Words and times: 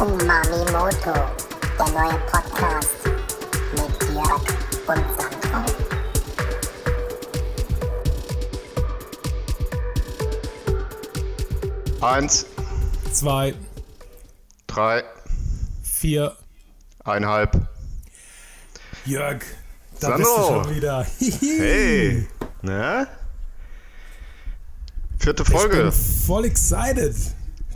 Umami 0.00 0.64
Moto, 0.72 1.12
der 1.78 1.88
neue 1.92 2.18
Podcast 2.30 2.96
mit 3.72 4.14
Jörg 4.14 4.42
und 4.86 5.04
Sandro. 5.16 5.64
Eins, 12.00 12.46
zwei, 13.12 13.54
drei, 14.66 15.02
vier. 15.82 16.36
eineinhalb. 17.04 17.68
Jörg, 19.04 19.42
da 20.00 20.08
Sandro. 20.08 20.16
bist 20.18 20.30
du 20.30 20.42
schon 20.64 20.76
wieder. 20.76 21.06
Hey, 21.58 22.28
ne? 22.62 23.08
Vierte 25.18 25.42
Ich 25.42 25.48
bin 25.48 25.58
Folge. 25.58 25.92
voll 25.92 26.44
excited. 26.44 27.16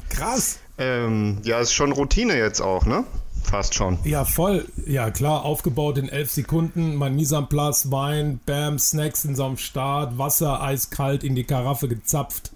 Krass. 0.08 0.58
Ähm, 0.78 1.38
ja, 1.42 1.60
ist 1.60 1.72
schon 1.72 1.92
Routine 1.92 2.36
jetzt 2.36 2.60
auch, 2.60 2.86
ne? 2.86 3.04
Fast 3.42 3.74
schon. 3.74 3.98
Ja, 4.04 4.24
voll. 4.24 4.66
Ja, 4.86 5.10
klar, 5.10 5.44
aufgebaut 5.44 5.98
in 5.98 6.08
elf 6.08 6.30
Sekunden. 6.30 6.94
Mein 6.94 7.16
place, 7.48 7.90
Wein, 7.90 8.40
Bam, 8.46 8.78
Snacks 8.78 9.24
in 9.24 9.36
so 9.36 9.44
einem 9.44 9.56
Start, 9.58 10.16
Wasser 10.16 10.62
eiskalt 10.62 11.24
in 11.24 11.34
die 11.34 11.44
Karaffe 11.44 11.88
gezapft. 11.88 12.52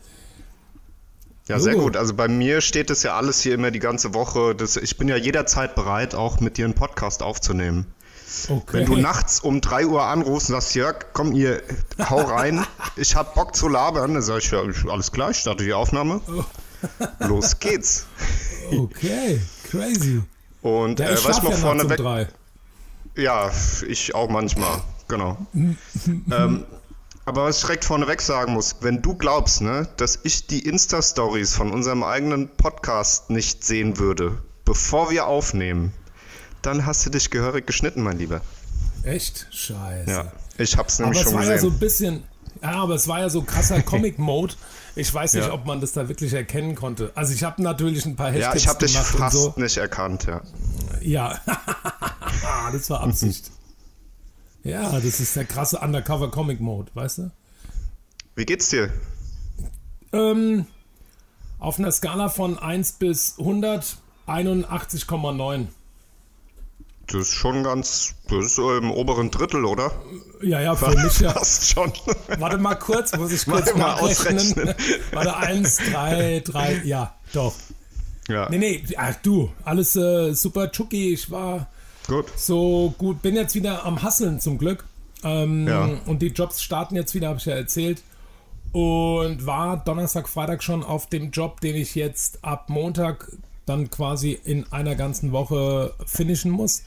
Ja, 1.49 1.61
sehr 1.61 1.77
gut. 1.77 1.97
Also 1.97 2.15
bei 2.15 2.27
mir 2.27 2.61
steht 2.61 2.91
es 2.91 3.03
ja 3.05 3.17
alles 3.17 3.41
hier 3.41 3.55
immer 3.55 3.71
die 3.71 3.79
ganze 3.79 4.15
Woche. 4.15 4.55
Das, 4.55 4.77
ich 4.77 4.97
bin 4.97 5.07
ja 5.07 5.17
jederzeit 5.17 5.75
bereit, 5.77 6.15
auch 6.15 6.41
mit 6.41 6.57
dir 6.57 6.65
einen 6.65 6.75
Podcast 6.75 7.23
aufzunehmen. 7.23 7.87
Okay. 8.49 8.79
Wenn 8.79 8.87
du 8.87 8.97
nachts 8.97 9.39
um 9.39 9.61
3 9.61 9.87
Uhr 9.87 10.03
anrufst 10.03 10.51
und 10.51 10.57
sagst, 10.57 10.75
Jörg, 10.75 11.07
komm 11.13 11.33
ihr, 11.33 11.63
hau 12.11 12.21
rein, 12.23 12.67
ich 12.97 13.15
hab 13.15 13.35
Bock 13.35 13.55
zu 13.55 13.69
labern, 13.69 14.15
dann 14.15 14.23
sag 14.23 14.39
ich, 14.39 14.51
ja, 14.51 14.61
alles 14.89 15.13
klar, 15.13 15.31
ich 15.31 15.39
starte 15.39 15.63
die 15.63 15.73
Aufnahme. 15.73 16.21
Los 17.21 17.59
geht's. 17.59 18.07
Okay, 18.73 19.41
crazy. 19.71 20.23
Und 20.63 20.99
Ja, 20.99 21.07
äh, 21.07 21.15
ich 21.15 21.25
was 21.25 21.37
ich 21.37 21.43
schlaf 21.43 21.43
mal 21.43 21.51
ja 21.51 21.55
um 21.57 21.61
vorneweg 21.63 21.97
drei. 21.99 22.29
Ja, 23.17 23.51
ich 23.89 24.15
auch 24.15 24.29
manchmal, 24.29 24.81
genau. 25.09 25.39
ähm, 25.55 26.65
aber 27.25 27.45
was 27.45 27.57
ich 27.59 27.63
direkt 27.65 27.85
vorneweg 27.85 28.21
sagen 28.21 28.53
muss, 28.53 28.77
wenn 28.81 29.03
du 29.03 29.15
glaubst, 29.15 29.61
ne, 29.61 29.89
dass 29.97 30.19
ich 30.23 30.47
die 30.47 30.61
Insta-Stories 30.67 31.55
von 31.55 31.73
unserem 31.73 32.03
eigenen 32.05 32.49
Podcast 32.57 33.31
nicht 33.31 33.65
sehen 33.65 33.99
würde, 33.99 34.39
bevor 34.65 35.11
wir 35.11 35.27
aufnehmen, 35.27 35.93
dann 36.63 36.85
hast 36.87 37.07
du 37.07 37.11
dich 37.11 37.31
gehörig 37.31 37.67
geschnitten, 37.67 38.03
mein 38.03 38.19
Lieber. 38.19 38.41
Echt? 39.03 39.47
Scheiße. 39.51 40.11
Ja, 40.11 40.33
ich 40.59 40.77
hab's 40.77 41.01
Aber 41.01 41.11
nämlich 41.11 41.23
es 41.25 41.31
schon 41.31 41.39
war 41.39 41.45
ja 41.47 41.59
so 41.59 41.67
gesehen. 41.67 41.73
ein 41.77 41.79
bisschen, 41.81 42.23
ja, 42.63 42.73
aber 42.83 42.95
es 42.95 43.07
war 43.09 43.21
ja 43.21 43.29
so 43.29 43.43
krasser 43.43 43.83
Comic-Mode. 43.83 44.55
Ich 44.97 45.13
weiß 45.13 45.35
nicht, 45.35 45.47
Ja. 45.47 45.53
ob 45.53 45.67
man 45.67 45.81
das 45.81 45.93
da 45.93 46.09
wirklich 46.09 46.33
erkennen 46.33 46.75
konnte. 46.75 47.13
Also 47.15 47.35
ich 47.35 47.45
habe 47.45 47.63
natürlich 47.63 48.07
ein 48.07 48.17
paar 48.17 48.29
ja, 48.35 48.53
Hashtags 48.53 48.63
ich 48.63 48.69
hab 48.69 48.79
dich 48.79 48.97
fast 48.97 49.37
so. 49.37 49.53
nicht 49.57 49.77
erkannt, 49.77 50.25
ja. 50.27 50.41
Ja, 51.03 51.39
das 52.73 52.89
war 52.91 53.03
Absicht. 53.03 53.51
ja, 54.65 54.91
das 54.99 55.21
ist 55.21 55.37
der 55.37 55.45
krasse 55.45 55.79
Undercover-Comic-Mode, 55.81 56.91
weißt 56.95 57.19
du? 57.19 57.31
Wie 58.35 58.47
geht's 58.47 58.71
dir? 58.71 58.91
Ähm, 60.13 60.67
auf 61.59 61.79
einer 61.79 61.93
Skala 61.93 62.29
von 62.31 62.59
1 62.59 62.93
bis 62.93 63.39
100, 63.39 63.99
81,9. 64.27 65.67
Das 67.09 67.23
ist 67.23 67.33
schon 67.35 67.63
ganz, 67.63 68.15
das 68.29 68.47
ist 68.47 68.55
so 68.57 68.77
im 68.77 68.91
oberen 68.91 69.31
Drittel, 69.31 69.65
oder? 69.65 69.93
Ja, 70.43 70.61
ja, 70.61 70.75
für 70.75 70.91
mich 71.05 71.21
ja. 71.21 71.31
Fast 71.33 71.69
schon. 71.71 71.93
Warte 72.39 72.59
mal 72.59 72.75
kurz, 72.75 73.17
muss 73.17 73.33
ich 73.33 73.45
kurz 73.47 73.73
mal 73.75 73.79
nachrechnen. 73.95 74.39
ausrechnen. 74.39 74.75
Warte, 75.13 75.37
1, 75.37 75.77
3, 75.93 76.41
3, 76.45 76.83
ja, 76.85 77.15
doch. 77.33 77.55
Ja, 78.29 78.49
Nee, 78.51 78.59
nee, 78.59 78.85
ach 78.97 79.15
du, 79.23 79.53
alles 79.65 79.95
äh, 79.95 80.33
super 80.35 80.73
chucky. 80.73 81.13
Ich 81.13 81.31
war 81.31 81.69
gut. 82.09 82.27
so 82.37 82.93
gut, 82.99 83.23
bin 83.23 83.37
jetzt 83.37 83.55
wieder 83.55 83.85
am 83.85 84.03
Hasseln 84.03 84.41
zum 84.41 84.59
Glück. 84.59 84.85
Ähm, 85.23 85.69
Ja. 85.69 85.89
Und 86.07 86.23
die 86.23 86.29
Jobs 86.29 86.61
starten 86.61 86.97
jetzt 86.97 87.15
wieder, 87.15 87.29
habe 87.29 87.39
ich 87.39 87.45
ja 87.47 87.55
erzählt. 87.55 88.03
Und 88.73 89.47
war 89.47 89.77
Donnerstag, 89.77 90.29
Freitag 90.29 90.63
schon 90.65 90.83
auf 90.83 91.07
dem 91.09 91.31
Job, 91.31 91.61
den 91.61 91.77
ich 91.77 91.95
jetzt 91.95 92.45
ab 92.45 92.69
Montag 92.69 93.31
dann 93.65 93.91
quasi 93.91 94.33
in 94.45 94.71
einer 94.73 94.97
ganzen 94.97 95.31
Woche 95.33 95.95
finishen 96.05 96.51
muss. 96.51 96.83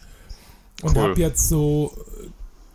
Und 0.82 0.96
Cool. 0.96 1.04
habe 1.12 1.20
jetzt 1.20 1.48
so 1.50 1.94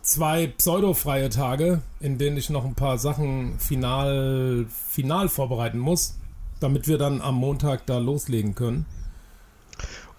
zwei 0.01 0.47
pseudofreie 0.47 1.29
Tage, 1.29 1.81
in 1.99 2.17
denen 2.17 2.37
ich 2.37 2.49
noch 2.49 2.65
ein 2.65 2.75
paar 2.75 2.97
Sachen 2.99 3.57
final, 3.59 4.65
final 4.91 5.27
vorbereiten 5.29 5.79
muss, 5.79 6.15
damit 6.59 6.87
wir 6.87 6.97
dann 6.97 7.21
am 7.21 7.35
Montag 7.35 7.85
da 7.87 7.97
loslegen 7.97 8.53
können. 8.55 8.85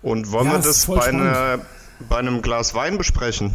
Und 0.02 0.30
wollen 0.32 0.46
Ja, 0.46 0.52
wir 0.54 0.58
das 0.58 0.86
bei, 0.86 1.02
einer, 1.04 1.60
bei 2.08 2.16
einem 2.18 2.42
Glas 2.42 2.74
Wein 2.74 2.98
besprechen? 2.98 3.52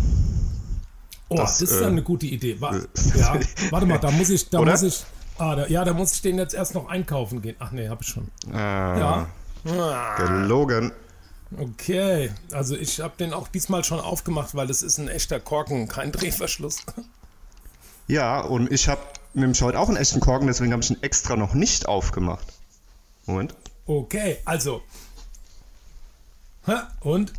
Oh, 1.29 1.35
Das, 1.35 1.59
das, 1.59 1.71
ist 1.71 1.81
äh, 1.81 1.85
eine 1.85 2.01
gute 2.03 2.25
Idee. 2.25 2.59
Wa 2.59 2.75
ja, 3.15 3.35
warte 3.69 3.85
mal, 3.85 3.99
da 3.99 4.11
muss 4.11 4.29
ich, 4.29 4.49
da 4.49 4.59
Oder? 4.59 4.71
muss 4.71 4.83
ich, 4.83 5.03
ah, 5.37 5.55
da, 5.55 5.67
ja, 5.67 5.83
da 5.85 5.93
muss 5.93 6.13
ich 6.13 6.21
den 6.21 6.37
jetzt 6.37 6.53
erst 6.53 6.73
noch 6.75 6.89
einkaufen 6.89 7.41
gehen. 7.41 7.55
Ach 7.59 7.71
nee, 7.71 7.87
hab 7.87 8.01
ich 8.01 8.07
schon. 8.07 8.27
Ah, 8.53 9.27
Ja. 9.65 10.15
Gelogen. 10.17 10.91
Okay, 11.57 12.31
also 12.51 12.75
ich 12.75 13.01
habe 13.01 13.13
den 13.17 13.33
auch 13.33 13.47
diesmal 13.49 13.83
schon 13.83 13.99
aufgemacht, 13.99 14.55
weil 14.55 14.67
das 14.67 14.83
ist 14.83 14.97
ein 14.97 15.09
echter 15.09 15.39
Korken, 15.39 15.87
kein 15.87 16.11
Drehverschluss. 16.11 16.77
Ja, 18.07 18.39
und 18.41 18.71
ich 18.71 18.87
habe 18.87 19.01
nämlich 19.33 19.61
heute 19.61 19.79
auch 19.79 19.87
einen 19.87 19.97
echten 19.97 20.21
Korken, 20.21 20.47
deswegen 20.47 20.71
habe 20.71 20.81
ich 20.81 20.89
ihn 20.89 21.01
extra 21.01 21.35
noch 21.35 21.53
nicht 21.53 21.87
aufgemacht. 21.87 22.47
Moment. 23.25 23.55
Okay, 23.85 24.37
also. 24.45 24.81
Ha, 26.67 26.89
und? 27.01 27.33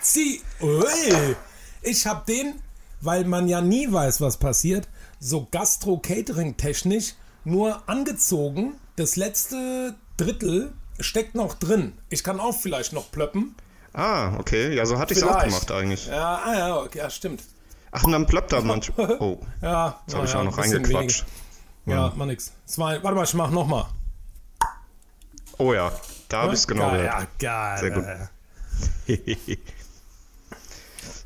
Zieh. 0.00 0.40
Ui. 0.60 1.36
Ich 1.82 2.06
habe 2.06 2.24
den, 2.26 2.54
weil 3.00 3.24
man 3.24 3.48
ja 3.48 3.60
nie 3.60 3.90
weiß, 3.90 4.20
was 4.20 4.36
passiert, 4.36 4.88
so 5.18 5.48
Gastro-Catering-technisch 5.50 7.14
nur 7.44 7.88
angezogen. 7.88 8.74
Das 8.96 9.16
letzte 9.16 9.96
Drittel 10.16 10.72
steckt 11.02 11.34
noch 11.34 11.54
drin. 11.54 11.92
Ich 12.08 12.22
kann 12.24 12.40
auch 12.40 12.54
vielleicht 12.58 12.92
noch 12.92 13.10
plöppen. 13.10 13.54
Ah, 13.92 14.36
okay. 14.38 14.74
Ja, 14.74 14.86
so 14.86 14.98
hatte 14.98 15.12
ich 15.12 15.18
es 15.18 15.24
auch 15.24 15.42
gemacht 15.42 15.70
eigentlich. 15.70 16.06
Ja, 16.06 16.40
ah, 16.44 16.54
ja, 16.54 16.76
okay, 16.78 16.98
ja, 16.98 17.10
stimmt. 17.10 17.42
Ach, 17.90 18.04
und 18.04 18.12
dann 18.12 18.26
ploppt 18.26 18.52
da 18.52 18.60
manchmal. 18.62 19.16
Oh, 19.20 19.38
Ja, 19.60 20.00
das 20.06 20.14
habe 20.14 20.26
ich 20.26 20.32
ja, 20.32 20.40
auch 20.40 20.44
noch 20.44 20.56
reingequatscht. 20.56 21.24
weniger. 21.84 22.02
Ja, 22.02 22.12
mach 22.16 22.26
nix. 22.26 22.52
Zwei, 22.64 23.02
warte 23.02 23.16
mal, 23.16 23.24
ich 23.24 23.34
mach 23.34 23.50
nochmal. 23.50 23.86
Oh 25.58 25.74
ja, 25.74 25.92
da 26.28 26.42
habe 26.42 26.54
ich 26.54 26.60
es 26.60 26.66
genau 26.66 26.90
geil, 26.90 27.02
gehört. 27.02 27.28
Ja, 27.42 27.76
geil. 27.76 27.78
Sehr 27.78 27.90
gut. 27.90 28.04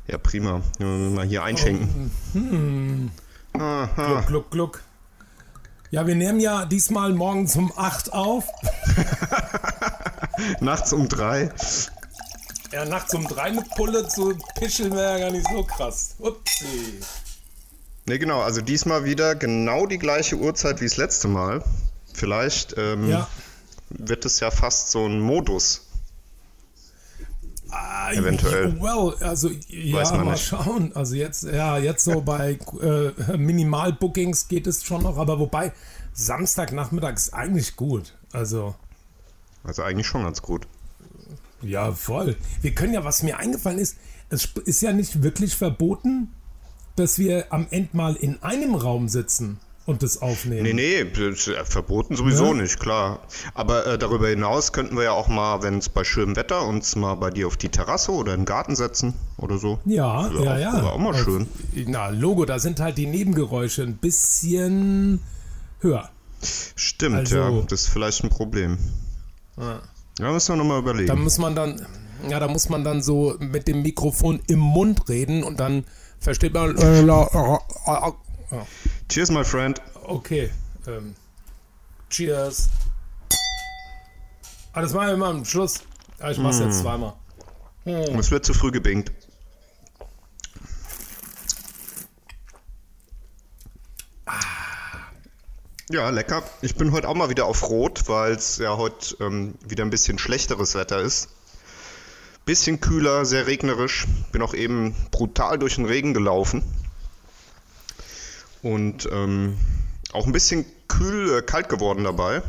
ja, 0.07 0.17
prima. 0.17 0.61
Mal 0.79 1.25
hier 1.25 1.43
einschenken. 1.43 2.11
Aha. 3.53 3.87
Gluck, 3.95 4.27
gluck, 4.27 4.51
gluck. 4.51 4.83
Ja, 5.89 6.05
wir 6.05 6.15
nehmen 6.15 6.41
ja 6.41 6.65
diesmal 6.65 7.13
morgens 7.13 7.55
um 7.55 7.71
8 7.75 8.11
auf. 8.11 8.43
Nachts 10.59 10.93
um 10.93 11.07
drei. 11.07 11.51
Ja, 12.73 12.83
nachts 12.83 13.13
um 13.13 13.25
3 13.25 13.41
eine 13.43 13.61
Pulle 13.77 14.07
zu 14.09 14.37
pischeln 14.59 14.93
wäre 14.93 15.13
ja 15.17 15.25
gar 15.27 15.31
nicht 15.31 15.47
so 15.49 15.63
krass. 15.63 16.15
Upsi. 16.19 16.99
Ne, 18.05 18.19
genau. 18.19 18.41
Also 18.41 18.59
diesmal 18.59 19.05
wieder 19.05 19.35
genau 19.35 19.85
die 19.85 19.97
gleiche 19.97 20.35
Uhrzeit 20.35 20.81
wie 20.81 20.85
das 20.85 20.97
letzte 20.97 21.29
Mal. 21.29 21.63
Vielleicht 22.13 22.75
ähm, 22.77 23.07
Ja. 23.09 23.27
wird 23.89 24.25
es 24.25 24.41
ja 24.41 24.51
fast 24.51 24.91
so 24.91 25.05
ein 25.05 25.21
Modus. 25.21 25.83
Ah, 27.69 28.11
Eventuell. 28.13 28.79
Well, 28.81 29.15
also 29.21 29.49
ja, 29.69 30.03
mal 30.17 30.31
nicht. 30.33 30.45
schauen. 30.45 30.91
Also 30.95 31.15
jetzt, 31.15 31.43
ja, 31.43 31.77
jetzt 31.77 32.03
so 32.03 32.21
bei 32.21 32.57
äh, 32.81 33.37
Minimal-Bookings 33.37 34.47
geht 34.49 34.67
es 34.67 34.83
schon 34.83 35.03
noch, 35.03 35.17
aber 35.17 35.39
wobei 35.39 35.71
Samstagnachmittag 36.13 37.13
ist 37.15 37.33
eigentlich 37.33 37.75
gut. 37.77 38.13
Also. 38.33 38.75
Also 39.67 39.83
eigentlich 39.83 40.07
schon 40.07 40.23
ganz 40.23 40.41
gut. 40.41 40.65
Ja, 41.61 41.91
voll. 41.91 42.35
Wir 42.61 42.73
können 42.73 42.93
ja, 42.93 43.03
was 43.03 43.21
mir 43.23 43.37
eingefallen 43.37 43.79
ist, 43.79 43.97
es 44.29 44.45
ist 44.65 44.81
ja 44.81 44.93
nicht 44.93 45.23
wirklich 45.23 45.55
verboten, 45.55 46.29
dass 46.95 47.19
wir 47.19 47.47
am 47.53 47.67
Ende 47.69 47.89
mal 47.95 48.15
in 48.15 48.41
einem 48.43 48.75
Raum 48.75 49.07
sitzen 49.09 49.59
und 49.85 50.03
das 50.03 50.21
aufnehmen. 50.21 50.63
Nee, 50.63 50.73
nee, 50.73 50.95
äh, 51.21 51.35
verboten 51.65 52.15
sowieso 52.15 52.47
Ja. 52.47 52.53
nicht, 52.61 52.79
klar. 52.79 53.21
Aber 53.53 53.85
äh, 53.87 53.97
darüber 53.97 54.27
hinaus 54.27 54.73
könnten 54.73 54.95
wir 54.97 55.03
ja 55.05 55.11
auch 55.11 55.27
mal, 55.29 55.63
wenn 55.63 55.77
es 55.77 55.89
bei 55.89 56.03
schönem 56.03 56.35
Wetter, 56.35 56.65
uns 56.65 56.95
mal 56.95 57.15
bei 57.15 57.29
dir 57.29 57.47
auf 57.47 57.55
die 57.57 57.69
Terrasse 57.69 58.11
oder 58.11 58.33
in 58.33 58.41
den 58.41 58.45
Garten 58.45 58.75
setzen 58.75 59.13
oder 59.37 59.57
so. 59.57 59.79
Ja, 59.85 60.27
ja, 60.29 60.39
auch- 60.39 60.57
ja. 60.59 60.73
wär 60.73 60.91
auch 60.93 60.97
mal 60.99 61.13
Also, 61.13 61.23
schön. 61.23 61.47
Na, 61.87 62.09
Logo, 62.09 62.45
da 62.45 62.59
sind 62.59 62.79
halt 62.79 62.97
die 62.97 63.07
Nebengeräusche 63.07 63.83
ein 63.83 63.97
bisschen 63.97 65.21
höher. 65.79 66.09
Stimmt, 66.75 67.15
Also- 67.15 67.35
ja. 67.37 67.61
Das 67.69 67.81
ist 67.83 67.87
vielleicht 67.89 68.23
ein 68.23 68.29
Problem. 68.29 68.77
Ja, 69.57 70.31
müssen 70.31 70.53
wir 70.53 70.55
nochmal 70.57 70.81
Da 70.83 70.91
überlegen. 70.91 71.23
muss 71.23 71.37
man 71.37 71.55
dann, 71.55 71.85
ja, 72.29 72.39
da 72.39 72.47
muss 72.47 72.69
man 72.69 72.83
dann 72.83 73.01
so 73.01 73.35
mit 73.39 73.67
dem 73.67 73.81
Mikrofon 73.81 74.39
im 74.47 74.59
Mund 74.59 75.07
reden 75.09 75.43
und 75.43 75.59
dann 75.59 75.85
versteht 76.19 76.53
man. 76.53 76.75
Äh, 76.77 77.01
äh, 77.01 77.01
äh, 77.01 78.11
Cheers, 79.09 79.31
my 79.31 79.43
friend. 79.43 79.81
okay. 80.03 80.49
Ähm, 80.87 81.15
cheers. 82.09 82.69
Ah, 84.73 84.81
das 84.81 84.93
war 84.93 85.11
immer 85.11 85.27
am 85.27 85.43
Schluss. 85.43 85.81
Ja, 86.19 86.31
ich 86.31 86.37
mach's 86.37 86.59
jetzt 86.59 86.79
zweimal. 86.79 87.13
Es 87.85 88.31
wird 88.31 88.45
zu 88.45 88.53
früh 88.53 88.71
gebingt. 88.71 89.11
Ja, 95.89 96.09
lecker. 96.09 96.43
Ich 96.61 96.75
bin 96.75 96.91
heute 96.91 97.07
auch 97.07 97.15
mal 97.15 97.29
wieder 97.29 97.45
auf 97.45 97.69
Rot, 97.69 98.09
weil 98.09 98.33
es 98.33 98.57
ja 98.57 98.75
heute 98.75 99.15
ähm, 99.23 99.55
wieder 99.65 99.85
ein 99.85 99.89
bisschen 99.89 100.19
schlechteres 100.19 100.75
Wetter 100.75 100.99
ist. 100.99 101.29
Bisschen 102.43 102.81
kühler, 102.81 103.25
sehr 103.25 103.47
regnerisch. 103.47 104.05
Bin 104.33 104.41
auch 104.41 104.53
eben 104.53 104.95
brutal 105.11 105.57
durch 105.57 105.75
den 105.75 105.85
Regen 105.85 106.13
gelaufen. 106.13 106.63
Und 108.61 109.07
ähm, 109.11 109.57
auch 110.11 110.25
ein 110.25 110.33
bisschen 110.33 110.65
kühl, 110.89 111.37
äh, 111.37 111.41
kalt 111.41 111.69
geworden 111.69 112.03
dabei. 112.03 112.41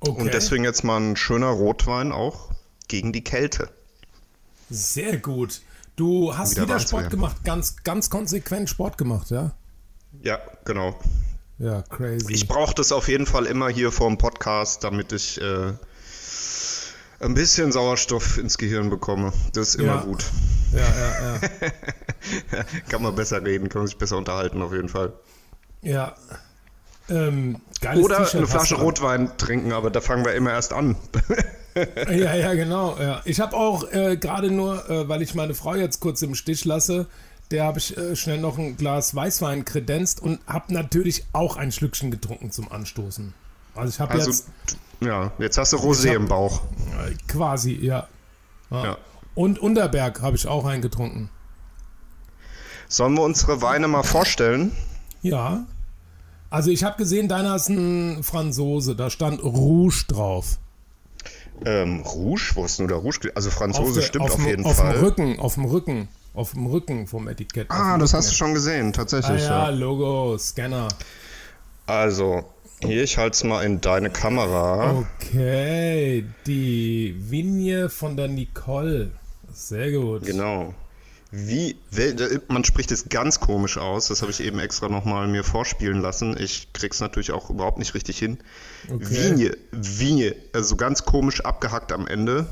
Okay. 0.00 0.20
Und 0.20 0.34
deswegen 0.34 0.64
jetzt 0.64 0.84
mal 0.84 1.00
ein 1.00 1.16
schöner 1.16 1.48
Rotwein 1.48 2.12
auch 2.12 2.50
gegen 2.86 3.14
die 3.14 3.24
Kälte. 3.24 3.70
Sehr 4.68 5.16
gut. 5.16 5.62
Du 5.96 6.36
hast 6.36 6.52
Wieder 6.52 6.64
wieder, 6.64 6.80
Sport 6.80 7.08
gemacht, 7.08 7.44
ganz, 7.44 7.76
ganz 7.82 8.10
konsequent 8.10 8.68
Sport 8.68 8.98
gemacht, 8.98 9.30
ja? 9.30 9.52
Ja, 10.22 10.38
genau. 10.64 10.98
Ja, 11.58 11.82
crazy. 11.82 12.32
Ich 12.32 12.48
brauche 12.48 12.74
das 12.74 12.90
auf 12.92 13.08
jeden 13.08 13.26
Fall 13.26 13.46
immer 13.46 13.68
hier 13.68 13.92
vor 13.92 14.08
dem 14.08 14.18
Podcast, 14.18 14.82
damit 14.84 15.12
ich 15.12 15.40
äh, 15.40 15.72
ein 17.20 17.34
bisschen 17.34 17.70
Sauerstoff 17.72 18.38
ins 18.38 18.58
Gehirn 18.58 18.90
bekomme. 18.90 19.32
Das 19.52 19.68
ist 19.68 19.74
immer 19.76 19.94
Ja. 19.94 20.00
gut. 20.02 20.24
ja, 20.72 20.80
ja, 20.80 21.40
ja. 22.52 22.64
Kann 22.88 23.02
man 23.02 23.14
besser 23.14 23.44
reden, 23.44 23.68
kann 23.68 23.82
man 23.82 23.86
sich 23.86 23.96
besser 23.98 24.16
unterhalten 24.16 24.62
auf 24.62 24.72
jeden 24.72 24.88
Fall. 24.88 25.12
ja. 25.82 26.14
Ähm, 27.10 27.60
Oder 28.00 28.26
eine 28.32 28.46
Flasche 28.46 28.76
an. 28.76 28.80
Rotwein 28.80 29.36
trinken, 29.36 29.72
aber 29.74 29.90
da 29.90 30.00
fangen 30.00 30.24
wir 30.24 30.32
immer 30.34 30.50
erst 30.52 30.72
an. 30.72 30.96
Ja, 31.76 32.34
ja, 32.36 32.54
genau. 32.54 32.96
Ja. 33.00 33.20
Ich 33.26 33.40
habe 33.40 33.54
auch 33.56 33.90
äh, 33.92 34.16
gerade 34.16 34.48
nur, 34.50 34.88
äh, 34.88 35.08
weil 35.08 35.20
ich 35.22 35.34
meine 35.34 35.54
Frau 35.54 35.74
jetzt 35.74 35.98
kurz 36.00 36.22
im 36.22 36.34
Stich 36.36 36.64
lasse, 36.64 37.06
der 37.50 37.64
habe 37.64 37.78
ich 37.78 37.96
äh, 37.96 38.16
schnell 38.16 38.38
noch 38.38 38.58
ein 38.58 38.76
Glas 38.76 39.14
Weißwein 39.14 39.64
kredenzt 39.64 40.20
und 40.20 40.40
habe 40.46 40.72
natürlich 40.72 41.24
auch 41.32 41.56
ein 41.56 41.72
Schlückchen 41.72 42.10
getrunken 42.10 42.50
zum 42.50 42.70
Anstoßen. 42.72 43.34
Also 43.74 43.88
ich 43.90 44.00
habe 44.00 44.12
Also, 44.12 44.30
jetzt 44.30 44.48
ja, 45.00 45.32
jetzt 45.38 45.58
hast 45.58 45.72
du 45.72 45.76
Rosé 45.76 46.08
hab- 46.10 46.16
im 46.16 46.28
Bauch. 46.28 46.62
äh, 47.06 47.14
quasi, 47.28 47.72
ja. 47.74 48.08
ja. 48.70 48.84
Ja. 48.84 48.98
Und 49.34 49.58
Unterberg 49.58 50.22
habe 50.22 50.36
ich 50.36 50.46
auch 50.46 50.64
eingetrunken. 50.64 51.28
Sollen 52.88 53.14
wir 53.14 53.22
unsere 53.22 53.60
Weine 53.62 53.88
mal 53.88 54.02
vorstellen? 54.04 54.72
Ja. 55.22 55.66
Also 56.50 56.70
ich 56.70 56.84
habe 56.84 56.96
gesehen, 56.98 57.28
deiner 57.28 57.56
ist 57.56 57.68
ein 57.68 58.22
Franzose, 58.22 58.94
da 58.94 59.10
stand 59.10 59.42
Rouge 59.42 60.04
drauf. 60.06 60.58
Ähm, 61.64 62.00
Rouge? 62.00 62.52
Wo 62.54 62.64
ist 62.64 62.78
denn 62.78 62.88
der 62.88 62.98
Rouge? 62.98 63.32
Also 63.34 63.50
Franzose 63.50 64.00
der- 64.00 64.06
stimmt 64.06 64.24
auf, 64.26 64.36
dem- 64.36 64.46
jeden 64.46 64.64
auf 64.64 64.76
Fall. 64.76 64.92
Dem 64.94 65.04
Rücken, 65.04 65.38
auf 65.40 65.54
dem 65.54 65.64
Rücken, 65.64 66.08
auf 66.34 66.52
dem 66.52 66.66
Rücken 66.66 67.06
vom 67.06 67.28
Etikett. 67.28 67.70
Ah, 67.70 67.96
das 67.98 68.10
Rücken. 68.10 68.18
hast 68.18 68.30
du 68.30 68.34
schon 68.34 68.54
gesehen, 68.54 68.88
Ah, 68.88 68.92
tatsächlich. 68.92 69.42
ja, 69.42 69.64
ja. 69.64 69.68
Logo, 69.70 70.36
Scanner. 70.38 70.88
Also, 71.86 72.44
hier, 72.82 73.02
ich 73.04 73.18
halte 73.18 73.34
es 73.34 73.44
mal 73.44 73.62
in 73.64 73.80
deine 73.80 74.10
Kamera. 74.10 75.04
Okay, 75.20 76.24
die 76.46 77.14
Vigne 77.30 77.88
von 77.88 78.16
der 78.16 78.28
Nicole. 78.28 79.10
Sehr 79.52 79.92
gut. 79.92 80.24
Genau. 80.26 80.74
Wie, 81.36 81.76
man 82.46 82.62
spricht 82.64 82.92
es 82.92 83.08
ganz 83.08 83.40
komisch 83.40 83.76
aus, 83.76 84.06
das 84.06 84.22
habe 84.22 84.30
ich 84.30 84.40
eben 84.40 84.60
extra 84.60 84.88
nochmal 84.88 85.26
mir 85.26 85.42
vorspielen 85.42 86.00
lassen. 86.00 86.36
Ich 86.38 86.72
krieg's 86.72 87.00
natürlich 87.00 87.32
auch 87.32 87.50
überhaupt 87.50 87.78
nicht 87.78 87.94
richtig 87.94 88.18
hin. 88.18 88.38
Okay. 88.88 89.04
Vigne, 89.10 89.56
Vigne, 89.72 90.36
also 90.52 90.76
ganz 90.76 91.04
komisch 91.04 91.40
abgehackt 91.40 91.90
am 91.90 92.06
Ende. 92.06 92.46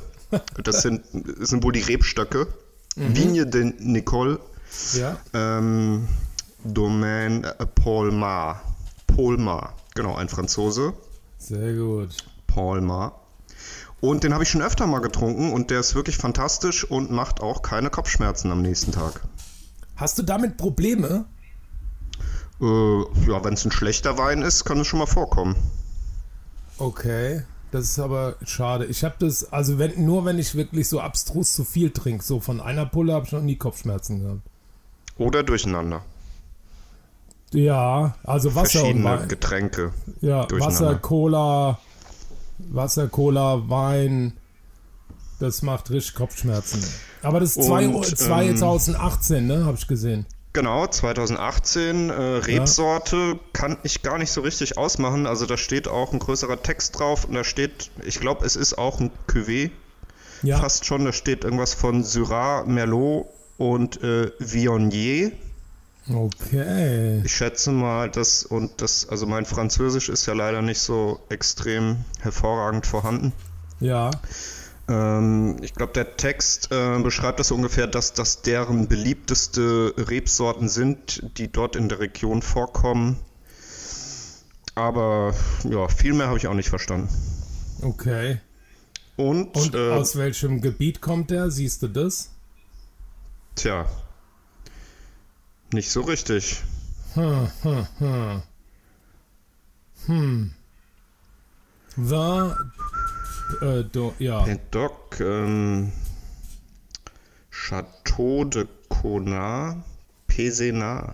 Das 0.61 0.81
sind, 0.81 1.01
das 1.13 1.49
sind 1.49 1.63
wohl 1.63 1.71
die 1.71 1.79
Rebstöcke. 1.81 2.47
Mhm. 2.95 3.15
Vigne 3.15 3.45
de 3.47 3.73
Nicole, 3.79 4.39
Ja, 4.93 5.17
ähm, 5.33 6.07
Domaine 6.63 7.55
äh, 7.59 7.65
Paul 7.65 8.11
Mar. 8.11 8.61
Paul 9.07 9.37
Mar, 9.37 9.75
genau, 9.95 10.15
ein 10.15 10.29
Franzose. 10.29 10.93
sehr 11.37 11.73
gut. 11.73 12.15
Paul 12.47 12.81
Mar. 12.81 13.19
Und 14.01 14.23
den 14.23 14.33
habe 14.33 14.43
ich 14.43 14.49
schon 14.49 14.61
öfter 14.61 14.85
mal 14.85 14.99
getrunken 14.99 15.53
und 15.53 15.69
der 15.71 15.79
ist 15.79 15.95
wirklich 15.95 16.17
fantastisch 16.17 16.83
und 16.83 17.09
macht 17.11 17.41
auch 17.41 17.61
keine 17.61 17.89
Kopfschmerzen 17.89 18.51
am 18.51 18.61
nächsten 18.61 18.91
Tag. 18.91 19.21
Hast 19.95 20.17
du 20.17 20.23
damit 20.23 20.57
Probleme? 20.57 21.25
Äh, 22.61 22.65
ja, 22.65 23.43
wenn 23.43 23.53
es 23.53 23.65
ein 23.65 23.71
schlechter 23.71 24.17
Wein 24.17 24.41
ist, 24.41 24.65
kann 24.65 24.79
es 24.79 24.87
schon 24.87 24.99
mal 24.99 25.05
vorkommen. 25.05 25.55
Okay, 26.77 27.43
das 27.73 27.85
ist 27.85 27.97
aber 27.97 28.35
schade. 28.45 28.85
Ich 28.85 29.03
habe 29.03 29.15
das, 29.17 29.51
also 29.51 29.79
wenn, 29.79 30.05
nur 30.05 30.25
wenn 30.25 30.37
ich 30.37 30.53
wirklich 30.53 30.87
so 30.87 30.99
abstrus 30.99 31.53
zu 31.53 31.63
viel 31.63 31.89
trinke, 31.89 32.23
so 32.23 32.39
von 32.39 32.61
einer 32.61 32.85
Pulle 32.85 33.13
habe 33.13 33.25
ich 33.25 33.31
noch 33.31 33.41
nie 33.41 33.55
Kopfschmerzen 33.55 34.21
gehabt. 34.21 34.41
Oder 35.17 35.41
durcheinander. 35.41 36.03
Ja, 37.51 38.15
also 38.23 38.53
Wasser 38.53 38.83
und 38.83 39.03
Wein. 39.03 39.27
Getränke. 39.27 39.91
Ja. 40.21 40.47
Wasser, 40.51 40.95
Cola, 40.95 41.79
Wasser, 42.59 43.07
Cola, 43.07 43.67
Wein. 43.67 44.33
Das 45.39 45.63
macht 45.63 45.89
richtig 45.89 46.13
Kopfschmerzen. 46.13 46.83
Aber 47.23 47.39
das 47.39 47.57
ist 47.57 47.69
Und, 47.69 47.81
ähm, 47.81 48.03
2018, 48.03 49.47
ne? 49.47 49.65
Habe 49.65 49.77
ich 49.79 49.87
gesehen. 49.87 50.27
Genau, 50.53 50.85
2018. 50.85 52.09
Äh, 52.09 52.13
Rebsorte 52.13 53.39
kann 53.53 53.77
ich 53.81 54.03
gar 54.03 54.19
nicht 54.19 54.31
so 54.31 54.41
richtig 54.41 54.77
ausmachen. 54.77 55.25
Also 55.25 55.47
da 55.47 55.57
steht 55.57 55.87
auch 55.87 56.13
ein 56.13 56.19
größerer 56.19 56.61
Text 56.61 56.99
drauf 56.99 57.25
und 57.25 57.33
da 57.33 57.43
steht, 57.43 57.89
ich 58.05 58.19
glaube, 58.19 58.45
es 58.45 58.55
ist 58.55 58.77
auch 58.77 58.99
ein 58.99 59.09
Cuvée. 59.27 59.71
Ja. 60.43 60.59
Fast 60.59 60.85
schon, 60.85 61.05
da 61.05 61.13
steht 61.13 61.43
irgendwas 61.43 61.73
von 61.73 62.03
Syrah, 62.03 62.65
Merlot 62.65 63.25
und 63.57 64.03
äh, 64.03 64.31
Viognier. 64.39 65.31
Okay. 66.11 67.21
Ich 67.23 67.33
schätze 67.33 67.71
mal, 67.71 68.09
dass 68.09 68.43
und 68.43 68.81
das, 68.81 69.07
also 69.07 69.25
mein 69.25 69.45
Französisch 69.45 70.09
ist 70.09 70.25
ja 70.25 70.33
leider 70.33 70.61
nicht 70.61 70.79
so 70.79 71.19
extrem 71.29 72.03
hervorragend 72.19 72.85
vorhanden. 72.85 73.31
Ja. 73.79 74.11
Ähm, 74.87 75.57
ich 75.61 75.73
glaube, 75.73 75.93
der 75.93 76.17
Text 76.17 76.71
äh, 76.71 76.99
beschreibt 76.99 77.39
das 77.39 77.51
ungefähr, 77.51 77.87
dass 77.87 78.13
das 78.13 78.41
deren 78.41 78.87
beliebteste 78.87 79.93
Rebsorten 79.97 80.69
sind, 80.69 81.37
die 81.37 81.51
dort 81.51 81.75
in 81.75 81.89
der 81.89 81.99
Region 81.99 82.41
vorkommen. 82.41 83.17
Aber 84.75 85.33
ja, 85.63 85.87
viel 85.87 86.13
mehr 86.13 86.27
habe 86.27 86.37
ich 86.37 86.47
auch 86.47 86.53
nicht 86.53 86.69
verstanden. 86.69 87.09
Okay. 87.81 88.39
Und, 89.15 89.55
Und 89.55 89.75
äh, 89.75 89.91
aus 89.91 90.15
welchem 90.15 90.61
Gebiet 90.61 90.99
kommt 90.99 91.29
der? 91.29 91.51
Siehst 91.51 91.83
du 91.83 91.87
das? 91.87 92.29
tja, 93.55 93.85
nicht 95.71 95.91
so 95.91 96.01
richtig. 96.01 96.63
Hm, 97.13 97.51
hm, 97.61 97.87
hm. 97.99 98.41
Hm. 100.07 100.53
War. 101.95 102.57
Äh, 103.61 103.83
do, 103.83 104.13
ja. 104.19 104.45
Doc, 104.71 105.19
ähm, 105.19 105.91
Chateau 107.49 108.45
de 108.45 108.67
Conard, 108.89 109.77
Pézenas. 110.27 111.13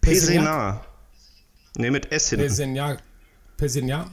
Pézenas. 0.00 0.80
Ne, 1.76 1.90
mit 1.90 2.10
S 2.12 2.30
hinten. 2.30 2.46
Pesignac. 2.46 3.02
Pesignac. 3.56 4.06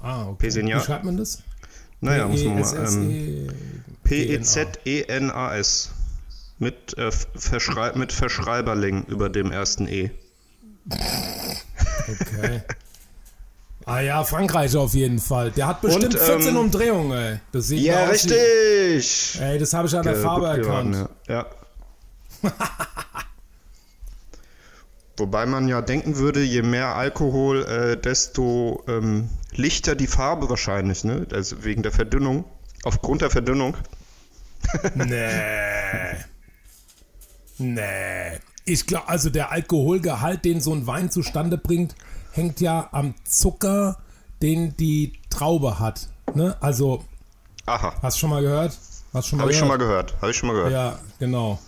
Ah, 0.00 0.26
okay. 0.28 0.46
Pesignac. 0.46 0.82
Wie 0.82 0.86
schreibt 0.86 1.04
man 1.04 1.16
das? 1.16 1.42
Naja, 2.00 2.28
muss 2.28 2.44
man 2.44 2.60
mal. 2.60 2.62
PSSE. 2.62 2.98
Ähm, 2.98 3.48
P-E-Z-E-N-A-S. 4.04 5.90
Mit, 6.58 6.96
äh, 6.98 7.10
Verschrei 7.10 7.92
mit 7.96 8.12
Verschreiberling 8.12 9.04
über 9.06 9.28
dem 9.28 9.50
ersten 9.50 9.88
E. 9.88 10.10
Okay. 10.88 12.62
ah 13.86 14.00
ja, 14.00 14.24
Frankreich 14.24 14.76
auf 14.76 14.94
jeden 14.94 15.18
Fall. 15.18 15.50
Der 15.50 15.66
hat 15.66 15.80
bestimmt 15.80 16.14
Und, 16.14 16.18
14 16.20 16.48
ähm, 16.48 16.56
Umdrehungen, 16.56 17.12
ey. 17.12 17.40
Das 17.52 17.66
sieht 17.68 17.80
Ja, 17.80 18.06
wie- 18.06 18.10
richtig! 18.12 19.38
Ey, 19.40 19.58
das 19.58 19.72
habe 19.72 19.88
ich 19.88 19.96
an 19.96 20.02
der 20.02 20.14
Äh, 20.14 20.22
Farbe 20.22 20.46
erkannt. 20.48 21.08
Ja. 21.28 21.46
ja. 22.42 22.50
Wobei 25.16 25.46
man 25.46 25.68
ja 25.68 25.80
denken 25.80 26.16
würde, 26.16 26.42
je 26.42 26.62
mehr 26.62 26.96
Alkohol, 26.96 27.62
äh, 27.66 27.96
desto 27.96 28.82
ähm, 28.88 29.28
lichter 29.52 29.94
die 29.94 30.08
Farbe 30.08 30.48
wahrscheinlich, 30.50 31.04
ne? 31.04 31.26
Also 31.32 31.62
wegen 31.64 31.82
der 31.84 31.92
Verdünnung. 31.92 32.44
Aufgrund 32.82 33.22
der 33.22 33.30
Verdünnung. 33.30 33.76
Nee. 34.94 36.24
Nee. 37.58 38.38
Ich 38.64 38.86
glaube, 38.86 39.08
also 39.08 39.28
der 39.30 39.52
Alkoholgehalt, 39.52 40.44
den 40.46 40.60
so 40.62 40.72
ein 40.74 40.86
Wein 40.86 41.10
zustande 41.10 41.58
bringt, 41.58 41.94
hängt 42.34 42.60
ja 42.60 42.88
am 42.92 43.14
Zucker, 43.24 43.98
den 44.42 44.76
die 44.76 45.12
Traube 45.30 45.78
hat. 45.78 46.08
Ne? 46.34 46.56
Also, 46.60 47.04
Aha. 47.66 47.94
hast 48.02 48.16
du 48.16 48.20
schon 48.20 48.30
mal 48.30 48.42
gehört? 48.42 48.72
Hast 49.12 49.26
du 49.26 49.30
schon 49.30 49.36
mal 49.38 49.42
Habe 49.44 49.52
ich 49.52 49.58
schon 49.58 49.68
mal 49.68 49.78
gehört. 49.78 50.14
Habe 50.20 50.30
ich 50.30 50.36
schon 50.36 50.48
mal 50.48 50.54
gehört. 50.54 50.72
Ja, 50.72 50.98
genau. 51.18 51.58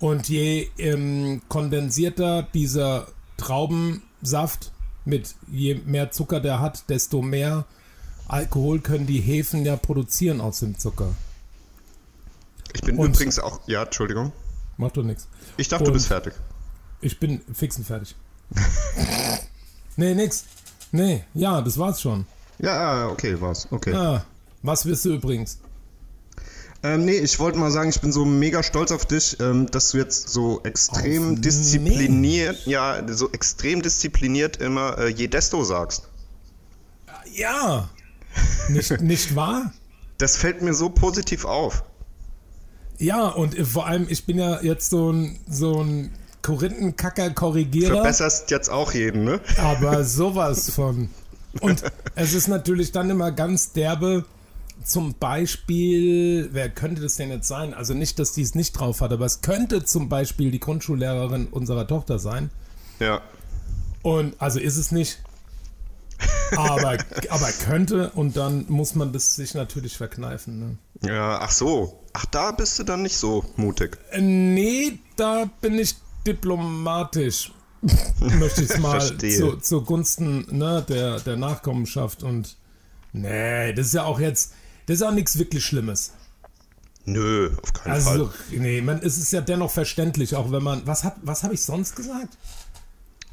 Und 0.00 0.28
je 0.28 0.68
ähm, 0.78 1.42
kondensierter 1.48 2.42
dieser 2.42 3.06
Traubensaft 3.36 4.72
mit 5.04 5.34
je 5.50 5.74
mehr 5.86 6.10
Zucker 6.10 6.40
der 6.40 6.60
hat, 6.60 6.88
desto 6.88 7.22
mehr 7.22 7.64
Alkohol 8.28 8.80
können 8.80 9.06
die 9.06 9.20
Hefen 9.20 9.64
ja 9.64 9.76
produzieren 9.76 10.40
aus 10.40 10.60
dem 10.60 10.78
Zucker. 10.78 11.14
Ich 12.74 12.80
bin 12.82 12.98
Und- 12.98 13.14
übrigens 13.14 13.38
auch. 13.38 13.60
Ja, 13.66 13.84
Entschuldigung. 13.84 14.32
Macht 14.78 14.96
doch 14.96 15.02
nichts. 15.02 15.28
Ich 15.56 15.68
dachte, 15.68 15.84
du 15.84 15.90
Und- 15.90 15.94
bist 15.94 16.08
fertig. 16.08 16.34
Ich 17.00 17.18
bin 17.20 17.40
fix 17.52 17.76
und 17.78 17.84
fertig. 17.84 18.14
nee, 19.96 20.14
nix. 20.14 20.44
Nee, 20.92 21.24
ja, 21.34 21.60
das 21.60 21.78
war's 21.78 22.00
schon. 22.00 22.26
Ja, 22.58 22.72
ah, 22.72 23.08
okay, 23.08 23.40
war's. 23.40 23.68
Okay. 23.70 23.92
Ah, 23.92 24.24
was 24.62 24.86
wirst 24.86 25.04
du 25.04 25.14
übrigens? 25.14 25.58
Ähm, 26.82 27.04
nee, 27.04 27.16
ich 27.16 27.38
wollte 27.38 27.58
mal 27.58 27.70
sagen, 27.70 27.90
ich 27.90 28.00
bin 28.00 28.12
so 28.12 28.24
mega 28.24 28.62
stolz 28.62 28.92
auf 28.92 29.06
dich, 29.06 29.38
ähm, 29.40 29.70
dass 29.70 29.90
du 29.90 29.98
jetzt 29.98 30.28
so 30.28 30.60
extrem 30.62 31.34
Auf 31.34 31.40
diszipliniert, 31.40 32.66
ja, 32.66 33.02
so 33.08 33.30
extrem 33.32 33.82
diszipliniert 33.82 34.58
immer 34.58 34.98
äh, 34.98 35.08
Jedesto 35.08 35.64
sagst. 35.64 36.08
Ja. 37.32 37.88
Nicht, 38.68 38.90
nicht 39.00 39.34
wahr? 39.34 39.72
Das 40.18 40.36
fällt 40.36 40.62
mir 40.62 40.74
so 40.74 40.88
positiv 40.88 41.44
auf. 41.44 41.84
Ja, 42.98 43.28
und 43.28 43.54
vor 43.66 43.86
allem, 43.86 44.06
ich 44.08 44.24
bin 44.24 44.38
ja 44.38 44.62
jetzt 44.62 44.90
so 44.90 45.12
ein, 45.12 45.38
so 45.48 45.82
ein 45.82 46.12
Korinthenkacker-Korrigierer. 46.46 47.94
Verbesserst 47.94 48.52
jetzt 48.52 48.70
auch 48.70 48.92
jeden, 48.94 49.24
ne? 49.24 49.40
Aber 49.58 50.04
sowas 50.04 50.70
von. 50.70 51.10
Und 51.60 51.82
es 52.14 52.34
ist 52.34 52.46
natürlich 52.46 52.92
dann 52.92 53.10
immer 53.10 53.32
ganz 53.32 53.72
derbe. 53.72 54.24
Zum 54.84 55.14
Beispiel, 55.14 56.50
wer 56.52 56.68
könnte 56.68 57.02
das 57.02 57.16
denn 57.16 57.30
jetzt 57.30 57.48
sein? 57.48 57.74
Also 57.74 57.94
nicht, 57.94 58.20
dass 58.20 58.32
die 58.32 58.42
es 58.42 58.54
nicht 58.54 58.72
drauf 58.72 59.00
hat, 59.00 59.10
aber 59.10 59.24
es 59.24 59.40
könnte 59.40 59.84
zum 59.84 60.08
Beispiel 60.08 60.52
die 60.52 60.60
Grundschullehrerin 60.60 61.48
unserer 61.48 61.88
Tochter 61.88 62.20
sein. 62.20 62.50
Ja. 63.00 63.22
Und 64.02 64.40
also 64.40 64.60
ist 64.60 64.76
es 64.76 64.92
nicht. 64.92 65.18
Aber, 66.56 66.98
aber 67.30 67.48
könnte 67.64 68.10
und 68.10 68.36
dann 68.36 68.66
muss 68.68 68.94
man 68.94 69.12
das 69.12 69.34
sich 69.34 69.54
natürlich 69.54 69.96
verkneifen. 69.96 70.78
Ne? 71.00 71.08
Ja, 71.12 71.40
ach 71.40 71.50
so. 71.50 72.04
Ach, 72.12 72.26
da 72.26 72.52
bist 72.52 72.78
du 72.78 72.84
dann 72.84 73.02
nicht 73.02 73.16
so 73.16 73.44
mutig. 73.56 73.98
Äh, 74.12 74.20
Nee, 74.20 75.00
da 75.16 75.50
bin 75.60 75.78
ich 75.80 75.96
diplomatisch. 76.26 77.52
Möchte 78.38 78.62
ich 78.64 78.70
es 78.70 78.78
mal 78.78 79.00
zu, 79.18 79.56
zugunsten 79.58 80.46
ne, 80.50 80.84
der, 80.88 81.20
der 81.20 81.36
Nachkommenschaft 81.36 82.22
und 82.22 82.56
nee, 83.12 83.72
das 83.74 83.86
ist 83.88 83.94
ja 83.94 84.04
auch 84.04 84.18
jetzt, 84.18 84.54
das 84.86 84.96
ist 84.96 85.02
auch 85.02 85.12
nichts 85.12 85.38
wirklich 85.38 85.64
Schlimmes. 85.64 86.12
Nö, 87.04 87.50
auf 87.62 87.72
keinen 87.72 87.92
Also, 87.92 88.26
Fall. 88.26 88.58
nee, 88.58 88.80
man, 88.80 88.98
es 89.02 89.18
ist 89.18 89.32
ja 89.32 89.40
dennoch 89.40 89.70
verständlich, 89.70 90.34
auch 90.34 90.50
wenn 90.50 90.62
man, 90.62 90.82
was 90.86 91.04
hab, 91.04 91.18
was 91.22 91.44
habe 91.44 91.54
ich 91.54 91.62
sonst 91.62 91.94
gesagt? 91.94 92.36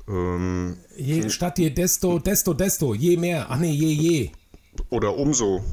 Ähm, 0.08 0.78
Je, 0.98 1.30
statt 1.30 1.58
je 1.58 1.70
desto, 1.72 2.20
desto, 2.20 2.54
desto, 2.54 2.94
je 2.94 3.18
mehr, 3.18 3.50
ach 3.50 3.58
nee, 3.58 3.72
je, 3.72 3.88
je. 3.88 4.32
oder 4.90 5.16
umso. 5.18 5.64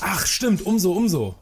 Ach, 0.00 0.24
stimmt, 0.26 0.62
umso, 0.62 0.92
umso. 0.92 1.34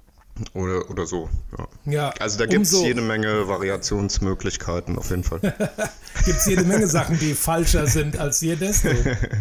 Oder, 0.52 0.90
oder 0.90 1.06
so. 1.06 1.28
Ja. 1.56 1.68
Ja, 1.92 2.10
Also 2.20 2.38
da 2.38 2.46
gibt 2.46 2.66
es 2.66 2.72
umso- 2.74 2.86
jede 2.86 3.00
Menge 3.00 3.48
Variationsmöglichkeiten 3.48 4.98
auf 4.98 5.10
jeden 5.10 5.24
Fall. 5.24 5.40
Gibt 6.24 6.38
es 6.38 6.46
jede 6.46 6.64
Menge 6.64 6.86
Sachen, 6.86 7.18
die 7.18 7.34
falscher 7.34 7.86
sind 7.86 8.18
als 8.18 8.40
je 8.40 8.56
desto. 8.56 8.88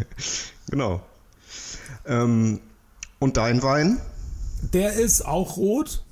genau. 0.70 1.02
Ähm, 2.06 2.60
und 3.20 3.38
dein 3.38 3.62
Wein? 3.64 4.00
Der 4.74 4.94
ist 4.94 5.26
auch 5.26 5.58
rot. 5.58 6.04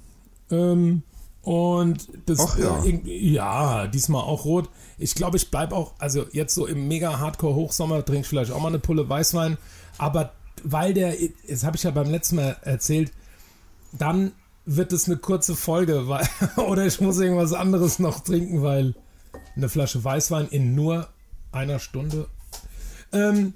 Ähm, 0.52 1.04
und 1.44 2.08
das 2.26 2.40
Ach 2.40 2.58
ja. 2.58 2.84
äh, 2.84 3.00
ja, 3.06 3.88
diesmal 3.88 4.24
auch 4.24 4.46
rot. 4.46 4.70
Ich 4.98 5.16
glaube, 5.16 5.38
ich 5.38 5.50
bleibe 5.52 5.76
auch, 5.76 5.94
also 6.00 6.26
jetzt 6.32 6.56
so 6.56 6.66
im 6.66 6.88
mega 6.88 7.20
Hardcore 7.20 7.56
Hochsommer 7.56 8.04
trinke 8.06 8.22
ich 8.22 8.28
vielleicht 8.28 8.52
auch 8.52 8.62
mal 8.62 8.70
eine 8.70 8.80
Pulle 8.80 9.08
Weißwein, 9.08 9.58
aber 9.98 10.32
weil 10.64 10.94
der, 10.94 11.14
das 11.48 11.64
habe 11.66 11.76
ich 11.76 11.84
ja 11.84 11.92
beim 11.92 12.10
letzten 12.10 12.38
Mal 12.38 12.56
erzählt, 12.62 13.12
dann 13.92 14.32
wird 14.66 14.94
es 14.94 15.08
eine 15.08 15.18
kurze 15.18 15.56
Folge, 15.56 16.08
weil, 16.08 16.28
oder 16.58 16.86
ich 16.86 17.02
muss 17.02 17.20
irgendwas 17.20 17.54
anderes 17.54 18.00
noch 18.00 18.22
trinken, 18.22 18.62
weil 18.64 18.96
eine 19.56 19.70
Flasche 19.70 20.04
Weißwein 20.04 20.48
in 20.50 20.76
nur 20.76 21.08
einer 21.52 21.80
Stunde. 21.80 22.28
Ähm, 23.12 23.54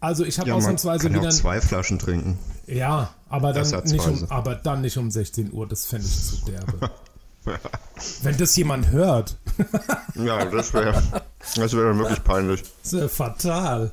also 0.00 0.24
ich 0.24 0.38
habe 0.38 0.48
Ja, 0.48 0.54
man 0.54 0.62
ausnahmsweise 0.62 1.04
kann 1.04 1.12
ja 1.14 1.20
wieder 1.20 1.28
auch 1.30 1.34
zwei 1.34 1.60
Flaschen 1.60 1.98
trinken. 1.98 2.38
ja, 2.66 3.14
aber 3.28 3.52
dann 3.52 3.68
nicht 3.84 4.06
um, 4.06 4.26
aber 4.30 4.54
dann 4.54 4.82
nicht 4.82 4.96
um 4.98 5.10
16 5.10 5.52
Uhr, 5.52 5.66
das 5.66 5.86
fände 5.86 6.06
ich 6.06 6.22
zu 6.24 6.36
derbe. 6.44 6.90
Wenn 8.22 8.36
das 8.38 8.54
jemand 8.56 8.90
hört, 8.90 9.36
Ja, 10.14 10.44
das 10.46 10.72
wäre 10.72 11.02
das 11.56 11.72
wär 11.74 11.98
wirklich 11.98 12.22
peinlich. 12.24 12.62
das 12.82 12.92
ja 12.92 13.08
fatal. 13.08 13.90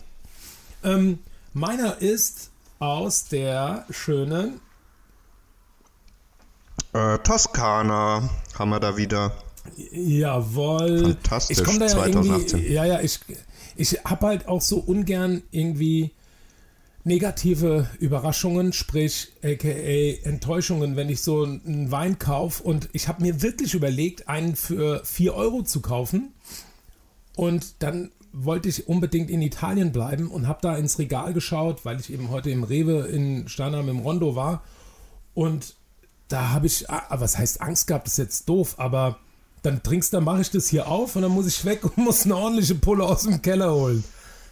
Ähm, 0.84 1.20
meiner 1.54 1.98
ist 2.02 2.50
aus 2.80 3.26
der 3.26 3.86
schönen, 3.90 4.60
Äh, 6.94 7.18
Toskana 7.20 8.30
haben 8.58 8.70
wir 8.70 8.80
da 8.80 8.98
wieder. 8.98 9.34
jawohl. 9.92 11.04
Fantastisch, 11.04 11.60
Ich 11.60 11.64
komme 11.64 11.80
da 11.80 11.86
ja 11.86 11.92
2018. 11.92 12.60
irgendwie, 12.60 12.74
ja, 12.74 12.86
ja, 12.86 13.02
ich, 13.02 13.20
ich 13.76 14.04
habe 14.04 14.28
halt 14.28 14.48
auch 14.48 14.62
so 14.62 14.78
ungern 14.78 15.44
irgendwie 15.52 16.12
negative 17.04 17.90
Überraschungen, 18.00 18.74
sprich 18.74 19.32
aka 19.44 19.70
Enttäuschungen, 20.24 20.96
wenn 20.96 21.10
ich 21.10 21.22
so 21.22 21.44
einen 21.44 21.90
Wein 21.90 22.20
kaufe 22.20 22.62
und 22.64 22.90
ich 22.94 23.08
habe 23.08 23.24
mir 23.24 23.42
wirklich 23.42 23.74
überlegt, 23.74 24.28
einen 24.28 24.56
für 24.56 25.02
4 25.04 25.34
Euro 25.34 25.64
zu 25.64 25.82
kaufen 25.82 26.34
und 27.36 27.82
dann 27.82 28.12
wollte 28.34 28.70
ich 28.70 28.88
unbedingt 28.88 29.30
in 29.30 29.42
Italien 29.42 29.92
bleiben 29.92 30.30
und 30.30 30.48
habe 30.48 30.60
da 30.62 30.76
ins 30.76 31.00
Regal 31.00 31.34
geschaut, 31.34 31.86
weil 31.86 32.00
ich 32.00 32.14
eben 32.14 32.30
heute 32.30 32.50
im 32.50 32.64
Rewe 32.64 33.08
in 33.08 33.48
Steinheim 33.50 33.90
im 33.90 34.00
Rondo 34.00 34.36
war 34.36 34.64
und 35.34 35.76
da 36.32 36.50
habe 36.50 36.68
ich, 36.68 36.90
ah, 36.90 37.04
was 37.20 37.38
heißt 37.38 37.62
Angst 37.62 37.88
gehabt, 37.88 38.08
ist 38.08 38.18
jetzt 38.18 38.48
doof, 38.48 38.76
aber 38.78 39.18
dann 39.64 39.84
trinkst, 39.84 40.14
dann 40.14 40.24
mache 40.24 40.42
ich 40.42 40.50
das 40.50 40.68
hier 40.68 40.88
auf 40.88 41.16
und 41.16 41.22
dann 41.22 41.32
muss 41.32 41.46
ich 41.48 41.64
weg 41.66 41.84
und 41.84 41.98
muss 42.06 42.26
eine 42.26 42.36
ordentliche 42.36 42.76
Pulle 42.76 43.04
aus 43.04 43.24
dem 43.24 43.42
Keller 43.42 43.74
holen. 43.74 44.04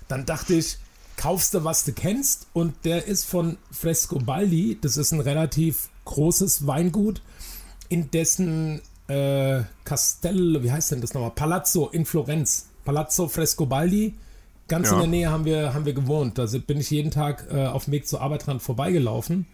Dann 0.08 0.26
dachte 0.26 0.54
ich, 0.56 0.78
kaufst 1.18 1.54
du, 1.54 1.64
was 1.64 1.84
du 1.86 1.94
kennst 1.94 2.48
und 2.54 2.74
der 2.86 3.06
ist 3.08 3.26
von 3.26 3.58
Frescobaldi, 3.72 4.78
das 4.82 4.98
ist 4.98 5.12
ein 5.12 5.20
relativ 5.20 5.90
großes 6.06 6.66
Weingut, 6.68 7.22
in 7.90 8.10
dessen 8.12 8.82
äh, 9.08 9.64
Castello, 9.84 10.64
wie 10.64 10.72
heißt 10.72 10.92
denn 10.92 11.02
das 11.02 11.14
nochmal? 11.14 11.32
Palazzo 11.32 11.88
in 11.90 12.06
Florenz. 12.06 12.68
Palazzo 12.86 13.28
Frescobaldi. 13.28 14.14
Ganz 14.68 14.88
Ja. 14.88 14.94
in 14.94 15.00
der 15.00 15.08
Nähe 15.08 15.32
haben 15.32 15.46
wir, 15.46 15.74
haben 15.74 15.86
wir 15.86 15.94
gewohnt. 15.94 16.38
Da 16.38 16.46
sind- 16.46 16.68
bin 16.68 16.80
ich 16.80 16.92
jeden 16.92 17.10
Tag 17.10 17.48
äh, 17.52 17.66
auf 17.66 17.86
dem 17.86 17.94
Weg 17.94 18.08
zur 18.08 18.22
Arbeit 18.22 18.46
dran 18.46 18.60
vorbeigelaufen. 18.60 19.48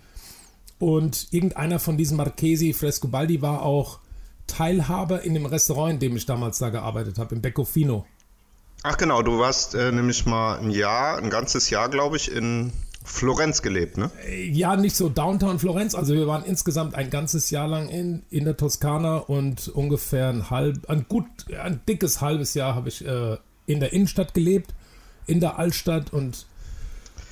Und 0.80 1.28
irgendeiner 1.32 1.80
von 1.80 1.98
diesen 1.98 2.18
Marchesi 2.18 2.74
Frescobaldi 2.74 3.42
war 3.42 3.62
auch 3.62 4.00
Teilhaber 4.48 5.24
in 5.24 5.34
dem 5.34 5.46
Restaurant, 5.46 5.94
in 5.94 6.00
dem 6.00 6.18
ich 6.18 6.26
damals 6.26 6.60
da 6.60 6.70
gearbeitet 6.70 7.18
habe, 7.18 7.36
im 7.36 7.42
Beccofino. 7.42 8.06
Ach 8.84 8.98
genau, 8.98 9.24
du 9.24 9.40
warst 9.40 9.74
äh, 9.74 9.92
nämlich 9.92 10.26
mal 10.26 10.60
ein 10.60 10.70
Jahr, 10.70 11.18
ein 11.18 11.30
ganzes 11.30 11.70
Jahr, 11.70 11.90
glaube 11.90 12.18
ich, 12.18 12.32
in 12.32 12.72
Florenz 13.04 13.62
gelebt, 13.62 13.98
ne? 13.98 14.12
Ja, 14.52 14.76
nicht 14.76 14.96
so 14.96 15.10
Downtown 15.10 15.60
Florenz. 15.60 15.96
Also 15.96 16.14
wir 16.14 16.28
waren 16.28 16.44
insgesamt 16.44 16.96
ein 16.96 17.10
ganzes 17.10 17.52
Jahr 17.52 17.68
lang 17.68 17.88
in, 17.90 18.24
in 18.30 18.46
der 18.46 18.58
Toskana 18.58 19.18
und 19.18 19.70
ungefähr 19.70 20.30
ein 20.30 20.50
halb, 20.50 20.90
ein 20.90 21.06
gut, 21.08 21.26
ein 21.58 21.82
dickes 21.88 22.22
halbes 22.22 22.54
Jahr 22.56 22.76
habe 22.76 22.90
ich 22.90 23.06
äh, 23.06 23.38
in 23.68 23.80
der 23.80 23.94
Innenstadt 23.94 24.34
gelebt, 24.34 24.74
in 25.28 25.40
der 25.40 25.58
Altstadt 25.58 26.14
und 26.14 26.46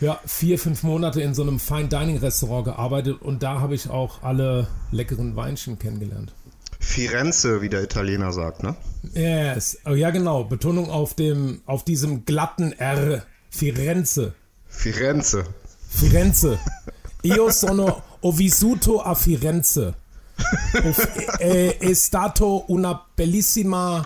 ja, 0.03 0.19
vier, 0.25 0.59
fünf 0.59 0.83
Monate 0.83 1.21
in 1.21 1.33
so 1.33 1.41
einem 1.41 1.59
Fine 1.59 1.87
Dining 1.87 2.17
Restaurant 2.17 2.65
gearbeitet 2.65 3.21
und 3.21 3.41
da 3.41 3.61
habe 3.61 3.75
ich 3.75 3.89
auch 3.89 4.21
alle 4.21 4.67
leckeren 4.91 5.35
Weinchen 5.35 5.79
kennengelernt. 5.79 6.33
Firenze, 6.79 7.61
wie 7.61 7.69
der 7.69 7.81
Italiener 7.83 8.33
sagt, 8.33 8.61
ne? 8.61 8.75
Yes. 9.13 9.77
Oh, 9.85 9.93
ja, 9.93 10.11
genau. 10.11 10.43
Betonung 10.43 10.89
auf 10.89 11.13
dem, 11.13 11.61
auf 11.65 11.85
diesem 11.85 12.25
glatten 12.25 12.73
R. 12.73 13.23
Firenze. 13.49 14.33
Firenze. 14.67 15.45
Firenze. 15.89 16.59
Io 17.23 17.49
sono 17.51 18.03
ho 18.19 18.31
vissuto 18.31 19.01
a 19.01 19.15
Firenze. 19.15 19.95
Eh, 21.37 21.77
è 21.77 21.93
stato 21.93 22.65
una 22.71 23.01
bellissima 23.15 24.05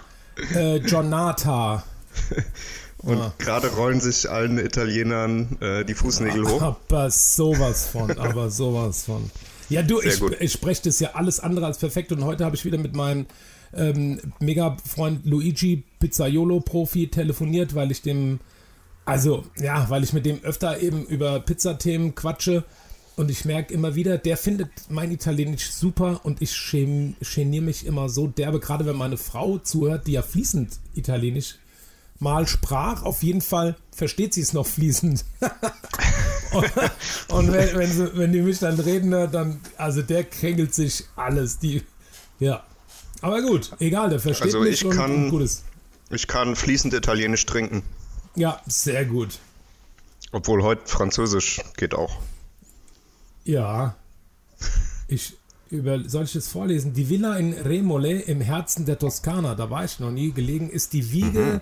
eh, 0.54 0.82
giornata. 0.84 1.84
Und 3.08 3.18
Ah. 3.20 3.34
gerade 3.38 3.68
rollen 3.70 4.00
sich 4.02 4.30
allen 4.30 4.58
Italienern 4.58 5.58
äh, 5.62 5.86
die 5.86 5.94
Fußnägel 5.94 6.46
hoch. 6.48 6.62
Aber 6.62 7.10
sowas 7.10 7.88
von, 7.88 8.12
aber 8.20 8.50
sowas 8.50 9.04
von. 9.06 9.30
Ja, 9.70 9.82
du, 9.82 10.00
Sehr 10.02 10.14
ich, 10.14 10.20
gut. 10.20 10.38
ich 10.40 10.52
spreche 10.52 10.84
das 10.84 11.00
ja 11.00 11.12
alles 11.16 11.40
andere 11.40 11.66
als 11.66 11.78
perfekt 11.78 12.12
und 12.12 12.24
heute 12.24 12.46
habe 12.46 12.56
ich 12.56 12.64
wieder 12.66 12.78
mit 12.78 12.96
meinem 12.96 13.26
ähm, 13.74 14.20
Mega-Freund 14.40 15.26
Luigi 15.26 15.84
Pizzaiolo-Profi 16.00 17.08
telefoniert, 17.10 17.76
weil 17.76 17.92
ich 17.92 18.02
dem, 18.02 18.40
also 19.06 19.44
ja, 19.58 19.90
weil 19.90 20.04
ich 20.04 20.14
mit 20.14 20.26
dem 20.26 20.44
öfter 20.44 20.82
eben 20.82 21.06
über 21.06 21.40
Pizzathemen 21.40 22.16
quatsche 22.16 22.64
und 23.16 23.32
ich 23.32 23.46
merke 23.46 23.74
immer 23.74 23.96
wieder, 23.96 24.18
der 24.18 24.38
findet 24.38 24.70
mein 24.90 25.12
Italienisch 25.12 25.72
super 25.72 26.22
und 26.24 26.42
ich 26.42 26.56
gen- 26.72 27.16
geniere 27.20 27.64
mich 27.64 27.86
immer 27.86 28.10
so 28.10 28.28
derbe, 28.28 28.60
gerade 28.60 28.86
wenn 28.86 28.96
meine 28.96 29.18
Frau 29.18 29.58
zuhört, 29.58 30.08
die 30.08 30.14
ja 30.14 30.22
fließend 30.22 30.80
Italienisch 30.94 31.56
mal 32.20 32.48
sprach, 32.48 33.04
auf 33.04 33.24
jeden 33.24 33.42
Fall 33.42 33.76
versteht 33.92 34.34
sie 34.34 34.42
es 34.42 34.54
noch 34.54 34.66
fließend. 34.68 35.26
und 37.30 37.52
wenn, 37.52 37.78
wenn, 37.78 37.92
sie, 37.92 38.18
wenn 38.18 38.32
die 38.32 38.42
mich 38.42 38.60
dann 38.60 38.80
reden, 38.80 39.10
ne, 39.10 39.28
dann, 39.28 39.60
also 39.78 40.02
der 40.02 40.24
krängelt 40.24 40.74
sich 40.74 41.06
alles. 41.16 41.60
Die, 41.60 41.84
ja. 42.40 42.64
Aber 43.22 43.42
gut, 43.42 43.72
egal, 43.80 44.10
der 44.10 44.20
versteht 44.20 44.48
Also 44.48 44.60
mich 44.60 44.82
ich 44.82 44.86
und, 44.86 44.96
kann- 44.96 45.16
und 45.16 45.30
gutes. 45.30 45.64
Ich 46.10 46.28
kann 46.28 46.56
fließend 46.56 46.94
Italienisch 46.94 47.46
trinken. 47.46 47.84
Ja, 48.36 48.62
sehr 48.68 49.06
gut. 49.06 49.40
Obwohl 50.32 50.64
heute 50.64 50.84
Französisch 50.86 51.62
geht 51.76 51.94
auch. 51.94 52.20
Ja. 53.44 53.96
Ich 55.08 55.38
über 55.70 56.08
soll 56.08 56.24
ich 56.24 56.36
es 56.36 56.48
vorlesen? 56.48 56.94
Die 56.94 57.10
Villa 57.10 57.36
in 57.38 57.54
Remole 57.54 58.22
im 58.22 58.42
Herzen 58.42 58.86
der 58.86 59.00
Toskana, 59.00 59.56
da 59.56 59.70
war 59.70 59.84
ich 59.84 60.00
noch 60.00 60.12
nie 60.12 60.32
gelegen, 60.32 60.70
ist 60.70 60.94
die 60.94 61.12
Wiege 61.12 61.62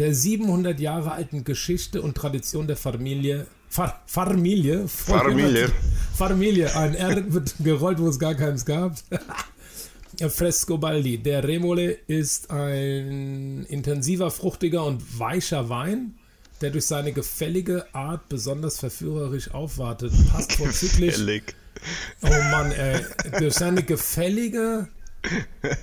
der 0.00 0.14
700 0.14 0.80
Jahre 0.80 1.12
alten 1.12 1.44
Geschichte 1.44 2.00
und 2.00 2.16
Tradition 2.16 2.66
der 2.66 2.76
Familie. 2.76 3.46
Far, 3.68 4.02
Familie. 4.06 4.88
Familie. 4.88 5.70
Familie. 6.16 6.74
Ein 6.74 6.94
R 6.94 7.32
wird 7.34 7.54
gerollt, 7.62 7.98
wo 7.98 8.08
es 8.08 8.18
gar 8.18 8.34
keins 8.34 8.64
gab. 8.64 8.96
Frescobaldi. 10.28 11.18
Der 11.18 11.44
Remole 11.44 11.90
ist 12.06 12.50
ein 12.50 13.66
intensiver, 13.68 14.30
fruchtiger 14.30 14.86
und 14.86 15.18
weicher 15.18 15.68
Wein, 15.68 16.14
der 16.62 16.70
durch 16.70 16.86
seine 16.86 17.12
gefällige 17.12 17.94
Art 17.94 18.26
besonders 18.30 18.78
verführerisch 18.78 19.50
aufwartet. 19.50 20.12
Passt 20.30 20.54
vorzüglich. 20.54 21.10
Gefällig. 21.10 21.54
Oh 22.22 22.28
Mann, 22.50 22.72
ey. 22.72 23.04
Durch 23.38 23.54
seine 23.54 23.82
gefällige. 23.82 24.88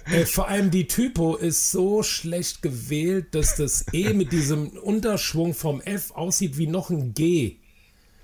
Ey, 0.05 0.25
vor 0.25 0.47
allem 0.47 0.71
die 0.71 0.87
Typo 0.87 1.35
ist 1.35 1.71
so 1.71 2.03
schlecht 2.03 2.61
gewählt, 2.61 3.35
dass 3.35 3.55
das 3.55 3.85
E 3.93 4.13
mit 4.13 4.31
diesem 4.31 4.69
Unterschwung 4.69 5.53
vom 5.53 5.81
F 5.81 6.11
aussieht 6.11 6.57
wie 6.57 6.67
noch 6.67 6.89
ein 6.89 7.13
G. 7.13 7.57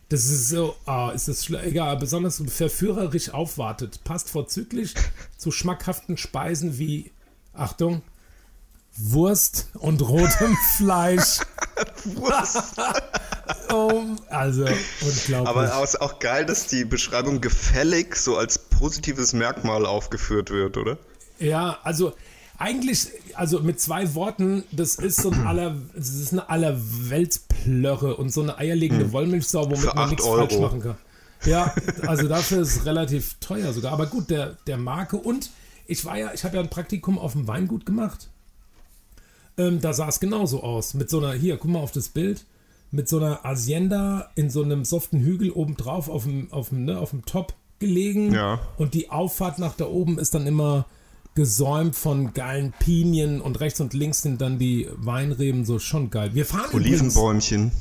Das 0.10 0.26
ist 0.26 0.50
so, 0.50 0.76
ah, 0.86 1.12
ist 1.12 1.28
das 1.28 1.50
egal, 1.50 1.98
besonders 1.98 2.44
verführerisch 2.48 3.30
aufwartet. 3.30 4.04
Passt 4.04 4.30
vorzüglich 4.30 4.94
zu 5.38 5.52
schmackhaften 5.52 6.18
Speisen 6.18 6.78
wie, 6.78 7.12
Achtung, 7.54 8.02
Wurst 8.96 9.70
und 9.74 10.02
rotem 10.02 10.56
Fleisch. 10.78 11.40
oh, 13.74 14.04
also, 14.30 14.66
unglaublich. 14.66 15.48
Aber 15.48 15.84
es 15.84 15.94
ist 15.94 16.02
auch 16.02 16.20
geil, 16.20 16.46
dass 16.46 16.68
die 16.68 16.86
Beschreibung 16.86 17.42
gefällig 17.42 18.16
so 18.16 18.38
als 18.38 18.60
positives 18.60 19.34
Merkmal 19.34 19.86
aufgeführt 19.86 20.52
wird, 20.52 20.78
oder? 20.78 20.98
Ja, 21.40 21.80
also 21.84 22.14
eigentlich, 22.58 23.08
also 23.34 23.60
mit 23.60 23.80
zwei 23.80 24.14
Worten, 24.14 24.64
das 24.72 24.96
ist 24.96 25.22
so 25.22 25.32
ein 25.32 25.42
aller, 25.48 25.76
das 25.96 26.10
ist 26.10 26.32
eine 26.32 26.50
Allerweltsplörre 26.50 28.16
und 28.16 28.30
so 28.32 28.42
eine 28.42 28.58
eierlegende 28.58 29.12
Wollmilchsau, 29.12 29.66
womit 29.66 29.78
Hm. 29.80 29.90
Für 29.90 29.96
man 29.96 30.10
nichts 30.10 30.26
Euro. 30.26 30.48
falsch 30.48 30.60
machen 30.60 30.82
kann. 30.82 30.98
Ja, 31.46 31.74
also 32.08 32.28
dafür 32.28 32.62
ist 32.62 32.78
es 32.78 32.86
relativ 32.86 33.36
teuer 33.42 33.74
sogar. 33.74 33.92
Aber 33.92 34.06
gut, 34.06 34.30
der, 34.30 34.56
der 34.68 34.78
Marke 34.78 35.18
und 35.18 35.50
ich 35.88 36.06
war 36.06 36.18
ja, 36.18 36.32
ich 36.34 36.46
habe 36.46 36.56
ja 36.56 36.62
ein 36.62 36.70
Praktikum 36.70 37.20
auf 37.20 37.34
dem 37.34 37.48
Weingut 37.48 37.86
gemacht. 37.86 38.30
Ähm, 39.58 39.82
da 39.82 39.94
sah 39.94 40.08
es 40.10 40.20
genauso 40.20 40.64
aus. 40.64 40.94
Mit 40.94 41.10
so 41.10 41.20
einer, 41.20 41.34
hier, 41.34 41.58
guck 41.58 41.72
mal 41.72 41.80
auf 41.80 41.92
das 41.92 42.10
Bild, 42.10 42.46
mit 42.92 43.08
so 43.08 43.18
einer 43.18 43.42
Hacienda 43.44 44.32
in 44.36 44.50
so 44.50 44.64
einem 44.64 44.86
soften 44.86 45.20
Hügel 45.20 45.52
obendrauf 45.52 46.10
auf 46.10 46.24
dem, 46.24 46.52
auf 46.52 46.70
dem, 46.70 46.86
ne, 46.86 47.00
auf 47.00 47.12
dem 47.12 47.26
Top 47.26 47.54
gelegen. 47.80 48.34
Ja. 48.34 48.60
Und 48.78 48.94
die 48.94 49.10
Auffahrt 49.10 49.60
nach 49.60 49.76
da 49.76 49.86
oben 49.86 50.18
ist 50.20 50.34
dann 50.34 50.48
immer 50.48 50.86
gesäumt 51.36 51.96
von 51.96 52.34
geilen 52.34 52.74
Pinien 52.80 53.42
und 53.42 53.60
rechts 53.60 53.80
und 53.82 53.94
links 53.94 54.22
sind 54.22 54.40
dann 54.42 54.60
die 54.60 54.88
Weinreben 54.96 55.66
so 55.66 55.80
schon 55.80 56.10
geil. 56.12 56.32
Wir 56.34 56.46
fahren 56.46 56.70
Olivenbäumchen. 56.74 57.72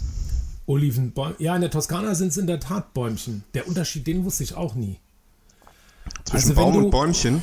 Olivenbäume. 0.66 1.34
Ja, 1.38 1.54
in 1.54 1.60
der 1.60 1.70
Toskana 1.70 2.14
sind 2.14 2.28
es 2.28 2.38
in 2.38 2.46
der 2.46 2.60
Tat 2.60 2.94
Bäumchen. 2.94 3.44
Der 3.52 3.68
Unterschied, 3.68 4.06
den 4.06 4.24
wusste 4.24 4.44
ich 4.44 4.54
auch 4.54 4.74
nie. 4.74 4.98
Zwischen 6.24 6.50
Also 6.50 6.54
Baum 6.54 6.72
du- 6.74 6.78
und 6.84 6.90
Bäumchen. 6.90 7.42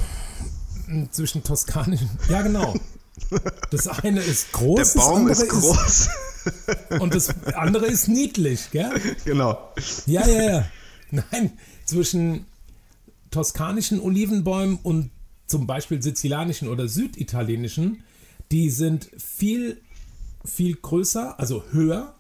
Zwischen 1.11 1.43
toskanischen. 1.43 2.09
Ja, 2.29 2.41
genau. 2.41 2.73
Das 3.71 3.87
eine 3.87 4.21
ist 4.21 4.51
groß, 4.51 4.93
Der 4.93 4.99
Baum 4.99 5.27
ist 5.27 5.47
groß. 5.47 6.09
und 6.99 7.13
das 7.13 7.29
andere 7.53 7.85
ist 7.87 8.07
niedlich, 8.07 8.71
gell? 8.71 8.89
genau. 9.25 9.71
Ja, 10.05 10.27
ja, 10.27 10.41
ja. 10.43 10.65
Nein, 11.11 11.57
zwischen 11.85 12.45
toskanischen 13.31 13.99
Olivenbäumen 13.99 14.79
und 14.81 15.11
zum 15.47 15.67
Beispiel 15.67 16.01
sizilanischen 16.01 16.67
oder 16.67 16.87
süditalienischen, 16.87 18.03
die 18.51 18.69
sind 18.69 19.09
viel, 19.17 19.81
viel 20.45 20.75
größer, 20.75 21.39
also 21.39 21.63
höher 21.71 22.15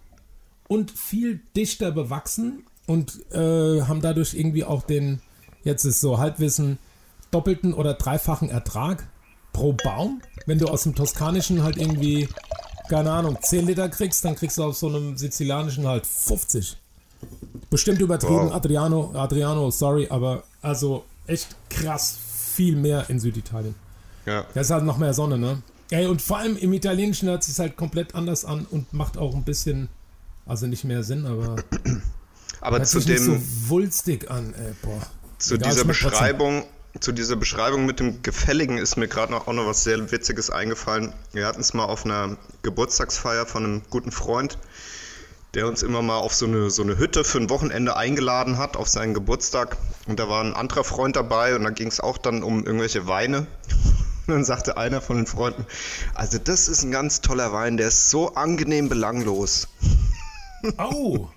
und 0.67 0.91
viel 0.91 1.41
dichter 1.55 1.91
bewachsen 1.91 2.63
und 2.85 3.19
äh, 3.31 3.81
haben 3.81 4.01
dadurch 4.01 4.33
irgendwie 4.33 4.63
auch 4.63 4.83
den, 4.83 5.21
jetzt 5.63 5.85
ist 5.85 6.01
so 6.01 6.17
Halbwissen, 6.17 6.77
doppelten 7.31 7.73
oder 7.73 7.93
dreifachen 7.93 8.49
Ertrag 8.49 9.07
pro 9.53 9.73
Baum. 9.73 10.21
Wenn 10.45 10.59
du 10.59 10.67
aus 10.67 10.83
dem 10.83 10.95
toskanischen 10.95 11.63
halt 11.63 11.77
irgendwie, 11.77 12.27
keine 12.89 13.11
Ahnung, 13.11 13.37
10 13.41 13.67
Liter 13.67 13.89
kriegst, 13.89 14.23
dann 14.25 14.35
kriegst 14.35 14.57
du 14.57 14.63
auf 14.63 14.77
so 14.77 14.87
einem 14.87 15.17
sizilanischen 15.17 15.87
halt 15.87 16.05
50. 16.05 16.77
Bestimmt 17.69 17.99
übertrieben, 18.01 18.47
Wow. 18.47 18.53
Adriano, 18.53 19.11
Adriano, 19.13 19.69
sorry, 19.71 20.07
aber 20.09 20.43
also 20.61 21.05
echt 21.27 21.47
krass 21.69 22.17
viel 22.53 22.75
mehr 22.75 23.09
in 23.09 23.19
Süditalien. 23.19 23.75
Ja. 24.25 24.45
Da 24.53 24.61
ist 24.61 24.69
halt 24.71 24.83
noch 24.85 24.97
mehr 24.97 25.13
Sonne, 25.13 25.37
ne? 25.37 25.61
Ey, 25.91 26.05
und 26.07 26.21
vor 26.21 26.37
allem 26.37 26.55
im 26.57 26.71
Italienischen 26.73 27.29
hört 27.29 27.41
es 27.41 27.47
sich 27.47 27.59
halt 27.59 27.75
komplett 27.75 28.15
anders 28.15 28.45
an 28.45 28.65
und 28.69 28.93
macht 28.93 29.17
auch 29.17 29.33
ein 29.35 29.43
bisschen, 29.43 29.89
also 30.45 30.67
nicht 30.67 30.83
mehr 30.83 31.03
Sinn, 31.03 31.25
aber 31.25 31.55
Aber 32.61 32.83
zu 32.83 32.99
dem, 32.99 33.17
so 33.23 33.37
wulstig 33.69 34.29
an, 34.29 34.53
ey, 34.53 34.73
boah. 34.81 34.99
zu 35.37 35.55
Egal, 35.55 35.71
dieser. 35.71 35.85
Beschreibung, 35.85 36.63
zu 36.99 37.11
dieser 37.11 37.35
Beschreibung 37.35 37.85
mit 37.85 37.99
dem 37.99 38.23
Gefälligen 38.23 38.77
ist 38.77 38.97
mir 38.97 39.07
gerade 39.07 39.31
noch, 39.31 39.47
auch 39.47 39.53
noch 39.53 39.67
was 39.67 39.83
sehr 39.83 40.11
Witziges 40.11 40.49
eingefallen. 40.49 41.13
Wir 41.33 41.45
hatten 41.45 41.61
es 41.61 41.73
mal 41.73 41.85
auf 41.85 42.05
einer 42.05 42.37
Geburtstagsfeier 42.63 43.45
von 43.45 43.63
einem 43.63 43.81
guten 43.89 44.11
Freund, 44.11 44.57
der 45.53 45.67
uns 45.67 45.83
immer 45.83 46.01
mal 46.01 46.17
auf 46.17 46.33
so 46.33 46.47
eine, 46.47 46.69
so 46.71 46.81
eine 46.81 46.97
Hütte 46.97 47.23
für 47.23 47.37
ein 47.37 47.49
Wochenende 47.49 47.95
eingeladen 47.95 48.57
hat, 48.57 48.75
auf 48.75 48.87
seinen 48.87 49.13
Geburtstag. 49.13 49.77
Und 50.07 50.19
da 50.19 50.29
war 50.29 50.43
ein 50.43 50.53
anderer 50.53 50.83
Freund 50.83 51.15
dabei 51.15 51.55
und 51.55 51.63
da 51.63 51.69
ging 51.69 51.87
es 51.87 51.99
auch 51.99 52.17
dann 52.17 52.41
um 52.41 52.65
irgendwelche 52.65 53.07
Weine. 53.07 53.45
Und 54.27 54.27
dann 54.27 54.45
sagte 54.45 54.77
einer 54.77 54.99
von 54.99 55.17
den 55.17 55.27
Freunden, 55.27 55.65
also 56.15 56.39
das 56.39 56.67
ist 56.67 56.83
ein 56.83 56.91
ganz 56.91 57.21
toller 57.21 57.53
Wein, 57.53 57.77
der 57.77 57.89
ist 57.89 58.09
so 58.09 58.33
angenehm 58.33 58.89
belanglos. 58.89 59.67
Au! 60.77 61.29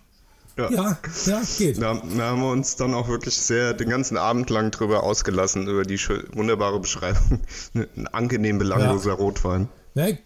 Ja. 0.57 0.71
Ja, 0.71 0.99
ja, 1.27 1.43
geht. 1.57 1.81
Da, 1.81 1.95
da 1.95 2.23
haben 2.25 2.43
wir 2.43 2.51
uns 2.51 2.77
dann 2.77 2.93
auch 2.95 3.09
wirklich 3.09 3.37
sehr 3.37 3.73
den 3.73 3.89
ganzen 3.89 4.17
Abend 4.17 4.51
lang 4.51 4.71
drüber 4.71 5.03
ausgelassen, 5.03 5.67
über 5.67 5.85
die 5.85 5.99
wunderbare 6.35 6.79
Beschreibung. 6.79 7.41
Ein 7.75 8.07
angenehm 8.09 8.59
belangloser 8.59 9.13
Rotwein. 9.15 9.69
Ne? 9.95 10.19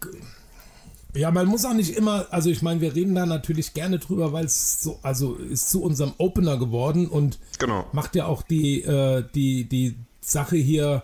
Ja, 1.13 1.31
man 1.31 1.47
muss 1.47 1.65
auch 1.65 1.73
nicht 1.73 1.95
immer, 1.95 2.27
also 2.29 2.49
ich 2.49 2.61
meine, 2.61 2.81
wir 2.81 2.93
reden 2.93 3.15
da 3.15 3.25
natürlich 3.25 3.73
gerne 3.73 3.97
drüber, 3.99 4.33
weil 4.33 4.45
es 4.45 4.81
so, 4.81 4.99
also 5.01 5.35
ist 5.35 5.69
zu 5.69 5.81
unserem 5.81 6.13
Opener 6.17 6.57
geworden 6.57 7.07
und 7.07 7.39
Genau. 7.57 7.87
macht 7.91 8.15
ja 8.15 8.25
auch 8.25 8.43
die, 8.43 8.83
äh, 8.83 9.23
die, 9.33 9.67
die 9.67 9.95
Sache 10.21 10.57
hier, 10.57 11.03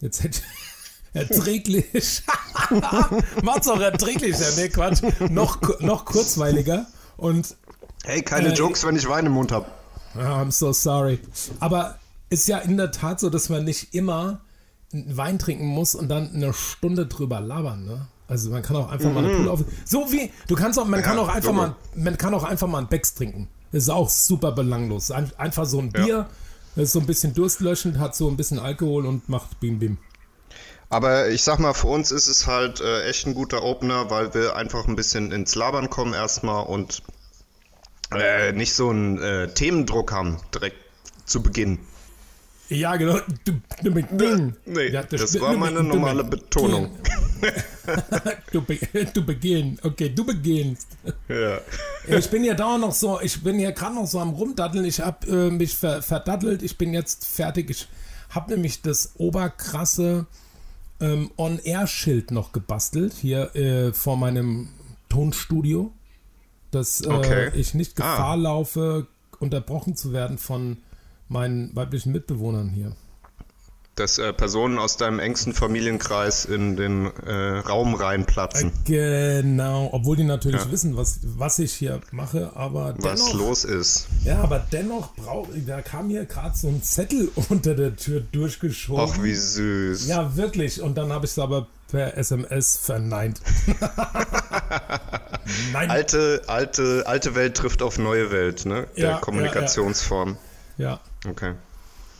jetzt 0.00 0.22
hätte 0.22 0.40
erträglich. 1.12 2.22
Macht's 3.42 3.68
auch 3.68 3.80
erträglicher, 3.80 4.56
ne 4.56 4.68
Quatsch. 4.70 5.02
Noch, 5.28 5.80
noch 5.80 6.04
kurzweiliger 6.06 6.86
und 7.16 7.56
Hey, 8.04 8.22
keine 8.22 8.48
Äh, 8.48 8.54
Jokes, 8.54 8.84
wenn 8.84 8.96
ich 8.96 9.08
Wein 9.08 9.26
im 9.26 9.32
Mund 9.32 9.52
habe. 9.52 9.66
Ah, 10.14 10.42
I'm 10.42 10.50
so 10.50 10.72
sorry. 10.72 11.20
Aber 11.60 11.98
ist 12.30 12.48
ja 12.48 12.58
in 12.58 12.76
der 12.76 12.90
Tat 12.90 13.20
so, 13.20 13.30
dass 13.30 13.48
man 13.48 13.64
nicht 13.64 13.94
immer 13.94 14.40
einen 14.92 15.16
Wein 15.16 15.38
trinken 15.38 15.66
muss 15.66 15.94
und 15.94 16.08
dann 16.08 16.34
eine 16.34 16.52
Stunde 16.52 17.06
drüber 17.06 17.40
labern, 17.40 17.84
ne? 17.84 18.06
Also 18.28 18.50
man 18.50 18.62
kann 18.62 18.76
auch 18.76 18.90
einfach 18.90 19.12
mal 19.12 19.24
eine 19.24 19.36
Pulle 19.36 19.50
auf. 19.50 19.60
So 19.84 20.10
wie, 20.10 20.30
du 20.46 20.54
kannst 20.54 20.78
auch, 20.78 20.86
man 20.86 21.02
kann 21.02 21.18
auch 21.18 21.28
einfach 21.28 21.52
mal, 21.52 21.76
man 21.94 22.16
kann 22.16 22.32
auch 22.34 22.44
einfach 22.44 22.66
mal 22.66 22.78
einen 22.78 22.88
Becks 22.88 23.14
trinken. 23.14 23.48
Das 23.72 23.84
ist 23.84 23.88
auch 23.90 24.08
super 24.08 24.52
belanglos. 24.52 25.10
Ein, 25.10 25.30
einfach 25.36 25.66
so 25.66 25.78
ein 25.80 25.92
Ja. 25.94 26.04
Bier, 26.04 26.28
das 26.74 26.84
ist 26.84 26.92
so 26.92 27.00
ein 27.00 27.06
bisschen 27.06 27.34
durstlöschend, 27.34 27.98
hat 27.98 28.16
so 28.16 28.28
ein 28.28 28.36
bisschen 28.36 28.58
Alkohol 28.58 29.06
und 29.06 29.28
macht 29.28 29.60
bim 29.60 29.78
bim. 29.78 29.98
Aber 30.88 31.28
ich 31.28 31.42
sag 31.42 31.58
mal, 31.58 31.74
für 31.74 31.88
uns 31.88 32.10
ist 32.10 32.26
es 32.26 32.46
halt 32.46 32.80
äh, 32.80 33.04
echt 33.04 33.26
ein 33.26 33.34
guter 33.34 33.62
Opener, 33.62 34.10
weil 34.10 34.32
wir 34.34 34.56
einfach 34.56 34.86
ein 34.86 34.96
bisschen 34.96 35.30
ins 35.32 35.54
Labern 35.54 35.88
kommen 35.90 36.12
erstmal 36.14 36.64
und 36.66 37.02
äh, 38.16 38.52
nicht 38.52 38.74
so 38.74 38.90
einen 38.90 39.20
äh, 39.20 39.48
Themendruck 39.48 40.12
haben 40.12 40.38
direkt 40.54 40.76
zu 41.24 41.42
Beginn. 41.42 41.78
Ja, 42.68 42.96
genau. 42.96 43.18
Nee, 44.64 44.88
ja, 44.88 45.02
das 45.02 45.38
war 45.40 45.54
meine 45.56 45.82
normale 45.82 46.24
Betonung. 46.24 46.90
Du, 48.52 48.60
be, 48.60 48.78
du 49.12 49.24
beginn. 49.24 49.76
Okay, 49.82 50.08
du 50.08 50.24
beginnst. 50.24 50.86
Ja. 51.28 51.58
Ich 52.06 52.30
bin 52.30 52.44
ja 52.44 52.54
da 52.54 52.78
noch 52.78 52.92
so, 52.92 53.20
ich 53.20 53.42
bin 53.42 53.58
ja 53.58 53.72
gerade 53.72 53.96
noch 53.96 54.06
so 54.06 54.20
am 54.20 54.30
Rumdatteln. 54.30 54.84
Ich 54.84 55.00
habe 55.00 55.26
äh, 55.26 55.50
mich 55.50 55.74
ver, 55.74 56.02
verdattelt. 56.02 56.62
Ich 56.62 56.78
bin 56.78 56.94
jetzt 56.94 57.26
fertig. 57.26 57.70
Ich 57.70 57.88
habe 58.30 58.52
nämlich 58.52 58.82
das 58.82 59.14
oberkrasse 59.16 60.26
ähm, 61.00 61.32
On-Air-Schild 61.36 62.30
noch 62.30 62.52
gebastelt 62.52 63.12
hier 63.14 63.54
äh, 63.56 63.92
vor 63.92 64.16
meinem 64.16 64.68
Tonstudio, 65.08 65.92
dass 66.72 67.00
äh, 67.02 67.08
Okay. 67.08 67.50
ich 67.54 67.74
nicht 67.74 68.00
Ah. 68.00 68.10
Gefahr 68.16 68.36
laufe, 68.36 69.06
unterbrochen 69.38 69.94
zu 69.96 70.12
werden 70.12 70.38
von 70.38 70.78
meinen 71.28 71.74
weiblichen 71.76 72.10
Mitbewohnern 72.12 72.68
hier. 72.70 72.92
Dass 73.94 74.16
äh, 74.16 74.32
Personen 74.32 74.78
aus 74.78 74.96
deinem 74.96 75.18
engsten 75.18 75.52
Familienkreis 75.52 76.46
in 76.46 76.76
den 76.76 77.06
äh, 77.26 77.58
Raum 77.58 77.94
reinplatzen. 77.94 78.72
Genau, 78.86 79.90
obwohl 79.92 80.16
die 80.16 80.24
natürlich 80.24 80.62
Ja. 80.62 80.72
wissen, 80.72 80.96
was, 80.96 81.20
was 81.22 81.58
ich 81.58 81.74
hier 81.74 82.00
mache, 82.10 82.52
aber 82.56 82.94
was 82.98 83.20
dennoch, 83.20 83.34
los 83.34 83.64
ist. 83.64 84.06
ja, 84.24 84.38
aber 84.42 84.60
dennoch 84.72 85.14
braucht, 85.14 85.50
da 85.66 85.82
kam 85.82 86.08
hier 86.08 86.24
gerade 86.24 86.56
so 86.56 86.68
ein 86.68 86.82
Zettel 86.82 87.30
unter 87.50 87.74
der 87.74 87.94
Tür 87.96 88.20
durchgeschoben. 88.32 89.10
Ach, 89.14 89.22
wie 89.22 89.34
süß. 89.34 90.06
Ja, 90.08 90.36
wirklich. 90.36 90.80
Und 90.80 90.96
dann 90.96 91.12
habe 91.12 91.26
ich 91.26 91.32
es 91.32 91.38
aber 91.38 91.66
per 91.92 92.16
SMS 92.18 92.76
verneint. 92.78 93.40
Nein. 95.72 95.90
Alte, 95.90 96.42
alte, 96.46 97.02
alte 97.06 97.34
Welt 97.34 97.56
trifft 97.56 97.82
auf 97.82 97.98
neue 97.98 98.30
Welt, 98.30 98.64
ne? 98.64 98.86
Der 98.96 99.02
Ja, 99.04 99.10
ja, 99.12 99.18
Kommunikationsform. 99.18 100.36
Ja. 100.78 101.00
Okay. 101.28 101.54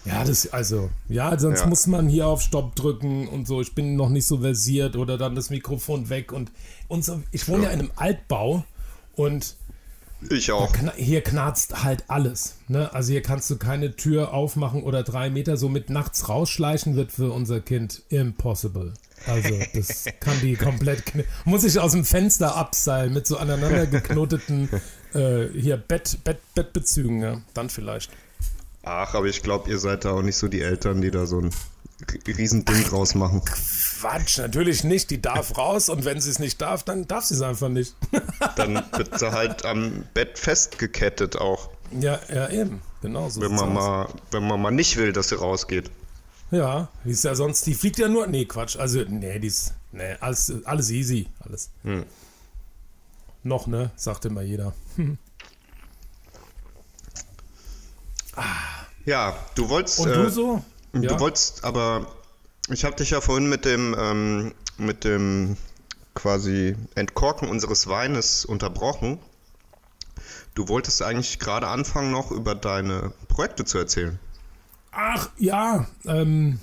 Ja, 0.04 0.24
das, 0.24 0.52
also, 0.52 0.90
ja, 1.08 1.38
sonst 1.38 1.60
Ja. 1.60 1.66
muss 1.66 1.86
man 1.86 2.08
hier 2.08 2.26
auf 2.26 2.42
Stopp 2.42 2.74
drücken 2.74 3.28
und 3.28 3.46
so. 3.46 3.60
Ich 3.60 3.74
bin 3.74 3.94
noch 3.96 4.08
nicht 4.08 4.26
so 4.26 4.38
versiert 4.38 4.96
oder 4.96 5.16
dann 5.16 5.34
das 5.34 5.48
Mikrofon 5.50 6.08
weg 6.08 6.32
und, 6.32 6.50
und 6.88 7.04
so. 7.04 7.22
Ich 7.30 7.48
wohne 7.48 7.64
ja, 7.64 7.70
in 7.70 7.80
einem 7.80 7.90
Altbau 7.96 8.64
und 9.14 9.56
Ich 10.28 10.50
auch. 10.50 10.72
kna 10.72 10.92
hier 10.96 11.22
knarzt 11.22 11.84
halt 11.84 12.04
alles. 12.08 12.56
Ne? 12.68 12.92
Also 12.92 13.12
hier 13.12 13.22
kannst 13.22 13.48
du 13.48 13.56
keine 13.58 13.94
Tür 13.94 14.34
aufmachen 14.34 14.82
oder 14.82 15.04
drei 15.04 15.30
Meter 15.30 15.56
so 15.56 15.68
mit 15.68 15.88
nachts 15.88 16.28
rausschleichen 16.28 16.96
wird 16.96 17.12
für 17.12 17.30
unser 17.32 17.60
Kind 17.60 18.02
impossible. 18.08 18.92
Also 19.26 19.58
das 19.74 20.04
kann 20.20 20.40
die 20.40 20.56
komplett 20.56 21.02
muss 21.44 21.64
ich 21.64 21.78
aus 21.78 21.92
dem 21.92 22.04
Fenster 22.04 22.56
abseilen 22.56 23.12
mit 23.12 23.26
so 23.26 23.36
aneinander 23.36 23.86
geknoteten 23.86 24.68
äh, 25.14 25.48
hier 25.54 25.76
Bett, 25.76 26.18
Bett, 26.24 26.38
Bettbezügen, 26.54 27.20
ja. 27.20 27.40
Dann 27.54 27.70
vielleicht. 27.70 28.10
Ach, 28.82 29.14
aber 29.14 29.26
ich 29.26 29.42
glaube, 29.42 29.70
ihr 29.70 29.78
seid 29.78 30.04
da 30.04 30.12
auch 30.12 30.22
nicht 30.22 30.36
so 30.36 30.48
die 30.48 30.60
Eltern, 30.60 31.00
die 31.00 31.10
da 31.10 31.26
so 31.26 31.40
ein 31.40 31.50
Riesending 32.26 32.82
draus 32.84 33.14
machen. 33.14 33.42
Quatsch, 33.44 34.38
natürlich 34.38 34.82
nicht. 34.82 35.10
Die 35.10 35.22
darf 35.22 35.56
raus 35.56 35.88
und 35.88 36.04
wenn 36.04 36.20
sie 36.20 36.30
es 36.30 36.40
nicht 36.40 36.60
darf, 36.60 36.82
dann 36.82 37.06
darf 37.06 37.24
sie 37.24 37.34
es 37.34 37.42
einfach 37.42 37.68
nicht. 37.68 37.94
Dann 38.56 38.82
wird 38.96 39.18
sie 39.18 39.30
halt 39.30 39.64
am 39.64 40.04
Bett 40.14 40.38
festgekettet 40.38 41.36
auch. 41.36 41.70
ja, 42.00 42.18
ja, 42.32 42.48
eben. 42.48 42.82
Genau 43.02 43.28
so. 43.28 43.40
Wenn 43.40 43.54
man, 43.54 43.72
mal, 43.72 44.08
wenn 44.32 44.46
man 44.46 44.60
mal 44.60 44.70
nicht 44.70 44.96
will, 44.96 45.12
dass 45.12 45.28
sie 45.28 45.38
rausgeht. 45.38 45.90
Ja, 46.52 46.88
die 47.04 47.10
ist 47.10 47.24
ja 47.24 47.34
sonst, 47.34 47.66
die 47.66 47.74
fliegt 47.74 47.98
ja 47.98 48.06
nur. 48.08 48.26
Nee, 48.28 48.44
Quatsch. 48.44 48.76
Also, 48.76 49.02
nee, 49.08 49.38
die 49.40 49.48
ist. 49.48 49.72
Nee, 49.90 50.14
alles, 50.20 50.52
alles 50.64 50.90
easy. 50.90 51.28
Alles. 51.40 51.70
Hm. 51.82 52.04
Noch, 53.42 53.66
ne? 53.66 53.90
Sagt 53.96 54.24
immer 54.26 54.42
jeder. 54.42 54.72
Ja, 59.04 59.36
du 59.56 59.68
wolltest. 59.68 59.98
Und 59.98 60.08
äh, 60.10 60.14
du 60.14 60.30
so? 60.30 60.64
Du 60.92 61.02
Ja. 61.02 61.18
wolltest, 61.20 61.64
aber 61.64 62.06
ich 62.68 62.84
habe 62.84 62.94
dich 62.96 63.10
ja 63.10 63.20
vorhin 63.20 63.48
mit 63.48 63.64
dem, 63.64 63.94
ähm, 63.98 64.54
mit 64.78 65.04
dem 65.04 65.56
quasi 66.14 66.76
Entkorken 66.94 67.48
unseres 67.48 67.88
Weines 67.88 68.44
unterbrochen. 68.44 69.18
Du 70.54 70.68
wolltest 70.68 71.02
eigentlich 71.02 71.38
gerade 71.38 71.66
anfangen, 71.66 72.10
noch 72.12 72.30
über 72.30 72.54
deine 72.54 73.12
Projekte 73.28 73.64
zu 73.64 73.78
erzählen. 73.78 74.18
Ach, 74.92 75.30
ja. 75.38 75.86
Ähm, 76.06 76.60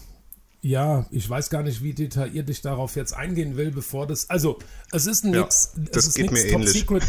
ja, 0.61 1.05
ich 1.11 1.29
weiß 1.29 1.49
gar 1.49 1.63
nicht, 1.63 1.81
wie 1.83 1.93
detailliert 1.93 2.49
ich 2.49 2.61
darauf 2.61 2.95
jetzt 2.95 3.13
eingehen 3.13 3.57
will, 3.57 3.71
bevor 3.71 4.07
das. 4.07 4.29
Also, 4.29 4.59
es 4.91 5.05
ist 5.07 5.23
Ja, 5.25 5.31
nichts. 5.31 5.71
das 5.75 6.03
es 6.03 6.07
ist 6.09 6.15
geht 6.15 6.31
nix 6.31 6.43
mir 6.43 6.51
Top 6.51 6.61
ähnlich. 6.61 6.73
Secret. 6.79 7.03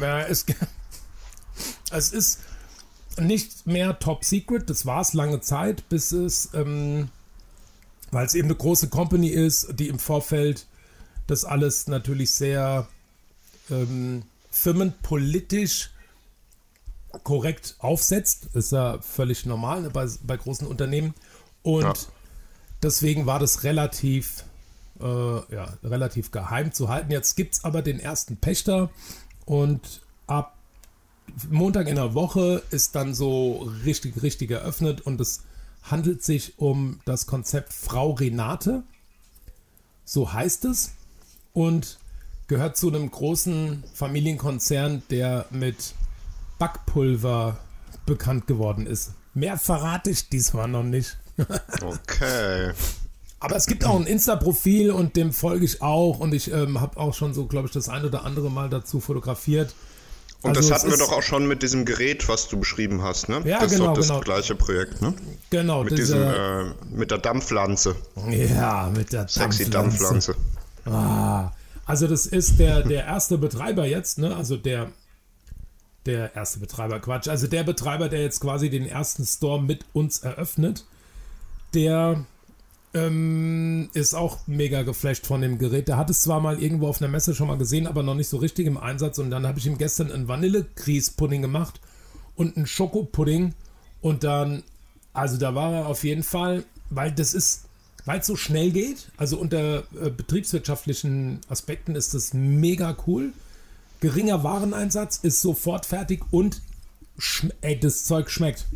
ja, 0.00 0.20
es, 0.22 0.44
es 1.90 2.10
ist 2.12 2.38
nicht 3.18 3.66
mehr 3.66 3.98
Top 3.98 4.24
Secret. 4.24 4.68
Das 4.70 4.86
war 4.86 5.00
es 5.00 5.12
lange 5.14 5.40
Zeit, 5.40 5.88
bis 5.88 6.12
es, 6.12 6.50
ähm, 6.54 7.08
weil 8.10 8.26
es 8.26 8.34
eben 8.34 8.48
eine 8.48 8.56
große 8.56 8.88
Company 8.88 9.28
ist, 9.28 9.68
die 9.78 9.88
im 9.88 9.98
Vorfeld 9.98 10.66
das 11.26 11.44
alles 11.44 11.86
natürlich 11.86 12.32
sehr 12.32 12.88
ähm, 13.70 14.24
firmenpolitisch 14.50 15.90
korrekt 17.24 17.76
aufsetzt. 17.78 18.48
Ist 18.54 18.72
ja 18.72 19.00
völlig 19.00 19.46
normal 19.46 19.82
ne, 19.82 19.90
bei, 19.90 20.06
bei 20.22 20.36
großen 20.36 20.66
Unternehmen. 20.66 21.14
Und 21.62 21.82
Ja. 21.82 21.92
deswegen 22.82 23.26
war 23.26 23.38
das 23.38 23.64
relativ, 23.64 24.44
äh, 25.00 25.04
ja, 25.04 25.74
relativ 25.84 26.30
geheim 26.30 26.72
zu 26.72 26.88
halten. 26.88 27.10
Jetzt 27.12 27.36
gibt 27.36 27.54
es 27.54 27.64
aber 27.64 27.82
den 27.82 28.00
ersten 28.00 28.36
Pächter 28.36 28.90
und 29.44 30.02
ab 30.26 30.56
Montag 31.48 31.86
in 31.88 31.96
der 31.96 32.14
Woche 32.14 32.62
ist 32.70 32.94
dann 32.96 33.14
so 33.14 33.70
richtig, 33.84 34.22
richtig 34.22 34.50
eröffnet 34.50 35.00
und 35.02 35.20
es 35.20 35.42
handelt 35.82 36.22
sich 36.22 36.58
um 36.58 37.00
das 37.04 37.26
Konzept 37.26 37.72
Frau 37.72 38.12
Renate. 38.12 38.82
So 40.04 40.32
heißt 40.32 40.64
es 40.64 40.92
und 41.52 41.98
gehört 42.48 42.76
zu 42.76 42.88
einem 42.88 43.10
großen 43.10 43.84
Familienkonzern, 43.94 45.02
der 45.10 45.46
mit 45.50 45.94
Backpulver 46.60 47.56
bekannt 48.06 48.46
geworden 48.46 48.86
ist. 48.86 49.12
Mehr 49.34 49.56
verrate 49.58 50.10
ich 50.10 50.28
diesmal 50.28 50.68
noch 50.68 50.84
nicht. 50.84 51.16
Okay. 51.82 52.72
Aber 53.42 53.56
es 53.56 53.66
gibt 53.66 53.84
auch 53.86 53.96
ein 53.98 54.06
Insta-Profil 54.06 54.90
und 54.90 55.16
dem 55.16 55.32
folge 55.32 55.64
ich 55.64 55.80
auch 55.80 56.18
und 56.20 56.34
ich 56.34 56.52
ähm, 56.52 56.78
habe 56.80 56.98
auch 56.98 57.14
schon 57.14 57.32
so, 57.32 57.46
glaube 57.46 57.66
ich, 57.68 57.72
das 57.72 57.88
ein 57.88 58.04
oder 58.04 58.24
andere 58.24 58.50
Mal 58.50 58.68
dazu 58.68 59.00
fotografiert. 59.00 59.74
Und 60.42 60.56
Also 60.56 60.68
das 60.68 60.78
hatten 60.78 60.88
wir 60.88 60.94
ist- 60.94 61.00
doch 61.00 61.12
auch 61.12 61.22
schon 61.22 61.48
mit 61.48 61.62
diesem 61.62 61.86
Gerät, 61.86 62.28
was 62.28 62.48
du 62.48 62.58
beschrieben 62.58 63.02
hast, 63.02 63.30
ne? 63.30 63.40
Ja, 63.46 63.60
das 63.60 63.72
ist 63.72 63.78
genau, 63.78 63.90
doch 63.92 63.96
das 63.96 64.08
genau. 64.08 64.20
gleiche 64.20 64.54
Projekt, 64.56 65.00
ne? 65.00 65.14
Genau, 65.48 65.84
Mit 65.84 65.96
diese, 65.96 66.14
diesem, 66.16 66.28
äh, 66.28 66.96
mit 66.96 67.10
der 67.10 67.18
Dampflanze. 67.18 67.96
ja, 68.28 68.90
mit 68.94 69.12
der 69.12 69.26
Sexy 69.28 69.70
Dampfpflanze. 69.70 70.34
Dampflanze. 70.84 70.94
Ah, 70.98 71.52
also 71.86 72.06
das 72.06 72.26
ist 72.26 72.58
der, 72.58 72.82
der 72.82 73.04
erste 73.06 73.38
Betreiber 73.38 73.86
jetzt, 73.86 74.18
ne? 74.18 74.36
Also 74.36 74.56
der, 74.58 74.88
der 76.06 76.34
erste 76.34 76.60
Betreiber, 76.60 77.00
Quatsch. 77.00 77.28
Also 77.28 77.46
der 77.46 77.64
Betreiber, 77.64 78.08
der 78.08 78.22
jetzt 78.22 78.40
quasi 78.40 78.70
den 78.70 78.86
ersten 78.86 79.24
Store 79.24 79.62
mit 79.62 79.84
uns 79.92 80.20
eröffnet, 80.20 80.84
der 81.74 82.24
ähm, 82.92 83.88
ist 83.94 84.14
auch 84.14 84.46
mega 84.46 84.82
geflasht 84.82 85.26
von 85.26 85.40
dem 85.40 85.58
Gerät. 85.58 85.88
Der 85.88 85.96
hat 85.96 86.10
es 86.10 86.22
zwar 86.22 86.40
mal 86.40 86.60
irgendwo 86.60 86.88
auf 86.88 87.00
einer 87.00 87.10
Messe 87.10 87.34
schon 87.34 87.48
mal 87.48 87.58
gesehen, 87.58 87.86
aber 87.86 88.02
noch 88.02 88.14
nicht 88.14 88.28
so 88.28 88.38
richtig 88.38 88.66
im 88.66 88.78
Einsatz. 88.78 89.18
Und 89.18 89.30
dann 89.30 89.46
habe 89.46 89.58
ich 89.58 89.66
ihm 89.66 89.78
gestern 89.78 90.10
einen 90.10 90.28
Vanille-Grießpudding 90.28 91.42
gemacht 91.42 91.80
und 92.34 92.56
einen 92.56 92.66
Schokopudding. 92.66 93.54
Und 94.00 94.24
dann, 94.24 94.64
also 95.12 95.36
da 95.36 95.54
war 95.54 95.72
er 95.72 95.86
auf 95.86 96.02
jeden 96.02 96.22
Fall, 96.22 96.64
weil 96.88 97.12
das 97.12 97.34
ist, 97.34 97.66
weil 98.06 98.20
es 98.20 98.26
so 98.26 98.34
schnell 98.34 98.70
geht, 98.70 99.10
also 99.18 99.38
unter 99.38 99.84
äh, 100.00 100.10
betriebswirtschaftlichen 100.10 101.40
Aspekten 101.48 101.94
ist 101.94 102.14
das 102.14 102.34
mega 102.34 102.96
cool. 103.06 103.32
Geringer 104.00 104.42
Wareneinsatz 104.42 105.18
ist 105.18 105.40
sofort 105.40 105.86
fertig 105.86 106.22
und 106.30 106.60
ey, 107.60 107.78
das 107.78 108.04
Zeug 108.04 108.30
schmeckt. 108.30 108.66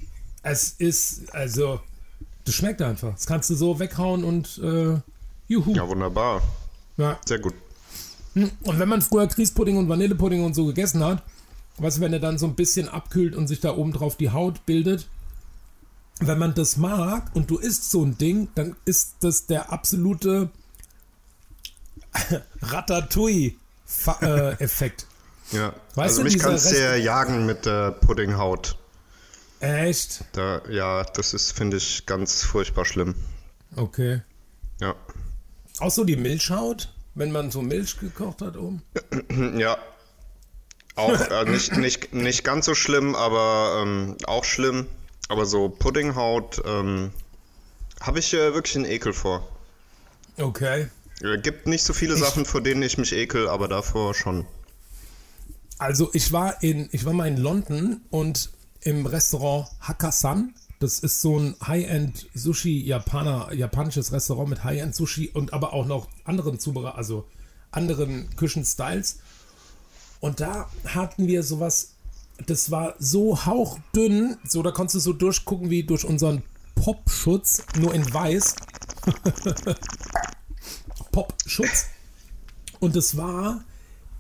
Es 0.43 0.73
ist, 0.73 1.35
also, 1.35 1.81
das 2.45 2.55
schmeckt 2.55 2.83
einfach. 2.83 3.15
Das 3.15 3.27
kannst 3.27 3.49
du 3.51 3.55
so 3.55 3.79
weghauen 3.79 4.25
und 4.25 4.59
äh, 4.59 5.01
juhu. 5.49 5.75
Ja, 5.75 5.89
wunderbar. 5.89 6.43
Ja. 6.97 7.19
Sehr 7.25 7.39
gut. 7.39 7.55
Und 8.35 8.79
wenn 8.79 8.89
man 8.89 9.01
früher 9.01 9.27
Grießpudding 9.27 9.77
und 9.77 9.89
Vanillepudding 9.89 10.45
und 10.45 10.55
so 10.55 10.67
gegessen 10.67 11.05
hat, 11.05 11.23
was 11.79 12.01
wenn 12.01 12.13
er 12.13 12.21
dann 12.21 12.39
so 12.39 12.47
ein 12.47 12.55
bisschen 12.55 12.89
abkühlt 12.89 13.35
und 13.35 13.49
sich 13.49 13.61
da 13.61 13.77
oben 13.77 13.93
drauf 13.93 14.17
die 14.17 14.31
Haut 14.31 14.65
bildet, 14.67 15.09
wenn 16.21 16.39
man 16.39 16.55
das 16.55 16.77
mag 16.77 17.35
und 17.35 17.51
du 17.51 17.59
isst 17.59 17.91
so 17.91 18.05
ein 18.05 18.17
Ding, 18.19 18.49
dann 18.55 18.77
ist 18.85 19.17
das 19.21 19.47
der 19.47 19.73
absolute 19.73 20.51
Ratatouille-Effekt. 22.63 25.07
Ja. 25.53 25.75
Weißt 25.95 26.19
also 26.19 26.19
du, 26.19 26.25
mich 26.25 26.39
kannst 26.39 26.73
du 26.73 26.79
ja 26.79 26.97
jagen 26.97 27.47
mit 27.47 27.67
der 27.67 27.93
Puddinghaut. 27.93 28.77
Echt? 29.61 30.25
Da, 30.33 30.63
ja, 30.69 31.05
das 31.05 31.35
ist, 31.35 31.53
finde 31.53 31.77
ich, 31.79 32.07
ganz 32.07 32.43
furchtbar 32.45 32.85
schlimm. 32.85 33.15
Okay. 33.77 34.23
Ja. 34.81 34.95
Auch 35.79 35.91
so 35.91 36.05
die 36.05 36.17
Milchhaut, 36.17 36.93
wenn 37.15 37.33
man 37.33 37.51
so 37.51 37.63
Milch 37.63 37.99
gekocht 37.99 38.43
hat 38.43 38.57
oben? 38.57 38.83
Ja. 39.59 39.79
Auch 40.97 41.19
äh, 41.19 41.45
nicht, 41.51 41.77
nicht, 41.77 42.15
nicht 42.15 42.45
ganz 42.45 42.67
so 42.67 42.75
schlimm, 42.77 43.17
aber 43.17 43.83
ähm, 43.83 44.17
auch 44.27 44.45
schlimm. 44.45 44.87
Aber 45.29 45.45
so 45.45 45.69
Puddinghaut 45.69 46.63
ähm, 46.65 47.11
habe 48.01 48.21
ich 48.21 48.33
äh, 48.33 48.55
wirklich 48.55 48.77
einen 48.77 48.85
Ekel 48.85 49.13
vor. 49.13 49.49
Okay. 50.37 50.89
Äh, 51.21 51.39
gibt 51.39 51.67
nicht 51.67 51.85
so 51.85 51.93
viele 51.93 52.17
Sachen, 52.17 52.45
vor 52.45 52.61
denen 52.61 52.83
ich 52.83 52.99
mich 52.99 53.13
ekel, 53.13 53.49
aber 53.49 53.67
davor 53.67 54.15
schon. 54.15 54.47
Also 55.79 56.11
ich 56.13 56.33
war 56.33 56.63
in, 56.63 56.89
ich 56.93 57.05
war 57.05 57.13
mal 57.13 57.29
in 57.29 57.37
London 57.37 58.01
und 58.11 58.51
im 58.81 59.07
Restaurant 59.07 59.69
Hakkasan. 59.81 60.55
Das 60.81 60.99
ist 60.99 61.21
so 61.21 61.39
ein 61.39 61.57
High-End 61.67 62.29
Sushi 62.35 62.85
Japaner, 62.85 63.53
japanisches 63.53 64.13
Restaurant 64.13 64.51
mit 64.51 64.65
High-End 64.65 64.95
Sushi 64.95 65.31
und 65.31 65.53
aber 65.53 65.73
auch 65.73 65.87
noch 65.87 66.09
anderen 66.25 66.59
Zubereitungen, 66.59 66.99
also 66.99 67.27
anderen 67.71 68.29
Küchenstyles. 68.37 69.21
Und 70.21 70.41
da 70.41 70.71
hatten 70.87 71.27
wir 71.27 71.43
sowas 71.43 71.95
das 72.47 72.71
war 72.71 72.95
so 72.99 73.47
hauchdünn, 73.47 74.37
so 74.45 74.63
da 74.63 74.71
konntest 74.71 74.97
du 74.97 75.01
so 75.01 75.13
durchgucken 75.13 75.71
wie 75.71 75.85
durch 75.85 76.05
unseren 76.05 76.43
Popschutz, 76.75 77.65
nur 77.79 77.95
in 77.95 78.13
weiß. 78.13 78.57
Popschutz. 81.13 81.87
Und 82.81 82.97
es 82.97 83.17
war 83.17 83.65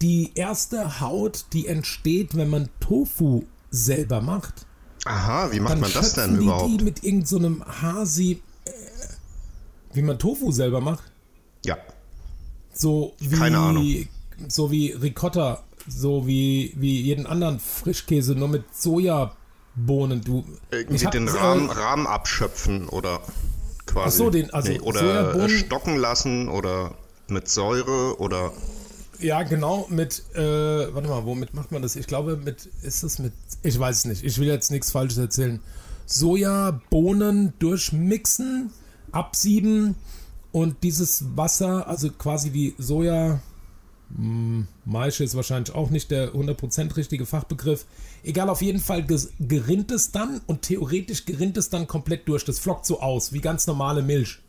die 0.04 0.32
erste 0.34 1.00
Haut, 1.00 1.46
die 1.54 1.66
entsteht, 1.66 2.36
wenn 2.36 2.50
man 2.50 2.68
Tofu 2.78 3.44
selber 3.70 4.20
macht. 4.20 4.66
Aha, 5.06 5.50
wie 5.50 5.60
macht 5.60 5.72
Dann 5.72 5.80
man 5.80 5.92
das 5.94 6.12
denn 6.12 6.38
die 6.38 6.44
überhaupt? 6.44 6.68
Die 6.80 6.84
mit 6.84 7.02
irgendeinem 7.04 7.64
so 7.66 7.82
Hasi. 7.82 8.42
Äh, 8.66 8.70
wie 9.94 10.02
man 10.02 10.18
Tofu 10.18 10.52
selber 10.52 10.80
macht. 10.82 11.04
Ja. 11.64 11.78
So 12.74 13.14
wie, 13.18 13.36
Keine 13.36 13.58
Ahnung. 13.58 14.08
So 14.48 14.70
wie 14.70 14.90
Ricotta, 14.92 15.62
so 15.88 16.26
wie, 16.26 16.74
wie 16.76 17.00
jeden 17.00 17.26
anderen 17.26 17.58
Frischkäse, 17.60 18.34
nur 18.34 18.48
mit 18.48 18.64
Sojabohnen. 18.74 20.20
Du, 20.22 20.44
Irgendwie 20.70 21.06
den 21.06 21.28
äh, 21.28 21.30
Rahmen, 21.30 21.70
Rahmen 21.70 22.06
abschöpfen 22.06 22.88
oder 22.90 23.20
quasi. 23.86 24.08
Ach 24.08 24.12
so, 24.12 24.30
den- 24.30 24.50
also 24.52 24.72
oder 24.80 25.00
Sojabohnen- 25.00 25.46
äh, 25.46 25.58
stocken 25.58 25.96
lassen 25.96 26.48
oder 26.48 26.94
mit 27.28 27.48
Säure 27.48 28.20
oder. 28.20 28.52
Ja, 29.20 29.42
genau, 29.42 29.86
mit, 29.90 30.22
äh, 30.34 30.40
warte 30.94 31.08
mal, 31.08 31.24
womit 31.24 31.54
macht 31.54 31.72
man 31.72 31.82
das? 31.82 31.96
Ich 31.96 32.06
glaube, 32.06 32.36
mit, 32.36 32.66
ist 32.82 33.02
das 33.02 33.18
mit, 33.18 33.32
ich 33.62 33.78
weiß 33.78 33.98
es 33.98 34.04
nicht, 34.04 34.24
ich 34.24 34.38
will 34.38 34.48
jetzt 34.48 34.70
nichts 34.70 34.90
Falsches 34.90 35.18
erzählen. 35.18 35.60
Sojabohnen 36.06 37.54
durchmixen, 37.58 38.70
absieben 39.12 39.94
und 40.52 40.82
dieses 40.82 41.36
Wasser, 41.36 41.88
also 41.88 42.10
quasi 42.10 42.50
die 42.50 42.74
Soja, 42.78 43.40
hm, 44.14 44.66
Maische 44.84 45.24
ist 45.24 45.34
wahrscheinlich 45.34 45.74
auch 45.74 45.90
nicht 45.90 46.10
der 46.10 46.34
100% 46.34 46.96
richtige 46.96 47.26
Fachbegriff. 47.26 47.86
Egal, 48.22 48.48
auf 48.48 48.62
jeden 48.62 48.80
Fall 48.80 49.04
gerinnt 49.40 49.90
es 49.90 50.12
dann 50.12 50.40
und 50.46 50.62
theoretisch 50.62 51.24
gerinnt 51.24 51.56
es 51.56 51.70
dann 51.70 51.86
komplett 51.86 52.28
durch. 52.28 52.44
Das 52.44 52.58
flockt 52.58 52.86
so 52.86 53.00
aus, 53.00 53.32
wie 53.32 53.40
ganz 53.40 53.66
normale 53.66 54.02
Milch. 54.02 54.40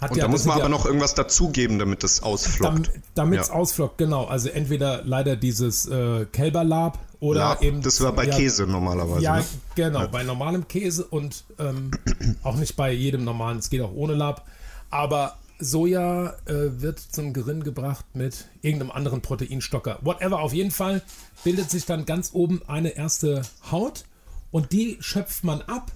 Hat 0.00 0.10
Und 0.10 0.16
ja- 0.18 0.24
da 0.24 0.28
muss 0.28 0.44
man 0.44 0.54
aber 0.56 0.64
ja- 0.64 0.68
noch 0.68 0.86
irgendwas 0.86 1.14
dazugeben, 1.14 1.78
damit 1.78 2.02
es 2.04 2.22
ausflockt. 2.22 2.90
damit 3.14 3.40
es 3.40 3.48
Ja. 3.48 3.54
ausflockt, 3.54 3.98
genau. 3.98 4.24
Also 4.24 4.48
entweder 4.48 5.02
leider 5.04 5.36
dieses 5.36 5.86
äh, 5.86 6.26
Kälberlab 6.26 6.98
oder 7.20 7.40
Lab, 7.40 7.62
eben. 7.62 7.80
das 7.80 8.00
war 8.02 8.12
bei 8.12 8.24
ja, 8.26 8.36
Käse 8.36 8.66
normalerweise. 8.66 9.22
Ja, 9.22 9.36
ne? 9.38 9.44
genau, 9.76 10.08
bei 10.08 10.24
normalem 10.24 10.66
Käse 10.68 11.04
und 11.04 11.44
ähm, 11.58 11.90
auch 12.42 12.56
nicht 12.56 12.76
bei 12.76 12.92
jedem 12.92 13.24
normalen, 13.24 13.58
es 13.58 13.70
geht 13.70 13.80
auch 13.82 13.92
ohne 13.94 14.14
Lab. 14.14 14.46
Aber 14.90 15.36
Soja 15.60 16.34
äh, 16.46 16.80
wird 16.82 16.98
zum 16.98 17.32
Gerinn 17.32 17.62
gebracht 17.62 18.04
mit 18.14 18.46
irgendeinem 18.60 18.90
anderen 18.90 19.22
Proteinstocker. 19.22 19.98
Whatever, 20.02 20.40
auf 20.40 20.52
jeden 20.52 20.72
Fall 20.72 21.00
bildet 21.44 21.70
sich 21.70 21.86
dann 21.86 22.04
ganz 22.04 22.30
oben 22.32 22.60
eine 22.66 22.90
erste 22.90 23.42
Haut 23.70 24.04
und 24.50 24.72
die 24.72 24.96
schöpft 25.00 25.44
man 25.44 25.62
ab. 25.62 25.92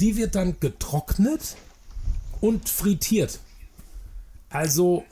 Die 0.00 0.16
wird 0.16 0.34
dann 0.34 0.56
getrocknet 0.60 1.56
und 2.40 2.68
frittiert. 2.68 3.40
Also, 4.50 5.04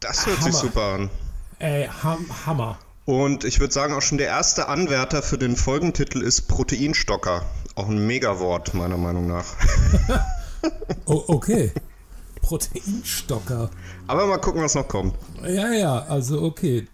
Das 0.00 0.26
hört 0.26 0.38
sich 0.42 0.46
Hammer. 0.54 0.58
super 0.60 0.82
an. 0.94 1.10
ey, 1.58 1.88
ham, 2.02 2.26
Hammer. 2.46 2.78
Und 3.04 3.44
ich 3.44 3.58
würde 3.60 3.72
sagen, 3.74 3.94
auch 3.94 4.00
schon 4.02 4.18
der 4.18 4.28
erste 4.28 4.68
Anwärter 4.68 5.22
für 5.22 5.36
den 5.36 5.56
Folgentitel 5.56 6.22
ist 6.22 6.42
Proteinstocker. 6.48 7.44
Auch 7.74 7.88
ein 7.88 8.06
Megawort, 8.06 8.74
meiner 8.74 8.96
Meinung 8.98 9.26
nach. 9.26 9.44
Oh, 11.06 11.24
okay. 11.26 11.72
Proteinstocker. 12.40 13.68
Aber 14.06 14.26
mal 14.26 14.38
gucken, 14.38 14.62
was 14.62 14.76
noch 14.76 14.86
kommt. 14.86 15.14
Ja, 15.42 15.72
ja, 15.72 15.98
also 16.02 16.40
okay. 16.42 16.86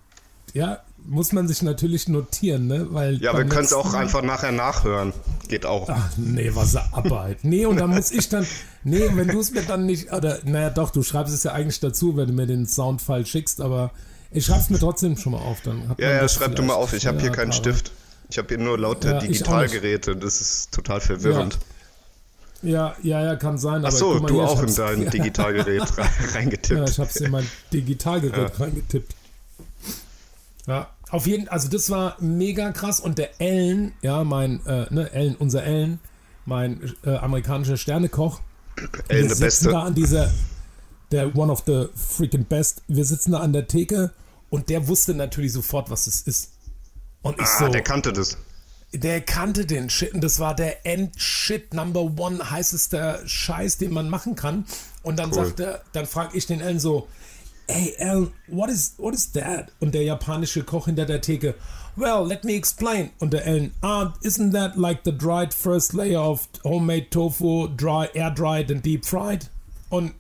Ja, 0.54 0.78
muss 1.08 1.32
man 1.32 1.48
sich 1.48 1.62
natürlich 1.62 2.06
notieren, 2.08 2.66
ne? 2.66 2.86
Weil 2.90 3.16
Ja, 3.22 3.36
wir 3.36 3.44
können 3.46 3.64
es 3.64 3.72
auch 3.72 3.94
einfach 3.94 4.22
nachher 4.22 4.52
nachhören. 4.52 5.12
Geht 5.48 5.64
auch. 5.64 5.88
Ach, 5.88 6.10
nee, 6.16 6.50
was 6.54 6.76
Arbeit. 6.76 7.38
Nee, 7.42 7.64
und 7.66 7.78
dann 7.78 7.90
muss 7.90 8.10
ich 8.10 8.28
dann. 8.28 8.46
Nee, 8.84 9.08
wenn 9.14 9.28
du 9.28 9.40
es 9.40 9.50
mir 9.50 9.62
dann 9.62 9.86
nicht. 9.86 10.12
Oder, 10.12 10.38
naja, 10.44 10.70
doch, 10.70 10.90
du 10.90 11.02
schreibst 11.02 11.32
es 11.34 11.42
ja 11.44 11.52
eigentlich 11.52 11.80
dazu, 11.80 12.16
wenn 12.16 12.26
du 12.28 12.32
mir 12.34 12.46
den 12.46 12.66
Soundfile 12.66 13.24
schickst, 13.24 13.60
aber 13.60 13.90
ich 14.30 14.44
schreib's 14.44 14.68
mir 14.68 14.78
trotzdem 14.78 15.16
schon 15.16 15.32
mal 15.32 15.38
auf. 15.40 15.62
Dann 15.62 15.94
Ja, 15.98 16.10
ja, 16.10 16.28
schreib 16.28 16.54
du 16.56 16.62
mal 16.62 16.74
auf. 16.74 16.92
Ich 16.92 17.06
habe 17.06 17.20
hier 17.20 17.30
keinen. 17.32 17.52
Stift. 17.52 17.90
Ich 18.30 18.36
habe 18.36 18.48
hier 18.48 18.58
nur 18.58 18.78
laute 18.78 19.08
Ja. 19.08 19.18
Digitalgeräte. 19.18 20.14
Das 20.14 20.40
ist 20.42 20.72
total 20.74 21.00
verwirrend. 21.00 21.58
Ja, 22.60 22.94
ja, 23.02 23.22
ja, 23.24 23.36
kann 23.36 23.56
sein. 23.56 23.84
Ach 23.86 23.90
so, 23.92 24.14
mal 24.20 24.26
du 24.26 24.42
auch 24.42 24.62
in 24.62 24.74
dein 24.74 25.02
ja, 25.04 25.10
Digitalgerät 25.10 25.80
re- 25.96 26.02
Ja, 26.02 26.08
reingetippt. 26.34 26.88
ich 26.90 26.98
hab's 26.98 27.16
in 27.16 27.30
mein 27.30 27.48
Digitalgerät 27.72 28.60
reingetippt. 28.60 29.14
Ja, 30.66 30.88
auf 31.10 31.26
jeden 31.26 31.48
also 31.48 31.68
das 31.68 31.90
war 31.90 32.16
mega 32.20 32.72
krass 32.72 33.00
und 33.00 33.18
der 33.18 33.40
Ellen, 33.40 33.92
ja, 34.02 34.24
mein, 34.24 34.64
äh, 34.66 34.86
ne, 34.92 35.10
Ellen, 35.12 35.36
unser 35.36 35.64
Ellen, 35.64 36.00
mein 36.44 36.94
äh, 37.04 37.16
amerikanischer 37.16 37.76
Sternekoch, 37.76 38.40
Ellen, 39.08 39.22
wir 39.22 39.28
der 39.28 39.28
sitzen 39.28 39.40
Beste. 39.40 39.68
da 39.70 39.82
an 39.82 39.94
dieser, 39.94 40.30
der 41.10 41.34
one 41.36 41.50
of 41.52 41.62
the 41.66 41.86
freaking 41.94 42.44
best, 42.44 42.82
wir 42.88 43.04
sitzen 43.04 43.32
da 43.32 43.38
an 43.40 43.52
der 43.52 43.66
Theke 43.66 44.12
und 44.50 44.68
der 44.68 44.86
wusste 44.88 45.14
natürlich 45.14 45.52
sofort, 45.52 45.90
was 45.90 46.06
es 46.06 46.20
ist. 46.22 46.52
Und 47.22 47.36
ich 47.40 47.46
Ah, 47.46 47.58
so, 47.60 47.68
der 47.68 47.82
kannte 47.82 48.12
das. 48.12 48.36
der 48.92 49.20
kannte 49.20 49.66
den 49.66 49.90
Shit 49.90 50.14
und 50.14 50.22
das 50.22 50.38
war 50.40 50.54
der 50.54 50.86
End-Shit 50.86 51.74
Number 51.74 52.02
One 52.18 52.50
heißester 52.50 53.20
Scheiß, 53.26 53.78
den 53.78 53.92
man 53.92 54.08
machen 54.08 54.34
kann. 54.36 54.64
Und 55.02 55.18
dann 55.18 55.30
Cool. 55.32 55.46
sagt 55.46 55.60
er, 55.60 55.82
dann 55.92 56.06
frage 56.06 56.36
ich 56.36 56.46
den 56.46 56.60
Ellen 56.60 56.78
so, 56.80 57.08
hey 57.68 57.94
Ellen, 57.98 58.32
what 58.46 58.70
is, 58.70 58.94
what 58.96 59.14
is 59.14 59.32
that? 59.32 59.70
Und 59.80 59.92
der 59.92 60.02
japanische 60.02 60.64
Koch 60.64 60.86
hinter 60.86 61.04
der 61.04 61.20
Theke, 61.20 61.54
well, 61.96 62.24
let 62.24 62.44
me 62.44 62.54
explain. 62.54 63.10
Und 63.20 63.32
der 63.32 63.46
Ellen, 63.46 63.72
ah, 63.82 64.14
isn't 64.22 64.52
that 64.52 64.76
like 64.76 65.04
the 65.04 65.12
dried 65.12 65.52
first 65.52 65.92
layer 65.94 66.20
of 66.20 66.48
homemade 66.64 67.10
tofu, 67.10 67.68
dry, 67.68 68.08
air 68.14 68.30
dried 68.30 68.70
and 68.70 68.82
deep 68.82 69.04
fried? 69.04 69.48
Und, 69.90 70.14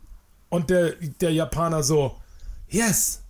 und 0.50 0.68
der, 0.70 0.94
der 1.20 1.32
Japaner 1.32 1.82
so, 1.82 2.16
yes. 2.68 3.22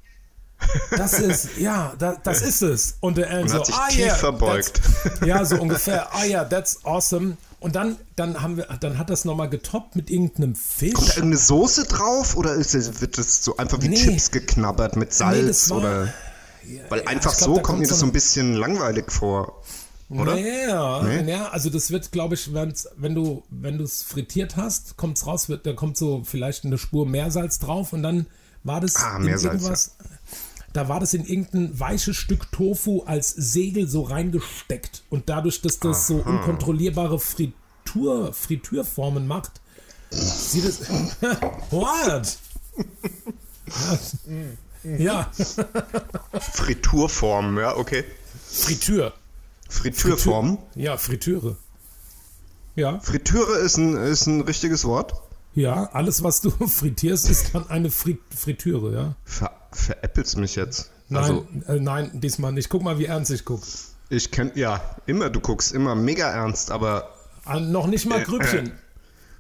Das 0.91 1.21
ist, 1.21 1.57
ja, 1.59 1.95
da, 1.99 2.17
das 2.23 2.43
ist 2.43 2.63
es. 2.63 2.97
Und 3.01 3.17
der 3.17 3.31
Ellen 3.31 3.49
so, 3.49 3.59
hat 3.59 3.67
sich 3.67 3.75
ah, 3.75 3.89
tief 3.89 3.99
yeah, 4.01 4.15
verbeugt. 4.17 4.81
ja, 5.25 5.45
so 5.45 5.61
ungefähr. 5.61 6.13
Ah 6.13 6.25
ja, 6.25 6.45
that's 6.45 6.85
awesome. 6.85 7.37
Und 7.61 7.75
dann, 7.75 7.97
dann 8.15 8.41
haben 8.41 8.57
wir, 8.57 8.67
dann 8.81 8.99
hat 8.99 9.11
das 9.11 9.25
nochmal 9.25 9.49
getoppt 9.51 9.97
mit 9.97 10.11
irgendeinem 10.11 10.55
Fisch. 10.55 10.95
Kommt 10.95 11.09
da 11.09 11.15
irgendeine 11.17 11.39
Soße 11.39 11.85
drauf 11.87 12.37
oder 12.37 12.55
ist 12.55 13.01
wird 13.01 13.19
das 13.19 13.43
so 13.45 13.57
einfach 13.57 13.83
wie 13.83 13.89
Nee. 13.89 13.97
Chips 13.97 14.31
geknabbert 14.31 14.97
mit 14.97 15.13
Salz? 15.13 15.47
das 15.47 15.71
war- 15.71 15.79
oder? 15.79 16.15
Weil 16.91 17.01
einfach 17.07 17.33
ich 17.33 17.39
glaub, 17.39 17.49
so 17.49 17.55
da 17.57 17.63
kommt 17.63 17.65
kommt 17.65 17.79
mir 17.81 17.89
das 17.89 17.99
so 17.99 18.07
ein 18.07 18.13
bisschen 18.13 18.55
langweilig 18.55 19.11
vor. 19.11 19.63
Oder? 20.11 20.37
Ja, 20.39 21.03
Nee? 21.03 21.31
ja, 21.31 21.49
also 21.49 21.69
das 21.69 21.91
wird, 21.91 22.13
glaube 22.13 22.35
ich, 22.35 22.55
wenn's, 22.55 22.89
wenn 22.97 23.15
du 23.15 23.43
wenn 23.51 23.77
du 23.77 23.85
es 23.85 24.03
frittiert 24.03 24.57
hast, 24.57 24.97
kommt's 24.97 25.27
raus, 25.27 25.49
wird, 25.49 25.67
da 25.67 25.73
kommt 25.75 25.97
so 25.97 26.23
vielleicht 26.25 26.65
eine 26.65 26.79
Spur 26.79 27.07
Meersalz 27.07 27.59
drauf 27.59 27.93
und 27.93 28.03
dann 28.03 28.27
war 28.65 28.81
das 28.81 28.97
Ah, 28.97 29.19
Meersalz, 29.19 29.45
irgendwas, 29.63 29.97
da 30.79 30.89
war 30.89 31.01
das 31.01 31.13
in 31.13 31.25
irgendein 31.25 31.81
weiches 31.81 32.17
Stück 32.17 32.53
Tofu 32.53 33.03
als 33.05 33.31
Segel 33.31 33.89
so 33.89 34.03
reingesteckt 34.03 35.03
und 35.11 35.29
dadurch, 35.29 35.61
dass 35.61 35.81
das 35.81 36.07
so 36.07 36.19
unkontrollierbare 36.19 37.19
Fritur, 37.19 38.33
Fritürformen 38.33 39.27
macht, 39.27 39.61
sieht 40.11 40.65
es, 40.65 40.89
what? 41.71 42.39
Ja, 44.85 45.29
Friturform, 46.53 47.59
ja, 47.59 47.77
okay. 47.77 48.05
Fritür. 48.47 49.13
Fritürform. 49.69 50.59
Ja, 50.77 50.97
Fritüre. 50.97 51.57
Ja, 52.77 53.01
Fritüre 53.01 53.59
ist 53.59 53.77
ein, 53.79 53.97
ist 53.97 54.27
ein 54.27 54.43
richtiges 54.43 54.85
Wort. 54.85 55.15
ja, 55.55 55.91
alles, 55.93 56.23
was 56.23 56.41
du 56.41 56.51
frittierst, 56.69 57.29
ist 57.29 57.53
dann 57.53 57.69
eine 57.69 57.91
Frit 57.91 58.21
Fritüre, 58.31 58.95
ja. 58.95 59.17
Ver, 59.71 59.95
veräppelst 59.97 60.37
mich 60.37 60.57
jetzt. 60.57 60.91
Nein, 61.09 61.23
Also, 61.23 61.47
äh, 61.67 61.81
nein, 61.81 62.11
diesmal 62.15 62.53
nicht. 62.53 62.69
Guck 62.69 62.83
mal, 62.83 62.99
wie 62.99 63.07
ernst 63.07 63.31
ich 63.31 63.45
guck. 63.45 63.63
ich 64.11 64.31
kenn, 64.31 64.53
ja, 64.55 64.81
immer, 65.07 65.31
du 65.31 65.41
guckst 65.41 65.73
immer 65.73 65.95
mega 65.95 66.29
ernst, 66.31 66.71
aber 66.71 67.11
Ah, 67.45 67.61
noch 67.61 67.87
nicht 67.87 68.05
mal 68.07 68.23
Grübchen. 68.23 68.73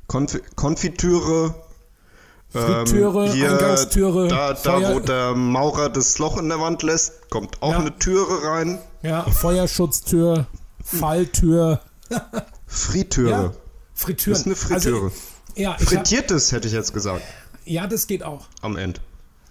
Konfi 0.06 0.40
Konfitüre. 0.56 1.54
Frittüre, 2.50 3.30
Eingangstüre, 3.30 4.28
Da, 4.28 4.54
da 4.54 4.94
wo 4.94 5.00
der 5.00 5.34
Maurer 5.34 5.90
das 5.90 6.16
Loch 6.18 6.38
in 6.38 6.48
der 6.48 6.58
Wand 6.58 6.82
lässt, 6.82 7.28
kommt 7.28 7.60
auch 7.60 7.72
Ja. 7.72 7.78
eine 7.80 7.98
Türe 7.98 8.42
rein. 8.42 8.78
Ja, 9.02 9.24
Feuerschutztür, 9.24 10.46
Falltür, 10.82 11.82
Fritüre. 12.66 13.30
ja, 13.30 13.52
Fritüren. 13.92 14.32
Das 14.32 14.40
ist 14.40 14.46
eine 14.46 14.56
Fritüre. 14.56 15.04
Also, 15.04 15.12
ja, 15.56 15.76
ich 15.78 15.82
hab, 15.86 15.88
Frittiertes 15.88 16.52
hätte 16.52 16.68
ich 16.68 16.72
jetzt 16.74 16.94
gesagt. 16.94 17.22
ja, 17.66 17.86
das 17.86 18.06
geht 18.06 18.22
auch. 18.22 18.46
Am 18.62 18.76
Ende. 18.78 18.98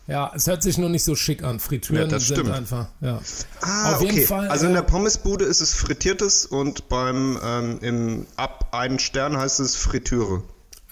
Ja, 0.07 0.31
es 0.33 0.47
hört 0.47 0.63
sich 0.63 0.77
nur 0.77 0.89
nicht 0.89 1.03
so 1.03 1.15
schick 1.15 1.43
an. 1.43 1.59
Fritüren 1.59 2.03
Ja, 2.03 2.07
das 2.07 2.27
sind 2.27 2.37
stimmt. 2.37 2.51
einfach, 2.51 2.87
ja. 3.01 3.19
Ah, 3.61 3.93
Auf 3.93 4.01
okay. 4.01 4.13
jeden 4.13 4.27
Fall, 4.27 4.47
also 4.47 4.65
in 4.65 4.71
äh, 4.71 4.75
der 4.75 4.81
Pommesbude 4.83 5.43
ist 5.43 5.59
es 5.59 5.73
frittiertes 5.73 6.45
und 6.45 6.87
beim 6.87 7.37
ähm, 7.43 7.79
im 7.81 8.27
ab 8.37 8.69
einen 8.71 8.99
Stern 8.99 9.37
heißt 9.37 9.59
es 9.59 9.75
Fritüre. 9.75 10.43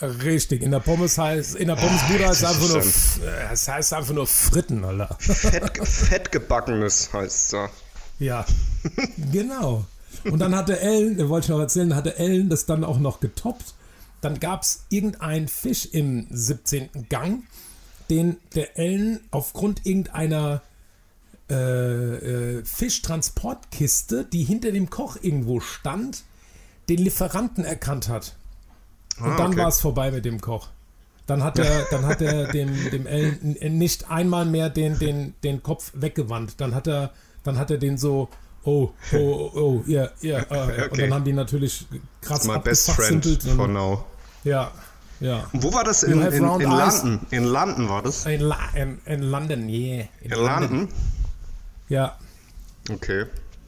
Richtig, 0.02 0.62
in 0.62 0.72
der 0.72 0.82
Pommes 0.82 1.18
heißt, 1.18 1.56
in 1.56 1.70
der 1.70 1.76
Pommesbude 1.76 2.28
heißt 2.28 2.44
es 2.44 2.50
einfach 2.50 2.68
nur, 2.68 2.82
äh, 2.82 3.54
es 3.54 3.68
heißt 3.68 3.94
einfach 3.94 4.14
nur 4.14 4.28
Fritten, 4.28 4.84
Alter. 4.84 5.16
Fett, 5.20 5.88
fettgebackenes 5.88 7.14
heißt 7.14 7.36
es 7.46 7.50
da. 7.52 7.70
Ja, 8.20 8.46
genau. 9.32 9.86
Und 10.26 10.40
dann 10.40 10.54
hatte 10.56 10.80
Ellen, 10.82 11.18
äh, 11.20 11.30
wollte 11.30 11.46
ich 11.46 11.50
noch 11.50 11.60
erzählen, 11.60 11.96
hatte 11.96 12.18
Ellen 12.18 12.50
das 12.50 12.66
dann 12.66 12.84
auch 12.84 13.00
noch 13.00 13.22
getoppt. 13.22 13.74
Dann 14.20 14.40
gab 14.42 14.64
es 14.64 14.84
irgendeinen 14.90 15.48
Fisch 15.48 15.86
im 15.86 16.28
17. 16.30 17.08
Gang, 17.10 17.44
den 18.10 18.38
der 18.56 18.78
Ellen 18.78 19.20
aufgrund 19.32 19.86
irgendeiner 19.86 20.62
äh, 21.50 21.54
äh, 22.58 22.64
Fischtransportkiste, 22.66 24.26
die 24.26 24.44
hinter 24.44 24.72
dem 24.72 24.90
Koch 24.90 25.18
irgendwo 25.22 25.60
stand, 25.60 26.24
den 26.90 27.00
Lieferanten 27.00 27.64
erkannt 27.64 28.10
hat. 28.10 28.36
Und 29.20 29.28
Ah, 29.32 29.38
dann 29.38 29.52
okay. 29.52 29.58
war 29.62 29.68
es 29.70 29.80
vorbei 29.80 30.12
mit 30.12 30.26
dem 30.26 30.42
Koch. 30.42 30.70
Dann 31.28 31.44
hat 31.44 31.58
er, 31.58 31.86
dann 31.90 32.06
hat 32.06 32.22
er 32.22 32.48
dem, 32.52 32.90
dem 32.92 33.08
Ellen 33.08 33.78
nicht 33.78 34.10
einmal 34.12 34.46
mehr 34.46 34.70
den, 34.70 35.00
den, 35.00 35.34
den 35.44 35.64
Kopf 35.64 35.92
weggewandt. 35.96 36.56
Dann 36.58 36.76
hat 36.76 36.88
er, 36.88 37.12
dann 37.44 37.58
hat 37.58 37.72
er 37.72 37.78
den 37.78 37.98
so, 37.98 38.30
oh, 38.64 38.90
oh, 39.14 39.18
oh, 39.18 39.52
oh, 39.56 39.84
ja, 39.88 40.10
ja. 40.22 40.40
äh, 40.40 40.44
Und 40.84 40.92
Okay. 40.92 41.02
dann 41.02 41.14
haben 41.14 41.26
die 41.26 41.34
natürlich 41.34 41.86
krass 42.22 42.46
My 42.46 42.60
best 42.60 42.92
friend 42.92 43.26
for 43.44 43.66
und- 43.66 43.74
now. 43.74 44.04
Ja, 44.44 44.72
ja. 45.20 45.46
Wo 45.54 45.74
war 45.74 45.84
das? 45.84 46.04
In, 46.04 46.22
in, 46.22 46.32
in. 46.34 46.44
London. 46.44 47.20
In 47.32 47.44
London 47.46 47.90
war 47.90 48.02
das? 48.02 48.26
In, 48.26 48.42
La 48.42 48.58
in, 48.76 49.00
in 49.06 49.22
London, 49.22 49.70
yeah. 49.70 50.06
In 50.22 50.32
London? 50.32 50.90
Ja, 51.90 52.18
Okay. 52.90 53.26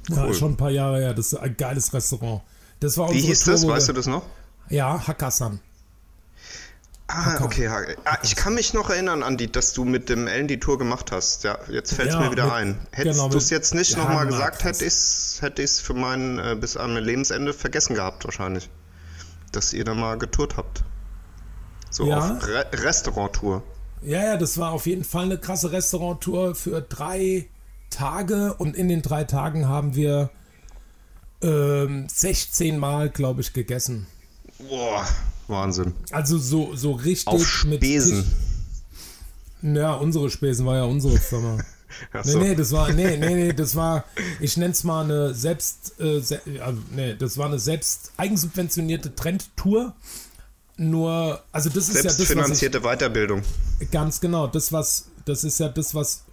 ja, 0.10 0.24
Cool. 0.26 0.34
schon 0.34 0.52
ein 0.54 0.58
paar 0.58 0.70
Jahre 0.72 1.00
her. 1.00 1.14
Das 1.14 1.28
ist 1.28 1.36
ein 1.36 1.56
geiles 1.58 1.94
Restaurant. 1.94 2.42
Das 2.80 2.98
war 2.98 3.12
Wie 3.14 3.20
hieß 3.20 3.46
das? 3.46 3.68
Weißt 3.68 3.90
du 3.90 3.94
das 3.94 4.06
noch? 4.08 4.24
Ja, 4.70 5.02
Hakkasan. 5.08 5.60
Ah, 7.10 7.42
okay. 7.42 7.68
Ah, 7.70 8.18
ich 8.22 8.36
kann 8.36 8.54
mich 8.54 8.74
noch 8.74 8.90
erinnern 8.90 9.24
an 9.24 9.38
die, 9.38 9.50
dass 9.50 9.72
du 9.72 9.86
mit 9.86 10.10
dem 10.10 10.28
Ellen 10.28 10.48
die 10.50 10.60
Tour 10.60 10.78
gemacht 10.78 11.12
hast. 11.14 11.46
Ja, 11.46 11.58
jetzt 11.72 11.94
fällt 11.94 12.10
es 12.10 12.16
Ja, 12.16 12.20
mir 12.20 12.32
wieder 12.32 12.46
mit- 12.46 12.54
ein. 12.54 12.80
Hättest 12.92 13.16
genau, 13.18 13.30
du 13.30 13.38
es 13.38 13.50
jetzt 13.50 13.74
nicht 13.74 13.92
Ja, 13.92 14.00
nochmal 14.00 14.28
gesagt, 14.28 14.66
hätte 14.66 14.84
ich 14.84 14.88
es 14.94 15.38
hätte 15.42 15.62
ich's 15.62 15.80
für 15.80 15.94
mein 15.94 16.38
äh, 16.38 16.58
bis 16.60 16.76
an 16.76 16.94
mein 16.94 17.06
Lebensende 17.06 17.54
vergessen 17.54 17.96
gehabt 17.96 18.26
wahrscheinlich. 18.26 18.70
Dass 19.54 19.72
ihr 19.72 19.86
da 19.86 19.94
mal 19.94 20.18
getourt 20.18 20.58
habt. 20.58 20.84
So 21.98 22.06
Ja. 22.08 22.20
auf 22.36 22.48
Re 22.48 22.66
Restaurant-Tour. 22.74 23.64
Ja, 24.04 24.24
ja, 24.24 24.38
das 24.38 24.60
war 24.60 24.72
auf 24.72 24.86
jeden 24.86 25.04
Fall 25.04 25.24
eine 25.26 25.40
krasse 25.40 25.72
Restauranttour 25.72 26.54
für 26.54 26.80
drei 26.82 27.48
Tage 27.90 28.54
und 28.54 28.76
in 28.76 28.88
den 28.88 29.02
drei 29.02 29.24
Tagen 29.24 29.68
haben 29.68 29.96
wir 29.96 30.30
ähm, 31.42 32.08
16 32.08 32.78
Mal, 32.78 33.10
glaube 33.10 33.42
ich, 33.42 33.52
gegessen. 33.54 34.06
Boah, 34.70 35.08
Wahnsinn. 35.48 35.94
Also 36.12 36.38
so, 36.38 36.76
so 36.76 36.92
richtig 36.92 37.26
Auf 37.28 37.48
Spesen. 37.48 38.24
Tisch- 38.24 39.74
Ja, 39.76 39.94
unsere 39.96 40.30
Spesen 40.30 40.68
war 40.68 40.76
ja 40.76 40.84
unsere 40.84 41.18
Firma. 41.18 41.58
Ach 42.14 42.24
Nee, 42.26 42.32
so. 42.32 42.40
nee, 42.40 42.54
das 42.54 42.72
war, 42.74 42.92
nee, 42.94 43.18
nee, 43.18 43.34
nee, 43.34 43.54
das 43.56 43.76
war, 43.76 44.04
ich 44.40 44.56
nenne 44.58 44.74
es 44.74 44.84
mal 44.84 45.04
eine 45.06 45.34
selbst, 45.34 46.00
äh, 46.00 46.20
se 46.20 46.42
also, 46.64 46.80
nee, 46.92 47.16
das 47.16 47.40
war 47.40 47.48
eine 47.48 47.58
selbst 47.58 48.12
eigensubventionierte 48.18 49.16
Trendtour. 49.16 49.96
Nur, 50.78 51.42
also 51.52 51.70
das 51.70 51.90
ist 51.90 51.96
ja 51.96 52.04
das, 52.04 52.18
Selbstfinanzierte 52.18 52.82
Weiterbildung. 52.82 53.42
Ganz 53.92 54.22
genau, 54.22 54.48
das 54.48 54.72
was, 54.72 55.10
das 55.26 55.44
ist 55.44 55.60
ja 55.60 55.70
das, 55.70 55.96
was 55.96 56.24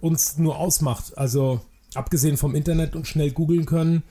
uns 0.00 0.36
nur 0.36 0.58
ausmacht. 0.58 1.16
Also 1.16 1.60
abgesehen 1.94 2.36
vom 2.36 2.54
Internet 2.54 2.94
und 2.94 3.06
schnell 3.06 3.30
googeln 3.30 3.66
können, 3.66 4.02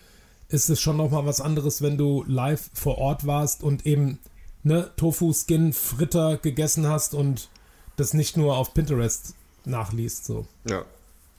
ist 0.49 0.69
es 0.69 0.81
schon 0.81 0.97
noch 0.97 1.11
mal 1.11 1.25
was 1.25 1.39
anderes, 1.39 1.81
wenn 1.81 1.97
du 1.97 2.23
live 2.27 2.69
vor 2.73 2.97
Ort 2.97 3.27
warst 3.27 3.61
und 3.61 3.85
eben 3.85 4.17
ne 4.63 4.91
Tofu 4.97 5.33
Skin 5.33 5.71
Fritter 5.73 6.37
gegessen 6.37 6.87
hast 6.87 7.13
und 7.13 7.49
das 7.95 8.13
nicht 8.13 8.37
nur 8.37 8.57
auf 8.57 8.73
Pinterest 8.73 9.35
nachliest 9.65 10.25
so. 10.25 10.47
Ja. 10.67 10.83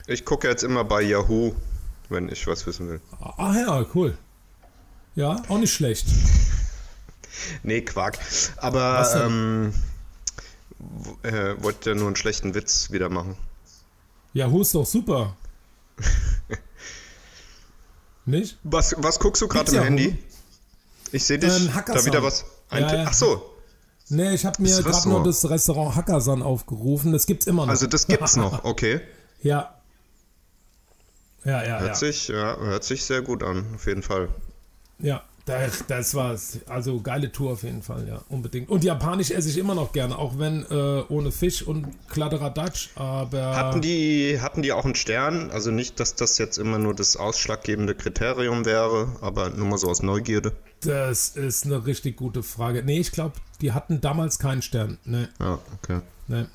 Ich 0.07 0.25
gucke 0.25 0.47
jetzt 0.47 0.63
immer 0.63 0.83
bei 0.83 1.01
Yahoo, 1.01 1.53
wenn 2.09 2.29
ich 2.29 2.47
was 2.47 2.65
wissen 2.65 2.87
will. 2.87 3.01
Ah 3.19 3.53
ja, 3.55 3.85
cool. 3.93 4.17
Ja, 5.15 5.41
auch 5.49 5.59
nicht 5.59 5.73
schlecht. 5.73 6.07
Nee, 7.63 7.81
Quark. 7.81 8.17
Aber 8.57 9.23
ähm, 9.25 9.73
äh, 11.23 11.55
wollte 11.61 11.91
ja 11.91 11.95
nur 11.95 12.07
einen 12.07 12.15
schlechten 12.15 12.53
Witz 12.53 12.91
wieder 12.91 13.09
machen. 13.09 13.35
Yahoo 14.33 14.61
ist 14.61 14.73
doch 14.75 14.85
super. 14.85 15.35
nicht? 18.25 18.57
Was, 18.63 18.95
was 18.97 19.19
guckst 19.19 19.41
du 19.41 19.47
gerade 19.47 19.69
im 19.69 19.75
Yahoo? 19.75 19.85
Handy? 19.85 20.17
Ich 21.11 21.25
sehe 21.25 21.39
dich. 21.39 21.53
Ähm, 21.53 21.69
da 21.85 22.05
wieder 22.05 22.23
was. 22.23 22.45
Ein 22.69 22.83
Ja, 22.83 22.95
ja. 22.95 23.05
Ach 23.07 23.13
so, 23.13 23.51
Nee, 24.11 24.33
ich 24.33 24.45
habe 24.45 24.61
mir 24.61 24.83
gerade 24.83 25.07
nur 25.07 25.23
das 25.23 25.49
Restaurant 25.49 25.95
Hackersan 25.95 26.43
aufgerufen. 26.43 27.13
Das 27.13 27.25
gibt's 27.25 27.47
immer 27.47 27.65
noch. 27.65 27.71
also 27.71 27.87
das 27.87 28.07
gibt's 28.07 28.35
noch. 28.35 28.63
Okay. 28.65 28.99
Ja. 29.41 29.75
Ja, 31.45 31.63
ja, 31.63 31.79
Hört 31.79 31.89
ja. 31.89 31.95
sich, 31.95 32.27
ja, 32.27 32.57
hört 32.57 32.83
sich 32.83 33.05
sehr 33.05 33.21
gut 33.21 33.41
an, 33.41 33.65
auf 33.73 33.87
jeden 33.87 34.03
Fall. 34.03 34.27
Ja, 34.99 35.23
das, 35.45 35.85
das 35.87 36.13
war's. 36.15 36.59
Also 36.67 37.01
geile 37.01 37.31
Tour 37.31 37.53
auf 37.53 37.63
jeden 37.63 37.81
Fall, 37.81 38.07
ja, 38.07 38.21
unbedingt. 38.29 38.69
Und 38.69 38.83
Japanisch 38.83 39.31
esse 39.31 39.49
ich 39.49 39.57
immer 39.57 39.75
noch 39.75 39.91
gerne, 39.91 40.17
auch 40.17 40.37
wenn 40.37 40.65
äh, 40.69 41.03
ohne 41.09 41.31
Fisch 41.31 41.63
und 41.63 41.87
Kladderadatsch, 42.09 42.89
aber. 42.95 43.55
Hatten 43.55 43.81
die, 43.81 44.39
hatten 44.39 44.61
die 44.61 44.71
auch 44.71 44.85
einen 44.85 44.95
Stern? 44.95 45.49
Also 45.51 45.71
nicht, 45.71 45.99
dass 45.99 46.15
das 46.15 46.37
jetzt 46.37 46.57
immer 46.57 46.77
nur 46.77 46.93
das 46.93 47.17
ausschlaggebende 47.17 47.95
Kriterium 47.95 48.65
wäre, 48.65 49.15
aber 49.21 49.49
nur 49.49 49.67
mal 49.67 49.77
so 49.77 49.87
aus 49.89 50.03
Neugierde. 50.03 50.53
Das 50.81 51.29
ist 51.29 51.65
eine 51.65 51.85
richtig 51.85 52.17
gute 52.17 52.43
Frage. 52.43 52.83
Nee, 52.83 52.99
ich 52.99 53.11
glaube, 53.11 53.35
die 53.61 53.71
hatten 53.71 54.01
damals 54.01 54.39
keinen 54.39 54.61
Stern. 54.61 54.97
Nee, 55.05 55.27
Ja, 55.39 55.59
okay. 55.81 56.01
nee. 56.27 56.45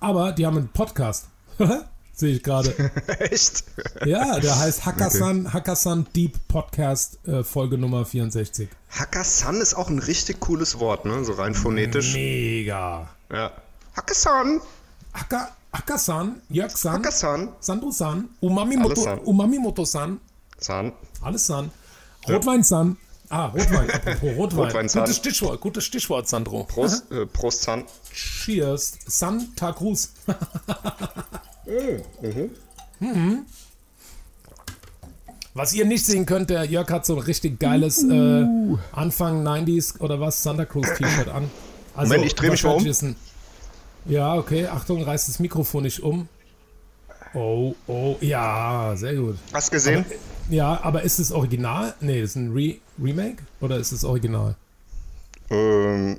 Aber 0.00 0.32
die 0.32 0.46
haben 0.46 0.56
einen 0.56 0.68
Podcast. 0.68 1.28
Sehe 2.20 2.34
ich 2.34 2.42
gerade. 2.42 2.74
Echt? 3.18 3.64
Ja, 4.04 4.38
der 4.38 4.58
heißt 4.58 4.84
Hakkasan, 4.84 5.54
Hakkasan 5.54 6.06
Deep 6.14 6.36
Podcast, 6.48 7.18
äh, 7.26 7.42
Folge 7.42 7.78
Nummer 7.78 8.04
64. 8.04 8.68
Hakkasan 8.90 9.58
ist 9.62 9.72
auch 9.72 9.88
ein 9.88 9.98
richtig 10.00 10.38
cooles 10.38 10.78
Wort, 10.78 11.06
ne? 11.06 11.24
So 11.24 11.32
rein 11.32 11.54
phonetisch. 11.54 12.12
Mega. 12.12 13.08
Ja. 13.32 13.52
Hakkasan, 13.96 14.60
Hakka, 15.14 15.48
Hakkasan, 15.72 16.42
Jörg-san, 16.50 16.92
Hakkasan, 16.96 17.48
Sandro-san, 17.58 18.28
Umami-Moto, 18.42 18.90
Alles 18.90 19.04
san. 19.04 19.18
Umami-Moto-san, 19.20 20.20
San. 20.58 20.92
alles 21.22 21.46
san. 21.46 21.70
Rotwein-san. 22.28 22.98
Ah, 23.30 23.46
Rotwein, 23.46 23.90
apropos 23.94 24.36
Rotwein. 24.36 24.66
Rotwein-san. 24.66 25.04
gutes 25.04 25.16
Stichwort, 25.16 25.60
gutes 25.62 25.84
Stichwort, 25.86 26.28
Sandro. 26.28 26.64
Prost, 26.64 27.10
äh, 27.12 27.24
Prost 27.24 27.62
San. 27.62 27.84
Cheers. 28.12 28.98
Santa 29.06 29.72
Cruz. 29.72 30.12
Mhm. 33.00 33.44
Was 35.54 35.72
ihr 35.72 35.84
nicht 35.84 36.04
sehen 36.06 36.26
könnt, 36.26 36.50
der 36.50 36.64
Jörg 36.64 36.88
hat 36.90 37.04
so 37.04 37.16
ein 37.16 37.22
richtig 37.22 37.58
geiles 37.58 38.02
äh, 38.04 38.46
Anfang 38.92 39.46
90s 39.46 39.98
oder 40.00 40.20
was 40.20 40.42
Santa 40.42 40.64
Cruz 40.64 40.86
T-Shirt 40.96 41.28
an. 41.28 41.50
Also, 41.96 42.12
Moment, 42.12 42.26
ich 42.26 42.34
dreh 42.36 42.50
mich 42.50 42.62
mal 42.62 42.74
um. 42.74 42.84
ein- 42.86 43.16
Ja, 44.06 44.34
okay, 44.36 44.66
Achtung, 44.66 45.02
reißt 45.02 45.28
das 45.28 45.38
Mikrofon 45.40 45.82
nicht 45.82 46.00
um. 46.00 46.28
Oh, 47.34 47.74
oh, 47.88 48.16
ja, 48.20 48.92
sehr 48.96 49.14
gut. 49.14 49.36
Hast 49.52 49.68
du 49.68 49.72
gesehen? 49.72 50.04
Ja, 50.50 50.80
aber 50.82 51.02
ist 51.02 51.18
es 51.18 51.30
Original? 51.32 51.94
Nee, 52.00 52.20
ist 52.22 52.36
ein 52.36 52.52
Re 52.52 52.76
Remake 53.02 53.42
oder 53.60 53.76
ist 53.76 53.92
es 53.92 54.04
Original? 54.04 54.54
Ähm, 55.50 56.18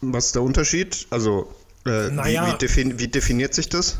was 0.00 0.26
ist 0.26 0.34
der 0.34 0.42
Unterschied? 0.42 1.06
Also, 1.10 1.50
äh, 1.86 2.10
Naja. 2.10 2.46
wie, 2.46 2.52
wie, 2.52 2.58
defin 2.58 2.98
wie 2.98 3.08
definiert 3.08 3.54
sich 3.54 3.68
das? 3.68 3.98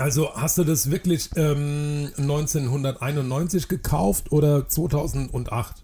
Also 0.00 0.34
hast 0.34 0.56
du 0.56 0.64
das 0.64 0.90
wirklich 0.90 1.28
ähm, 1.36 2.10
1991 2.16 3.68
gekauft 3.68 4.32
oder 4.32 4.66
2008? 4.66 5.74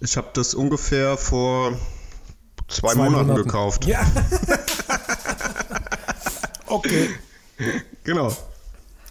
Ich 0.00 0.16
habe 0.18 0.28
das 0.34 0.54
ungefähr 0.54 1.16
vor 1.16 1.72
zwei, 2.68 2.92
Zwei 2.92 3.04
Monaten, 3.04 3.28
Monaten. 3.28 3.44
gekauft. 3.44 3.86
Ja. 3.86 4.00
okay. 6.66 7.08
Genau. 8.04 8.36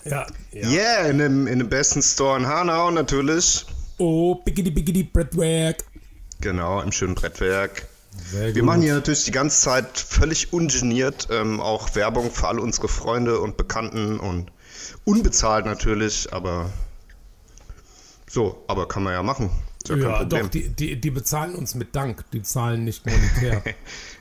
Ja. 0.06 0.28
ja. 0.52 0.70
Yeah, 0.70 1.10
in 1.10 1.18
dem, 1.18 1.48
in 1.48 1.58
dem 1.58 1.70
besten 1.70 2.04
Store 2.04 2.38
in 2.38 2.46
Hanau 2.46 2.92
natürlich. 2.92 3.66
Oh, 3.98 4.36
biggity 4.36 4.70
biggity 4.70 5.04
Breadwork. 5.04 5.84
Genau, 6.40 6.82
im 6.82 6.92
schönen 6.92 7.16
Brettwerk. 7.16 7.89
Wir 8.32 8.64
machen 8.64 8.82
hier 8.82 8.94
natürlich 8.94 9.26
die 9.26 9.32
ganze 9.32 9.62
Zeit 9.62 9.98
völlig 9.98 10.54
ungeniert 10.54 11.28
ähm, 11.32 11.60
auch 11.60 11.96
Werbung 11.96 12.32
für 12.32 12.48
alle 12.48 12.62
unsere 12.62 12.88
Freunde 12.88 13.40
und 13.40 13.58
Bekannten 13.58 14.20
und 14.20 14.52
unbezahlt 15.04 15.66
natürlich, 15.66 16.32
aber 16.34 16.70
so, 18.30 18.64
aber 18.68 18.88
kann 18.88 19.04
man 19.04 19.14
ja 19.14 19.24
machen. 19.24 19.50
Ja, 19.88 19.96
Ja, 19.96 20.24
doch, 20.24 20.48
die, 20.50 20.70
die, 20.70 21.00
die 21.00 21.12
bezahlen 21.12 21.56
uns 21.56 21.74
mit 21.76 21.96
Dank. 21.96 22.26
Die 22.32 22.44
zahlen 22.44 22.84
nicht 22.84 23.06
monetär. 23.06 23.64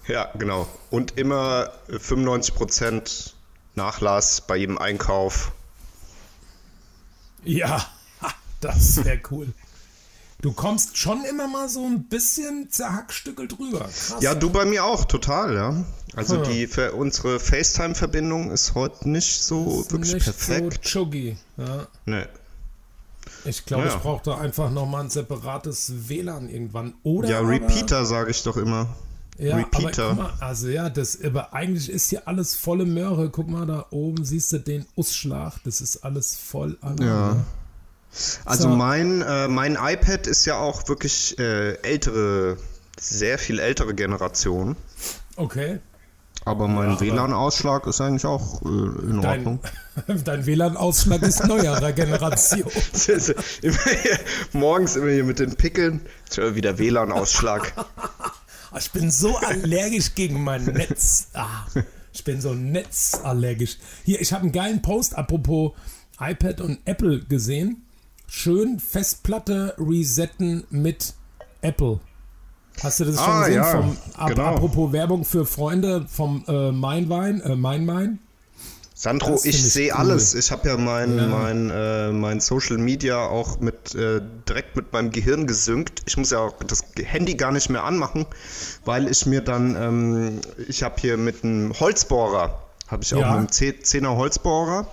Ja, 0.09 0.31
genau. 0.39 0.67
Und 0.89 1.19
immer 1.19 1.71
äh, 1.89 1.97
95% 1.97 3.35
Nachlass 3.75 4.41
bei 4.41 4.57
jedem 4.57 4.79
Einkauf. 4.79 5.53
ja, 7.45 7.87
das 8.63 9.05
wäre 9.05 9.21
cool. 9.31 9.53
Du 10.41 10.53
kommst 10.53 10.97
schon 10.97 11.25
immer 11.25 11.49
mal 11.49 11.69
so 11.69 11.85
ein 11.85 12.05
bisschen 12.05 12.71
zerhackstückelt 12.71 13.59
rüber. 13.59 13.81
Krass. 13.81 14.17
Ja, 14.21 14.37
du 14.37 14.51
bei 14.51 14.65
mir 14.65 14.85
auch, 14.85 15.05
total, 15.05 15.55
ja. 15.55 15.85
Also 16.15 16.37
Hm. 16.37 16.45
die 16.53 16.67
für 16.69 16.93
unsere 16.93 17.41
FaceTime-Verbindung 17.41 18.53
ist 18.53 18.75
heute 18.75 19.09
nicht 19.09 19.43
so 19.43 19.85
wirklich 19.91 20.15
nicht 20.15 20.25
perfekt. 20.25 20.81
so 20.87 21.01
chuggy. 21.05 21.37
Ja. 21.57 21.89
Nee. 22.07 22.25
Ich 23.45 23.65
glaube, 23.67 23.87
Ja. 23.87 23.95
ich 23.97 24.01
brauche 24.01 24.23
da 24.25 24.39
einfach 24.39 24.71
nochmal 24.71 25.05
ein 25.05 25.11
separates 25.11 26.09
WLAN 26.09 26.49
irgendwann. 26.49 26.95
Oder 27.03 27.29
Ja, 27.29 27.41
Repeater 27.41 28.07
sage 28.07 28.31
ich 28.31 28.43
doch 28.45 28.57
immer. 28.57 28.97
Ja, 29.39 29.57
Repeater. 29.57 30.15
mal, 30.15 30.33
also 30.41 30.69
ja, 30.69 30.89
das, 30.89 31.23
aber 31.23 31.53
eigentlich 31.53 31.91
ist 31.91 32.11
hier 32.11 32.27
alles 32.27 32.55
volle 32.57 32.87
Möhre. 32.87 33.29
Guck 33.31 33.49
mal, 33.49 33.67
da 33.67 33.87
oben 33.91 34.25
siehst 34.25 34.53
du 34.53 34.59
den 34.59 34.87
Ausschlag. 34.97 35.55
Das 35.65 35.81
ist 35.81 35.99
alles 36.05 36.35
voll. 36.37 36.77
Ja. 37.01 37.37
Also 38.45 38.65
So. 38.65 38.69
mein, 38.77 39.23
äh, 39.23 39.49
mein 39.49 39.77
iPad 39.81 40.27
ist 40.27 40.45
ja 40.45 40.57
auch 40.59 40.89
wirklich 40.89 41.39
äh, 41.39 41.75
ältere, 41.83 42.57
sehr 42.99 43.39
viel 43.39 43.59
ältere 43.61 43.95
Generation. 43.95 44.77
Okay. 45.37 45.79
Aber 46.45 46.67
mein 46.67 46.91
aber- 46.93 47.01
WLAN-Ausschlag 47.01 47.87
ist 47.87 48.01
eigentlich 48.01 48.25
auch 48.25 48.63
äh, 48.63 48.67
in 48.69 49.21
Dein, 49.21 49.39
Ordnung. 49.47 49.61
dein 50.25 50.47
WLAN-Ausschlag 50.47 51.23
ist 51.23 51.45
neuerer 51.47 51.93
Generation. 51.93 52.71
immer 53.63 53.77
hier, 54.03 54.19
morgens 54.53 54.97
immer 54.97 55.11
hier 55.11 55.25
mit 55.25 55.39
den 55.39 55.55
Pickeln. 55.57 56.01
Wieder 56.37 56.79
WLAN-Ausschlag. 56.79 57.73
Ah, 58.71 58.77
Ich 58.79 58.91
bin 58.91 59.11
so 59.11 59.35
allergisch 59.39 60.15
gegen 60.15 60.45
mein 60.45 60.63
Netz. 60.67 61.29
Ah, 61.33 61.65
ich 62.13 62.23
bin 62.23 62.39
so 62.43 62.53
netzallergisch. 62.53 63.79
Hier, 64.05 64.21
ich 64.21 64.31
habe 64.35 64.43
einen 64.43 64.53
geilen 64.53 64.83
Post, 64.83 65.17
apropos 65.17 65.73
iPad 66.21 66.61
und 66.61 66.79
Apple 66.85 67.21
gesehen. 67.25 67.87
Schön 68.31 68.79
Festplatte 68.79 69.75
resetten 69.79 70.65
mit 70.71 71.15
Apple. 71.63 71.99
Hast 72.83 73.01
du 73.01 73.05
das 73.07 73.17
schon 73.17 73.25
Ah, 73.25 73.41
gesehen? 73.41 73.55
ja, 73.57 73.65
vom, 73.65 73.97
ap 74.17 74.29
genau. 74.29 74.45
Apropos 74.45 74.93
Werbung 74.93 75.25
für 75.25 75.45
Freunde 75.47 76.07
vom 76.09 76.45
äh, 76.47 76.71
Mainwein, 76.71 77.41
äh, 77.41 77.57
Mainwein. 77.57 78.19
Sandro, 78.95 79.31
Das 79.33 79.45
ich 79.47 79.61
sehe 79.73 79.93
cool. 79.93 79.99
alles. 80.01 80.35
Ich 80.35 80.51
habe 80.53 80.69
ja 80.69 80.77
mein, 80.77 81.17
Ja. 81.17 81.27
mein, 81.27 81.71
äh, 81.71 82.13
mein 82.13 82.41
Social 82.41 82.77
Media 82.79 83.19
auch 83.27 83.61
mit 83.61 83.95
äh, 83.95 84.21
direkt 84.49 84.77
mit 84.77 84.93
meinem 84.93 85.11
Gehirn 85.11 85.47
gesynkt. 85.47 86.03
Ich 86.07 86.17
muss 86.17 86.31
ja 86.31 86.39
auch 86.41 86.55
das 86.65 86.85
Handy 87.03 87.35
gar 87.35 87.51
nicht 87.53 87.71
mehr 87.71 87.85
anmachen, 87.85 88.27
weil 88.85 89.09
ich 89.09 89.25
mir 89.25 89.41
dann, 89.41 89.75
ähm, 89.77 90.41
ich 90.69 90.83
habe 90.83 90.97
hier 91.01 91.17
mit 91.17 91.43
einem 91.45 91.73
Holzbohrer, 91.81 92.61
habe 92.89 93.03
ich 93.03 93.15
auch 93.15 93.21
Ja. 93.21 93.31
mit 93.31 93.39
einem 93.63 93.83
10er 93.83 94.17
Holzbohrer, 94.17 94.87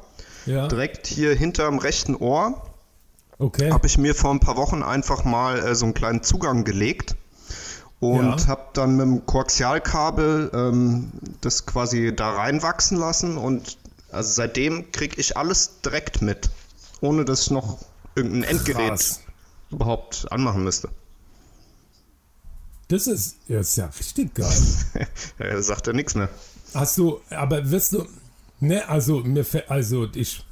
direkt 0.46 1.08
hier 1.08 1.36
hinterm 1.36 1.80
rechten 1.80 2.16
Ohr, 2.16 2.62
okay. 3.38 3.72
habe 3.72 3.88
ich 3.88 3.98
mir 3.98 4.16
vor 4.16 4.32
ein 4.32 4.40
paar 4.40 4.58
Wochen 4.58 4.84
einfach 4.84 5.24
mal 5.24 5.60
äh, 5.60 5.76
so 5.76 5.86
einen 5.86 5.94
kleinen 5.94 6.24
Zugang 6.24 6.64
gelegt. 6.64 7.16
Und 8.02 8.42
Ja. 8.42 8.48
habe 8.48 8.66
dann 8.74 8.98
mit 8.98 9.06
dem 9.06 9.26
Koaxialkabel 9.26 10.52
ähm, 10.54 11.12
das 11.42 11.66
quasi 11.66 12.14
da 12.16 12.32
reinwachsen 12.32 12.98
lassen 12.98 13.38
und 13.38 13.78
also 14.12 14.32
seitdem 14.34 14.92
kriege 14.92 15.20
ich 15.20 15.38
alles 15.38 15.82
direkt 15.84 16.22
mit, 16.22 16.50
ohne 17.02 17.26
dass 17.26 17.44
ich 17.44 17.52
noch 17.52 17.80
irgendein 18.16 18.44
Endgerät 18.44 18.90
Krass. 18.90 19.22
überhaupt 19.72 20.28
anmachen 20.32 20.64
müsste. 20.64 20.90
Das 22.90 23.08
ist, 23.08 23.38
ja, 23.48 23.60
ist 23.62 23.76
ja 23.78 23.88
richtig 23.88 24.36
geil. 24.36 24.54
Er 25.40 25.64
sagt 25.64 25.88
ja 25.88 25.94
nichts 25.94 26.16
mehr. 26.16 26.30
Hast 26.74 26.98
du, 26.98 27.20
aber 27.30 27.70
wirst 27.72 27.94
du, 27.94 28.06
ne, 28.60 28.88
also 28.88 29.20
mir, 29.22 29.46
also 29.70 30.08
ich, 30.14 30.46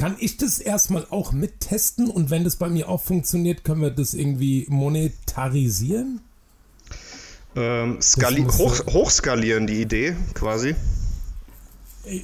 kann 0.00 0.16
ich 0.18 0.38
das 0.38 0.58
erstmal 0.58 1.06
auch 1.10 1.32
mittesten 1.32 2.08
und 2.08 2.30
wenn 2.30 2.42
das 2.42 2.56
bei 2.56 2.70
mir 2.70 2.88
auch 2.88 3.02
funktioniert, 3.02 3.64
können 3.64 3.82
wir 3.82 3.90
das 3.90 4.14
irgendwie 4.14 4.64
monetarisieren? 4.70 6.22
Ähm, 7.54 7.98
hoch, 7.98 8.86
hochskalieren 8.86 9.66
die 9.66 9.82
Idee 9.82 10.16
quasi. 10.32 10.74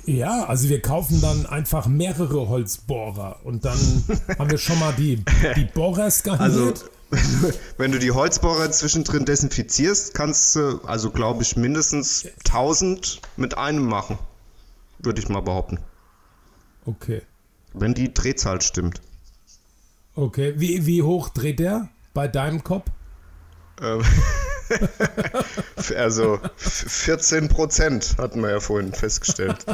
Ja, 0.07 0.45
also 0.45 0.71
wir 0.71 0.81
kaufen 0.81 1.21
dann 1.21 1.45
einfach 1.45 1.87
mehrere 1.87 2.49
Holzbohrer 2.49 3.41
und 3.45 3.67
dann 3.67 3.77
haben 4.39 4.51
wir 4.51 4.57
schon 4.57 4.79
mal 4.79 4.95
die, 4.95 5.23
die 5.55 5.67
Bohrer 5.67 6.05
Also 6.05 6.11
skaliert. 6.11 6.91
wenn 7.77 7.93
du 7.93 7.99
die 7.99 8.11
Holzbohrer 8.11 8.71
zwischendrin 8.71 9.27
desinfizierst, 9.27 10.15
kannst 10.15 10.57
du 10.57 10.81
also 10.87 11.11
glaube 11.11 11.43
ich 11.43 11.57
mindestens 11.57 12.27
1000 12.47 13.21
mit 13.37 13.59
einem 13.59 13.85
machen, 13.85 14.19
würde 14.99 15.21
ich 15.21 15.29
mal 15.29 15.43
behaupten, 15.43 15.79
okay. 16.87 17.21
Wenn 17.77 17.95
die 17.95 18.13
Drehzahl 18.13 18.61
stimmt. 18.63 19.01
Okay, 20.15 20.55
wie, 20.57 20.87
wie 20.87 21.03
hoch 21.03 21.29
dreht 21.29 21.59
der 21.61 21.89
bei 22.15 22.27
deinem 22.29 22.65
Kopf? 22.65 22.87
Ähm, 23.83 24.03
also 25.97 26.41
f- 26.57 26.85
14 26.89 27.49
Prozent 27.49 28.17
hatten 28.19 28.41
wir 28.41 28.51
ja 28.51 28.61
vorhin 28.61 28.93
festgestellt. 28.95 29.65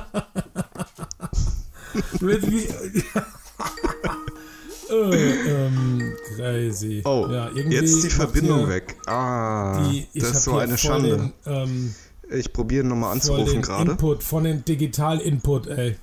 Äh, 4.90 4.94
ähm, 5.66 6.12
crazy. 6.36 7.03
Oh, 7.05 7.26
ja, 7.30 7.50
jetzt 7.55 7.90
ist 7.92 8.05
die 8.05 8.11
Verbindung 8.11 8.68
weg. 8.68 8.96
Ah, 9.07 9.88
Die, 9.90 10.07
das 10.18 10.30
ist 10.32 10.44
so 10.44 10.57
eine 10.59 10.76
Schande. 10.76 11.16
Den, 11.16 11.32
ähm, 11.46 11.94
Ich 12.30 12.53
probiere 12.53 12.84
nochmal 12.84 13.12
anzurufen 13.12 13.62
gerade. 13.62 13.92
Input, 13.92 14.22
von 14.22 14.44
den 14.44 14.64
Digital-Input, 14.64 15.66
ey. 15.68 15.96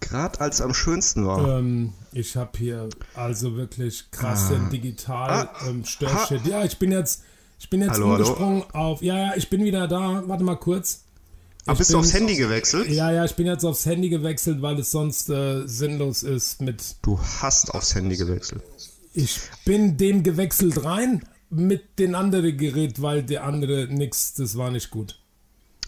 Gerade 0.00 0.40
als 0.40 0.60
am 0.60 0.74
schönsten 0.74 1.26
war. 1.26 1.58
Ähm, 1.58 1.92
ich 2.12 2.36
habe 2.36 2.50
hier 2.58 2.88
also 3.14 3.56
wirklich 3.56 4.10
krass 4.10 4.48
den 4.48 4.68
digital 4.70 5.48
Ah. 5.48 5.68
ähm, 5.68 5.84
Störshit. 5.84 6.46
Ja, 6.46 6.64
ich 6.64 6.78
bin 6.78 6.92
jetzt, 6.92 7.22
ich 7.58 7.70
bin 7.70 7.80
jetzt 7.80 7.92
Hallo, 7.92 8.10
hallo. 8.12 8.24
umgesprungen 8.24 8.62
auf. 8.72 9.02
Ja, 9.02 9.18
ja, 9.18 9.32
ich 9.36 9.48
bin 9.50 9.64
wieder 9.64 9.88
da. 9.88 10.22
Warte 10.26 10.44
mal 10.44 10.56
kurz. 10.56 11.02
Ah, 11.64 11.72
ich 11.72 11.78
bist 11.78 11.92
du 11.92 11.98
aufs 11.98 12.12
Handy 12.14 12.36
gewechselt? 12.36 12.88
Ja, 12.90 13.10
ja, 13.10 13.24
ich 13.24 13.34
bin 13.34 13.46
jetzt 13.46 13.64
aufs 13.64 13.86
Handy 13.86 14.08
gewechselt, 14.08 14.62
weil 14.62 14.78
es 14.78 14.90
sonst 14.92 15.28
äh, 15.30 15.66
sinnlos 15.66 16.22
ist 16.22 16.60
mit. 16.60 16.96
Du 17.02 17.18
hast 17.40 17.74
aufs 17.74 17.94
Handy 17.94 18.16
gewechselt. 18.16 18.62
Ich 19.14 19.40
bin 19.64 19.96
dem 19.96 20.22
gewechselt 20.22 20.84
rein 20.84 21.24
mit 21.50 21.98
den 21.98 22.14
anderen 22.14 22.56
Gerät, 22.56 23.00
weil 23.02 23.22
der 23.22 23.44
andere 23.44 23.88
nix, 23.90 24.34
das 24.34 24.56
war 24.56 24.70
nicht 24.70 24.90
gut. 24.90 25.18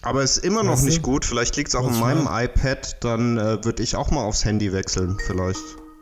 Aber 0.01 0.23
ist 0.23 0.37
immer 0.37 0.63
noch 0.63 0.73
Weißt 0.73 0.83
du? 0.83 0.87
nicht 0.87 1.01
gut. 1.01 1.25
Vielleicht 1.25 1.55
liegt 1.57 1.69
es 1.69 1.75
auch 1.75 1.87
an 1.87 1.99
meinem 1.99 2.27
schnell? 2.27 2.45
iPad. 2.45 3.03
Dann 3.03 3.37
äh, 3.37 3.63
würde 3.63 3.83
ich 3.83 3.95
auch 3.95 4.11
mal 4.11 4.23
aufs 4.23 4.45
Handy 4.45 4.71
wechseln, 4.71 5.17
vielleicht. 5.25 5.59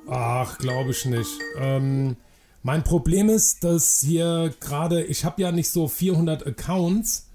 Ach, 0.10 0.58
glaube 0.60 0.92
ich 0.92 1.06
nicht. 1.06 1.30
Ähm, 1.58 2.16
mein 2.64 2.84
Problem 2.84 3.30
ist, 3.30 3.64
dass 3.64 4.02
hier 4.02 4.54
gerade, 4.60 5.04
ich 5.04 5.26
habe 5.26 5.42
ja 5.42 5.52
nicht 5.52 5.70
so 5.70 5.88
400 5.88 6.46
Accounts 6.46 7.28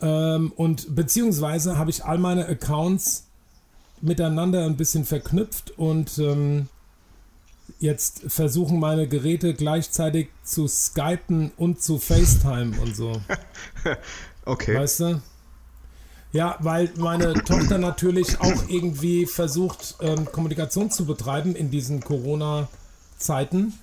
ähm, 0.00 0.52
und 0.56 0.94
beziehungsweise 0.94 1.76
habe 1.76 1.90
ich 1.90 2.04
all 2.04 2.18
meine 2.18 2.46
Accounts 2.46 3.26
miteinander 4.00 4.64
ein 4.64 4.76
bisschen 4.76 5.04
verknüpft 5.04 5.72
und 5.78 6.18
ähm, 6.18 6.68
jetzt 7.78 8.22
versuchen 8.28 8.80
meine 8.80 9.06
Geräte 9.06 9.54
gleichzeitig 9.54 10.28
zu 10.42 10.66
skypen 10.66 11.52
und 11.56 11.82
zu 11.82 11.98
FaceTime 11.98 12.80
und 12.80 12.96
so. 12.96 13.20
Okay. 14.46 14.74
Weißt 14.74 15.00
du? 15.00 15.20
Ja, 16.32 16.56
weil 16.60 16.90
meine 16.96 17.34
Tochter 17.34 17.78
natürlich 17.78 18.40
auch 18.40 18.68
irgendwie 18.68 19.26
versucht, 19.26 19.96
ähm, 20.00 20.26
Kommunikation 20.30 20.90
zu 20.90 21.04
betreiben 21.04 21.56
in 21.56 21.70
diesen 21.70 22.00
Corona-Zeiten 22.00 23.74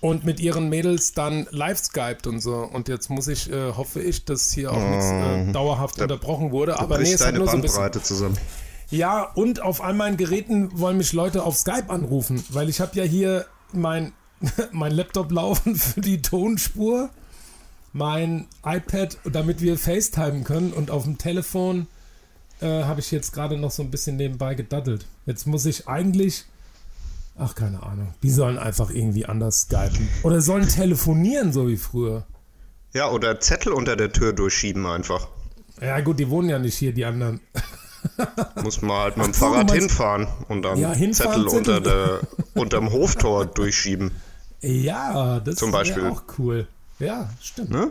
und 0.00 0.24
mit 0.24 0.40
ihren 0.40 0.68
Mädels 0.68 1.12
dann 1.12 1.46
live 1.50 1.78
skypt 1.78 2.26
und 2.26 2.40
so. 2.40 2.56
Und 2.56 2.88
jetzt 2.88 3.10
muss 3.10 3.28
ich, 3.28 3.50
äh, 3.50 3.72
hoffe 3.72 4.00
ich, 4.00 4.24
dass 4.24 4.52
hier 4.52 4.72
auch 4.72 4.90
nichts 4.90 5.06
äh, 5.10 5.52
dauerhaft 5.52 6.00
unterbrochen 6.00 6.50
wurde. 6.50 6.78
Aber 6.78 6.98
nee, 6.98 7.12
es 7.12 7.20
hat 7.20 7.28
deine 7.28 7.38
nur 7.38 7.48
so 7.48 7.56
ein 7.56 7.62
bisschen. 7.62 7.80
Bandbreite 7.80 8.04
zusammen. 8.04 8.38
Ja, 8.90 9.22
und 9.34 9.60
auf 9.60 9.82
all 9.82 9.94
meinen 9.94 10.16
Geräten 10.16 10.78
wollen 10.78 10.96
mich 10.96 11.12
Leute 11.12 11.42
auf 11.42 11.56
Skype 11.56 11.90
anrufen, 11.90 12.42
weil 12.48 12.68
ich 12.68 12.80
habe 12.80 12.96
ja 12.96 13.04
hier 13.04 13.46
mein, 13.72 14.12
mein 14.72 14.92
Laptop 14.92 15.30
laufen 15.30 15.76
für 15.76 16.00
die 16.00 16.22
Tonspur, 16.22 17.10
mein 17.92 18.46
iPad, 18.64 19.18
damit 19.24 19.60
wir 19.60 19.78
FaceTime 19.78 20.42
können 20.42 20.72
und 20.72 20.90
auf 20.90 21.04
dem 21.04 21.18
Telefon 21.18 21.86
äh, 22.60 22.84
habe 22.84 23.00
ich 23.00 23.10
jetzt 23.10 23.32
gerade 23.32 23.56
noch 23.56 23.70
so 23.70 23.82
ein 23.82 23.90
bisschen 23.90 24.16
nebenbei 24.16 24.54
gedaddelt. 24.54 25.06
Jetzt 25.26 25.46
muss 25.46 25.64
ich 25.66 25.88
eigentlich, 25.88 26.44
ach 27.38 27.54
keine 27.54 27.82
Ahnung, 27.82 28.14
die 28.22 28.30
sollen 28.30 28.58
einfach 28.58 28.90
irgendwie 28.90 29.26
anders 29.26 29.62
skypen 29.62 30.08
oder 30.22 30.40
sollen 30.40 30.68
telefonieren, 30.68 31.52
so 31.52 31.68
wie 31.68 31.76
früher. 31.76 32.26
Ja, 32.94 33.10
oder 33.10 33.38
Zettel 33.40 33.72
unter 33.72 33.96
der 33.96 34.12
Tür 34.12 34.32
durchschieben 34.32 34.86
einfach. 34.86 35.28
Ja 35.80 36.00
gut, 36.00 36.18
die 36.18 36.28
wohnen 36.30 36.48
ja 36.48 36.58
nicht 36.58 36.76
hier, 36.76 36.92
die 36.92 37.04
anderen. 37.04 37.40
Muss 38.62 38.80
man 38.82 38.96
halt 38.96 39.16
mit 39.16 39.26
dem 39.26 39.32
Ach 39.34 39.38
Fahrrad 39.38 39.72
hinfahren 39.72 40.26
und 40.48 40.62
dann 40.62 40.78
Ja, 40.78 40.92
hinfahren, 40.92 41.42
Zettel 41.48 41.58
unter 41.58 41.80
der, 41.80 42.20
unterm 42.54 42.92
Hoftor 42.92 43.46
durchschieben. 43.46 44.10
Ja, 44.60 45.38
das 45.38 45.60
wäre 45.62 45.70
Beispiel. 45.70 46.06
auch 46.08 46.24
cool. 46.36 46.66
Ja, 46.98 47.30
stimmt. 47.40 47.70
Ne? 47.70 47.90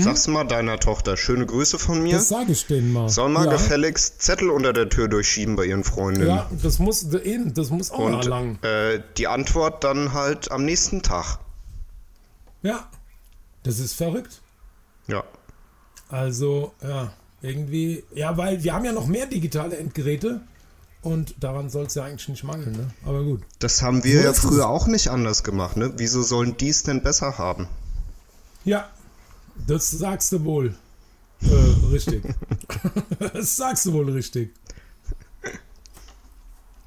Sag's 0.00 0.26
mal 0.26 0.42
deiner 0.44 0.80
Tochter. 0.80 1.16
Schöne 1.16 1.46
Grüße 1.46 1.78
von 1.78 2.02
mir. 2.02 2.14
Mhm. 2.14 2.18
Das 2.18 2.28
sage 2.28 2.50
ich 2.52 2.66
denen 2.66 2.92
mal. 2.92 3.08
Soll 3.08 3.28
mal 3.28 3.46
ja. 3.46 3.52
gefälligst 3.52 4.20
Zettel 4.20 4.50
unter 4.50 4.72
der 4.72 4.88
Tür 4.88 5.06
durchschieben 5.06 5.54
bei 5.54 5.66
ihren 5.66 5.84
Freundinnen. 5.84 6.26
Ja, 6.28 6.50
das 6.62 6.80
muss 6.80 7.04
eben, 7.12 7.54
das 7.54 7.70
muss 7.70 7.92
auch 7.92 8.00
mal 8.00 8.14
Und 8.16 8.24
lang. 8.24 8.58
äh, 8.62 9.00
die 9.16 9.28
Antwort 9.28 9.84
dann 9.84 10.12
halt 10.14 10.50
am 10.50 10.64
nächsten 10.64 11.02
Tag. 11.02 11.38
Ja, 12.62 12.88
das 13.62 13.78
ist 13.78 13.94
verrückt. 13.94 14.40
Ja. 15.06 15.22
Also, 16.08 16.72
ja, 16.82 17.12
irgendwie, 17.40 18.02
ja, 18.14 18.36
weil 18.36 18.64
wir 18.64 18.74
haben 18.74 18.84
ja 18.84 18.92
noch 18.92 19.06
mehr 19.06 19.26
digitale 19.26 19.76
Endgeräte 19.76 20.40
und 21.02 21.36
daran 21.38 21.70
soll 21.70 21.86
es 21.86 21.94
ja 21.94 22.02
eigentlich 22.02 22.28
nicht 22.28 22.42
mangeln, 22.42 22.72
ne? 22.72 22.90
Aber 23.06 23.22
gut. 23.22 23.42
Das 23.60 23.80
haben 23.82 24.02
wir 24.02 24.18
So 24.18 24.24
ja 24.24 24.30
es. 24.32 24.40
früher 24.40 24.68
auch 24.68 24.88
nicht 24.88 25.08
anders 25.08 25.44
gemacht, 25.44 25.76
ne? 25.76 25.92
Wieso 25.98 26.22
sollen 26.22 26.56
die 26.56 26.70
es 26.70 26.82
denn 26.82 27.00
besser 27.02 27.38
haben? 27.38 27.68
Ja, 28.68 28.90
das 29.66 29.90
sagst 29.90 30.30
du 30.32 30.44
wohl 30.44 30.74
äh, 31.40 31.86
richtig. 31.90 32.22
das 33.18 33.56
sagst 33.56 33.86
du 33.86 33.92
wohl 33.94 34.10
richtig. 34.10 34.54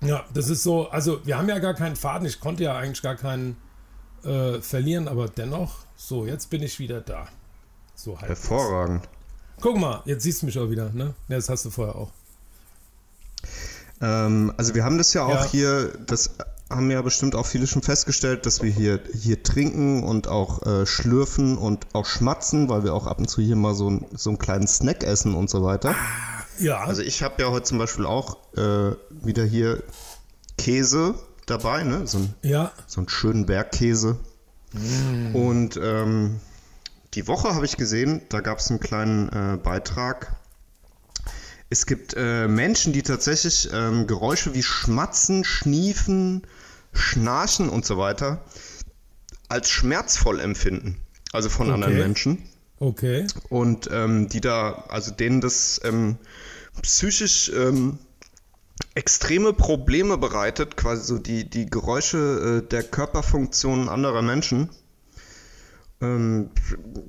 Ja, 0.01 0.25
das 0.33 0.49
ist 0.49 0.63
so, 0.63 0.89
also 0.89 1.25
wir 1.25 1.37
haben 1.37 1.49
ja 1.49 1.59
gar 1.59 1.73
keinen 1.73 1.95
Faden, 1.95 2.27
ich 2.27 2.39
konnte 2.39 2.63
ja 2.63 2.77
eigentlich 2.77 3.01
gar 3.01 3.15
keinen 3.15 3.57
äh, 4.23 4.59
verlieren, 4.61 5.07
aber 5.07 5.27
dennoch, 5.27 5.85
so, 5.95 6.25
jetzt 6.25 6.49
bin 6.49 6.61
ich 6.63 6.79
wieder 6.79 7.01
da. 7.01 7.27
So 7.95 8.19
halt. 8.19 8.29
Hervorragend. 8.29 9.07
Guck 9.59 9.77
mal, 9.77 10.01
jetzt 10.05 10.23
siehst 10.23 10.41
du 10.41 10.47
mich 10.47 10.57
auch 10.59 10.69
wieder, 10.69 10.89
ne? 10.91 11.13
Ja, 11.29 11.35
das 11.35 11.49
hast 11.49 11.65
du 11.65 11.69
vorher 11.69 11.95
auch. 11.95 12.11
Ähm, 14.01 14.53
also 14.57 14.73
wir 14.73 14.83
haben 14.83 14.97
das 14.97 15.13
ja 15.13 15.23
auch 15.23 15.29
Ja. 15.31 15.45
hier, 15.45 15.97
das 16.05 16.31
haben 16.71 16.89
ja 16.91 17.01
bestimmt 17.01 17.35
auch 17.35 17.45
viele 17.45 17.67
schon 17.67 17.81
festgestellt, 17.81 18.45
dass 18.45 18.61
wir 18.61 18.71
hier, 18.71 18.99
hier 19.13 19.43
trinken 19.43 20.03
und 20.03 20.27
auch 20.27 20.65
äh, 20.65 20.85
schlürfen 20.85 21.57
und 21.57 21.87
auch 21.93 22.05
schmatzen, 22.05 22.69
weil 22.69 22.83
wir 22.83 22.93
auch 22.93 23.07
ab 23.07 23.19
und 23.19 23.29
zu 23.29 23.41
hier 23.41 23.55
mal 23.55 23.73
so, 23.73 23.89
ein, 23.89 24.05
so 24.13 24.31
einen 24.31 24.39
kleinen 24.39 24.67
Snack 24.67 25.03
essen 25.03 25.35
und 25.35 25.49
so 25.49 25.63
weiter. 25.63 25.95
Ja, 26.59 26.79
Also 26.79 27.01
ich 27.01 27.23
habe 27.23 27.41
ja 27.41 27.49
heute 27.49 27.63
zum 27.63 27.77
Beispiel 27.77 28.05
auch 28.05 28.37
äh, 28.55 28.95
wieder 29.09 29.43
hier 29.43 29.83
Käse 30.57 31.15
dabei, 31.45 31.83
ne? 31.83 32.05
So 32.05 32.19
ein 32.19 32.33
ja, 32.43 32.71
so 32.87 33.01
einen 33.01 33.09
schönen 33.09 33.45
Bergkäse. 33.45 34.17
Und 35.33 35.77
ähm, 35.81 36.39
die 37.13 37.27
Woche 37.27 37.53
habe 37.53 37.65
ich 37.65 37.75
gesehen, 37.75 38.21
da 38.29 38.39
gab 38.39 38.59
es 38.59 38.69
einen 38.69 38.79
kleinen 38.79 39.29
äh, 39.29 39.57
Beitrag. 39.57 40.35
Es 41.69 41.85
gibt 41.85 42.15
äh, 42.17 42.47
Menschen, 42.47 42.93
die 42.93 43.01
tatsächlich 43.01 43.69
ähm, 43.73 44.07
Geräusche 44.07 44.53
wie 44.53 44.63
Schmatzen, 44.63 45.43
Schniefen, 45.43 46.43
Schnarchen 46.93 47.69
und 47.69 47.85
so 47.85 47.97
weiter 47.97 48.43
als 49.49 49.69
schmerzvoll 49.69 50.39
empfinden. 50.39 50.97
Also 51.33 51.49
von 51.49 51.71
anderen 51.71 51.93
Okay. 51.93 52.01
Menschen. 52.01 52.43
okay. 52.79 53.27
Und 53.49 53.89
ähm, 53.91 54.29
die 54.29 54.41
da, 54.41 54.85
also 54.89 55.11
denen 55.11 55.41
das 55.41 55.79
ähm, 55.83 56.17
psychisch 56.81 57.51
ähm, 57.55 57.99
extreme 58.95 59.53
Probleme 59.53 60.17
bereitet, 60.17 60.77
quasi 60.77 61.03
so 61.03 61.17
die, 61.17 61.49
die 61.49 61.65
Geräusche 61.69 62.61
äh, 62.63 62.67
der 62.67 62.83
Körperfunktionen 62.83 63.89
anderer 63.89 64.21
Menschen. 64.21 64.69
Ähm, 66.01 66.49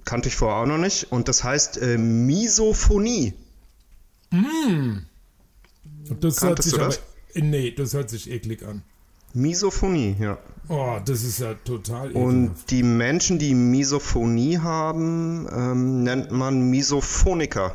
kannte 0.05 0.29
ich 0.29 0.37
vorher 0.37 0.63
auch 0.63 0.67
noch 0.67 0.79
nicht. 0.79 1.11
Und 1.11 1.29
das 1.29 1.43
heißt 1.45 1.79
äh, 1.79 1.97
Misophonie. 1.97 3.35
Das 6.21 6.43
hört 6.43 6.63
sich 6.63 6.75
aber. 6.75 6.87
das? 6.87 7.01
Nee, 7.35 7.71
das 7.71 7.95
hört 7.95 8.11
sich 8.11 8.31
eklig 8.31 8.63
an. 8.65 8.83
Misophonie, 9.35 10.17
ja. 10.19 10.39
Oh, 10.69 10.99
das 11.05 11.23
ist 11.25 11.41
ja 11.41 11.55
total 11.55 12.11
ekelhaft. 12.11 12.27
Und 12.27 12.55
die 12.71 12.83
Menschen, 12.83 13.39
die 13.39 13.55
Misophonie 13.55 14.59
haben, 14.59 15.49
ähm, 15.51 16.03
nennt 16.03 16.31
man 16.31 16.71
Misophoniker. 16.71 17.75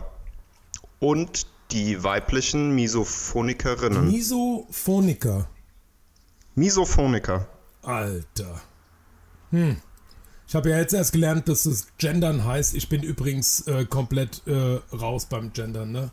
Und 1.00 1.48
die 1.72 2.02
weiblichen 2.04 2.74
Misophonikerinnen. 2.76 4.08
Misophoniker. 4.10 5.48
Misophoniker. 6.56 7.48
Alter. 7.84 8.62
Hm. 9.52 9.78
Ich 10.48 10.56
habe 10.56 10.70
ja 10.70 10.78
jetzt 10.78 10.94
erst 10.94 11.12
gelernt, 11.12 11.48
dass 11.50 11.66
es 11.66 11.88
Gendern 11.98 12.46
heißt. 12.46 12.74
Ich 12.74 12.88
bin 12.90 13.04
übrigens 13.04 13.68
äh, 13.68 13.86
komplett 13.86 14.42
äh, 14.48 14.80
raus 14.96 15.26
beim 15.26 15.52
Gendern, 15.54 15.92
ne? 15.92 16.12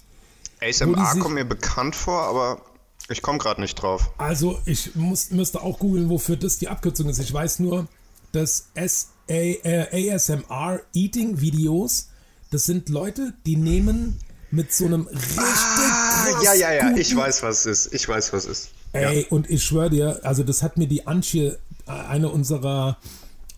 ASMR 0.61 1.17
kommt 1.19 1.35
mir 1.35 1.45
bekannt 1.45 1.97
vor, 1.97 2.23
aber 2.23 2.63
ich 3.09 3.21
komme 3.21 3.39
gerade 3.39 3.61
nicht 3.61 3.75
drauf. 3.75 4.11
Also, 4.19 4.59
ich 4.65 4.95
muss, 4.95 5.31
müsste 5.31 5.61
auch 5.63 5.79
googeln, 5.79 6.09
wofür 6.09 6.37
das 6.37 6.59
die 6.59 6.69
Abkürzung 6.69 7.09
ist. 7.09 7.19
Ich 7.19 7.33
weiß 7.33 7.59
nur, 7.59 7.87
dass 8.33 8.69
S 8.75 9.09
A, 9.29 9.33
äh, 9.33 10.11
ASMR 10.13 10.81
Eating 10.95 11.41
Videos, 11.41 12.09
das 12.51 12.65
sind 12.65 12.89
Leute, 12.89 13.35
die 13.47 13.57
nehmen 13.57 14.19
mit 14.51 14.73
so 14.73 14.85
einem 14.85 15.07
richtig 15.07 15.39
Ah, 15.39 16.27
ja, 16.43 16.55
ja, 16.55 16.73
ja, 16.73 16.97
ich 16.97 17.15
weiß, 17.15 17.43
was 17.43 17.65
es 17.65 17.87
ist. 17.87 17.95
Ich 17.95 18.09
weiß, 18.09 18.33
was 18.33 18.45
es 18.45 18.65
ist. 18.65 18.71
Ey, 18.93 19.27
und 19.31 19.49
ich 19.49 19.65
schwöre 19.65 19.89
dir, 19.89 20.21
also 20.23 20.43
das 20.43 20.63
hat 20.63 20.77
mir 20.77 20.87
die 20.87 21.07
Antje, 21.07 21.59
äh, 21.87 21.91
eine 21.91 22.29
unserer 22.29 22.99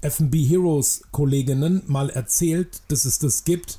FB 0.05 0.45
Heroes 0.47 1.03
Kolleginnen, 1.13 1.83
mal 1.87 2.11
erzählt, 2.11 2.83
dass 2.89 3.05
es 3.05 3.19
das 3.19 3.45
gibt. 3.45 3.79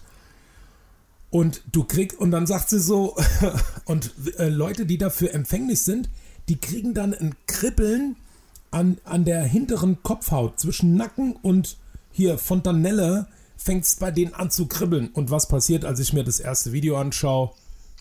Und 1.30 1.62
du 1.72 1.84
kriegst, 1.84 2.18
und 2.18 2.32
dann 2.32 2.48
sagt 2.48 2.70
sie 2.70 2.80
so, 2.80 3.16
und 3.86 4.14
äh, 4.38 4.50
Leute, 4.50 4.86
die 4.86 4.98
dafür 4.98 5.34
empfänglich 5.34 5.82
sind, 5.82 6.10
die 6.48 6.58
kriegen 6.58 6.94
dann 6.94 7.14
ein 7.14 7.36
Kribbeln 7.48 8.16
an, 8.72 8.98
an 9.04 9.26
der 9.26 9.44
hinteren 9.44 10.02
Kopfhaut 10.04 10.60
zwischen 10.60 10.96
Nacken 10.96 11.34
und 11.42 11.78
hier 12.12 12.38
Fontanelle 12.38 13.28
fängt 13.58 13.86
es 13.86 13.96
bei 13.96 14.12
denen 14.12 14.34
an 14.34 14.52
zu 14.52 14.68
kribbeln. 14.68 15.10
Und 15.10 15.32
was 15.32 15.48
passiert, 15.48 15.86
als 15.86 16.00
ich 16.00 16.14
mir 16.14 16.24
das 16.24 16.40
erste 16.40 16.72
Video 16.72 16.98
anschaue? 16.98 17.52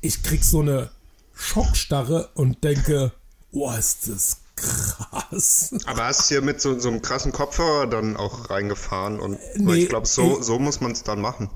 Ich 0.01 0.23
krieg 0.23 0.45
so 0.45 0.61
eine 0.61 0.91
Schockstarre 1.33 2.31
und 2.35 2.63
denke, 2.63 3.13
oh, 3.51 3.73
ist 3.73 4.09
das 4.09 4.44
krass. 4.57 5.75
Aber 5.87 6.05
hast 6.05 6.31
du 6.31 6.35
hier 6.35 6.43
mit 6.43 6.61
so, 6.61 6.79
so 6.79 6.89
einem 6.89 7.03
krassen 7.03 7.33
Kopfhörer 7.33 7.87
dann 7.87 8.17
auch 8.17 8.51
reingefahren 8.51 9.21
und 9.21 9.39
weil 9.57 9.77
Nee, 9.77 9.83
ich 9.85 9.89
glaube, 9.89 10.07
so, 10.07 10.39
ich- 10.39 10.45
so 10.45 10.59
muss 10.59 10.81
man 10.81 10.93
es 10.93 11.03
dann 11.03 11.21
machen. 11.21 11.51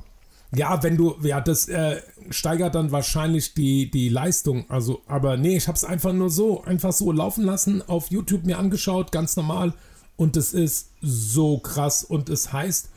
Ja, 0.55 0.82
wenn 0.82 0.96
du, 0.96 1.14
ja, 1.22 1.42
das 1.42 1.68
äh, 1.68 2.01
steigert 2.30 2.74
dann 2.74 2.90
wahrscheinlich 2.90 3.53
die, 3.53 3.90
die 3.90 4.09
Leistung. 4.09 4.64
Also, 4.70 5.03
aber 5.07 5.36
nee, 5.36 5.57
ich 5.59 5.68
hab's 5.68 5.84
einfach 5.84 6.14
nur 6.14 6.30
so, 6.30 6.64
einfach 6.64 6.92
so 6.92 7.12
laufen 7.12 7.44
lassen, 7.44 7.82
auf 7.86 8.11
YouTube 8.11 8.44
mir 8.46 8.59
angeschaut, 8.59 9.12
ganz 9.12 9.36
normal. 9.36 9.74
Und 10.16 10.38
es 10.38 10.55
ist 10.55 10.88
so 11.03 11.59
krass. 11.59 12.03
Und 12.03 12.30
es 12.30 12.51
heißt 12.53 12.88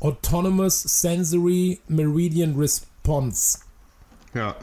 Autonomous 0.00 0.82
Sensory 0.82 1.78
Meridian 1.86 2.56
Response. 2.56 3.58
Ja. 4.34 4.56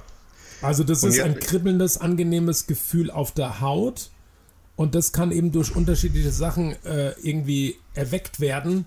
Also 0.61 0.83
das 0.83 1.03
Und 1.03 1.11
ist 1.11 1.21
ein 1.21 1.39
kribbelndes, 1.39 1.97
angenehmes 1.97 2.67
Gefühl 2.67 3.09
auf 3.09 3.31
der 3.31 3.61
Haut. 3.61 4.09
Und 4.77 4.95
das 4.95 5.11
kann 5.11 5.31
eben 5.33 5.51
durch 5.51 5.75
unterschiedliche 5.75 6.31
Sachen 6.31 6.71
äh, 6.85 7.11
irgendwie 7.21 7.75
erweckt 7.95 8.39
werden. 8.39 8.85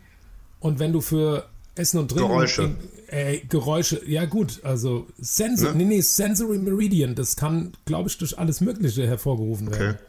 Und 0.61 0.79
wenn 0.79 0.93
du 0.93 1.03
für 1.03 1.47
Essen 1.75 1.99
und 1.99 2.09
Trinken... 2.13 2.29
Geräusche. 2.29 2.71
Äh, 3.09 3.41
Geräusche, 3.49 4.01
ja 4.09 4.25
gut, 4.25 4.61
also 4.63 5.07
Sensor, 5.19 5.73
Ne? 5.73 5.79
nee, 5.79 5.97
nee, 5.97 6.01
Sensory 6.01 6.59
Meridian, 6.59 7.17
das 7.17 7.35
kann, 7.35 7.73
glaube 7.85 8.09
ich, 8.09 8.17
durch 8.19 8.39
alles 8.39 8.61
Mögliche 8.61 9.05
hervorgerufen 9.05 9.69
werden. 9.71 9.97
Okay. 9.97 10.05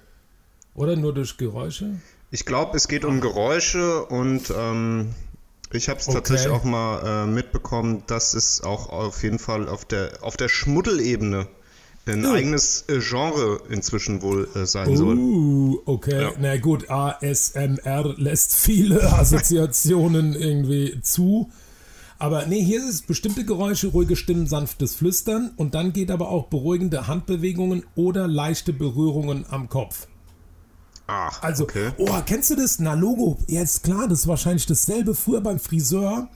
Oder 0.75 0.95
nur 0.95 1.11
durch 1.13 1.35
Geräusche? 1.37 1.95
Ich 2.29 2.45
glaube, 2.45 2.77
es 2.77 2.87
geht 2.87 3.03
um 3.03 3.19
Geräusche 3.19 4.05
und 4.05 4.53
ähm, 4.55 5.15
ich 5.73 5.89
habe 5.89 5.99
es 5.99 6.07
Okay. 6.07 6.17
tatsächlich 6.17 6.49
auch 6.53 6.63
mal 6.63 7.23
äh, 7.23 7.27
mitbekommen, 7.27 8.03
dass 8.05 8.35
es 8.35 8.61
auch 8.61 8.89
auf 8.89 9.23
jeden 9.23 9.39
Fall 9.39 9.67
auf 9.67 9.83
der, 9.83 10.19
auf 10.21 10.37
der 10.37 10.47
Schmuddelebene 10.47 11.47
ein 12.05 12.25
Oh. 12.25 12.29
eigenes 12.33 12.85
äh, 12.87 12.99
Genre 12.99 13.61
inzwischen 13.69 14.21
wohl 14.21 14.47
äh, 14.55 14.65
sein 14.65 14.95
soll. 14.97 15.17
Uh, 15.17 15.79
okay. 15.85 16.21
Ja. 16.21 16.31
Na 16.39 16.57
gut, 16.57 16.89
ASMR 16.89 18.15
lässt 18.17 18.55
viele 18.55 19.01
Assoziationen 19.19 20.33
irgendwie 20.33 20.99
zu. 21.01 21.49
Aber 22.17 22.45
nee, 22.45 22.63
hier 22.63 22.79
ist 22.79 22.89
es 22.89 23.01
bestimmte 23.01 23.45
Geräusche, 23.45 23.87
ruhige 23.87 24.15
Stimmen, 24.15 24.45
sanftes 24.45 24.93
Flüstern 24.95 25.51
und 25.57 25.73
dann 25.73 25.91
geht 25.91 26.11
aber 26.11 26.29
auch 26.29 26.47
beruhigende 26.47 27.07
Handbewegungen 27.07 27.83
oder 27.95 28.27
leichte 28.27 28.73
Berührungen 28.73 29.45
am 29.49 29.69
Kopf. 29.69 30.07
Ach, 31.07 31.41
Also, 31.41 31.63
okay. 31.63 31.89
oh, 31.97 32.09
kennst 32.25 32.49
du 32.51 32.55
das? 32.55 32.79
Na, 32.79 32.93
Logo, 32.93 33.37
jetzt 33.47 33.83
klar, 33.83 34.07
das 34.07 34.19
ist 34.21 34.27
wahrscheinlich 34.27 34.65
dasselbe 34.67 35.15
früher 35.15 35.41
beim 35.41 35.59
Friseur. 35.59 36.29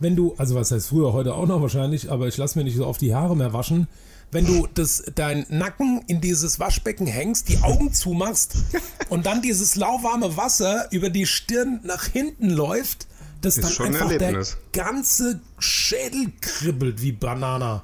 Wenn 0.00 0.16
du, 0.16 0.34
also 0.36 0.54
was 0.56 0.70
heißt 0.72 0.88
früher, 0.88 1.12
heute 1.12 1.34
auch 1.34 1.46
noch 1.46 1.62
wahrscheinlich, 1.62 2.10
aber 2.10 2.26
ich 2.26 2.36
lasse 2.36 2.58
mir 2.58 2.64
nicht 2.64 2.76
so 2.76 2.84
auf 2.84 2.98
die 2.98 3.14
Haare 3.14 3.36
mehr 3.36 3.52
waschen. 3.52 3.86
Wenn 4.32 4.46
du 4.46 4.68
das, 4.74 5.02
deinen 5.14 5.44
Nacken 5.48 6.02
in 6.06 6.20
dieses 6.20 6.60
Waschbecken 6.60 7.06
hängst, 7.06 7.48
die 7.48 7.58
Augen 7.62 7.92
zumachst 7.92 8.54
und 9.08 9.26
dann 9.26 9.42
dieses 9.42 9.74
lauwarme 9.76 10.36
Wasser 10.36 10.86
über 10.92 11.10
die 11.10 11.26
Stirn 11.26 11.80
nach 11.82 12.04
hinten 12.04 12.50
läuft, 12.50 13.08
dass 13.40 13.56
Ist 13.56 13.64
dann 13.64 13.72
schon 13.72 13.86
ein 13.86 13.96
einfach 13.96 14.18
der 14.18 14.44
ganze 14.72 15.40
Schädel 15.58 16.32
kribbelt 16.40 17.02
wie 17.02 17.12
Banana. 17.12 17.82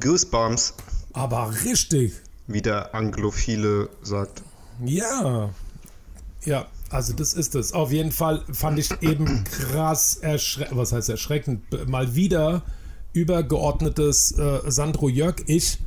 Goosebumps, 0.00 0.74
Aber 1.12 1.52
richtig. 1.64 2.14
wie 2.46 2.62
der 2.62 2.94
Anglophile 2.94 3.88
sagt. 4.02 4.42
Ja. 4.84 5.50
Ja, 6.44 6.66
also 6.90 7.12
das 7.12 7.34
ist 7.34 7.54
es. 7.54 7.72
Auf 7.72 7.92
jeden 7.92 8.12
Fall 8.12 8.44
fand 8.52 8.78
ich 8.78 8.90
eben 9.02 9.44
krass 9.50 10.16
erschreckend, 10.16 10.76
was 10.76 10.92
heißt 10.92 11.08
erschreckend, 11.08 11.88
mal 11.88 12.14
wieder 12.14 12.62
übergeordnetes 13.12 14.32
äh, 14.38 14.60
Sandro 14.66 15.08
Jörg, 15.08 15.36
ich, 15.46 15.78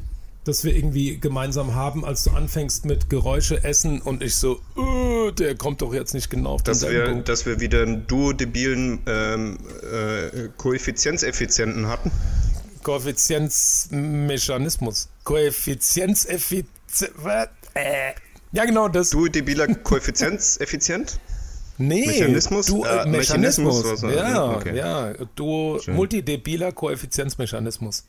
das 0.44 0.64
wir 0.64 0.76
irgendwie 0.76 1.20
gemeinsam 1.20 1.76
haben, 1.76 2.06
als 2.06 2.24
du 2.24 2.32
anfängst 2.32 2.86
mit 2.86 3.10
Geräusche 3.10 3.62
essen 3.64 4.02
und 4.02 4.24
ich 4.24 4.36
so, 4.36 4.60
äh, 4.78 5.32
der 5.32 5.56
kommt 5.56 5.82
doch 5.82 5.94
jetzt 5.94 6.14
nicht 6.14 6.30
genau 6.30 6.52
auf 6.52 6.64
Dass 6.64 6.80
denselben 6.80 7.18
wir, 7.18 7.24
dass 7.24 7.46
wir 7.46 7.60
wieder 7.60 7.82
einen 7.82 8.08
duodebilen 8.08 9.02
ähm, 9.08 9.58
äh, 9.92 10.48
Koeffizienzeffizienten 10.58 11.88
hatten. 11.88 12.12
Koeffizienzmechanismus. 12.84 15.10
Koeffizienzeffizient. 15.24 16.70
Äh. 17.74 18.14
Ja, 18.52 18.66
genau, 18.66 18.88
das. 18.88 19.10
Duodebiler 19.10 19.68
Koeffizienzeffizient? 19.68 21.20
Nee, 21.78 22.06
Mechanismus? 22.08 22.68
Du, 22.68 22.84
Äh, 22.84 23.04
äh, 23.04 23.06
Mechanismus. 23.08 23.84
Mechanismus, 23.84 24.16
ja, 24.16 24.56
okay. 24.56 24.76
ja. 24.78 25.14
Du, 25.36 25.80
multidebiler 25.88 26.72
Koeffizienzmechanismus. 26.72 28.06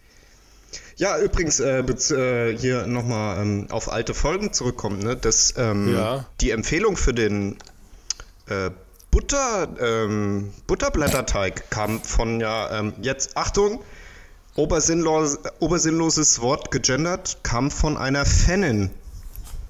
Ja, 0.96 1.18
übrigens, 1.18 1.60
äh, 1.60 1.80
äh, 1.80 2.56
hier 2.56 2.86
nochmal 2.86 3.40
ähm, 3.42 3.66
auf 3.70 3.90
alte 3.92 4.14
Folgen 4.14 4.52
zurückkommen, 4.52 4.98
ne? 5.00 5.16
Das, 5.16 5.54
ähm, 5.56 5.94
Ja. 5.94 6.26
Die 6.40 6.50
Empfehlung 6.50 6.96
für 6.96 7.14
den 7.14 7.56
äh, 8.48 8.70
Butter, 9.10 9.68
ähm, 9.80 10.52
Butterblätterteig 10.66 11.70
kam 11.70 12.02
von 12.02 12.40
ja, 12.40 12.78
ähm, 12.78 12.92
jetzt, 13.00 13.36
Achtung, 13.36 13.80
obersinnlos, 14.56 15.38
obersinnloses 15.58 16.40
Wort 16.40 16.70
gegendert, 16.70 17.38
kam 17.42 17.70
von 17.70 17.96
einer 17.96 18.24
Fanin. 18.24 18.90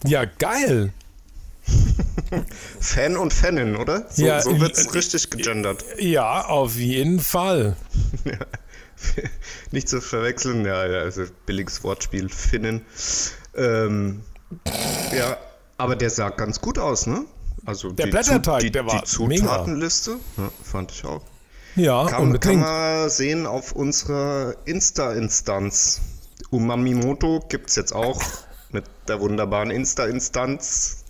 Ja, 0.05 0.25
geil. 0.25 0.93
Fan 2.81 3.17
und 3.17 3.33
Fanin, 3.33 3.77
oder? 3.77 4.07
So, 4.11 4.25
Ja, 4.25 4.41
so 4.41 4.61
wird's 4.61 4.87
äh, 4.87 4.91
richtig 4.91 5.31
gegendert. 5.31 5.85
Ja, 5.99 6.47
auf 6.47 6.77
jeden 6.77 7.21
Fall. 7.21 7.77
Nicht 9.71 9.89
zu 9.89 10.01
verwechseln, 10.01 10.65
ja, 10.65 10.87
ja, 10.87 11.01
also 11.01 11.25
billiges 11.45 11.83
Wortspiel, 11.85 12.29
Finnen. 12.29 12.85
Ähm, 13.55 14.23
ja, 15.17 15.37
aber 15.77 15.97
der 15.97 16.11
sah 16.11 16.31
ganz 16.31 16.61
gut 16.61 16.79
aus, 16.79 17.07
ne? 17.07 17.25
Also 17.65 17.91
Der 17.91 18.07
die 18.07 18.13
Blätterteig, 18.13 18.61
die, 18.61 18.71
der 18.71 18.87
war 18.87 19.01
die 19.01 19.05
Zutatenliste, 19.05 20.17
ja, 20.37 20.51
fand 20.63 20.93
ich 20.93 21.05
auch. 21.05 21.23
Ja, 21.75 22.05
Kann, 22.05 22.13
kann 22.13 22.23
unbedingt. 22.23 22.61
man 22.63 23.11
sehen 23.11 23.47
auf 23.47 23.73
unserer 23.73 24.55
Insta-Instanz. 24.65 26.01
Umamimoto 26.51 27.45
gibt 27.49 27.71
es 27.71 27.77
jetzt 27.77 27.93
auch 27.93 28.23
mit 28.71 28.85
der 29.09 29.21
wunderbaren 29.21 29.71
Insta-Instanz. 29.71 31.05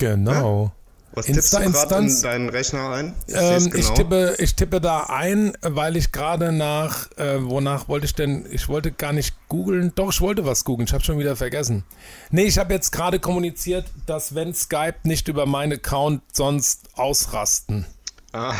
Genau. 0.00 0.72
Was 1.12 1.26
tippst 1.26 1.52
du 1.52 1.58
gerade 1.58 2.06
in 2.06 2.22
deinen 2.22 2.48
Rechner 2.50 2.90
ein? 2.90 3.14
Ich 3.26 3.34
Ähm, 3.36 3.66
ich, 3.74 3.82
genau. 3.86 3.94
tippe, 3.94 4.34
ich 4.38 4.54
tippe 4.54 4.80
da 4.80 5.04
ein, 5.08 5.52
weil 5.60 5.96
ich 5.96 6.12
gerade 6.12 6.52
nach, 6.52 7.10
äh, 7.18 7.42
wonach 7.42 7.88
wollte 7.88 8.06
ich 8.06 8.14
denn, 8.14 8.46
ich 8.52 8.68
wollte 8.68 8.92
gar 8.92 9.12
nicht 9.12 9.34
googeln, 9.48 9.90
doch, 9.96 10.10
ich 10.12 10.20
wollte 10.20 10.46
was 10.46 10.64
googeln, 10.64 10.86
ich 10.86 10.92
habe 10.94 11.02
schon 11.02 11.18
wieder 11.18 11.34
vergessen. 11.34 11.82
Nee, 12.30 12.44
ich 12.44 12.58
habe 12.58 12.72
jetzt 12.72 12.92
gerade 12.92 13.18
kommuniziert, 13.18 13.86
dass 14.06 14.36
wenn 14.36 14.54
Skype 14.54 14.98
nicht 15.02 15.26
über 15.26 15.46
meinen 15.46 15.72
Account 15.72 16.22
sonst 16.32 16.88
ausrasten. 16.94 17.86
Ah. 18.32 18.54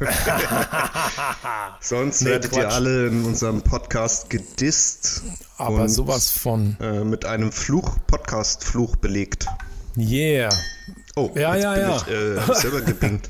Sonst 1.80 2.22
Nee, 2.22 2.30
werdet 2.30 2.52
ihr 2.56 2.62
Quatsch. 2.64 2.72
alle 2.74 3.06
in 3.06 3.24
unserem 3.24 3.62
Podcast 3.62 4.28
gedisst. 4.30 5.22
Aber 5.58 5.82
und, 5.82 5.88
sowas 5.88 6.30
von, 6.30 6.76
Äh, 6.80 7.04
mit 7.04 7.24
einem 7.24 7.52
Fluch, 7.52 7.96
Podcast-Fluch 8.08 8.96
belegt. 8.96 9.46
Yeah. 9.96 10.52
Oh, 11.16 11.30
Ja, 11.34 11.54
jetzt 11.54 11.64
ja, 11.64 11.74
bin 11.74 11.82
ja. 11.82 11.96
ich 11.96 12.48
äh, 12.48 12.54
selber 12.54 12.80
gebingt. 12.80 13.28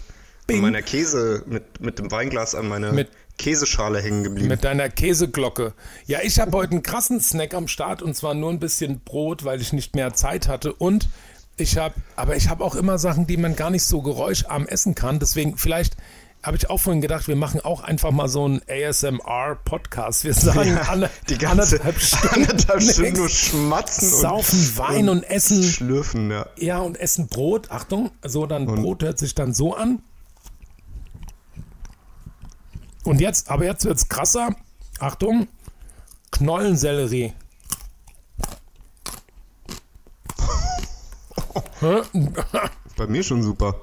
An 0.50 0.56
meiner 0.60 0.82
Käse, 0.82 1.42
mit, 1.46 1.80
mit 1.80 1.98
dem 1.98 2.10
Weinglas 2.10 2.54
an 2.54 2.68
meiner 2.68 2.92
Mit- 2.92 3.10
Käseschale 3.38 4.00
hängen 4.00 4.22
geblieben. 4.24 4.48
Mit 4.48 4.62
deiner 4.62 4.88
Käseglocke. 4.88 5.72
Ja, 6.06 6.20
ich 6.22 6.38
habe 6.38 6.52
heute 6.52 6.72
einen 6.72 6.82
krassen 6.82 7.20
Snack 7.20 7.54
am 7.54 7.66
Start 7.66 8.02
und 8.02 8.14
zwar 8.14 8.34
nur 8.34 8.50
ein 8.50 8.60
bisschen 8.60 9.00
Brot, 9.00 9.44
weil 9.44 9.60
ich 9.60 9.72
nicht 9.72 9.96
mehr 9.96 10.12
Zeit 10.14 10.48
hatte. 10.48 10.72
Und 10.74 11.08
ich 11.56 11.76
habe, 11.78 11.94
aber 12.14 12.36
ich 12.36 12.48
habe 12.48 12.62
auch 12.62 12.74
immer 12.76 12.98
Sachen, 12.98 13.26
die 13.26 13.36
man 13.38 13.56
gar 13.56 13.70
nicht 13.70 13.84
so 13.84 14.02
geräuscharm 14.02 14.66
essen 14.66 14.94
kann. 14.94 15.18
Deswegen, 15.18 15.56
vielleicht 15.56 15.96
habe 16.42 16.56
ich 16.56 16.68
auch 16.70 16.78
vorhin 16.78 17.00
gedacht, 17.00 17.28
wir 17.28 17.36
machen 17.36 17.60
auch 17.60 17.82
einfach 17.82 18.10
mal 18.10 18.28
so 18.28 18.44
einen 18.44 18.60
ASMR-Podcast. 18.68 20.24
Wir 20.24 20.34
sagen 20.34 20.76
alle, 20.76 21.08
die 21.28 21.38
ganze 21.38 21.76
anderthalb 21.76 22.00
Stunden, 22.00 22.50
anderthalb 22.50 22.82
Stunden 22.82 23.16
nur 23.16 23.28
schmatzen 23.28 24.08
saufen 24.10 24.76
Wein 24.76 25.08
und 25.08 25.22
essen. 25.22 25.62
schlürfen, 25.62 26.30
ja. 26.30 26.46
Ja, 26.56 26.80
und 26.80 26.98
essen 26.98 27.28
Brot. 27.28 27.70
Achtung, 27.70 28.10
so 28.24 28.46
dann 28.46 28.66
Brot 28.66 29.02
hört 29.02 29.18
sich 29.18 29.34
dann 29.34 29.54
so 29.54 29.74
an. 29.74 30.02
Und 33.04 33.20
jetzt, 33.20 33.50
aber 33.50 33.64
jetzt 33.64 33.84
wird's 33.84 34.08
krasser. 34.08 34.54
Achtung, 34.98 35.48
Knollensellerie. 36.32 37.32
Bei 42.96 43.06
mir 43.06 43.22
schon 43.22 43.42
super. 43.42 43.74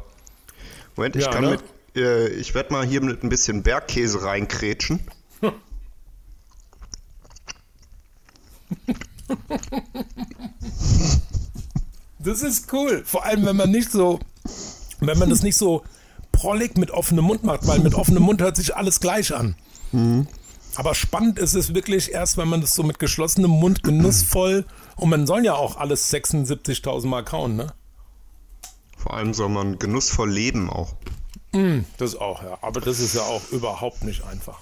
Moment, 0.95 1.15
ich 1.15 1.25
Ja, 1.25 1.31
kann 1.31 1.43
ne? 1.43 1.49
mit, 1.51 1.63
äh, 1.99 2.27
ich 2.29 2.55
werde 2.55 2.73
mal 2.73 2.85
hier 2.85 3.01
mit 3.01 3.23
ein 3.23 3.29
bisschen 3.29 3.63
Bergkäse 3.63 4.23
reinkrätschen. 4.23 5.01
Das 12.19 12.41
ist 12.41 12.71
cool. 12.73 13.03
Vor 13.05 13.25
allem, 13.25 13.45
wenn 13.45 13.55
man 13.55 13.71
nicht 13.71 13.91
so, 13.91 14.19
wenn 14.99 15.17
man 15.17 15.29
das 15.29 15.41
nicht 15.41 15.57
so 15.57 15.83
prollig 16.31 16.77
mit 16.77 16.91
offenem 16.91 17.25
Mund 17.25 17.43
macht, 17.43 17.65
weil 17.65 17.79
mit 17.79 17.93
offenem 17.95 18.23
Mund 18.23 18.41
hört 18.41 18.57
sich 18.57 18.75
alles 18.75 18.99
gleich 18.99 19.33
an. 19.33 19.55
Aber 20.75 20.93
spannend 20.95 21.39
ist 21.39 21.55
es 21.55 21.73
wirklich 21.73 22.11
erst, 22.11 22.37
wenn 22.37 22.47
man 22.47 22.61
das 22.61 22.75
so 22.75 22.83
mit 22.83 22.99
geschlossenem 22.99 23.51
Mund 23.51 23.83
genussvoll 23.83 24.65
und 24.97 25.09
man 25.09 25.25
soll 25.25 25.43
ja 25.45 25.55
auch 25.55 25.77
alles 25.77 26.13
76.000 26.13 27.07
Mal 27.07 27.23
kauen, 27.23 27.55
ne? 27.55 27.73
Vor 28.97 29.13
allem 29.13 29.33
soll 29.33 29.49
man 29.49 29.79
genussvoll 29.79 30.29
leben 30.29 30.69
auch. 30.69 30.95
Das 31.97 32.15
auch, 32.15 32.43
ja. 32.43 32.57
Aber 32.61 32.81
das 32.81 32.99
ist 32.99 33.15
ja 33.15 33.21
auch 33.21 33.41
überhaupt 33.51 34.03
nicht 34.03 34.23
einfach. 34.23 34.59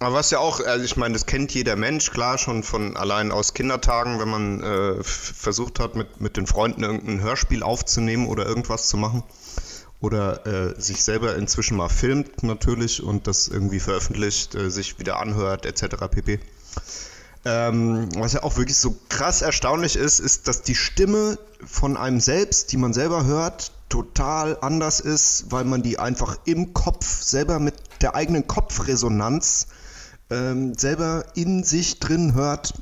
Aber 0.00 0.14
was 0.14 0.30
ja 0.30 0.38
auch, 0.38 0.60
also 0.60 0.84
ich 0.84 0.96
meine, 0.96 1.14
das 1.14 1.26
kennt 1.26 1.54
jeder 1.54 1.76
Mensch, 1.76 2.10
klar, 2.10 2.38
schon 2.38 2.62
von 2.62 2.96
allein 2.96 3.32
aus 3.32 3.54
Kindertagen, 3.54 4.20
wenn 4.20 4.28
man 4.28 4.62
äh, 4.62 5.02
versucht 5.02 5.80
hat, 5.80 5.96
mit, 5.96 6.20
mit 6.20 6.36
den 6.36 6.46
Freunden 6.46 6.82
irgendein 6.82 7.20
Hörspiel 7.20 7.62
aufzunehmen 7.62 8.28
oder 8.28 8.46
irgendwas 8.46 8.88
zu 8.88 8.96
machen. 8.96 9.22
Oder 10.00 10.46
äh, 10.46 10.80
sich 10.80 11.02
selber 11.02 11.34
inzwischen 11.34 11.76
mal 11.76 11.88
filmt 11.88 12.44
natürlich 12.44 13.02
und 13.02 13.26
das 13.26 13.48
irgendwie 13.48 13.80
veröffentlicht, 13.80 14.54
äh, 14.54 14.70
sich 14.70 15.00
wieder 15.00 15.18
anhört, 15.18 15.66
etc. 15.66 15.96
pp. 16.08 16.38
Ähm, 17.50 18.10
was 18.14 18.34
ja 18.34 18.42
auch 18.42 18.58
wirklich 18.58 18.76
so 18.76 18.94
krass 19.08 19.40
erstaunlich 19.40 19.96
ist, 19.96 20.18
ist, 20.18 20.48
dass 20.48 20.60
die 20.60 20.74
Stimme 20.74 21.38
von 21.64 21.96
einem 21.96 22.20
selbst, 22.20 22.72
die 22.72 22.76
man 22.76 22.92
selber 22.92 23.24
hört, 23.24 23.72
total 23.88 24.58
anders 24.60 25.00
ist, 25.00 25.46
weil 25.48 25.64
man 25.64 25.82
die 25.82 25.98
einfach 25.98 26.36
im 26.44 26.74
Kopf 26.74 27.22
selber 27.22 27.58
mit 27.58 27.74
der 28.02 28.14
eigenen 28.14 28.46
Kopfresonanz 28.46 29.68
ähm, 30.28 30.74
selber 30.74 31.24
in 31.36 31.64
sich 31.64 32.00
drin 32.00 32.34
hört. 32.34 32.74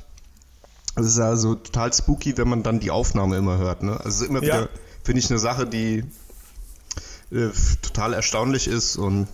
Das 0.95 1.05
ist 1.05 1.19
also 1.19 1.55
total 1.55 1.93
spooky, 1.93 2.37
wenn 2.37 2.49
man 2.49 2.61
dann 2.63 2.81
die 2.81 2.91
Aufnahme 2.91 3.37
immer 3.37 3.57
hört. 3.57 3.83
Ne? 3.83 3.97
Also 4.03 4.25
immer 4.25 4.43
Ja. 4.43 4.55
wieder, 4.55 4.69
finde 5.01 5.19
ich, 5.19 5.29
eine 5.29 5.39
Sache, 5.39 5.65
die 5.65 6.03
äh, 7.31 7.51
total 7.81 8.13
erstaunlich 8.13 8.67
ist 8.67 8.97
und 8.97 9.29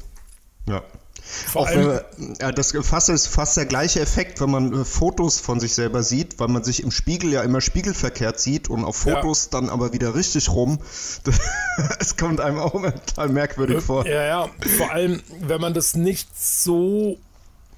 ja. 0.68 0.84
Vor 1.26 1.62
Auch 1.64 1.68
allem, 1.68 2.02
wenn, 2.18 2.36
ja, 2.40 2.52
das 2.52 2.74
fast 2.82 3.10
ist 3.10 3.28
fast 3.28 3.56
der 3.58 3.66
gleiche 3.66 4.02
Effekt, 4.02 4.42
wenn 4.42 4.52
man 4.52 4.82
äh, 4.82 4.86
Fotos 4.86 5.40
von 5.40 5.60
sich 5.60 5.74
selber 5.74 6.04
sieht, 6.04 6.40
weil 6.40 6.50
man 6.50 6.64
sich 6.64 6.84
im 6.84 6.92
Spiegel 6.92 7.32
ja 7.32 7.42
immer 7.42 7.62
spiegelverkehrt 7.62 8.40
sieht 8.40 8.70
und 8.70 8.84
auf 8.84 9.06
Ja. 9.06 9.16
Fotos 9.16 9.50
dann 9.50 9.70
aber 9.70 9.94
wieder 9.94 10.16
richtig 10.16 10.50
rum. 10.50 10.80
Es 12.00 12.18
kommt 12.18 12.40
einem 12.40 12.60
auch 12.60 12.74
total 12.74 13.30
merkwürdig 13.30 13.82
vor. 13.82 14.06
ja, 14.06 14.24
ja, 14.24 14.50
vor 14.78 14.92
allem, 14.92 15.24
wenn 15.40 15.60
man 15.60 15.74
das 15.74 15.96
nicht 15.96 16.30
so, 16.40 17.18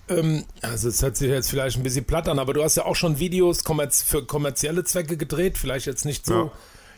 ähm, 0.10 0.44
also 0.62 0.90
es 0.90 1.02
hört 1.02 1.16
sich 1.16 1.30
jetzt 1.30 1.50
vielleicht 1.50 1.78
ein 1.78 1.84
bisschen 1.84 2.04
platt 2.04 2.28
an, 2.28 2.40
aber 2.40 2.54
du 2.54 2.64
hast 2.64 2.76
ja 2.76 2.86
auch 2.86 2.96
schon 2.96 3.20
Videos 3.20 3.64
kommerz 3.64 4.02
für 4.02 4.26
kommerzielle 4.26 4.84
Zwecke 4.84 5.16
gedreht, 5.16 5.58
vielleicht 5.58 5.86
jetzt 5.86 6.04
nicht 6.04 6.26
so 6.26 6.52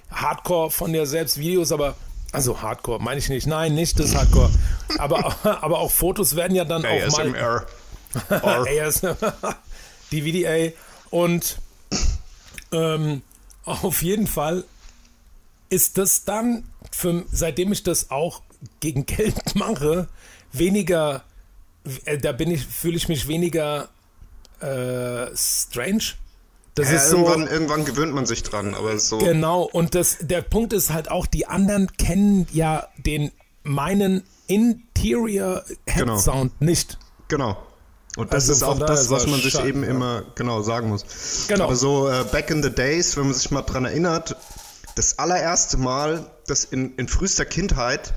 hardcore 0.09 0.71
von 0.71 0.91
dir 0.91 1.05
selbst 1.05 1.37
Videos, 1.37 1.71
aber 1.71 1.95
also 2.31 2.61
Hardcore 2.61 3.01
meine 3.01 3.19
ich 3.19 3.29
nicht, 3.29 3.47
nein, 3.47 3.73
nicht 3.73 3.99
das 3.99 4.15
Hardcore, 4.15 4.49
aber, 4.97 5.35
aber 5.63 5.79
auch 5.79 5.91
Fotos 5.91 6.35
werden 6.35 6.55
ja 6.55 6.65
dann 6.65 6.85
auch 6.85 7.17
mal 7.17 7.35
ASMR. 7.35 7.65
AS, 8.29 9.01
DVDA 10.11 10.73
und 11.09 11.57
ähm, 12.71 13.21
auf 13.65 14.01
jeden 14.01 14.27
Fall 14.27 14.63
ist 15.69 15.97
das 15.97 16.23
dann, 16.23 16.63
für, 16.91 17.25
seitdem 17.31 17.71
ich 17.71 17.83
das 17.83 18.11
auch 18.11 18.41
gegen 18.79 19.05
Geld 19.05 19.35
mache, 19.55 20.07
weniger, 20.53 21.23
äh, 22.05 22.17
da 22.17 22.31
bin 22.31 22.51
ich, 22.51 22.65
fühle 22.65 22.97
ich 22.97 23.07
mich 23.09 23.27
weniger 23.27 23.89
äh, 24.61 25.27
strange. 25.35 26.13
Das 26.77 26.89
Ja, 26.91 26.97
ist 26.97 27.09
so. 27.09 27.17
irgendwann, 27.17 27.47
irgendwann 27.47 27.85
gewöhnt 27.85 28.13
man 28.13 28.25
sich 28.27 28.43
dran, 28.43 28.75
aber 28.75 28.99
so. 28.99 29.17
Genau, 29.17 29.63
und 29.63 29.95
das, 29.95 30.17
der 30.21 30.43
Punkt 30.43 30.73
ist 30.73 30.93
halt 30.93 31.09
auch, 31.09 31.25
die 31.25 31.47
anderen 31.47 31.87
kennen 31.97 32.47
ja 32.51 32.87
den 32.97 33.31
meinen 33.63 34.23
Interior 34.45 35.63
Head 35.87 35.97
Genau. 36.01 36.17
Sound 36.17 36.61
nicht. 36.61 36.97
Genau. 37.29 37.57
Und 38.15 38.31
das 38.33 38.49
Also 38.49 38.53
ist 38.53 38.63
auch 38.63 38.79
das, 38.85 39.09
was 39.09 39.27
man 39.27 39.41
sich 39.41 39.59
eben 39.63 39.83
ja. 39.83 39.89
immer 39.89 40.23
genau 40.35 40.61
sagen 40.61 40.89
muss. 40.89 41.03
Genau. 41.47 41.65
Aber 41.65 41.75
so 41.75 42.09
äh, 42.09 42.23
back 42.31 42.49
in 42.51 42.61
the 42.63 42.71
days, 42.71 43.17
wenn 43.17 43.25
man 43.25 43.33
sich 43.33 43.49
mal 43.51 43.61
dran 43.63 43.85
erinnert, 43.85 44.35
das 44.95 45.19
allererste 45.19 45.77
Mal, 45.77 46.25
das 46.47 46.63
in, 46.65 46.95
in 46.95 47.07
frühester 47.07 47.45
Kindheit, 47.45 48.13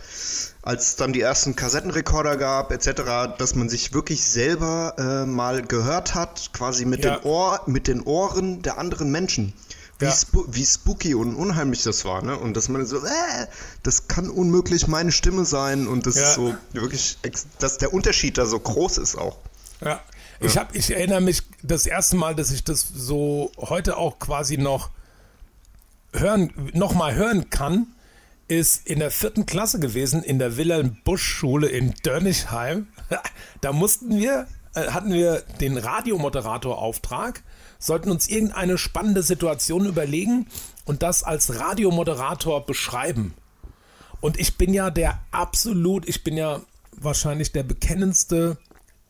als 0.62 0.88
es 0.88 0.96
dann 0.96 1.12
die 1.12 1.20
ersten 1.20 1.56
Kassettenrekorder 1.56 2.36
gab, 2.36 2.70
etc., 2.72 3.36
dass 3.38 3.54
man 3.54 3.68
sich 3.68 3.92
wirklich 3.94 4.24
selber 4.24 4.94
äh, 4.98 5.26
mal 5.26 5.62
gehört 5.62 6.14
hat, 6.14 6.50
quasi 6.52 6.84
mit, 6.84 7.04
Ja. 7.04 7.16
den 7.16 7.24
Ohr, 7.24 7.60
mit 7.66 7.86
den 7.86 8.02
Ohren 8.02 8.62
der 8.62 8.78
anderen 8.78 9.10
Menschen. 9.10 9.52
Wie, 9.98 10.06
Ja. 10.06 10.12
spu 10.12 10.44
wie 10.48 10.64
spooky 10.64 11.14
und 11.14 11.34
unheimlich 11.34 11.82
das 11.82 12.06
war, 12.06 12.22
ne? 12.22 12.38
Und 12.38 12.56
dass 12.56 12.70
man 12.70 12.86
so, 12.86 12.98
äh, 13.04 13.46
das 13.82 14.08
kann 14.08 14.30
unmöglich 14.30 14.86
meine 14.86 15.12
Stimme 15.12 15.44
sein 15.44 15.86
und 15.86 16.06
das 16.06 16.16
Ja. 16.16 16.28
ist 16.28 16.34
so 16.36 16.54
wirklich, 16.72 17.18
dass 17.58 17.76
der 17.76 17.92
Unterschied 17.92 18.38
da 18.38 18.46
so 18.46 18.58
groß 18.58 18.96
ist 18.98 19.16
auch. 19.16 19.36
Ja. 19.82 20.00
Ich, 20.42 20.56
hab, 20.56 20.74
ich 20.74 20.90
erinnere 20.90 21.20
mich 21.20 21.42
das 21.62 21.84
erste 21.84 22.16
Mal, 22.16 22.34
dass 22.34 22.50
ich 22.50 22.64
das 22.64 22.80
so 22.94 23.52
heute 23.58 23.98
auch 23.98 24.18
quasi 24.18 24.56
noch 24.56 24.88
hören, 26.14 26.50
noch 26.72 26.94
mal 26.94 27.14
hören 27.14 27.50
kann, 27.50 27.86
ist 28.50 28.86
in 28.86 28.98
der 28.98 29.12
vierten 29.12 29.46
Klasse 29.46 29.78
gewesen, 29.78 30.24
in 30.24 30.40
der 30.40 30.56
Wilhelm 30.56 30.96
Busch 31.04 31.22
Schule 31.22 31.68
in 31.68 31.94
Dörnichheim. 32.02 32.88
Da 33.60 33.72
mussten 33.72 34.18
wir, 34.18 34.46
äh, 34.74 34.88
hatten 34.88 35.12
wir 35.12 35.42
den 35.60 35.76
Radiomoderator-Auftrag, 35.76 37.42
sollten 37.78 38.10
uns 38.10 38.26
irgendeine 38.28 38.78
spannende 38.78 39.22
Situation 39.22 39.84
überlegen 39.84 40.46
und 40.86 41.02
das 41.02 41.22
als 41.22 41.60
Radiomoderator 41.60 42.64
beschreiben. 42.64 43.34
Und 44.20 44.40
ich 44.40 44.56
bin 44.56 44.72
ja 44.72 44.90
der 44.90 45.18
absolut, 45.30 46.08
ich 46.08 46.24
bin 46.24 46.38
ja 46.38 46.62
wahrscheinlich 46.92 47.52
der 47.52 47.64
bekennendste 47.64 48.56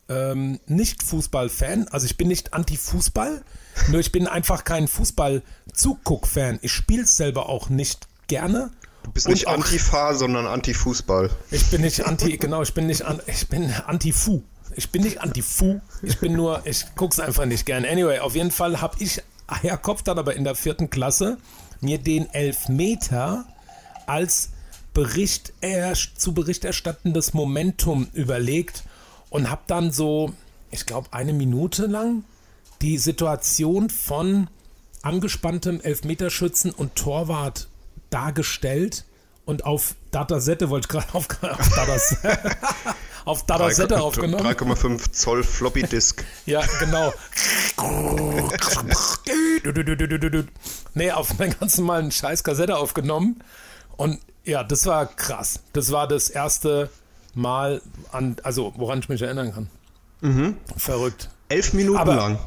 ähm, 0.09 0.59
Nicht-Fußball-Fan. 0.67 1.87
Also 1.89 2.05
ich 2.05 2.17
bin 2.17 2.27
nicht 2.27 2.53
anti-Fußball, 2.53 3.41
nur 3.89 3.99
ich 3.99 4.11
bin 4.11 4.27
einfach 4.27 4.65
kein 4.65 4.87
Fußball-Zuguck-Fan. 4.87 6.59
Ich 6.61 6.73
spiele 6.73 7.05
selber 7.05 7.47
auch 7.47 7.69
nicht 7.69 8.07
gerne. 8.27 8.71
Du 9.03 9.11
bist 9.11 9.27
Und 9.27 9.33
nicht 9.33 9.47
Antifa, 9.47 10.13
sondern 10.13 10.45
Anti-Fußball. 10.47 11.29
Ich 11.51 11.69
bin 11.69 11.81
nicht 11.81 12.05
anti, 12.05 12.37
genau, 12.37 12.61
ich 12.61 12.73
bin 12.73 12.87
nicht 12.87 13.03
an, 13.03 13.21
ich 13.27 13.47
bin 13.47 13.71
anti-Fu. 13.71 14.43
Ich 14.75 14.89
bin 14.89 15.03
nicht 15.03 15.21
anti-Fu, 15.21 15.81
ich 16.01 16.19
bin 16.19 16.33
nur, 16.33 16.61
ich 16.65 16.85
guck's 16.95 17.19
einfach 17.19 17.45
nicht 17.45 17.65
gern. 17.65 17.83
Anyway, 17.83 18.19
auf 18.19 18.35
jeden 18.35 18.51
Fall 18.51 18.79
habe 18.79 18.95
ich 18.99 19.21
Herr 19.47 19.77
Kopf 19.77 20.01
dann 20.03 20.17
aber 20.17 20.35
in 20.35 20.45
der 20.45 20.55
vierten 20.55 20.89
Klasse 20.89 21.37
mir 21.81 21.97
den 21.97 22.31
Elfmeter 22.33 23.45
als 24.05 24.49
Bericht, 24.93 25.53
zu 26.17 26.33
Bericht 26.33 26.63
erstattendes 26.63 27.33
Momentum 27.33 28.07
überlegt 28.13 28.83
und 29.29 29.49
habe 29.49 29.61
dann 29.67 29.91
so, 29.91 30.33
ich 30.69 30.85
glaube, 30.85 31.09
eine 31.11 31.33
Minute 31.33 31.85
lang 31.85 32.23
die 32.81 32.97
Situation 32.97 33.89
von 33.89 34.47
angespanntem 35.01 35.81
Elfmeterschützen 35.81 36.71
und 36.71 36.95
Torwart 36.95 37.67
dargestellt 38.11 39.05
und 39.45 39.65
auf 39.65 39.95
Datasette 40.11 40.69
wollte 40.69 40.85
ich 40.85 40.89
gerade 40.89 41.07
auf, 41.15 41.27
auf, 41.41 41.69
Datas, 41.75 42.17
auf 43.25 43.45
Datasette 43.45 43.99
aufgenommen. 43.99 44.45
3,5 44.45 45.11
Zoll 45.11 45.43
Floppy 45.43 45.83
Disk. 45.83 46.23
Ja, 46.45 46.61
genau. 46.79 47.11
nee, 50.93 51.11
auf 51.11 51.39
einer 51.39 51.53
ganz 51.53 51.77
normalen 51.77 52.11
Scheiß-Kassette 52.11 52.77
aufgenommen. 52.77 53.41
Und 53.97 54.19
ja, 54.43 54.63
das 54.63 54.85
war 54.85 55.05
krass. 55.07 55.59
Das 55.73 55.91
war 55.91 56.07
das 56.07 56.29
erste 56.29 56.89
Mal, 57.33 57.81
an, 58.11 58.35
also 58.43 58.73
woran 58.75 58.99
ich 58.99 59.09
mich 59.09 59.21
erinnern 59.21 59.53
kann. 59.53 59.69
Verrückt. 60.77 61.29
Elf 61.49 61.73
Minuten 61.73 61.97
Aber- 61.97 62.15
lang. 62.15 62.39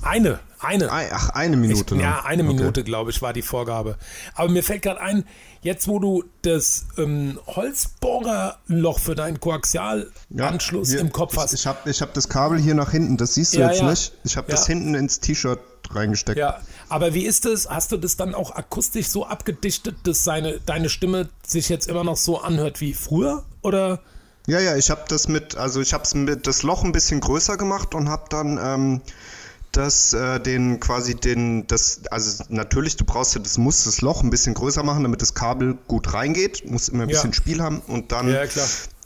Eine, 0.00 0.38
eine. 0.60 0.90
Ei- 0.92 1.10
Ach, 1.12 1.30
eine 1.30 1.56
Minute 1.56 1.94
Ich, 1.94 2.00
ja, 2.00 2.22
eine 2.24 2.44
Okay. 2.44 2.52
Minute, 2.54 2.84
glaube 2.84 3.10
ich, 3.10 3.22
war 3.22 3.32
die 3.32 3.42
Vorgabe. 3.42 3.96
Aber 4.34 4.50
mir 4.50 4.62
fällt 4.62 4.82
gerade 4.82 5.00
ein, 5.00 5.24
jetzt 5.62 5.88
wo 5.88 5.98
du 5.98 6.24
das 6.42 6.86
ähm, 6.96 7.38
Holzbohrerloch 7.46 8.98
für 8.98 9.14
deinen 9.14 9.40
Koaxialanschluss 9.40 10.90
hier, 10.90 11.00
im 11.00 11.12
Kopf 11.12 11.34
ich, 11.34 11.38
hast. 11.38 11.52
Ich 11.54 11.66
habe 11.66 11.90
ich 11.90 12.00
hab 12.02 12.14
das 12.14 12.28
Kabel 12.28 12.58
hier 12.58 12.74
nach 12.74 12.90
hinten, 12.90 13.16
das 13.16 13.34
siehst 13.34 13.54
du 13.54 13.60
Ja, 13.60 13.68
jetzt 13.70 13.80
ja. 13.80 13.90
nicht. 13.90 14.12
Ich 14.24 14.36
habe 14.36 14.50
das 14.50 14.62
Ja. 14.68 14.74
hinten 14.74 14.94
ins 14.94 15.20
T-Shirt 15.20 15.60
reingesteckt. 15.90 16.38
Ja, 16.38 16.60
aber 16.88 17.14
wie 17.14 17.24
ist 17.24 17.46
es? 17.46 17.68
Hast 17.68 17.92
du 17.92 17.96
das 17.96 18.16
dann 18.16 18.34
auch 18.34 18.54
akustisch 18.54 19.08
so 19.08 19.26
abgedichtet, 19.26 19.96
dass 20.04 20.22
seine, 20.24 20.60
deine 20.66 20.88
Stimme 20.88 21.28
sich 21.46 21.68
jetzt 21.68 21.88
immer 21.88 22.04
noch 22.04 22.16
so 22.16 22.40
anhört 22.40 22.80
wie 22.80 22.94
früher? 22.94 23.44
Oder? 23.62 24.00
Ja, 24.46 24.60
ja, 24.60 24.76
ich 24.76 24.90
habe 24.90 25.02
das 25.08 25.28
mit, 25.28 25.56
also 25.56 25.80
ich 25.80 25.92
habe 25.92 26.04
mit 26.18 26.46
das 26.46 26.62
Loch 26.62 26.82
ein 26.84 26.92
bisschen 26.92 27.20
größer 27.20 27.56
gemacht 27.56 27.94
und 27.94 28.08
habe 28.08 28.24
dann 28.30 28.58
ähm, 28.62 29.00
das, 29.78 30.12
äh, 30.12 30.40
den 30.40 30.80
quasi 30.80 31.14
den, 31.14 31.66
das, 31.68 32.00
also 32.10 32.44
natürlich, 32.48 32.96
du 32.96 33.04
brauchst 33.04 33.34
ja, 33.34 33.40
das 33.40 33.56
muss 33.58 33.84
das 33.84 34.00
Loch 34.00 34.22
ein 34.22 34.30
bisschen 34.30 34.54
größer 34.54 34.82
machen, 34.82 35.04
damit 35.04 35.22
das 35.22 35.34
Kabel 35.34 35.78
gut 35.86 36.12
reingeht, 36.12 36.68
muss 36.68 36.88
immer 36.88 37.04
ein 37.04 37.08
Ja. 37.08 37.14
bisschen 37.16 37.32
Spiel 37.32 37.62
haben 37.62 37.80
und 37.86 38.10
dann 38.12 38.28
Ja, 38.28 38.42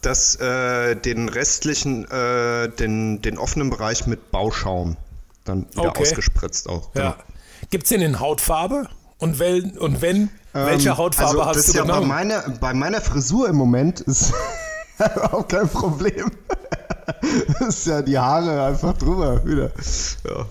das, 0.00 0.36
äh, 0.36 0.96
den 0.96 1.28
restlichen, 1.28 2.10
äh, 2.10 2.68
den, 2.70 3.20
den 3.22 3.38
offenen 3.38 3.70
Bereich 3.70 4.06
mit 4.06 4.30
Bauschaum 4.30 4.96
dann 5.44 5.66
wieder 5.72 5.90
Okay. 5.90 6.02
ausgespritzt 6.02 6.68
auch. 6.68 6.94
Ja. 6.94 7.16
Gibt 7.70 7.84
es 7.84 7.90
den 7.90 8.00
in 8.00 8.18
Hautfarbe? 8.18 8.88
Und, 9.18 9.38
wel, 9.38 9.76
und 9.78 10.00
wenn, 10.02 10.30
welche 10.52 10.88
Ähm, 10.90 10.96
Hautfarbe 10.96 11.38
also, 11.40 11.46
hast 11.46 11.56
das 11.56 11.66
du 11.66 11.72
ja 11.74 11.82
bei 11.84 11.88
genommen? 11.88 12.08
meiner, 12.08 12.40
bei 12.60 12.74
meiner 12.74 13.00
Frisur 13.00 13.48
im 13.48 13.56
Moment 13.56 14.00
ist 14.00 14.32
auch 15.30 15.46
kein 15.46 15.68
Problem. 15.68 16.30
Das 17.60 17.68
ist 17.68 17.86
ja 17.86 18.02
die 18.02 18.18
Haare 18.18 18.64
einfach 18.64 18.96
drüber 18.98 19.44
wieder. 19.44 19.70
Ja. 20.24 20.46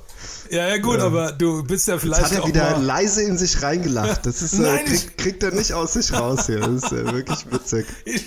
Ja, 0.52 0.68
ja, 0.68 0.78
gut, 0.80 1.00
aber 1.00 1.32
du 1.32 1.64
bist 1.64 1.88
ja 1.88 1.94
Jetzt 1.94 2.02
vielleicht 2.04 2.24
hat 2.24 2.32
er 2.34 2.44
auch 2.44 2.48
wieder 2.48 2.72
mal, 2.72 2.84
leise 2.84 3.24
in 3.24 3.38
sich 3.38 3.62
reingelacht. 3.62 4.26
Das 4.26 4.42
ist, 4.42 4.54
äh, 4.54 4.62
Nein, 4.62 4.80
ich- 4.86 4.92
kriegt, 4.92 5.18
kriegt 5.18 5.44
er 5.44 5.52
nicht 5.52 5.72
aus 5.74 5.94
sich 5.94 6.12
raus 6.14 6.46
hier. 6.48 6.60
Das 6.60 6.84
ist 6.84 6.92
äh, 6.92 7.06
wirklich 7.14 7.46
witzig. 7.52 7.86
Ich, 8.06 8.24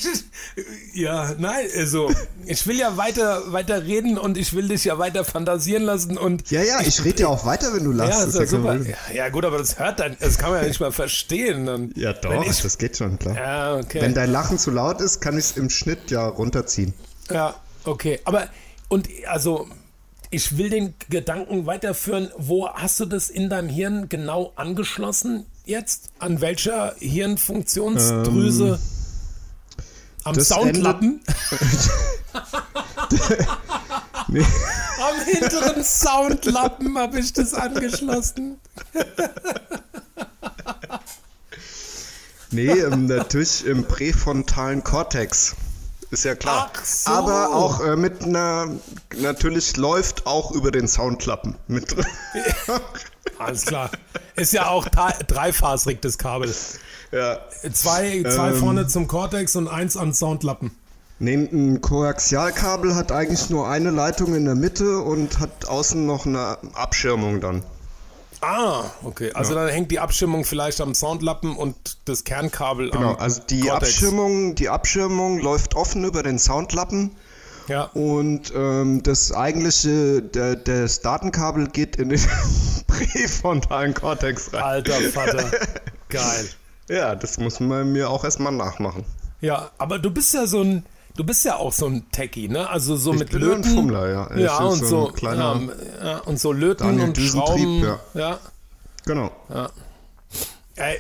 ja, 0.94 1.34
nein, 1.38 1.66
also 1.76 2.10
ich 2.46 2.66
will 2.66 2.78
ja 2.78 2.96
weiter, 2.96 3.52
weiter 3.52 3.82
reden 3.84 4.16
und 4.18 4.38
ich 4.38 4.54
will 4.54 4.68
dich 4.68 4.84
ja 4.84 4.98
weiter 4.98 5.24
fantasieren 5.24 5.82
lassen 5.82 6.16
und 6.16 6.50
Ja, 6.50 6.62
ja, 6.62 6.80
ich 6.80 7.04
rede 7.04 7.22
ja 7.22 7.28
auch 7.28 7.44
weiter, 7.44 7.72
wenn 7.74 7.84
du 7.84 7.92
lachst. 7.92 8.12
ja, 8.20 8.24
Das 8.26 8.34
ist 8.34 8.40
ja 8.40 8.46
super. 8.46 8.76
Ja, 8.76 8.96
ja, 9.14 9.28
gut, 9.30 9.44
aber 9.44 9.58
das 9.58 9.78
hört 9.78 10.00
dann, 10.00 10.16
das 10.20 10.38
kann 10.38 10.50
man 10.50 10.62
ja 10.62 10.68
nicht 10.68 10.80
mal 10.80 10.92
verstehen. 10.92 11.66
Dann, 11.66 11.92
Ja, 11.96 12.12
doch, 12.12 12.44
ich, 12.46 12.62
das 12.62 12.78
geht 12.78 12.96
schon, 12.96 13.18
klar. 13.18 13.36
ja, 13.36 13.76
okay. 13.76 14.00
Wenn 14.00 14.14
dein 14.14 14.30
Lachen 14.30 14.58
zu 14.58 14.70
laut 14.70 15.00
ist, 15.00 15.20
kann 15.20 15.36
ich 15.36 15.44
es 15.46 15.56
im 15.56 15.68
Schnitt 15.70 16.10
ja 16.10 16.26
runterziehen. 16.26 16.94
Ja, 17.30 17.54
okay. 17.84 18.20
Aber, 18.24 18.46
und 18.88 19.08
also, 19.26 19.66
ich 20.34 20.58
will 20.58 20.68
den 20.68 20.94
Gedanken 21.10 21.66
weiterführen. 21.66 22.30
Wo 22.36 22.68
hast 22.68 22.98
du 22.98 23.06
das 23.06 23.30
in 23.30 23.48
deinem 23.48 23.68
Hirn 23.68 24.08
genau 24.08 24.52
angeschlossen 24.56 25.46
jetzt? 25.64 26.10
An 26.18 26.40
welcher 26.40 26.94
Hirnfunktionsdrüse? 26.98 28.80
Am 30.24 30.32
Ähm, 30.32 30.38
das 30.38 30.48
Soundlappen? 30.48 31.20
Nee. 34.28 34.40
Am 34.98 35.24
hinteren 35.26 35.84
Soundlappen 35.84 36.98
habe 36.98 37.20
ich 37.20 37.32
das 37.32 37.54
angeschlossen. 37.54 38.58
Nee, 42.50 42.70
ähm, 42.70 43.06
natürlich 43.06 43.66
im 43.66 43.84
präfrontalen 43.84 44.82
Kortex. 44.82 45.54
Ist 46.10 46.24
ja 46.24 46.34
klar. 46.34 46.70
So. 46.84 47.10
Aber 47.10 47.54
auch 47.54 47.80
äh, 47.84 47.96
mit 47.96 48.22
einer, 48.22 48.68
natürlich 49.16 49.76
läuft 49.76 50.26
auch 50.26 50.52
über 50.52 50.70
den 50.70 50.86
Soundklappen 50.88 51.56
mit 51.66 51.94
drin. 51.96 52.06
Alles 53.38 53.64
klar. 53.66 53.90
Ist 54.36 54.52
ja 54.52 54.68
auch 54.68 54.88
drei- 54.88 55.16
dreifasrig, 55.26 56.00
das 56.02 56.18
Kabel. 56.18 56.54
ja. 57.10 57.38
Zwei, 57.72 58.22
zwei 58.22 58.50
Ähm. 58.50 58.56
vorne 58.56 58.86
zum 58.86 59.08
Cortex 59.08 59.56
und 59.56 59.66
eins 59.68 59.96
an 59.96 60.12
Soundlappen. 60.12 60.70
Nee, 61.20 61.34
ein 61.34 61.80
Koaxialkabel 61.80 62.94
hat 62.96 63.12
eigentlich 63.12 63.48
nur 63.48 63.68
eine 63.68 63.90
Leitung 63.90 64.34
in 64.34 64.44
der 64.44 64.56
Mitte 64.56 64.98
und 64.98 65.38
hat 65.38 65.66
außen 65.66 66.04
noch 66.04 66.26
eine 66.26 66.58
Abschirmung 66.74 67.40
dann. 67.40 67.62
Ah, 68.46 68.90
okay. 69.04 69.32
Also 69.32 69.54
dann 69.54 69.68
hängt 69.68 69.90
die 69.90 69.98
Abschirmung 70.00 70.44
vielleicht 70.44 70.80
am 70.80 70.94
Soundlappen 70.94 71.56
und 71.56 71.74
das 72.04 72.24
Kernkabel 72.24 72.90
Genau, 72.90 73.10
am 73.12 73.16
also 73.16 73.40
die 73.48 73.60
Cortex. 73.62 73.92
Abschirmung, 73.92 74.54
die 74.54 74.68
Abschirmung 74.68 75.38
läuft 75.40 75.74
offen 75.74 76.04
über 76.04 76.22
den 76.22 76.38
Soundlappen 76.38 77.12
Ja. 77.68 77.84
und 77.94 78.52
ähm, 78.54 79.02
das 79.02 79.32
eigentliche, 79.32 80.20
der, 80.22 80.56
das 80.56 81.00
Datenkabel 81.00 81.68
geht 81.68 81.96
in 81.96 82.10
den 82.10 82.20
präfrontalen 82.86 83.94
Kortex 83.94 84.52
rein. 84.52 84.62
Alter 84.62 85.00
Vater. 85.10 85.44
Geil. 86.08 86.48
Ja, 86.88 87.14
das 87.14 87.38
muss 87.38 87.60
man 87.60 87.92
mir 87.92 88.10
auch 88.10 88.24
erstmal 88.24 88.52
nachmachen. 88.52 89.04
Ja, 89.40 89.70
aber 89.78 89.98
du 89.98 90.10
bist 90.10 90.34
ja 90.34 90.46
so 90.46 90.60
ein, 90.62 90.84
du 91.16 91.24
bist 91.24 91.44
ja 91.44 91.56
auch 91.56 91.72
so 91.72 91.86
ein 91.86 92.10
Techie, 92.10 92.48
ne? 92.48 92.68
Also 92.68 92.96
so 92.96 93.12
Ich 93.12 93.18
mit 93.20 93.30
bin 93.30 93.40
Löten. 93.40 93.64
ein 93.64 93.74
Fummler, 93.74 94.08
ja. 94.10 94.30
Ich 94.34 94.42
Ja, 94.42 94.58
und 94.58 94.76
so 94.78 94.86
so, 94.86 95.08
ein 95.08 95.14
kleiner 95.14 95.60
ja, 96.00 96.06
ja, 96.06 96.18
und 96.20 96.40
so 96.40 96.52
Löten 96.52 96.84
Daniel 96.86 97.08
und 97.08 97.18
Schrauben. 97.18 97.82
ja. 97.82 97.98
ja. 98.14 98.38
Genau. 99.06 99.30
Ey, 100.76 100.98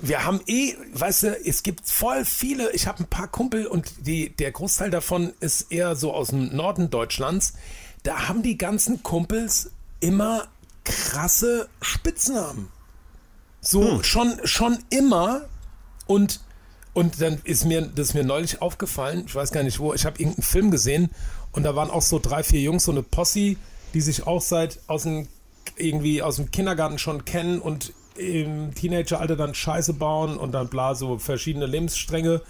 wir 0.00 0.24
haben 0.24 0.40
eh, 0.46 0.74
weißt 0.92 1.22
du, 1.22 1.46
es 1.46 1.62
gibt 1.62 1.88
voll 1.88 2.24
viele, 2.24 2.72
ich 2.72 2.86
habe 2.86 3.02
ein 3.02 3.06
paar 3.06 3.28
Kumpel 3.28 3.66
und 3.66 4.06
die, 4.06 4.30
der 4.30 4.52
Großteil 4.52 4.90
davon 4.90 5.32
ist 5.40 5.70
eher 5.72 5.96
so 5.96 6.12
aus 6.12 6.28
dem 6.28 6.54
Norden 6.54 6.90
Deutschlands. 6.90 7.54
Da 8.02 8.28
haben 8.28 8.42
die 8.42 8.58
ganzen 8.58 9.02
Kumpels 9.02 9.70
immer 10.00 10.48
krasse 10.84 11.68
Spitznamen. 11.80 12.68
So 13.62 14.02
schon, 14.02 14.38
schon 14.44 14.78
immer 14.90 15.42
und 16.06 16.40
und 16.94 17.20
dann 17.20 17.40
ist 17.44 17.64
mir 17.64 17.82
das 17.82 18.08
ist 18.08 18.14
mir 18.14 18.24
neulich 18.24 18.62
aufgefallen, 18.62 19.24
ich 19.26 19.34
weiß 19.34 19.52
gar 19.52 19.62
nicht 19.62 19.78
wo, 19.78 19.92
ich 19.92 20.06
habe 20.06 20.18
irgendeinen 20.18 20.44
Film 20.44 20.70
gesehen 20.70 21.10
und 21.52 21.64
da 21.64 21.76
waren 21.76 21.90
auch 21.90 22.02
so 22.02 22.18
drei, 22.18 22.42
vier 22.42 22.60
Jungs, 22.60 22.84
so 22.84 22.92
eine 22.92 23.02
Posse, 23.02 23.56
die 23.92 24.00
sich 24.00 24.26
auch 24.26 24.40
seit 24.40 24.80
aus 24.86 25.02
dem 25.02 25.28
irgendwie 25.76 26.22
aus 26.22 26.36
dem 26.36 26.50
Kindergarten 26.50 26.98
schon 26.98 27.24
kennen 27.24 27.60
und 27.60 27.92
im 28.16 28.74
Teenageralter 28.74 29.36
dann 29.36 29.54
Scheiße 29.54 29.94
bauen 29.94 30.36
und 30.36 30.52
dann 30.52 30.68
bla 30.68 30.94
so 30.94 31.18
verschiedene 31.18 31.66
Lebensstränge 31.66 32.42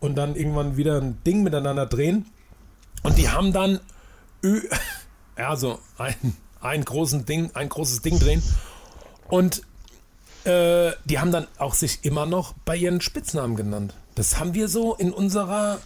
und 0.00 0.16
dann 0.16 0.34
irgendwann 0.34 0.76
wieder 0.76 1.00
ein 1.00 1.22
Ding 1.24 1.42
miteinander 1.42 1.86
drehen. 1.86 2.26
Und 3.02 3.16
die 3.16 3.28
haben 3.28 3.52
dann 3.52 3.80
ja 5.38 5.56
so 5.56 5.78
ein, 5.98 6.36
ein 6.60 6.84
großen 6.84 7.26
Ding, 7.26 7.50
ein 7.54 7.68
großes 7.68 8.02
Ding 8.02 8.18
drehen 8.18 8.42
und 9.28 9.62
äh, 10.44 10.92
die 11.04 11.18
haben 11.18 11.32
dann 11.32 11.46
auch 11.58 11.74
sich 11.74 12.04
immer 12.04 12.26
noch 12.26 12.54
bei 12.64 12.76
ihren 12.76 13.00
Spitznamen 13.00 13.56
genannt. 13.56 13.94
Das 14.14 14.38
haben 14.38 14.54
wir 14.54 14.68
so 14.68 14.94
in 14.94 15.12
unserer 15.12 15.80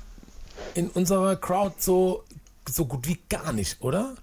in 0.75 0.89
unserer 0.89 1.37
Crowd 1.37 1.77
so 1.79 2.25
so 2.69 2.85
gut 2.85 3.07
wie 3.07 3.19
gar 3.29 3.53
nicht, 3.53 3.81
oder? 3.81 4.15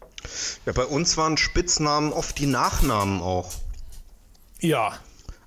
Ja, 0.65 0.73
bei 0.73 0.85
uns 0.85 1.17
waren 1.17 1.37
Spitznamen 1.37 2.13
oft 2.13 2.37
die 2.39 2.47
Nachnamen 2.47 3.21
auch. 3.21 3.51
Ja. 4.59 4.93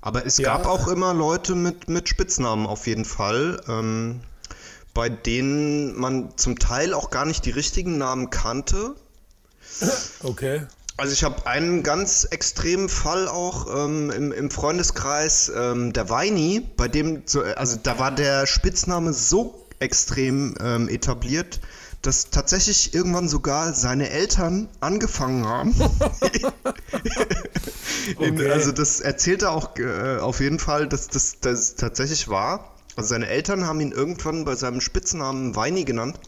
Aber 0.00 0.24
es 0.26 0.38
Ja. 0.38 0.56
gab 0.56 0.66
auch 0.66 0.88
immer 0.88 1.14
Leute 1.14 1.54
mit, 1.54 1.88
mit 1.88 2.08
Spitznamen 2.08 2.66
auf 2.66 2.86
jeden 2.86 3.04
Fall, 3.04 3.60
ähm, 3.68 4.20
bei 4.94 5.08
denen 5.08 5.98
man 5.98 6.36
zum 6.36 6.58
Teil 6.58 6.94
auch 6.94 7.10
gar 7.10 7.24
nicht 7.24 7.44
die 7.44 7.50
richtigen 7.50 7.98
Namen 7.98 8.30
kannte. 8.30 8.94
Okay. 10.22 10.66
Also 10.98 11.12
ich 11.12 11.22
habe 11.22 11.46
einen 11.46 11.84
ganz 11.84 12.24
extremen 12.24 12.88
Fall 12.88 13.28
auch 13.28 13.84
ähm, 13.84 14.10
im, 14.10 14.32
im 14.32 14.50
Freundeskreis, 14.50 15.50
ähm, 15.54 15.92
der 15.92 16.10
Weini, 16.10 16.68
bei 16.76 16.88
dem, 16.88 17.22
so, 17.24 17.42
also 17.42 17.78
da 17.80 18.00
war 18.00 18.10
der 18.10 18.48
Spitzname 18.48 19.12
so 19.12 19.64
extrem 19.78 20.56
ähm, 20.60 20.88
etabliert, 20.88 21.60
dass 22.02 22.30
tatsächlich 22.30 22.94
irgendwann 22.94 23.28
sogar 23.28 23.74
seine 23.74 24.10
Eltern 24.10 24.68
angefangen 24.80 25.46
haben. 25.46 25.72
In, 28.18 28.34
Okay. 28.34 28.50
Also 28.50 28.72
das 28.72 29.00
erzählt 29.00 29.42
er 29.42 29.52
auch 29.52 29.76
äh, 29.78 30.18
auf 30.18 30.40
jeden 30.40 30.58
Fall, 30.58 30.88
dass 30.88 31.06
das, 31.06 31.38
das 31.40 31.76
tatsächlich 31.76 32.26
war. 32.26 32.74
Also 32.96 33.10
seine 33.10 33.28
Eltern 33.28 33.66
haben 33.66 33.80
ihn 33.80 33.92
irgendwann 33.92 34.44
bei 34.44 34.56
seinem 34.56 34.80
Spitznamen 34.80 35.54
Weini 35.54 35.84
genannt. 35.84 36.18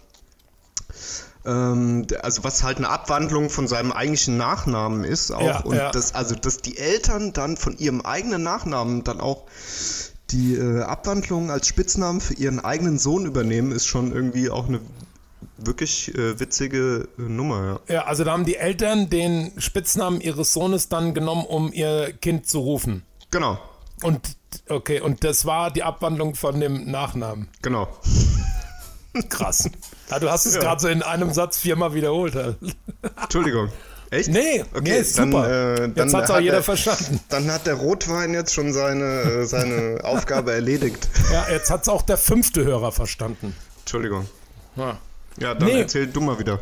Ähm, 1.45 2.07
also 2.22 2.45
was 2.45 2.62
halt 2.62 2.78
eine 2.78 2.88
Abwandlung 2.88 3.51
von 3.51 3.66
seinem 3.66 3.93
eigentlichen 3.93 4.36
Nachnamen 4.36 5.05
ist 5.05 5.30
auch. 5.30 5.43
Ja, 5.43 5.61
und 5.61 5.76
ja. 5.76 5.91
das, 5.91 6.14
also 6.14 6.34
dass 6.34 6.59
die 6.59 6.78
Eltern 6.78 7.32
dann 7.32 7.57
von 7.57 7.78
ihrem 7.78 8.03
eigenen 8.03 8.43
Nachnamen 8.43 9.05
dann 9.05 9.20
auch 9.20 9.45
die 10.30 10.55
äh, 10.55 10.82
Abwandlung 10.82 11.51
als 11.51 11.66
Spitznamen 11.66 12.20
für 12.20 12.34
ihren 12.34 12.61
eigenen 12.61 12.99
Sohn 12.99 13.26
übernehmen, 13.26 13.72
ist 13.72 13.86
schon 13.86 14.12
irgendwie 14.12 14.51
auch 14.51 14.68
eine 14.68 14.80
wirklich 15.57 16.14
äh, 16.14 16.38
witzige 16.38 17.09
äh, 17.18 17.22
Nummer, 17.22 17.80
ja. 17.88 17.95
Ja, 17.95 18.05
also 18.05 18.24
da 18.24 18.32
haben 18.32 18.45
die 18.45 18.57
Eltern 18.57 19.11
den 19.11 19.53
Spitznamen 19.59 20.20
ihres 20.20 20.53
Sohnes 20.53 20.88
dann 20.88 21.14
genommen, 21.14 21.45
um 21.45 21.72
ihr 21.72 22.12
Kind 22.12 22.47
zu 22.47 22.61
rufen. 22.61 23.03
Genau, 23.30 23.59
Und 24.03 24.36
okay, 24.68 25.01
und 25.01 25.24
das 25.24 25.47
war 25.47 25.70
die 25.70 25.82
Abwandlung 25.82 26.34
von 26.34 26.61
dem 26.61 26.91
Nachnamen. 26.91 27.49
genau. 27.62 27.88
Krass. 29.28 29.68
Ja, 30.11 30.18
du 30.18 30.30
hast 30.30 30.46
es 30.46 30.54
Ja. 30.54 30.61
gerade 30.61 30.80
so 30.80 30.88
in 30.88 31.02
einem 31.02 31.32
Satz 31.32 31.58
viermal 31.58 31.94
wiederholt. 31.94 32.34
halt. 32.34 32.56
Entschuldigung. 33.22 33.68
Echt? 34.11 34.28
Nee, 34.28 34.64
nee, 34.82 34.98
ist 34.98 35.14
super. 35.14 35.48
äh, 35.48 35.86
Jetzt 35.94 36.12
hat's 36.14 36.30
auch 36.30 36.34
hat 36.36 36.42
jeder 36.42 36.56
er- 36.56 36.62
verstanden. 36.64 37.20
Dann 37.28 37.48
hat 37.52 37.66
der 37.68 37.74
Rotwein 37.74 38.34
jetzt 38.34 38.52
schon 38.52 38.72
seine, 38.72 39.04
äh, 39.04 39.46
seine 39.46 40.00
Aufgabe 40.04 40.52
erledigt. 40.52 41.08
Ja, 41.32 41.46
jetzt 41.48 41.70
hat 41.70 41.82
es 41.82 41.88
auch 41.88 42.02
der 42.02 42.16
fünfte 42.18 42.64
Hörer 42.64 42.90
verstanden. 42.90 43.54
Entschuldigung. 43.80 44.26
Ja. 44.74 44.98
Ja, 45.38 45.54
dann 45.54 45.68
Nee. 45.68 45.80
erzähl 45.82 46.08
du 46.08 46.20
mal 46.20 46.38
wieder. 46.40 46.58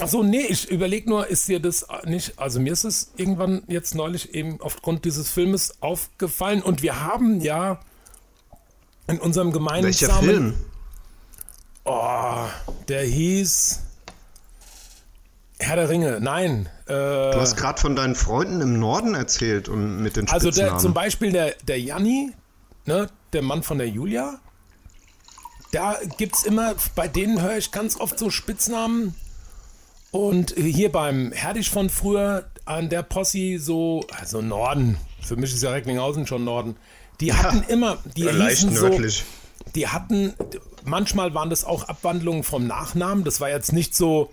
Achso, 0.00 0.22
nee, 0.22 0.46
ich 0.48 0.70
überlege 0.70 1.08
nur, 1.10 1.26
ist 1.26 1.46
dir 1.48 1.60
das 1.60 1.86
nicht, 2.04 2.38
also 2.38 2.58
mir 2.60 2.72
ist 2.72 2.84
es 2.84 3.10
irgendwann 3.16 3.62
jetzt 3.66 3.94
neulich 3.94 4.34
eben 4.34 4.58
aufgrund 4.60 5.04
dieses 5.04 5.30
Filmes 5.30 5.74
aufgefallen 5.80 6.62
und 6.62 6.82
wir 6.82 7.02
haben 7.02 7.40
ja 7.42 7.80
in 9.08 9.18
unserem 9.18 9.52
gemeinsamen... 9.52 9.84
Welcher 9.84 10.14
Film? 10.22 10.54
Oh, 11.86 12.46
der 12.88 13.02
hieß 13.04 13.80
Herr 15.58 15.76
der 15.76 15.88
Ringe. 15.88 16.18
Nein. 16.20 16.68
Äh, 16.86 16.92
Du 16.92 17.40
hast 17.40 17.56
gerade 17.56 17.80
von 17.80 17.96
deinen 17.96 18.14
Freunden 18.14 18.60
im 18.60 18.78
Norden 18.78 19.14
erzählt 19.14 19.68
und 19.68 20.02
mit 20.02 20.16
den 20.16 20.28
also 20.28 20.48
Spitznamen. 20.48 20.72
der, 20.72 20.78
zum 20.80 20.92
Beispiel 20.94 21.32
der, 21.32 21.54
der 21.66 21.80
Janni, 21.80 22.32
ne, 22.84 23.08
der 23.32 23.42
Mann 23.42 23.62
von 23.62 23.78
der 23.78 23.88
Julia. 23.88 24.38
Da 25.72 25.96
gibt's 26.18 26.44
immer, 26.44 26.74
bei 26.94 27.08
denen 27.08 27.40
höre 27.40 27.56
ich 27.56 27.70
ganz 27.72 27.98
oft 27.98 28.18
so 28.18 28.30
Spitznamen. 28.30 29.14
Und 30.10 30.54
hier 30.56 30.92
beim 30.92 31.32
Herdich 31.32 31.70
von 31.70 31.90
früher 31.90 32.44
an 32.64 32.88
der 32.88 33.02
Posse 33.02 33.58
so, 33.58 34.04
also 34.18 34.40
Norden, 34.42 34.98
für 35.22 35.36
mich 35.36 35.52
ist 35.52 35.62
ja 35.62 35.70
Recklinghausen 35.70 36.26
schon 36.26 36.44
Norden. 36.44 36.76
Die 37.20 37.32
hatten 37.34 37.62
immer, 37.68 37.98
die 38.16 38.24
Ja, 38.24 38.32
hießen 38.32 38.74
so, 38.76 38.90
die 39.74 39.88
hatten, 39.88 40.34
manchmal 40.86 41.34
waren 41.34 41.50
das 41.50 41.64
auch 41.64 41.84
Abwandlungen 41.84 42.42
vom 42.42 42.66
Nachnamen. 42.66 43.24
Das 43.24 43.40
war 43.40 43.50
jetzt 43.50 43.72
nicht 43.72 43.94
so 43.94 44.30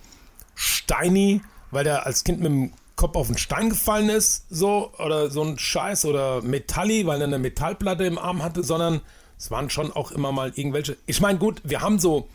Steini, 0.55 1.41
weil 1.71 1.83
der 1.83 2.05
als 2.05 2.23
Kind 2.23 2.39
mit 2.39 2.51
dem 2.51 2.73
Kopf 2.95 3.15
auf 3.15 3.27
den 3.27 3.37
Stein 3.37 3.69
gefallen 3.69 4.09
ist, 4.09 4.45
so, 4.49 4.91
oder 4.99 5.29
so 5.31 5.43
ein 5.43 5.57
Scheiß, 5.57 6.05
oder 6.05 6.41
Metalli, 6.41 7.07
weil 7.07 7.19
er 7.21 7.27
eine 7.27 7.39
Metallplatte 7.39 8.05
im 8.05 8.17
Arm 8.19 8.43
hatte, 8.43 8.63
sondern 8.63 9.01
es 9.37 9.49
waren 9.51 9.69
schon 9.69 9.91
auch 9.91 10.11
immer 10.11 10.31
mal 10.31 10.51
irgendwelche. 10.55 10.95
Ich 11.07 11.19
meine, 11.19 11.39
gut, 11.39 11.59
wir 11.63 11.81
haben 11.81 11.97
so 11.99 12.27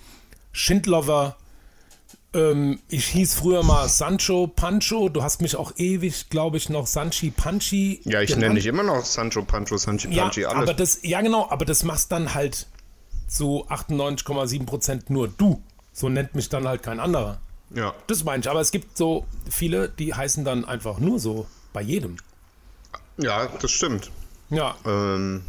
Schindlover, 0.53 1.37
ähm, 2.35 2.81
ich 2.89 3.07
hieß 3.07 3.35
früher 3.35 3.63
mal 3.63 3.89
Sancho 3.89 4.49
Pancho, 4.49 5.09
du 5.09 5.23
hast 5.23 5.41
mich 5.41 5.55
auch 5.57 5.73
ewig, 5.77 6.29
glaube 6.29 6.57
ich, 6.57 6.69
noch 6.69 6.87
Sanchi 6.89 7.31
Panchi. 7.31 8.01
Ja, 8.05 8.21
ich 8.21 8.29
genannt. 8.31 8.43
nenne 8.43 8.55
dich 8.57 8.67
immer 8.67 8.83
noch 8.83 9.05
Sancho 9.05 9.43
Pancho, 9.43 9.77
Sanchi 9.77 10.09
Ja, 10.13 10.25
Panchi, 10.25 10.45
alles. 10.45 10.63
aber 10.69 10.75
das, 10.75 10.99
ja 11.03 11.21
genau, 11.21 11.49
aber 11.49 11.65
das 11.65 11.85
machst 11.85 12.11
dann 12.11 12.35
halt 12.35 12.67
zu 13.29 13.67
98,7% 13.69 15.03
nur 15.09 15.29
du. 15.29 15.63
So 15.93 16.09
nennt 16.09 16.35
mich 16.35 16.49
dann 16.49 16.67
halt 16.67 16.83
kein 16.83 16.99
anderer. 17.01 17.39
ja. 17.71 17.95
Das 18.09 18.25
meine 18.25 18.41
ich. 18.41 18.49
Aber 18.51 18.61
es 18.61 18.71
gibt 18.73 18.97
so 18.99 19.27
viele, 19.51 19.89
die 19.89 20.15
heißen 20.15 20.45
dann 20.45 20.65
einfach 20.65 20.99
nur 20.99 21.19
so 21.21 21.47
bei 21.73 21.83
jedem. 21.83 22.17
ja, 23.19 23.47
das 23.61 23.71
stimmt. 23.71 24.11
Ja, 24.51 24.75
Ähm, 24.87 25.43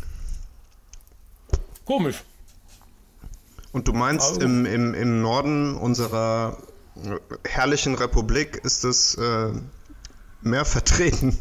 komisch. 1.85 2.23
und 3.71 3.87
du 3.87 3.93
meinst, 3.93 4.27
Also- 4.29 4.41
im, 4.41 4.65
im, 4.65 4.93
im 4.93 5.21
Norden 5.21 5.75
unserer 5.77 6.57
äh, 7.03 7.17
herrlichen 7.47 7.95
Republik 7.95 8.57
ist 8.57 8.83
es 8.83 9.15
äh, 9.15 9.51
mehr 10.41 10.65
vertreten 10.65 11.37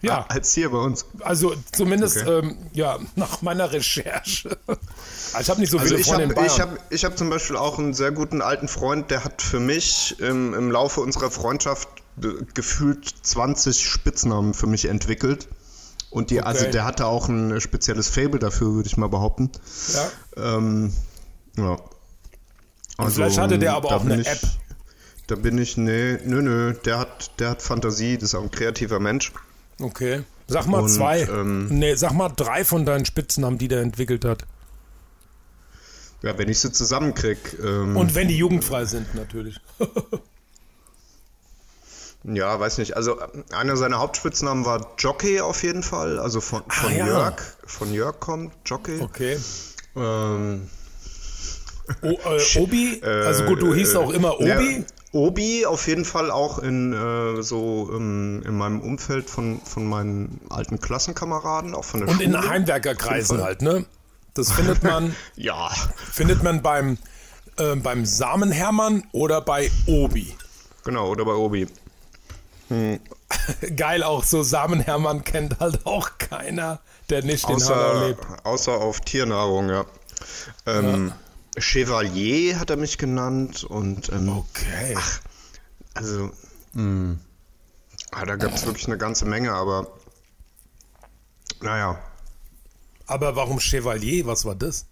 Ja, 0.00 0.26
als 0.28 0.52
hier 0.52 0.70
bei 0.70 0.78
uns. 0.78 1.04
also 1.20 1.54
zumindest 1.72 2.18
Okay. 2.18 2.38
ähm, 2.38 2.56
ja 2.72 2.98
nach 3.16 3.42
meiner 3.42 3.72
Recherche. 3.72 4.56
Also 5.34 5.40
ich 5.42 5.50
habe 5.50 5.60
nicht 5.60 5.70
so 5.70 5.78
Also 5.78 5.88
viele 5.90 6.00
ich 6.00 6.06
Freunde 6.06 6.24
habe 6.24 6.34
Bayern. 6.36 6.46
ich 6.46 6.60
hab, 6.60 6.92
ich 6.92 7.04
hab 7.04 7.18
zum 7.18 7.28
Beispiel 7.28 7.56
auch 7.56 7.78
einen 7.78 7.92
sehr 7.92 8.12
guten 8.12 8.40
alten 8.40 8.66
Freund, 8.66 9.10
der 9.10 9.24
hat 9.24 9.42
für 9.42 9.60
mich 9.60 10.18
im, 10.20 10.54
im 10.54 10.70
Laufe 10.70 11.02
unserer 11.02 11.30
Freundschaft 11.30 11.86
äh, 12.22 12.28
gefühlt 12.54 13.06
20 13.22 13.86
Spitznamen 13.86 14.54
für 14.54 14.66
mich 14.66 14.86
entwickelt. 14.86 15.48
Und 16.08 16.30
die, 16.30 16.40
also 16.40 16.62
Okay. 16.62 16.70
der 16.70 16.84
hatte 16.86 17.04
auch 17.04 17.28
ein 17.28 17.60
spezielles 17.60 18.08
Fable 18.08 18.38
dafür, 18.38 18.72
würde 18.72 18.86
ich 18.88 18.96
mal 18.96 19.08
behaupten. 19.10 19.50
ja. 19.92 20.56
Ähm, 20.56 20.94
ja. 21.58 21.76
Also, 22.96 23.16
vielleicht 23.16 23.36
hatte 23.38 23.58
der 23.58 23.74
aber 23.74 23.94
auch 23.94 24.00
eine 24.04 24.20
ich, 24.22 24.26
App. 24.28 24.40
Da 25.26 25.34
bin 25.36 25.58
ich, 25.58 25.76
nee, 25.76 26.16
nö, 26.24 26.40
nö, 26.40 26.72
der 26.86 26.98
hat, 27.00 27.38
der 27.38 27.50
hat 27.50 27.60
Fantasie, 27.62 28.16
das 28.16 28.30
ist 28.30 28.34
auch 28.34 28.42
ein 28.42 28.50
kreativer 28.50 28.98
Mensch. 28.98 29.30
Okay. 29.80 30.22
Sag 30.46 30.66
mal 30.66 30.82
Und, 30.82 30.88
zwei. 30.88 31.20
ähm, 31.22 31.66
nee, 31.68 31.94
sag 31.94 32.12
mal 32.12 32.30
drei 32.30 32.64
von 32.64 32.84
deinen 32.86 33.04
Spitznamen, 33.04 33.58
die 33.58 33.68
der 33.68 33.80
entwickelt 33.82 34.24
hat. 34.24 34.44
Ja, 36.22 36.36
wenn 36.38 36.48
ich 36.48 36.58
sie 36.58 36.72
zusammenkrieg. 36.72 37.38
Ähm, 37.62 37.96
Und 37.96 38.14
wenn 38.14 38.28
die 38.28 38.36
jugendfrei 38.36 38.84
sind, 38.86 39.14
natürlich. 39.14 39.60
Ja, 42.24 42.58
weiß 42.58 42.78
nicht. 42.78 42.96
Also 42.96 43.18
äh, 43.20 43.26
einer 43.52 43.76
seiner 43.76 44.00
Hauptspitznamen 44.00 44.64
war 44.64 44.94
Jockey 44.98 45.40
auf 45.40 45.62
jeden 45.62 45.82
Fall. 45.84 46.18
Also 46.18 46.40
von, 46.40 46.62
von 46.68 46.90
Ah, 46.90 46.94
ja. 46.94 47.06
Jörg. 47.06 47.40
Von 47.64 47.94
Jörg 47.94 48.18
kommt 48.18 48.52
Jockey. 48.66 49.00
Okay. 49.00 49.38
Ähm, 49.96 50.68
O, 52.02 52.08
äh, 52.10 52.58
Obi? 52.58 53.00
Also 53.02 53.44
gut, 53.44 53.62
du 53.62 53.72
hießt 53.72 53.96
auch 53.96 54.10
immer 54.10 54.34
Ja, 54.42 54.60
Obi. 55.12 55.64
Auf 55.66 55.86
jeden 55.88 56.04
Fall 56.04 56.30
auch 56.30 56.58
in 56.58 56.92
äh, 56.92 57.42
so 57.42 57.90
ähm, 57.92 58.42
in 58.46 58.56
meinem 58.56 58.80
Umfeld 58.80 59.28
von, 59.30 59.60
von 59.62 59.86
meinen 59.86 60.40
alten 60.50 60.80
Klassenkameraden, 60.80 61.74
auch 61.74 61.84
von 61.84 62.00
der 62.00 62.08
Und 62.10 62.16
Schule. 62.22 62.26
in 62.26 62.48
Heimwerkerkreisen 62.48 63.42
halt, 63.42 63.62
ne? 63.62 63.84
Das 64.34 64.52
findet 64.52 64.82
man, 64.82 65.16
Ja, 65.36 65.70
findet 65.96 66.42
man 66.42 66.62
beim, 66.62 66.98
äh, 67.56 67.74
beim 67.76 68.04
Samenhermann 68.04 69.04
oder 69.12 69.40
bei 69.40 69.70
Obi. 69.86 70.36
genau, 70.84 71.08
oder 71.08 71.24
bei 71.24 71.32
Obi. 71.34 71.66
Geil 73.76 74.02
auch, 74.02 74.24
so 74.24 74.42
Samenhermann 74.42 75.24
kennt 75.24 75.58
halt 75.58 75.86
auch 75.86 76.10
keiner, 76.18 76.80
der 77.08 77.24
nicht 77.24 77.44
in 77.48 77.56
Hanau 77.56 77.64
Außer, 77.64 78.06
lebt. 78.08 78.26
außer 78.44 78.72
auf 78.72 79.00
Tiernahrung, 79.00 79.70
ja. 79.70 79.84
Ähm, 80.66 81.12
Chevalier 81.56 82.58
hat 82.58 82.70
er 82.70 82.76
mich 82.76 82.98
genannt 82.98 83.64
und 83.64 84.10
ähm, 84.10 84.28
Okay. 84.28 84.96
also 85.94 86.30
mh, 86.72 87.16
ah, 88.12 88.24
da 88.26 88.36
gab 88.36 88.54
es 88.54 88.66
wirklich 88.66 88.86
eine 88.86 88.98
ganze 88.98 89.24
Menge, 89.26 89.52
aber 89.52 89.98
naja, 91.60 91.98
Aber 93.06 93.34
warum 93.34 93.58
Chevalier? 93.58 94.26
Was 94.26 94.44
war 94.44 94.54
das? 94.54 94.86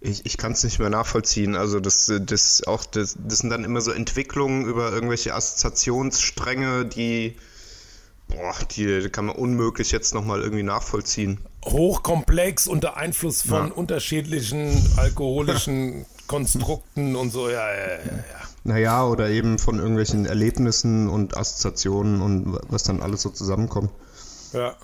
ich, 0.00 0.26
ich 0.26 0.36
kann 0.36 0.52
es 0.52 0.62
nicht 0.64 0.78
mehr 0.78 0.90
nachvollziehen. 0.90 1.56
Also 1.56 1.80
das, 1.80 2.12
das 2.20 2.62
auch 2.66 2.84
das, 2.84 3.16
das 3.18 3.38
sind 3.38 3.50
dann 3.50 3.64
immer 3.64 3.80
so 3.80 3.90
Entwicklungen 3.90 4.66
über 4.66 4.92
irgendwelche 4.92 5.34
Assoziationsstränge, 5.34 6.86
die 6.86 7.36
boah, 8.28 8.54
die 8.70 9.08
kann 9.10 9.26
man 9.26 9.36
unmöglich 9.36 9.92
jetzt 9.92 10.14
nochmal 10.14 10.42
irgendwie 10.42 10.62
nachvollziehen. 10.62 11.40
Hochkomplex 11.66 12.66
unter 12.66 12.96
Einfluss 12.96 13.42
von 13.42 13.68
Ja. 13.68 13.72
unterschiedlichen 13.74 14.70
alkoholischen 14.96 16.06
Konstrukten 16.26 17.16
und 17.16 17.30
so. 17.30 17.48
Ja, 17.48 17.72
ja, 17.74 17.86
ja, 17.86 17.94
ja. 17.96 18.40
Naja, 18.64 19.04
oder 19.06 19.28
eben 19.28 19.58
von 19.58 19.78
irgendwelchen 19.78 20.24
Erlebnissen 20.26 21.08
und 21.08 21.36
Assoziationen 21.36 22.22
und 22.22 22.58
was 22.68 22.82
dann 22.84 23.02
alles 23.02 23.22
so 23.22 23.30
zusammenkommt. 23.30 23.90
ja. 24.52 24.74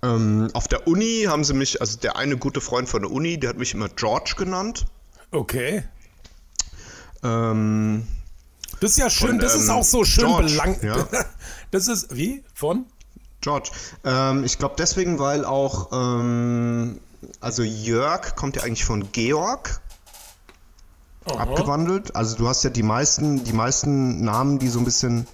Ähm, 0.00 0.48
auf 0.52 0.68
der 0.68 0.86
Uni 0.86 1.24
haben 1.26 1.42
sie 1.42 1.54
mich, 1.54 1.80
also 1.80 1.98
der 1.98 2.14
eine 2.14 2.36
gute 2.36 2.60
Freund 2.60 2.88
von 2.88 3.02
der 3.02 3.10
Uni, 3.10 3.36
der 3.40 3.50
hat 3.50 3.58
mich 3.58 3.74
immer 3.74 3.88
George 3.88 4.34
genannt. 4.36 4.86
Okay. 5.32 5.82
Ähm, 7.24 8.06
Das 8.80 8.92
ist 8.92 8.98
ja 8.98 9.10
schön, 9.10 9.30
Von, 9.30 9.38
das 9.40 9.56
ist 9.56 9.64
ähm, 9.64 9.70
auch 9.74 9.82
so 9.82 10.04
schön 10.04 10.26
George, 10.26 10.46
belang. 10.52 10.76
ja. 10.84 11.08
Das 11.72 11.88
ist, 11.88 12.14
wie? 12.14 12.44
Von? 12.54 12.86
George. 13.40 13.70
Ähm, 14.04 14.44
ich 14.44 14.58
glaube 14.58 14.74
deswegen, 14.78 15.18
weil 15.18 15.44
auch, 15.44 15.90
ähm, 15.92 17.00
also 17.40 17.62
Jörg 17.62 18.34
kommt 18.36 18.56
ja 18.56 18.62
eigentlich 18.62 18.84
von 18.84 19.10
Georg 19.12 19.80
abgewandelt. 21.24 22.16
Also 22.16 22.36
du 22.36 22.48
hast 22.48 22.64
ja 22.64 22.70
die 22.70 22.82
meisten, 22.82 23.44
die 23.44 23.52
meisten 23.52 24.24
Namen, 24.24 24.58
die 24.58 24.68
so 24.68 24.78
ein 24.78 24.84
bisschen 24.84 25.26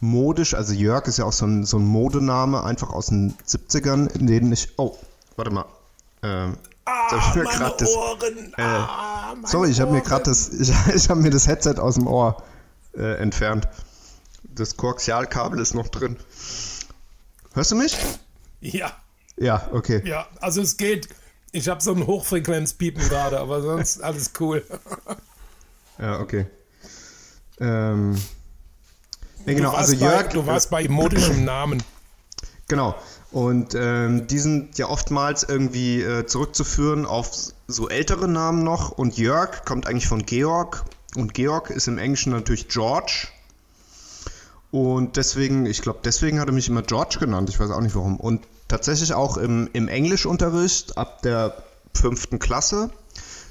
modisch, 0.00 0.54
also 0.54 0.72
Jörg 0.72 1.06
ist 1.06 1.18
ja 1.18 1.24
auch 1.24 1.32
so 1.32 1.46
ein, 1.46 1.64
so 1.64 1.78
ein 1.78 1.84
Modename, 1.84 2.62
einfach 2.64 2.90
aus 2.90 3.06
den 3.06 3.34
70ern, 3.46 4.08
in 4.18 4.26
denen 4.26 4.52
ich, 4.52 4.68
oh, 4.78 4.96
warte 5.36 5.50
mal. 5.50 5.64
Ähm, 6.22 6.56
hab 6.86 7.28
ich 7.28 7.34
mir 7.36 7.44
meine 7.44 7.74
das- 7.78 7.94
Ohren. 7.94 8.54
ah, 8.56 9.34
meine 9.34 9.46
Sorry, 9.46 9.70
ich 9.70 9.80
habe 9.80 9.92
mir 9.92 10.00
gerade 10.02 10.24
das, 10.24 10.48
ich, 10.58 10.72
ich 10.94 11.08
habe 11.08 11.20
mir 11.20 11.30
das 11.30 11.46
Headset 11.46 11.74
aus 11.78 11.94
dem 11.94 12.06
Ohr 12.06 12.42
äh, 12.96 13.16
entfernt. 13.18 13.68
Das 14.42 14.76
Koaxialkabel 14.76 15.60
ist 15.60 15.74
noch 15.74 15.88
drin. 15.88 16.16
Hörst 17.54 17.72
du 17.72 17.76
mich? 17.76 17.96
Ja, 18.60 18.92
Ja, 19.36 19.68
okay. 19.72 20.02
ja, 20.04 20.28
also 20.40 20.60
es 20.60 20.76
geht. 20.76 21.08
Ich 21.52 21.68
habe 21.68 21.80
so 21.80 21.92
ein 21.92 22.06
Hochfrequenzpiepen 22.06 23.08
gerade, 23.08 23.40
aber 23.40 23.60
sonst 23.60 24.00
alles 24.02 24.32
cool. 24.38 24.64
Ja, 25.98 26.20
okay. 26.20 26.46
Ähm, 27.58 28.16
nee, 29.46 29.54
genau, 29.54 29.72
also 29.72 29.96
bei, 29.98 30.04
Jörg, 30.04 30.28
du 30.28 30.46
warst 30.46 30.70
bei 30.70 30.88
modischem 30.88 31.44
Namen. 31.44 31.82
genau. 32.68 32.94
Und 33.32 33.74
ähm, 33.76 34.26
die 34.26 34.38
sind 34.40 34.76
ja 34.78 34.88
oftmals 34.88 35.44
irgendwie 35.44 36.02
äh, 36.02 36.26
zurückzuführen 36.26 37.06
auf 37.06 37.30
so 37.68 37.88
ältere 37.88 38.26
Namen 38.26 38.64
noch. 38.64 38.90
Und 38.90 39.18
Jörg 39.18 39.64
kommt 39.64 39.86
eigentlich 39.86 40.08
von 40.08 40.26
Georg. 40.26 40.84
Und 41.16 41.34
Georg 41.34 41.70
ist 41.70 41.86
im 41.88 41.98
Englischen 41.98 42.32
natürlich 42.32 42.68
George. 42.68 43.28
Und 44.70 45.16
deswegen, 45.16 45.66
ich 45.66 45.82
glaube, 45.82 46.00
deswegen 46.04 46.38
hat 46.38 46.48
er 46.48 46.52
mich 46.52 46.68
immer 46.68 46.82
George 46.82 47.16
genannt. 47.18 47.48
Ich 47.48 47.58
weiß 47.58 47.70
auch 47.70 47.80
nicht 47.80 47.96
warum. 47.96 48.18
Und 48.18 48.46
tatsächlich 48.68 49.14
auch 49.14 49.36
im, 49.36 49.68
im 49.72 49.88
Englischunterricht 49.88 50.96
ab 50.96 51.22
der 51.22 51.62
fünften 51.94 52.38
Klasse 52.38 52.90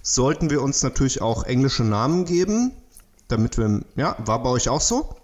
sollten 0.01 0.49
wir 0.49 0.61
uns 0.61 0.81
natürlich 0.81 1.21
auch 1.21 1.43
englische 1.43 1.83
Namen 1.83 2.25
geben, 2.25 2.71
damit 3.27 3.57
wir, 3.57 3.81
ja, 3.95 4.15
war 4.19 4.41
bei 4.41 4.49
euch 4.49 4.69
auch 4.69 4.81
so? 4.81 5.15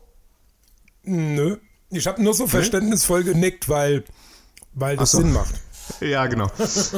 Nö. 1.04 1.58
Ich 1.90 2.08
habe 2.08 2.22
nur 2.22 2.34
so 2.34 2.48
verständnisvoll 2.48 3.24
genickt, 3.24 3.70
weil, 3.70 4.04
weil 4.74 4.98
das 4.98 5.12
so. 5.12 5.20
Sinn 5.20 5.34
macht. 5.34 5.56
Ja, 6.02 6.26
genau. 6.26 6.48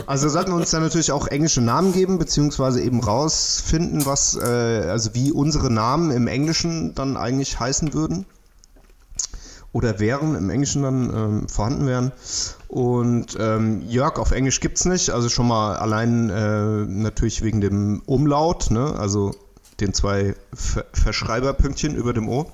Also 0.06 0.30
sollten 0.30 0.52
wir 0.52 0.56
uns 0.56 0.72
dann 0.72 0.82
natürlich 0.82 1.12
auch 1.12 1.28
englische 1.28 1.60
Namen 1.60 1.92
geben, 1.92 2.20
beziehungsweise 2.20 2.82
eben 2.82 3.04
rausfinden, 3.04 4.06
was, 4.06 4.38
äh, 4.38 4.46
also 4.46 5.14
wie 5.14 5.34
unsere 5.34 5.70
Namen 5.70 6.10
im 6.12 6.28
Englischen 6.28 6.96
dann 6.96 7.18
eigentlich 7.18 7.60
heißen 7.60 7.94
würden. 7.94 8.26
Oder 9.74 10.00
wären, 10.00 10.36
im 10.36 10.50
Englischen 10.50 10.82
dann 10.84 11.10
ähm, 11.14 11.50
vorhanden 11.50 11.86
wären. 11.88 12.12
Und 12.68 13.38
ähm, 13.40 13.82
Jörg 13.88 14.18
auf 14.18 14.32
Englisch 14.32 14.60
gibt's 14.60 14.86
nicht, 14.86 15.10
also 15.12 15.30
schon 15.30 15.48
mal 15.48 15.76
allein 15.76 16.30
äh, 16.30 16.86
natürlich 16.86 17.44
wegen 17.44 17.62
dem 17.62 18.02
Umlaut, 18.06 18.72
ne? 18.72 18.96
also 18.98 19.36
den 19.80 19.94
zwei 19.94 20.36
Ver 20.54 20.86
Verschreiberpünktchen 20.94 21.96
über 21.96 22.14
dem 22.14 22.28
O. 22.30 22.52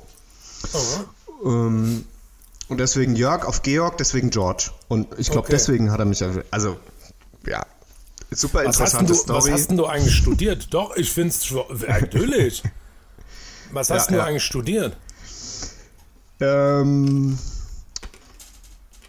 Ähm, 1.46 2.06
und 2.70 2.78
deswegen 2.80 3.16
Jörg 3.16 3.46
auf 3.46 3.62
Georg, 3.62 3.98
deswegen 3.98 4.30
George. 4.30 4.72
Und 4.88 5.08
ich 5.18 5.28
glaube, 5.28 5.46
Okay. 5.48 5.54
deswegen 5.54 5.92
hat 5.92 6.00
er 6.00 6.06
mich, 6.06 6.24
also, 6.52 6.78
ja, 7.46 7.66
super 8.32 8.60
Was 8.66 8.80
hast, 8.80 8.94
interessante 8.94 9.14
du, 9.14 9.14
was 9.14 9.44
Story. 9.44 9.52
hast 9.52 9.70
denn 9.70 9.78
du 9.78 9.86
eigentlich 9.86 10.16
studiert? 10.16 10.74
Doch, 10.74 10.96
ich 10.96 11.12
finde 11.12 11.30
es 11.30 11.54
natürlich. 11.88 12.64
Was 13.72 13.90
hast 13.90 14.08
Ja, 14.10 14.12
du 14.12 14.18
ja. 14.20 14.26
eigentlich 14.26 14.44
studiert? 14.44 14.98
Ähm, 16.44 17.40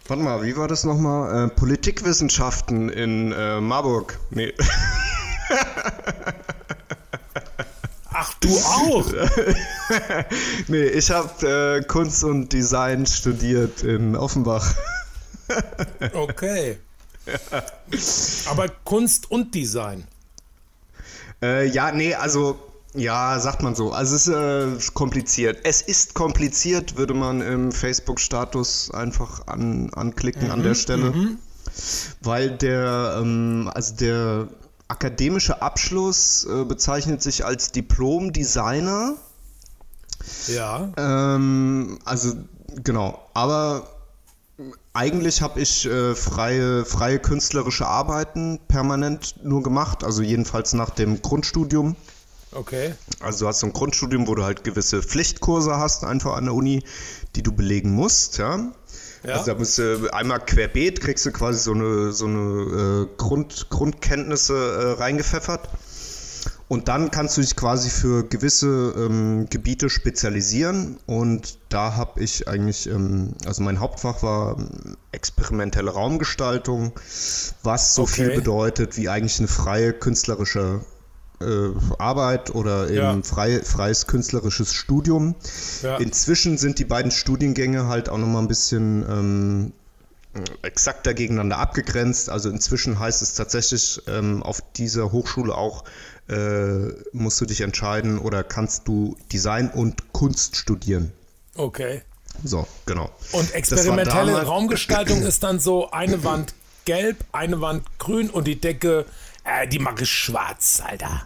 warte 0.07 0.23
mal, 0.23 0.43
wie 0.43 0.55
war 0.55 0.67
das 0.69 0.83
nochmal? 0.85 1.45
Äh, 1.45 1.49
Politikwissenschaften 1.49 2.89
in 2.89 3.31
äh, 3.31 3.59
Marburg. 3.59 4.19
Nee. 4.29 4.53
Ach, 8.17 8.33
du 8.35 8.49
auch? 8.57 9.05
nee, 10.67 10.85
ich 10.85 11.11
habe 11.11 11.79
äh, 11.81 11.83
Kunst 11.83 12.23
und 12.23 12.53
Design 12.53 13.05
studiert 13.05 13.83
in 13.83 14.15
Offenbach. 14.15 14.73
Okay. 16.13 16.79
Aber 18.47 18.67
Kunst 18.83 19.29
und 19.29 19.53
Design. 19.53 20.07
Äh, 21.39 21.67
ja, 21.67 21.91
nee, 21.91 22.15
also, 22.15 22.57
ja, 22.95 23.39
sagt 23.39 23.61
man 23.61 23.75
so. 23.75 23.91
Also 23.91 24.15
es 24.15 24.27
ist 24.27 24.33
äh, 24.33 24.91
kompliziert. 24.93 25.59
Es 25.63 25.81
ist 25.81 26.13
kompliziert, 26.13 26.97
würde 26.97 27.13
man 27.13 27.41
im 27.41 27.71
Facebook-Status 27.71 28.91
einfach 28.91 29.47
an, 29.47 29.91
anklicken 29.93 30.51
an 30.51 30.63
der 30.63 30.75
Stelle. 30.75 31.13
Weil 32.21 32.51
der, 32.51 33.17
ähm, 33.19 33.69
also 33.73 33.95
der 33.95 34.47
akademische 34.87 35.61
Abschluss 35.61 36.45
äh, 36.45 36.63
bezeichnet 36.63 37.21
sich 37.21 37.45
als 37.45 37.71
Diplom-Designer. 37.71 39.15
Ja. 40.47 40.89
Ähm, 40.97 41.99
also, 42.05 42.33
genau. 42.83 43.19
Aber 43.33 43.89
eigentlich 44.93 45.41
habe 45.41 45.59
ich 45.59 45.85
äh, 45.85 46.15
freie, 46.15 46.85
freie 46.85 47.19
künstlerische 47.19 47.87
Arbeiten 47.87 48.59
permanent 48.67 49.35
nur 49.43 49.63
gemacht. 49.63 50.03
Also 50.03 50.21
jedenfalls 50.21 50.73
nach 50.73 50.91
dem 50.91 51.21
Grundstudium. 51.21 51.95
Okay. 52.55 52.93
Also 53.19 53.45
du 53.45 53.49
hast 53.49 53.59
so 53.59 53.67
ein 53.67 53.73
Grundstudium, 53.73 54.27
wo 54.27 54.35
du 54.35 54.43
halt 54.43 54.63
gewisse 54.63 55.03
Pflichtkurse 55.03 55.77
hast, 55.77 56.03
einfach 56.03 56.35
an 56.35 56.45
der 56.45 56.53
Uni, 56.53 56.83
die 57.35 57.43
du 57.43 57.51
belegen 57.51 57.91
musst, 57.91 58.37
ja. 58.37 58.71
Ja. 59.23 59.33
Also 59.33 59.47
da 59.47 59.53
bist 59.55 59.77
du 59.77 60.13
einmal 60.13 60.39
querbeet, 60.39 61.01
kriegst 61.01 61.25
du 61.25 61.31
quasi 61.31 61.59
so 61.59 61.73
eine, 61.73 62.11
so 62.11 62.25
eine 62.25 63.07
äh, 63.09 63.17
Grund, 63.17 63.69
Grundkenntnisse 63.69 64.53
äh, 64.53 65.01
reingepfeffert. 65.01 65.67
Und 66.67 66.87
dann 66.87 67.11
kannst 67.11 67.37
du 67.37 67.41
dich 67.41 67.55
quasi 67.55 67.89
für 67.91 68.23
gewisse 68.27 68.93
ähm, 68.97 69.47
Gebiete 69.49 69.89
spezialisieren. 69.89 70.97
Und 71.05 71.59
da 71.69 71.95
habe 71.95 72.21
ich 72.23 72.47
eigentlich, 72.47 72.87
ähm, 72.87 73.33
also 73.45 73.61
mein 73.63 73.79
Hauptfach 73.79 74.23
war 74.23 74.57
ähm, 74.57 74.95
experimentelle 75.11 75.91
Raumgestaltung, 75.91 76.93
was 77.63 77.95
so 77.95 78.03
Okay. 78.03 78.13
viel 78.13 78.35
bedeutet 78.35 78.97
wie 78.97 79.09
eigentlich 79.09 79.39
eine 79.39 79.47
freie 79.47 79.93
künstlerische 79.93 80.81
äh, 81.45 81.95
Arbeit 81.99 82.53
oder 82.53 82.87
eben 82.87 82.95
Ja. 82.95 83.19
frei, 83.23 83.61
freies 83.63 84.07
künstlerisches 84.07 84.73
Studium. 84.73 85.35
Ja. 85.81 85.97
Inzwischen 85.97 86.57
sind 86.57 86.79
die 86.79 86.85
beiden 86.85 87.11
Studiengänge 87.11 87.87
halt 87.87 88.09
auch 88.09 88.17
nochmal 88.17 88.41
ein 88.41 88.47
bisschen 88.47 89.05
ähm, 89.09 89.73
exakter 90.63 91.13
gegeneinander 91.13 91.57
abgegrenzt. 91.57 92.29
Also 92.29 92.49
inzwischen 92.49 92.99
heißt 92.99 93.21
es 93.21 93.33
tatsächlich 93.33 94.01
ähm, 94.07 94.43
auf 94.43 94.61
dieser 94.75 95.11
Hochschule 95.11 95.55
auch, 95.55 95.83
äh, 96.27 96.87
musst 97.13 97.39
du 97.39 97.45
dich 97.45 97.61
entscheiden 97.61 98.17
oder 98.19 98.43
kannst 98.43 98.87
du 98.87 99.15
Design 99.31 99.69
und 99.69 100.11
Kunst 100.11 100.55
studieren. 100.57 101.11
Okay. 101.55 102.01
So, 102.43 102.67
genau. 102.85 103.09
Und 103.31 103.53
experimentelle 103.53 104.43
Raumgestaltung 104.43 105.21
ist 105.23 105.43
dann 105.43 105.59
so 105.59 105.91
eine 105.91 106.23
Wand 106.23 106.53
gelb, 106.83 107.17
eine 107.31 107.61
Wand 107.61 107.83
grün 107.97 108.29
und 108.29 108.45
die 108.45 108.59
Decke, 108.59 109.05
äh, 109.43 109.67
die 109.67 109.79
mache 109.79 110.03
ich 110.03 110.11
schwarz, 110.11 110.81
Alter. 110.85 111.25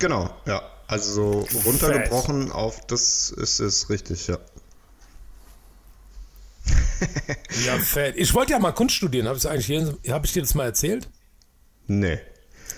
Genau, 0.00 0.28
ja. 0.46 0.62
Also 0.88 1.44
so 1.46 1.58
runtergebrochen 1.64 2.50
auf 2.50 2.84
das 2.88 3.30
ist 3.30 3.60
es 3.60 3.88
richtig, 3.90 4.26
ja. 4.26 4.38
Ja, 7.66 7.78
fett. 7.78 8.16
Ich 8.16 8.34
wollte 8.34 8.52
ja 8.52 8.58
mal 8.58 8.72
Kunst 8.72 8.94
studieren. 8.96 9.26
Habe 9.28 9.38
ich 9.38 9.48
eigentlich 9.48 9.70
habe 10.10 10.26
ich 10.26 10.32
dir 10.32 10.42
das 10.42 10.54
mal 10.54 10.64
erzählt? 10.64 11.08
Nee. 11.86 12.18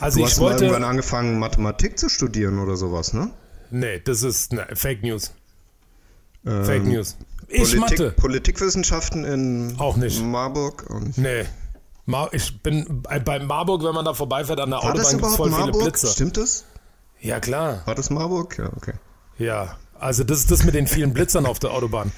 Also 0.00 0.18
Du 0.18 0.24
ich 0.24 0.30
hast 0.32 0.40
mal 0.40 0.52
irgendwann 0.52 0.70
wollte. 0.72 0.86
angefangen, 0.86 1.38
Mathematik 1.38 1.98
zu 1.98 2.08
studieren 2.08 2.58
oder 2.58 2.76
sowas, 2.76 3.12
ne? 3.12 3.30
Nee, 3.70 4.00
das 4.00 4.22
ist 4.22 4.52
ne, 4.52 4.66
Fake 4.74 5.02
News. 5.02 5.32
Ähm, 6.46 6.64
Fake 6.64 6.84
News. 6.84 7.16
Ich 7.48 7.58
Politik, 7.60 7.80
Mathe. 7.80 8.10
Politikwissenschaften 8.12 9.24
in 9.24 9.74
Auch 9.78 9.96
nicht. 9.96 10.22
Marburg. 10.22 10.88
Und 10.90 11.16
Nee. 11.18 11.44
Ma 12.04 12.28
ich 12.32 12.60
bin 12.62 13.02
bei, 13.02 13.38
Marburg, 13.38 13.84
wenn 13.84 13.94
man 13.94 14.04
da 14.04 14.12
vorbeifährt 14.12 14.58
an 14.60 14.70
der 14.70 14.78
war 14.80 14.90
Autobahn, 14.92 15.10
gibt 15.12 15.24
es 15.24 15.36
voll 15.36 15.48
viele 15.50 15.60
Marburg? 15.60 15.82
Blitze. 15.82 16.06
Stimmt 16.08 16.36
das? 16.36 16.64
Ja, 17.22 17.40
klar. 17.40 17.82
War 17.86 17.94
das 17.94 18.10
Marburg? 18.10 18.58
Ja, 18.58 18.70
okay. 18.76 18.94
Ja. 19.38 19.76
Also 19.98 20.24
das 20.24 20.40
ist 20.40 20.50
das 20.50 20.64
mit 20.64 20.74
den 20.74 20.86
vielen 20.88 21.12
Blitzern 21.14 21.46
auf 21.46 21.58
der 21.60 21.70
Autobahn. 21.70 22.12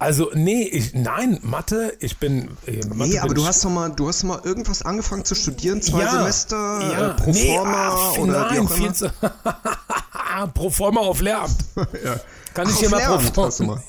Also, 0.00 0.30
nee, 0.34 0.62
ich, 0.62 0.94
nein, 0.94 1.38
Mathe, 1.42 1.96
ich 2.00 2.18
bin. 2.18 2.50
Äh, 2.66 2.84
Mathe 2.86 3.10
Nee, 3.10 3.18
aber 3.18 3.34
du 3.34 3.42
ich- 3.42 3.48
hast 3.48 3.64
doch 3.64 3.70
mal, 3.70 3.90
du 3.90 4.06
hast 4.08 4.22
mal 4.24 4.40
irgendwas 4.44 4.82
angefangen 4.82 5.24
zu 5.24 5.34
studieren, 5.34 5.82
zwei 5.82 6.02
ja, 6.02 6.10
Semester, 6.12 6.56
ja, 6.56 7.10
äh, 7.10 7.14
pro 7.14 7.30
nee, 7.32 7.56
forma 7.56 7.88
ach, 7.88 8.18
oder 8.18 8.32
nein, 8.48 8.54
wie 8.54 8.60
auch 8.60 8.76
immer. 8.76 8.94
zu, 8.94 9.12
pro 10.54 10.70
forma 10.70 11.00
auf 11.00 11.20
Lehramt. 11.20 11.56
ja. 12.04 12.20
Kann 12.54 12.68
ich 12.68 12.74
Auf 12.74 12.80
hier 12.80 12.90
mal 12.90 13.18
pro, 13.30 13.64
mal. 13.64 13.82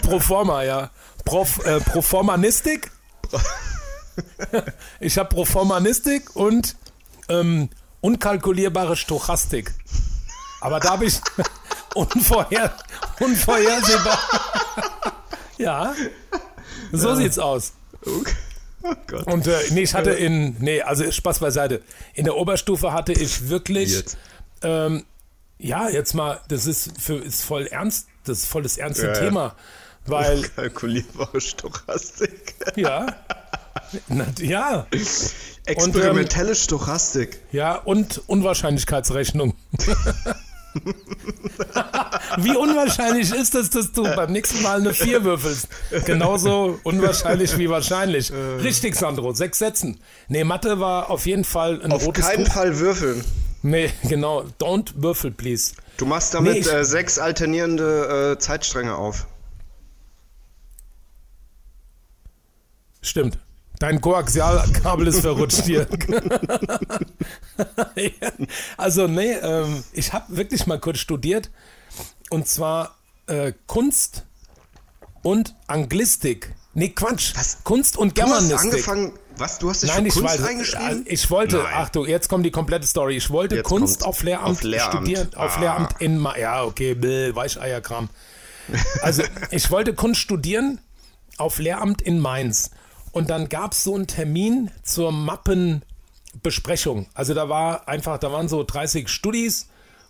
pro 0.00 0.20
forma, 0.20 0.62
ja. 0.62 0.90
Prof, 1.24 1.64
äh, 1.66 1.80
pro 1.80 2.02
formanistik. 2.02 2.90
ich 5.00 5.18
habe 5.18 5.28
pro 5.28 5.44
formanistik 5.44 6.34
und 6.34 6.76
ähm, 7.28 7.68
unkalkulierbare 8.00 8.96
Stochastik. 8.96 9.74
Aber 10.60 10.80
da 10.80 11.00
ich 11.00 11.20
unvorher, 11.94 12.74
unvorhersehbar. 13.20 14.18
ja, 15.58 15.94
so 16.92 17.14
sieht's 17.14 17.38
aus. 17.38 17.72
Okay. 18.04 18.32
Oh 18.82 18.94
Gott. 19.08 19.26
Und 19.26 19.46
äh, 19.46 19.58
nee, 19.70 19.82
ich 19.82 19.94
hatte 19.94 20.10
in, 20.10 20.56
nee, 20.60 20.80
also 20.82 21.10
Spaß 21.10 21.40
beiseite. 21.40 21.82
In 22.14 22.24
der 22.24 22.36
Oberstufe 22.36 22.92
hatte 22.92 23.12
ich 23.12 23.48
wirklich, 23.48 23.90
Jetzt. 23.92 24.16
ähm, 24.62 25.04
ja, 25.58 25.88
jetzt 25.88 26.14
mal, 26.14 26.40
das 26.48 26.66
ist 26.66 26.92
für 27.00 27.16
ist 27.16 27.42
voll 27.42 27.66
ernst, 27.66 28.06
das 28.24 28.38
ist 28.38 28.46
voll 28.46 28.62
das 28.62 28.76
ernste 28.78 29.06
Ja, 29.08 29.14
ja. 29.14 29.18
Thema, 29.20 29.54
weil 30.06 30.42
Kalkulierbare 30.56 31.40
Stochastik. 31.40 32.54
ja, 32.76 33.06
na, 34.06 34.26
ja, 34.38 34.86
Experimentelle 35.66 36.54
Stochastik. 36.54 37.40
ja 37.50 37.74
und 37.74 38.22
Unwahrscheinlichkeitsrechnung. 38.28 39.54
Wie 42.38 42.54
unwahrscheinlich 42.56 43.32
ist 43.32 43.54
es, 43.54 43.70
dass 43.70 43.92
du 43.92 44.02
beim 44.04 44.32
nächsten 44.32 44.62
Mal 44.62 44.80
eine 44.80 44.92
4 44.94 45.24
würfelst? 45.24 45.68
Genauso 46.04 46.78
unwahrscheinlich 46.84 47.56
wie 47.58 47.68
wahrscheinlich. 47.68 48.32
Richtig, 48.32 48.94
Sandro, 48.96 49.32
sechs 49.32 49.58
Sätzen. 49.58 49.98
Nee, 50.28 50.44
Mathe 50.44 50.78
war 50.80 51.10
auf 51.10 51.26
jeden 51.26 51.44
Fall 51.44 51.80
ein 51.82 51.90
Auf 51.92 52.06
rotes 52.06 52.26
keinen 52.26 52.44
Tuch. 52.44 52.52
Fall 52.52 52.78
würfeln. 52.78 53.24
Nee, 53.62 53.90
genau. 54.04 54.44
Don't 54.60 54.92
würfel, 54.96 55.30
please. 55.32 55.72
Du 55.96 56.06
machst 56.06 56.32
damit 56.34 56.52
Nee, 56.52 56.58
ich- 56.60 56.72
äh, 56.72 56.84
sechs 56.84 57.18
alternierende 57.18 58.34
äh, 58.36 58.38
Zeitstränge 58.38 58.94
auf. 58.94 59.26
Stimmt. 63.02 63.38
Dein 63.78 64.00
Koaxialkabel 64.00 65.06
ist 65.08 65.20
verrutscht 65.20 65.64
hier. 65.64 65.86
Also, 68.76 69.06
nee, 69.08 69.32
ähm, 69.32 69.82
ich 69.92 70.12
habe 70.12 70.36
wirklich 70.36 70.66
mal 70.66 70.78
kurz 70.78 70.98
studiert. 70.98 71.50
Und 72.30 72.46
zwar 72.46 72.96
äh, 73.26 73.52
Kunst 73.66 74.24
und 75.22 75.54
Anglistik. 75.66 76.54
Nee, 76.74 76.90
Quatsch. 76.90 77.32
Was? 77.36 77.58
Kunst 77.64 77.96
und 77.96 78.16
Du 78.16 78.22
hast 78.22 78.28
Germanistik. 78.28 78.60
angefangen, 78.72 79.12
was, 79.36 79.58
du 79.58 79.70
hast 79.70 79.82
dich 79.82 79.90
Nein, 79.90 80.02
für 80.02 80.08
ich 80.08 80.14
Kunst 80.14 80.28
wollte, 80.38 80.46
eingeschrieben? 80.48 81.04
ich 81.06 81.30
wollte, 81.30 81.56
Nein. 81.58 81.74
Achtung, 81.74 82.06
jetzt 82.06 82.28
kommt 82.28 82.46
die 82.46 82.50
komplette 82.50 82.86
Story. 82.86 83.16
Ich 83.16 83.30
wollte 83.30 83.56
Jetzt 83.56 83.66
Kunst 83.66 84.04
auf 84.04 84.22
Lehramt, 84.22 84.48
Auf 84.58 84.62
Lehramt. 84.62 84.94
studieren, 84.94 85.34
auf 85.34 85.56
Ah. 85.56 85.60
Lehramt 85.60 85.94
in, 86.00 86.18
Ma 86.18 86.36
ja, 86.36 86.62
okay, 86.64 86.94
bläh, 86.94 87.34
Weicheierkram. 87.34 88.08
Also, 89.02 89.22
ich 89.50 89.70
wollte 89.70 89.94
Kunst 89.94 90.20
studieren 90.20 90.80
auf 91.38 91.58
Lehramt 91.58 92.02
in 92.02 92.18
Mainz. 92.20 92.70
Und 93.12 93.30
dann 93.30 93.48
gab 93.48 93.72
es 93.72 93.84
so 93.84 93.94
einen 93.94 94.06
Termin 94.06 94.70
zur 94.82 95.12
Mappenbesprechung. 95.12 97.06
Also 97.14 97.34
da 97.34 97.48
war 97.48 97.88
einfach, 97.88 98.18
da 98.18 98.32
waren 98.32 98.48
so 98.48 98.62
30 98.62 99.08
Studis 99.08 99.68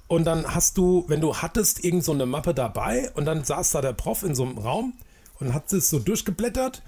und 0.08 0.24
dann 0.24 0.54
hast 0.54 0.78
du, 0.78 1.04
wenn 1.08 1.20
du 1.20 1.36
hattest, 1.36 1.84
irgend 1.84 2.04
so 2.04 2.12
eine 2.12 2.26
Mappe 2.26 2.54
dabei 2.54 3.10
und 3.14 3.24
dann 3.24 3.44
saß 3.44 3.70
da 3.72 3.80
der 3.80 3.92
Prof 3.92 4.22
in 4.22 4.34
so 4.34 4.44
einem 4.44 4.58
Raum 4.58 4.94
und 5.38 5.54
hat 5.54 5.72
es 5.72 5.90
so 5.90 5.98
durchgeblättert 5.98 6.82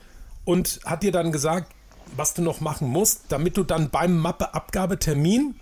und 0.45 0.81
hat 0.85 1.03
dir 1.03 1.13
dann 1.13 1.33
gesagt, 1.33 1.73
was 2.17 2.35
du 2.35 2.43
noch 2.43 2.61
machen 2.61 2.89
musst, 2.89 3.25
damit 3.29 3.57
du 3.57 3.63
dann 3.63 3.91
beim 3.91 4.19
Mappeabgabetermin 4.19 5.55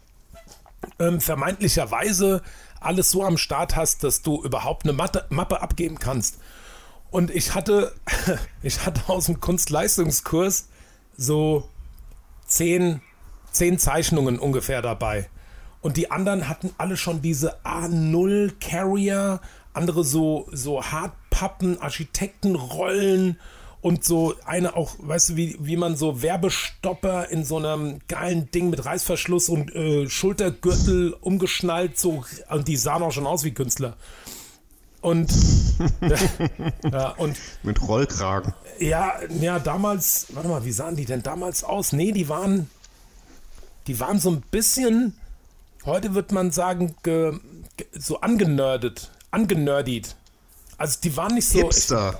ähm, 0.99 1.21
vermeintlicherweise 1.21 2.43
alles 2.81 3.11
so 3.11 3.25
am 3.25 3.39
Start 3.39 3.77
hast, 3.77 4.05
dass 4.05 4.23
du 4.23 4.43
überhaupt 4.43 4.85
eine 4.85 4.93
Mappe 4.93 5.61
abgeben 5.61 5.99
kannst. 5.99 6.39
Und 7.11 7.31
ich 7.31 7.55
hatte, 7.55 7.95
ich 8.63 8.85
hatte 8.85 9.09
aus 9.09 9.27
dem 9.27 9.41
Kunstleistungskurs 9.41 10.69
so 11.17 11.69
zehn, 12.47 13.01
zehn 13.51 13.79
Zeichnungen 13.79 14.39
ungefähr 14.39 14.83
dabei. 14.83 15.29
Und 15.81 15.97
die 15.97 16.11
anderen 16.11 16.49
hatten 16.49 16.71
alle 16.77 16.97
schon 16.97 17.23
diese 17.23 17.65
A0 17.65 18.53
Carrier, 18.61 19.41
andere 19.73 20.05
so, 20.05 20.49
so 20.53 20.83
Hartpappen, 20.83 21.81
Architektenrollen 21.81 23.39
und 23.81 24.05
so 24.05 24.35
eine 24.45 24.75
auch, 24.75 24.97
weißt 24.99 25.31
du, 25.31 25.37
wie, 25.37 25.57
wie 25.61 25.77
man 25.77 25.97
so 25.97 26.21
Werbestopper 26.21 27.29
in 27.29 27.45
so 27.45 27.59
einem 27.59 28.01
geilen 28.09 28.51
Ding 28.51 28.71
mit 28.71 28.85
Reißverschluss 28.85 29.49
und 29.49 29.75
äh, 29.75 30.09
Schultergürtel 30.09 31.15
umgeschnallt, 31.21 31.97
so, 31.97 32.25
und 32.51 32.67
die 32.67 32.77
sahen 32.77 33.05
auch 33.05 33.13
schon 33.13 33.27
aus 33.27 33.45
wie 33.45 33.53
Künstler. 33.53 33.97
Und, 35.01 35.31
ja, 36.93 37.11
und 37.19 37.37
Mit 37.63 37.81
Rollkragen. 37.87 38.53
ja, 38.81 39.15
ja, 39.41 39.59
damals, 39.59 40.27
warte 40.31 40.49
mal, 40.49 40.65
wie 40.65 40.73
sahen 40.73 40.97
die 40.97 41.05
denn 41.05 41.23
damals 41.23 41.63
aus? 41.65 41.93
Nee, 41.93 42.13
die 42.13 42.29
waren, 42.29 42.69
die 43.87 44.01
waren 44.01 44.19
so 44.19 44.31
ein 44.31 44.41
bisschen, 44.51 45.17
heute 45.85 46.15
wird 46.15 46.33
man 46.33 46.51
sagen, 46.51 46.97
ge, 47.03 47.39
ge, 47.77 47.87
so 47.93 48.21
angenördet, 48.21 49.11
angenördiet. 49.31 50.17
Also 50.79 50.99
die 51.03 51.17
waren 51.17 51.35
nicht 51.35 51.49
so. 51.49 51.59
Hipster. 51.59 52.19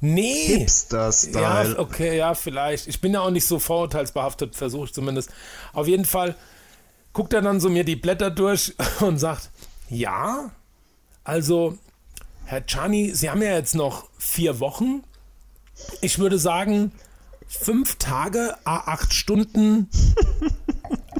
nee. 0.00 0.52
Ja, 0.52 0.58
Hipster-Style. 0.58 1.78
okay, 1.78 2.16
ja, 2.16 2.34
vielleicht. 2.34 2.86
Ich 2.86 3.00
bin 3.00 3.12
ja 3.12 3.20
auch 3.20 3.30
nicht 3.30 3.46
so 3.46 3.58
vorurteilsbehaftet, 3.58 4.54
versuche 4.56 4.86
ich 4.86 4.92
zumindest. 4.92 5.30
Auf 5.72 5.86
jeden 5.86 6.04
Fall 6.04 6.36
guckt 7.12 7.32
er 7.32 7.42
dann 7.42 7.60
so 7.60 7.68
mir 7.68 7.84
die 7.84 7.96
Blätter 7.96 8.30
durch 8.30 8.74
und 9.00 9.18
sagt, 9.18 9.50
ja, 9.88 10.50
also, 11.24 11.78
Herr 12.46 12.64
Czani, 12.64 13.12
Sie 13.12 13.28
haben 13.28 13.42
ja 13.42 13.54
jetzt 13.54 13.74
noch 13.74 14.08
vier 14.18 14.60
Wochen. 14.60 15.02
Ich 16.00 16.20
würde 16.20 16.38
sagen, 16.38 16.92
fünf 17.48 17.96
Tage, 17.96 18.54
a 18.64 18.92
acht 18.92 19.12
Stunden 19.12 19.88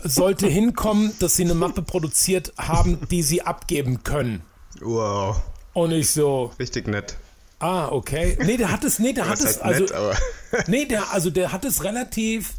sollte 0.04 0.46
hinkommen, 0.46 1.12
dass 1.18 1.34
Sie 1.34 1.42
eine 1.44 1.54
Mappe 1.54 1.82
produziert 1.82 2.52
haben, 2.56 3.00
die 3.10 3.22
Sie 3.24 3.42
abgeben 3.42 4.04
können. 4.04 4.42
Wow. 4.80 5.42
Und 5.72 5.90
ich 5.90 6.12
so, 6.12 6.52
Richtig 6.60 6.86
nett. 6.86 7.16
ah, 7.58 7.88
okay. 7.88 8.38
Nee, 8.44 8.56
der 8.56 8.70
hat 8.70 8.84
es, 8.84 9.00
nee, 9.00 9.12
der 9.12 9.28
hat 9.28 9.40
es, 9.40 9.58
also, 9.58 9.80
nett, 9.82 9.92
aber. 9.92 10.16
nee, 10.68 10.84
der, 10.84 11.12
also 11.12 11.30
der 11.30 11.50
hat 11.50 11.64
es 11.64 11.82
relativ 11.82 12.54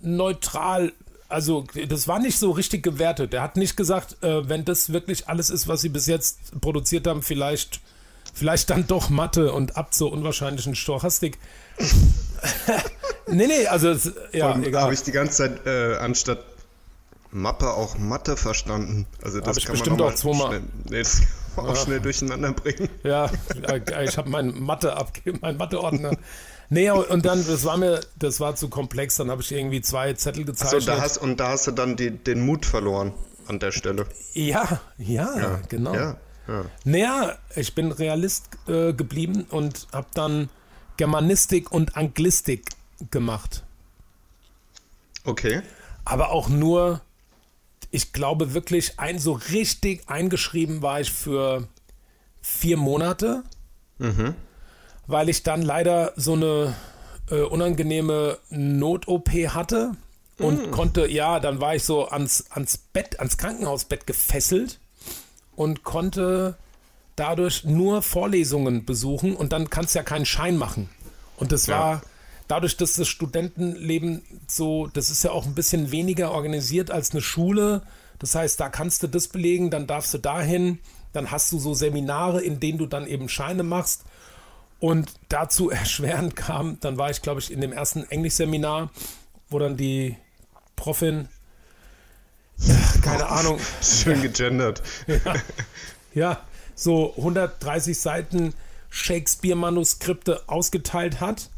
neutral, 0.00 0.92
also 1.28 1.64
das 1.88 2.08
war 2.08 2.18
nicht 2.18 2.38
so 2.38 2.50
richtig 2.50 2.82
gewertet. 2.82 3.32
Der 3.32 3.42
hat 3.42 3.56
nicht 3.56 3.76
gesagt, 3.76 4.20
äh, 4.24 4.48
wenn 4.48 4.64
das 4.64 4.92
wirklich 4.92 5.28
alles 5.28 5.50
ist, 5.50 5.68
was 5.68 5.82
sie 5.82 5.88
bis 5.88 6.06
jetzt 6.06 6.60
produziert 6.60 7.06
haben, 7.06 7.22
vielleicht, 7.22 7.80
vielleicht 8.38 8.70
dann 8.70 8.86
doch 8.86 9.10
Mathe 9.10 9.52
und 9.52 9.76
ab 9.76 9.92
zur 9.92 10.12
unwahrscheinlichen 10.12 10.74
Stochastik. 10.74 11.38
nee, 13.26 13.46
nee, 13.46 13.66
also 13.66 13.90
es- 13.90 14.12
ja, 14.32 14.54
Habe 14.74 14.94
ich 14.94 15.02
die 15.02 15.12
ganze 15.12 15.36
Zeit 15.36 15.66
äh, 15.66 15.96
anstatt 15.96 16.38
Mappe 17.30 17.70
auch 17.70 17.98
Mathe 17.98 18.36
verstanden. 18.36 19.06
Also 19.22 19.40
das 19.40 19.58
ich 19.58 19.64
kann 19.66 19.72
bestimmt 19.74 19.98
man 19.98 20.08
auch 20.08 20.14
zweimal. 20.14 20.46
Schnell, 20.48 20.62
nee, 20.90 20.98
das 21.02 21.20
kann 21.54 21.64
man 21.64 21.66
auch 21.66 21.76
schnell 21.84 22.00
durcheinander 22.00 22.52
bringen. 22.52 22.88
Ja, 23.02 23.30
äh, 23.66 24.04
ich 24.04 24.16
habe 24.16 24.30
meinen 24.30 24.62
Mathe 24.62 24.96
abgegeben, 24.96 25.38
meinen 25.42 25.58
Matheordner. 25.58 26.16
Nee, 26.70 26.90
und 26.90 27.24
dann, 27.24 27.46
das 27.46 27.64
war 27.64 27.76
mir, 27.78 28.00
das 28.18 28.40
war 28.40 28.54
zu 28.54 28.68
komplex, 28.68 29.16
dann 29.16 29.30
habe 29.30 29.40
ich 29.42 29.52
irgendwie 29.52 29.80
zwei 29.80 30.12
Zettel 30.12 30.44
So, 30.46 30.52
gezeichnet. 30.52 30.88
da 30.88 31.00
hast, 31.00 31.16
und 31.18 31.38
da 31.40 31.48
hast 31.48 31.66
du 31.66 31.70
dann 31.72 31.96
die, 31.96 32.10
den 32.10 32.40
Mut 32.44 32.66
verloren 32.66 33.12
an 33.46 33.58
der 33.58 33.72
Stelle. 33.72 34.04
ja, 34.34 34.80
ja, 34.98 35.60
genau. 35.70 35.94
Ja, 35.94 36.16
ja. 36.48 36.64
Naja, 36.84 37.38
ich 37.54 37.74
bin 37.74 37.92
Realist 37.92 38.48
äh, 38.66 38.92
geblieben 38.94 39.46
und 39.50 39.86
habe 39.92 40.08
dann 40.14 40.48
Germanistik 40.96 41.70
und 41.70 41.96
Anglistik 41.96 42.64
gemacht. 43.10 43.64
Okay. 45.24 45.62
Aber 46.04 46.30
auch 46.30 46.48
nur, 46.48 47.02
ich 47.90 48.12
glaube 48.12 48.54
wirklich, 48.54 48.98
ein 48.98 49.18
so 49.18 49.32
richtig 49.32 50.08
eingeschrieben 50.08 50.80
war 50.80 51.00
ich 51.00 51.12
für 51.12 51.68
vier 52.40 52.78
Monate, 52.78 53.44
weil 55.06 55.28
ich 55.28 55.42
dann 55.42 55.60
leider 55.60 56.12
so 56.16 56.32
eine 56.32 56.74
äh, 57.30 57.42
unangenehme 57.42 58.38
Not-OP 58.48 59.28
hatte 59.48 59.92
und 60.38 60.70
konnte, 60.70 61.08
ja, 61.08 61.40
dann 61.40 61.60
war 61.60 61.74
ich 61.74 61.84
so 61.84 62.08
ans, 62.08 62.46
ans 62.50 62.78
Bett, 62.78 63.18
ans 63.18 63.36
Krankenhausbett 63.36 64.06
gefesselt 64.06 64.78
und 65.58 65.82
konnte 65.82 66.56
dadurch 67.16 67.64
nur 67.64 68.00
Vorlesungen 68.00 68.84
besuchen 68.84 69.34
und 69.34 69.52
dann 69.52 69.70
kannst 69.70 69.94
du 69.94 69.98
ja 69.98 70.04
keinen 70.04 70.24
Schein 70.24 70.56
machen. 70.56 70.88
Und 71.36 71.50
das 71.50 71.66
Ja. 71.66 71.78
war 71.78 72.02
dadurch, 72.46 72.76
dass 72.76 72.94
das 72.94 73.08
Studentenleben 73.08 74.22
so, 74.46 74.86
das 74.86 75.10
ist 75.10 75.24
ja 75.24 75.32
auch 75.32 75.46
ein 75.46 75.54
bisschen 75.56 75.90
weniger 75.90 76.30
organisiert 76.30 76.92
als 76.92 77.10
eine 77.10 77.20
Schule. 77.22 77.82
Das 78.20 78.36
heißt, 78.36 78.60
da 78.60 78.68
kannst 78.68 79.02
du 79.02 79.08
das 79.08 79.26
belegen, 79.26 79.70
dann 79.70 79.88
darfst 79.88 80.14
du 80.14 80.18
dahin, 80.18 80.78
dann 81.12 81.32
hast 81.32 81.50
du 81.50 81.58
so 81.58 81.74
Seminare, 81.74 82.40
in 82.40 82.60
denen 82.60 82.78
du 82.78 82.86
dann 82.86 83.08
eben 83.08 83.28
Scheine 83.28 83.64
machst. 83.64 84.04
Und 84.78 85.10
dazu 85.28 85.70
erschwerend 85.70 86.36
kam, 86.36 86.78
dann 86.80 86.98
war 86.98 87.10
ich, 87.10 87.20
glaube 87.20 87.40
ich, 87.40 87.50
in 87.52 87.60
dem 87.60 87.72
ersten 87.72 88.04
Englischseminar, 88.08 88.90
wo 89.50 89.58
dann 89.58 89.76
die 89.76 90.16
Profin, 90.76 91.26
ja, 92.58 92.76
keine 93.02 93.28
Ahnung, 93.28 93.58
Schön 93.82 94.22
gegendert. 94.22 94.82
ja, 96.14 96.40
so 96.74 97.14
130 97.16 97.98
Seiten 97.98 98.54
Shakespeare-Manuskripte 98.90 100.42
ausgeteilt 100.46 101.20
hat 101.20 101.50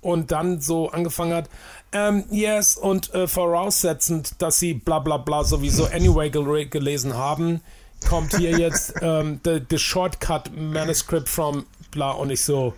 und 0.00 0.30
dann 0.30 0.60
so 0.60 0.90
angefangen 0.90 1.34
hat, 1.34 1.48
ähm, 1.92 2.24
yes, 2.30 2.76
und 2.76 3.12
äh, 3.14 3.26
voraussetzend, 3.26 4.40
dass 4.42 4.58
sie 4.58 4.74
bla 4.74 4.98
bla 4.98 5.16
bla 5.16 5.44
sowieso 5.44 5.86
anyway 5.86 6.30
gel 6.30 6.66
gelesen 6.66 7.14
haben, 7.14 7.62
kommt 8.08 8.36
hier 8.36 8.58
jetzt 8.58 8.94
ähm, 9.02 9.40
the, 9.44 9.60
the 9.70 9.78
Shortcut 9.78 10.50
Manuscript 10.54 11.28
from 11.28 11.64
bla 11.90 12.10
und 12.10 12.30
ich 12.30 12.42
so, 12.42 12.74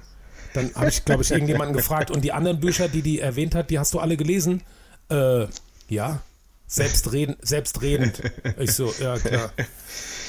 dann 0.55 0.73
habe 0.74 0.89
ich, 0.89 1.05
glaube 1.05 1.23
ich, 1.23 1.31
irgendjemanden 1.31 1.77
gefragt 1.77 2.11
und 2.11 2.23
die 2.23 2.32
anderen 2.32 2.61
Bücher, 2.61 2.89
die 2.89 3.03
die 3.03 3.19
erwähnt 3.19 3.55
hat, 3.55 3.70
die 3.70 3.78
hast 3.78 3.95
du 3.95 3.99
alle 3.99 4.16
gelesen? 4.16 4.62
Äh, 5.11 5.47
ja, 5.89 6.20
selbstredend, 6.70 7.38
selbstredend. 7.42 8.22
Ich 8.59 8.72
so, 8.72 8.94
ja 9.01 9.18
klar. 9.18 9.52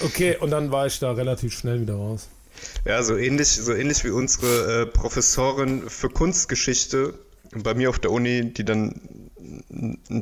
Okay, 0.01 0.35
und 0.37 0.49
dann 0.49 0.71
war 0.71 0.87
ich 0.87 0.99
da 0.99 1.11
relativ 1.11 1.53
schnell 1.53 1.81
wieder 1.81 1.95
raus. 1.95 2.27
Ja, 2.85 3.01
so 3.03 3.15
ähnlich, 3.15 3.49
so 3.49 3.73
ähnlich 3.73 4.03
wie 4.03 4.09
unsere 4.09 4.81
äh, 4.81 4.85
Professorin 4.85 5.89
für 5.89 6.09
Kunstgeschichte 6.09 7.13
bei 7.53 7.73
mir 7.73 7.89
auf 7.89 7.99
der 7.99 8.11
Uni, 8.11 8.53
die 8.53 8.63
dann 8.63 8.99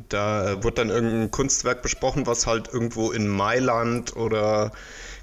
da 0.10 0.52
äh, 0.52 0.64
wurde 0.64 0.76
dann 0.76 0.90
irgendein 0.90 1.32
Kunstwerk 1.32 1.82
besprochen, 1.82 2.26
was 2.28 2.48
halt 2.48 2.70
irgendwo 2.72 3.12
in 3.12 3.28
Mailand 3.28 4.16
oder 4.16 4.72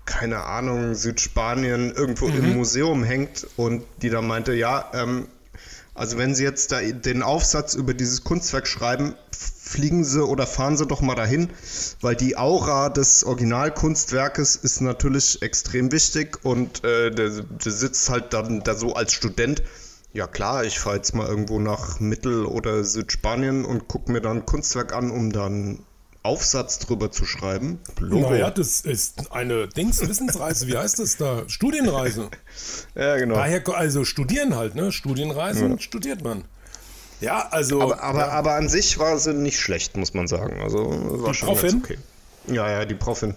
keine 0.04 0.44
Ahnung, 0.44 0.94
Südspanien 0.94 1.92
irgendwo 1.92 2.28
im 2.28 2.54
Museum 2.54 3.02
hängt 3.02 3.46
und 3.56 3.82
die 4.02 4.08
dann 4.08 4.26
meinte, 4.26 4.54
ja, 4.54 4.90
ähm, 4.94 5.26
also 5.94 6.16
wenn 6.16 6.34
Sie 6.34 6.44
jetzt 6.44 6.70
da 6.72 6.80
den 6.80 7.22
Aufsatz 7.22 7.74
über 7.74 7.92
dieses 7.92 8.22
Kunstwerk 8.22 8.68
schreiben, 8.68 9.14
fliegen 9.66 10.04
Sie 10.04 10.24
oder 10.24 10.46
fahren 10.46 10.76
Sie 10.76 10.86
doch 10.86 11.00
mal 11.00 11.14
dahin, 11.14 11.50
weil 12.00 12.14
die 12.14 12.36
Aura 12.36 12.88
des 12.88 13.24
Originalkunstwerkes 13.24 14.56
ist 14.56 14.80
natürlich 14.80 15.42
extrem 15.42 15.90
wichtig 15.92 16.44
und 16.44 16.84
äh, 16.84 17.10
der, 17.10 17.30
der 17.42 17.72
sitzt 17.72 18.08
halt 18.08 18.32
dann 18.32 18.62
da 18.62 18.74
so 18.74 18.94
als 18.94 19.12
Student. 19.12 19.62
Ja 20.12 20.26
klar, 20.26 20.64
ich 20.64 20.78
fahre 20.78 20.96
jetzt 20.96 21.14
mal 21.14 21.26
irgendwo 21.26 21.58
nach 21.58 22.00
Mittel- 22.00 22.46
oder 22.46 22.84
Südspanien 22.84 23.64
und 23.64 23.88
gucke 23.88 24.12
mir 24.12 24.20
dann 24.20 24.38
ein 24.38 24.46
Kunstwerk 24.46 24.94
an, 24.94 25.10
um 25.10 25.32
dann 25.32 25.80
Aufsatz 26.22 26.78
drüber 26.78 27.10
zu 27.10 27.24
schreiben. 27.24 27.78
Logo. 28.00 28.30
Naja, 28.30 28.50
das 28.50 28.80
ist 28.80 29.30
eine 29.30 29.68
Dings, 29.68 30.00
Wissensreise, 30.00 30.66
wie 30.66 30.76
heißt 30.76 30.98
das 30.98 31.16
da? 31.16 31.42
Studienreise. 31.48 32.30
Ja, 32.94 33.16
genau. 33.18 33.34
Daher, 33.34 33.62
also 33.74 34.04
studieren 34.04 34.56
halt, 34.56 34.74
ne? 34.74 34.90
Studienreisen 34.90 35.78
studiert 35.78 36.24
man. 36.24 36.44
Ja, 37.20 37.48
also. 37.50 37.80
Aber, 37.80 38.02
aber, 38.02 38.32
aber 38.32 38.54
an 38.54 38.68
sich 38.68 38.98
war 38.98 39.18
sie 39.18 39.32
nicht 39.34 39.58
schlecht, 39.58 39.96
muss 39.96 40.14
man 40.14 40.26
sagen. 40.28 40.60
Also 40.62 40.88
war 41.22 41.32
Die 41.32 41.38
schon 41.38 41.48
Profin? 41.48 41.80
okay. 41.82 41.98
Ja, 42.48 42.70
ja, 42.70 42.84
die 42.84 42.94
Profin. 42.94 43.34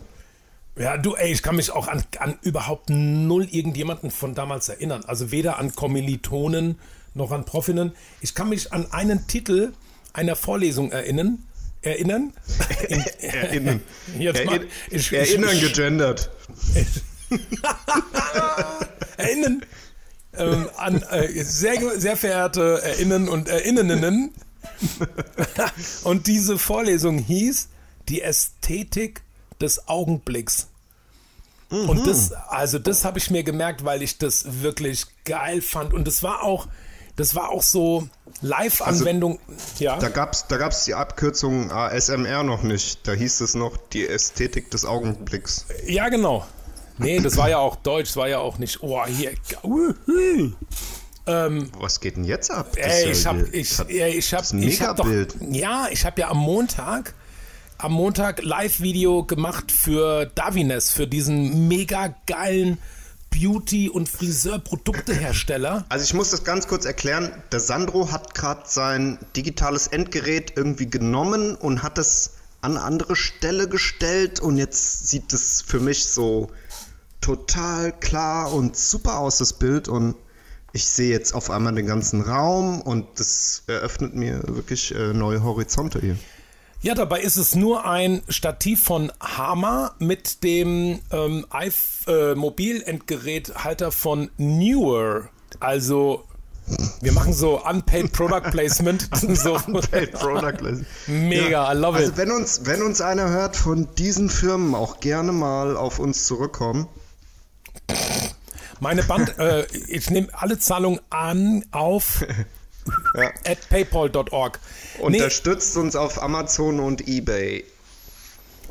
Ja, 0.77 0.97
du, 0.97 1.15
ey, 1.15 1.31
ich 1.31 1.41
kann 1.43 1.55
mich 1.55 1.71
auch 1.71 1.87
an, 1.87 2.03
an 2.19 2.37
überhaupt 2.41 2.89
null 2.89 3.47
irgendjemanden 3.51 4.11
von 4.11 4.33
damals 4.35 4.69
erinnern. 4.69 5.03
Also 5.07 5.31
weder 5.31 5.57
an 5.59 5.75
Kommilitonen 5.75 6.79
noch 7.13 7.31
an 7.31 7.43
Profinnen. 7.45 7.93
Ich 8.21 8.35
kann 8.35 8.49
mich 8.49 8.71
an 8.71 8.91
einen 8.91 9.27
Titel 9.27 9.73
einer 10.13 10.35
Vorlesung 10.35 10.91
erinnern. 10.91 11.39
Erinnern? 11.81 12.33
Erinnern. 13.21 13.81
Jetzt 14.19 14.45
mal, 14.45 14.61
ich- 14.89 15.11
ich- 15.11 15.13
Erinnern 15.13 15.55
ich- 15.55 15.61
gegendert. 15.73 16.29
erinnern 19.17 19.61
ähm, 20.37 20.69
an 20.77 21.01
äh, 21.03 21.43
sehr, 21.43 21.99
sehr 21.99 22.17
verehrte 22.17 22.81
Erinnern 22.83 23.29
und 23.29 23.47
Erinnerinnen. 23.49 24.33
und 26.03 26.27
diese 26.27 26.57
Vorlesung 26.57 27.17
hieß 27.17 27.69
Die 28.07 28.21
Ästhetik 28.21 29.21
des 29.61 29.87
Augenblicks. 29.87 30.67
Und 31.69 32.07
das, 32.07 32.31
also 32.31 32.79
das 32.79 33.05
habe 33.05 33.19
ich 33.19 33.29
mir 33.29 33.43
gemerkt, 33.43 33.85
weil 33.85 34.01
ich 34.01 34.17
das 34.17 34.61
wirklich 34.63 35.05
geil 35.23 35.61
fand. 35.61 35.93
Und 35.93 36.07
das 36.07 36.23
war 36.23 36.41
auch, 36.41 36.67
das 37.15 37.35
war 37.35 37.49
auch 37.49 37.61
so 37.61 38.07
Live-Anwendung. 38.41 39.39
ja. 39.77 39.97
Da 39.97 40.09
gab's, 40.09 40.47
da 40.47 40.57
gab's 40.57 40.85
die 40.85 40.95
Abkürzung 40.95 41.71
ASMR 41.71 42.41
noch 42.41 42.63
nicht. 42.63 43.07
Da 43.07 43.13
hieß 43.13 43.41
es 43.41 43.53
noch 43.53 43.77
die 43.77 44.07
Ästhetik 44.07 44.71
des 44.71 44.85
Augenblicks. 44.85 45.65
Ja, 45.85 46.09
genau. 46.09 46.47
Nee, 46.99 47.19
das 47.19 47.37
war 47.37 47.49
ja 47.49 47.57
auch 47.57 47.75
Deutsch, 47.77 48.09
das 48.09 48.17
war 48.17 48.27
ja 48.29 48.39
auch 48.39 48.57
nicht. 48.57 48.81
Oh, 48.83 49.03
hier. 49.05 49.31
Uhu. 49.63 50.51
Was 51.25 51.99
geht 51.99 52.15
denn 52.15 52.23
jetzt 52.23 52.49
ab? 52.49 52.71
Das 52.75 52.85
Ey, 52.85 53.11
ich 53.11 53.23
ja 53.23 53.29
hab, 53.29 53.53
ich, 53.53 53.77
hat- 53.79 53.89
ich 53.89 54.33
hab, 54.33 54.41
das 54.41 54.53
ich 54.53 54.81
hab 54.81 54.97
doch, 54.97 55.07
ja, 55.51 55.87
ich 55.91 56.03
habe 56.05 56.21
ja 56.21 56.29
am 56.29 56.37
Montag, 56.37 57.13
am 57.77 57.91
Montag 57.93 58.43
Live-Video 58.43 59.23
gemacht 59.23 59.71
für 59.71 60.25
Davines, 60.33 60.89
für 60.91 61.05
diesen 61.07 61.67
mega 61.67 62.15
geilen 62.25 62.79
Beauty- 63.29 63.89
und 63.91 64.09
Friseur-Produktehersteller. 64.09 65.85
Also 65.89 66.03
ich 66.03 66.15
muss 66.15 66.31
das 66.31 66.43
ganz 66.43 66.67
kurz 66.67 66.85
erklären. 66.85 67.31
Der 67.51 67.59
Sandro 67.59 68.11
hat 68.11 68.33
gerade 68.33 68.63
sein 68.65 69.19
digitales 69.35 69.85
Endgerät 69.85 70.53
irgendwie 70.55 70.89
genommen 70.89 71.53
und 71.55 71.83
hat 71.83 71.99
es 71.99 72.31
an 72.61 72.75
andere 72.75 73.15
Stelle 73.15 73.69
gestellt 73.69 74.39
und 74.39 74.57
jetzt 74.57 75.07
sieht 75.09 75.31
es 75.31 75.61
für 75.61 75.79
mich 75.79 76.05
so 76.07 76.49
total 77.21 77.91
klar 77.91 78.53
und 78.53 78.75
super 78.75 79.19
aus, 79.19 79.37
das 79.37 79.53
Bild 79.53 79.87
und 79.87 80.15
ich 80.71 80.85
sehe 80.85 81.09
jetzt 81.09 81.33
auf 81.33 81.49
einmal 81.49 81.73
den 81.73 81.87
ganzen 81.87 82.21
Raum 82.21 82.81
und 82.81 83.07
das 83.19 83.63
eröffnet 83.67 84.15
mir 84.15 84.41
wirklich 84.45 84.93
äh, 84.93 85.13
neue 85.13 85.43
Horizonte 85.43 85.99
hier. 85.99 86.17
Ja, 86.81 86.95
dabei 86.95 87.19
ist 87.21 87.35
es 87.35 87.55
nur 87.55 87.85
ein 87.85 88.21
Stativ 88.29 88.83
von 88.83 89.11
Hama 89.19 89.95
mit 89.99 90.43
dem 90.45 90.99
ähm, 91.11 91.45
äh, 92.07 92.35
Mobilendgeräthalter 92.35 93.91
von 93.91 94.29
Newer. 94.37 95.27
Also, 95.59 96.23
wir 97.01 97.11
machen 97.11 97.33
so 97.33 97.61
Unpaid 97.65 98.13
Product 98.13 98.51
Placement. 98.51 99.09
so. 99.37 99.55
Unpaid 99.67 100.13
Product 100.13 100.57
Placement. 100.57 100.87
Mega, 101.07 101.69
I 101.69 101.75
love 101.75 101.97
Also 101.97 102.11
it. 102.11 102.17
wenn 102.17 102.31
uns, 102.31 102.61
wenn 102.63 102.81
uns 102.81 103.01
einer 103.01 103.29
hört 103.29 103.57
von 103.57 103.89
diesen 103.97 104.29
Firmen, 104.29 104.73
auch 104.73 105.01
gerne 105.01 105.33
mal 105.33 105.75
auf 105.75 105.99
uns 105.99 106.25
zurückkommen. 106.25 106.87
Meine 108.79 109.03
Band, 109.03 109.37
äh, 109.39 109.65
ich 109.87 110.09
nehme 110.09 110.27
alle 110.31 110.57
Zahlungen 110.59 110.99
an 111.09 111.65
auf 111.71 112.25
Ja. 113.15 113.29
at 113.45 113.69
paypal.org. 113.69 114.59
Nee, 114.97 115.03
Unterstützt 115.03 115.77
uns 115.77 115.95
auf 115.95 116.21
Amazon 116.23 116.79
und 116.79 117.07
Ebay. 117.07 117.63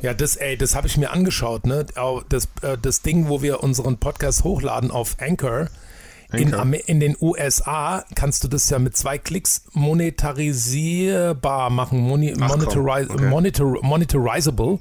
ja, 0.01 0.13
das, 0.13 0.35
ey, 0.35 0.57
das 0.57 0.75
habe 0.75 0.87
ich 0.87 0.97
mir 0.97 1.11
angeschaut, 1.11 1.65
ne? 1.65 1.85
Das, 2.27 2.47
äh, 2.61 2.77
das 2.81 3.01
Ding, 3.01 3.29
wo 3.29 3.41
wir 3.41 3.63
unseren 3.63 3.97
Podcast 3.97 4.43
hochladen 4.43 4.91
auf 4.91 5.15
Anchor. 5.19 5.67
In, 6.33 6.47
Anchor. 6.53 6.59
Amer- 6.61 6.87
in 6.87 6.99
den 6.99 7.15
USA 7.21 8.03
kannst 8.13 8.43
du 8.43 8.47
das 8.49 8.69
ja 8.69 8.77
mit 8.77 8.97
zwei 8.97 9.17
Klicks 9.17 9.63
monetarisierbar 9.73 11.69
machen, 11.69 11.99
moni 12.01 12.33
Ach 12.39 12.49
komm, 12.49 12.59
monetari 12.59 13.05
okay. 13.09 13.25
monitor 13.29 13.79
monetarizable. 13.83 14.79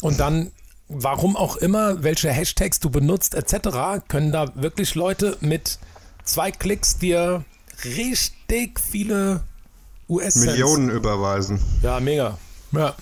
Und 0.00 0.18
dann, 0.20 0.50
warum 0.88 1.36
auch 1.36 1.56
immer, 1.56 2.02
welche 2.02 2.30
Hashtags 2.30 2.80
du 2.80 2.90
benutzt, 2.90 3.34
etc., 3.34 4.02
können 4.08 4.32
da 4.32 4.54
wirklich 4.54 4.94
Leute 4.94 5.36
mit 5.40 5.78
zwei 6.24 6.50
Klicks 6.50 6.98
dir 6.98 7.44
richtig 7.84 8.80
viele 8.80 9.42
US-Cents. 10.08 10.46
Millionen 10.46 10.90
überweisen. 10.90 11.60
Ja, 11.82 12.00
mega. 12.00 12.38
Ja. 12.72 12.94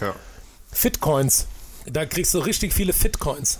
Ja. 0.00 0.14
Fitcoins. 0.72 1.46
Da 1.86 2.04
kriegst 2.06 2.34
du 2.34 2.38
richtig 2.38 2.72
viele 2.72 2.92
Fitcoins. 2.92 3.58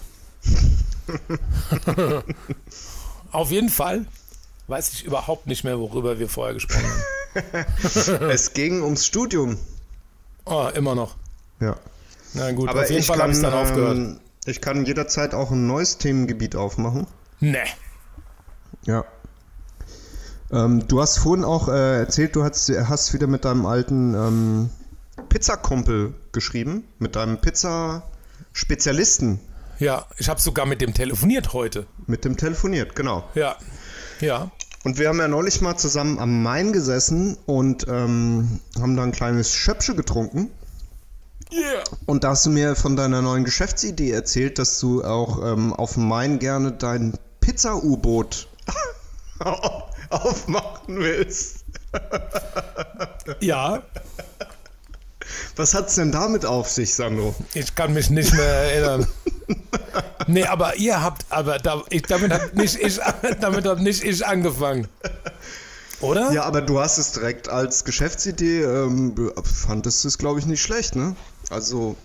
Auf 3.33 3.51
jeden 3.51 3.71
Fall 3.71 4.07
weiß 4.69 4.93
ich 4.93 5.05
überhaupt 5.05 5.47
nicht 5.47 5.65
mehr, 5.65 5.79
worüber 5.79 6.19
wir 6.19 6.29
vorher 6.29 6.55
gesprochen 6.55 6.85
haben. 6.85 7.05
es 8.31 8.53
ging 8.53 8.83
ums 8.83 9.07
Studium. 9.07 9.59
Oh, 10.45 10.69
immer 10.75 10.95
noch. 10.95 11.15
Ja. 11.61 11.77
Na 12.37 12.53
gut, 12.53 12.69
Aber 12.69 12.83
auf 12.83 12.89
jeden 12.89 13.01
ich 13.01 13.07
Fall 13.07 13.19
habe 13.19 13.33
kann, 13.33 13.37
ich 13.37 13.43
dann 13.43 13.55
aufgehört. 13.55 13.97
ähm, 13.97 14.21
ich 14.47 14.61
kann 14.61 14.87
jederzeit 14.87 15.35
auch 15.35 15.51
ein 15.51 15.67
neues 15.67 15.99
Themengebiet 15.99 16.55
aufmachen. 16.57 17.07
Nee. 17.41 17.59
Ja. 18.85 19.05
Ähm, 20.53 20.87
du 20.87 21.01
hast 21.01 21.19
vorhin 21.19 21.45
auch 21.45 21.69
äh, 21.69 21.99
erzählt, 21.99 22.37
du 22.37 22.45
hast, 22.45 22.71
hast 22.71 23.13
wieder 23.13 23.27
mit 23.27 23.45
deinem 23.45 23.67
alten 23.67 24.15
ähm, 24.15 24.71
Pizzakumpel 25.29 26.15
geschrieben, 26.33 26.85
mit 27.01 27.17
deinem 27.17 27.41
Pizza-Spezialisten, 27.41 29.41
Ja, 29.79 30.07
ich 30.19 30.29
habe 30.29 30.41
sogar 30.41 30.67
mit 30.67 30.81
dem 30.81 30.95
telefoniert 30.95 31.53
heute. 31.53 31.87
mit 32.07 32.25
dem 32.25 32.37
telefoniert, 32.37 32.95
genau. 32.95 33.25
Ja. 33.35 33.57
Ja. 34.21 34.51
Und 34.85 34.99
wir 34.99 35.09
haben 35.09 35.19
ja 35.19 35.27
neulich 35.27 35.61
mal 35.63 35.77
zusammen 35.77 36.21
am 36.21 36.43
Main 36.45 36.73
gesessen 36.73 37.37
und 37.47 37.87
ähm, 37.89 38.61
haben 38.81 38.97
da 38.97 39.03
ein 39.03 39.11
kleines 39.13 39.53
Schöpsche 39.53 39.97
getrunken. 39.97 40.51
Yeah. 41.53 41.85
Und 42.07 42.25
da 42.25 42.31
hast 42.31 42.45
du 42.47 42.51
mir 42.51 42.75
von 42.75 42.97
deiner 42.97 43.23
neuen 43.23 43.45
Geschäftsidee 43.45 44.11
erzählt, 44.11 44.59
dass 44.59 44.81
du 44.81 45.05
auch 45.05 45.43
ähm, 45.45 45.73
auf 45.73 45.95
dem 45.95 46.09
Main 46.09 46.39
gerne 46.39 46.73
dein 46.73 47.17
Pizza-U-Boot 47.41 48.49
aufmachen 50.11 50.99
willst. 50.99 51.65
Ja, 53.41 53.83
Was 55.57 55.75
hat's 55.75 55.95
denn 55.95 56.13
damit 56.13 56.45
auf 56.45 56.69
sich, 56.69 56.95
Sandro? 56.95 57.35
ich 57.55 57.75
kann 57.75 57.93
mich 57.95 58.11
nicht 58.11 58.35
mehr 58.35 58.45
erinnern. 58.45 59.07
Nee, 60.27 60.45
aber 60.45 60.77
ihr 60.77 61.03
habt, 61.03 61.25
aber 61.31 61.59
da, 61.59 61.83
ich, 61.89 62.03
damit 62.03 62.33
habe 62.33 62.51
nicht 62.55 62.77
ich, 62.77 62.99
damit 63.41 63.65
hab 63.67 63.79
nicht 63.79 64.05
ich 64.05 64.27
angefangen. 64.27 64.89
Oder? 66.01 66.31
Ja, 66.33 66.43
aber 66.43 66.61
du 66.61 66.79
hast 66.81 66.99
es 66.99 67.13
direkt 67.13 67.49
als 67.49 67.85
Geschäftsidee, 67.85 68.63
ähm, 68.63 69.33
fandest 69.45 70.05
du 70.05 70.09
es, 70.09 70.19
glaube 70.19 70.41
ich, 70.41 70.47
nicht 70.47 70.61
schlecht, 70.63 70.95
ne? 70.95 71.17
Also, 71.51 71.97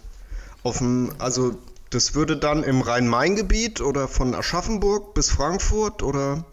auf 0.63 0.77
dem, 0.80 1.11
also, 1.19 1.55
das 1.89 2.13
würde 2.15 2.38
dann 2.38 2.63
im 2.63 2.81
Rhein-Main-Gebiet 2.81 3.81
oder 3.81 4.07
von 4.07 4.34
Aschaffenburg 4.35 5.13
bis 5.13 5.30
Frankfurt 5.30 6.03
oder 6.03 6.45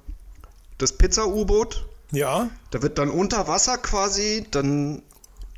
das 0.79 0.93
Pizza-U-Boot, 0.93 1.85
Ja, 2.13 2.49
da 2.71 2.83
wird 2.83 2.99
dann 2.99 3.11
unter 3.11 3.47
Wasser 3.49 3.79
quasi 3.79 4.47
dann 4.51 5.03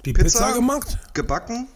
die 0.05 0.13
Pizza, 0.13 0.47
Pizza? 0.47 0.53
gemacht. 0.55 0.99
gebacken. 1.15 1.69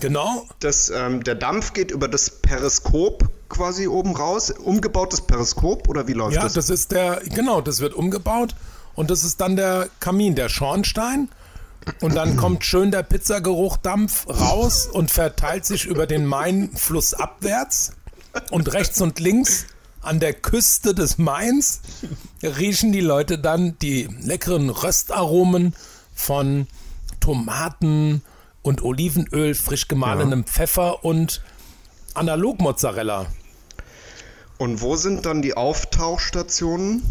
Genau. 0.00 0.46
Das, 0.60 0.88
ähm, 0.90 1.22
der 1.22 1.34
Dampf 1.34 1.74
geht 1.74 1.90
über 1.90 2.08
das 2.08 2.30
Periskop 2.30 3.28
quasi 3.50 3.86
oben 3.86 4.16
raus, 4.16 4.50
umgebautes 4.50 5.20
Periskop 5.20 5.86
oder 5.88 6.08
wie 6.08 6.14
läuft 6.14 6.34
Ja, 6.34 6.44
das? 6.44 6.54
das 6.54 6.70
ist 6.70 6.92
der, 6.92 7.20
genau, 7.26 7.60
das 7.60 7.80
wird 7.80 7.92
umgebaut 7.92 8.54
und 8.94 9.10
das 9.10 9.22
ist 9.22 9.40
dann 9.42 9.56
der 9.56 9.90
Kamin, 10.00 10.34
der 10.34 10.48
Schornstein. 10.48 11.28
Und 12.00 12.14
dann 12.14 12.36
kommt 12.36 12.64
schön 12.64 12.90
der 12.90 13.02
Pizzageruchdampf 13.02 14.28
raus 14.28 14.86
und 14.86 15.10
verteilt 15.10 15.64
sich 15.64 15.84
über 15.84 16.06
den 16.06 16.26
Main 16.26 16.70
flussabwärts. 16.74 17.92
Und 18.50 18.72
rechts 18.72 19.00
und 19.00 19.20
links 19.20 19.66
an 20.00 20.18
der 20.18 20.34
Küste 20.34 20.94
des 20.94 21.18
Mains 21.18 21.80
riechen 22.42 22.92
die 22.92 23.00
Leute 23.00 23.38
dann 23.38 23.78
die 23.80 24.08
leckeren 24.20 24.70
Röstaromen 24.70 25.74
von 26.14 26.66
Tomaten 27.20 28.22
und 28.62 28.82
Olivenöl, 28.82 29.54
frisch 29.54 29.88
gemahlenem 29.88 30.44
Pfeffer 30.44 31.04
und 31.04 31.42
Analogmozzarella. 32.14 33.26
Und 34.58 34.80
wo 34.80 34.96
sind 34.96 35.26
dann 35.26 35.42
die 35.42 35.54
Auftauchstationen? 35.54 37.02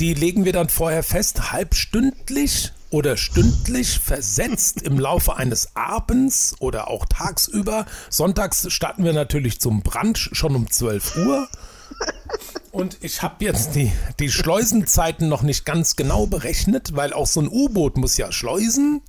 Die 0.00 0.14
legen 0.14 0.44
wir 0.44 0.52
dann 0.52 0.68
vorher 0.68 1.02
fest, 1.02 1.52
halbstündlich 1.52 2.72
oder 2.90 3.16
stündlich 3.16 3.98
versetzt 3.98 4.82
im 4.82 4.98
Laufe 4.98 5.36
eines 5.36 5.76
Abends 5.76 6.54
oder 6.58 6.88
auch 6.88 7.04
tagsüber. 7.06 7.86
Sonntags 8.10 8.66
starten 8.72 9.04
wir 9.04 9.12
natürlich 9.12 9.60
zum 9.60 9.82
Brunch 9.82 10.30
schon 10.32 10.54
um 10.56 10.70
12 10.70 11.16
Uhr. 11.16 11.48
Und 12.72 12.98
ich 13.00 13.22
habe 13.22 13.44
jetzt 13.44 13.74
die, 13.74 13.92
die 14.20 14.30
Schleusenzeiten 14.30 15.28
noch 15.28 15.42
nicht 15.42 15.64
ganz 15.64 15.96
genau 15.96 16.26
berechnet, 16.26 16.94
weil 16.94 17.12
auch 17.12 17.26
so 17.26 17.40
ein 17.40 17.48
U-Boot 17.48 17.96
muss 17.96 18.16
ja 18.16 18.30
schleusen. 18.30 19.02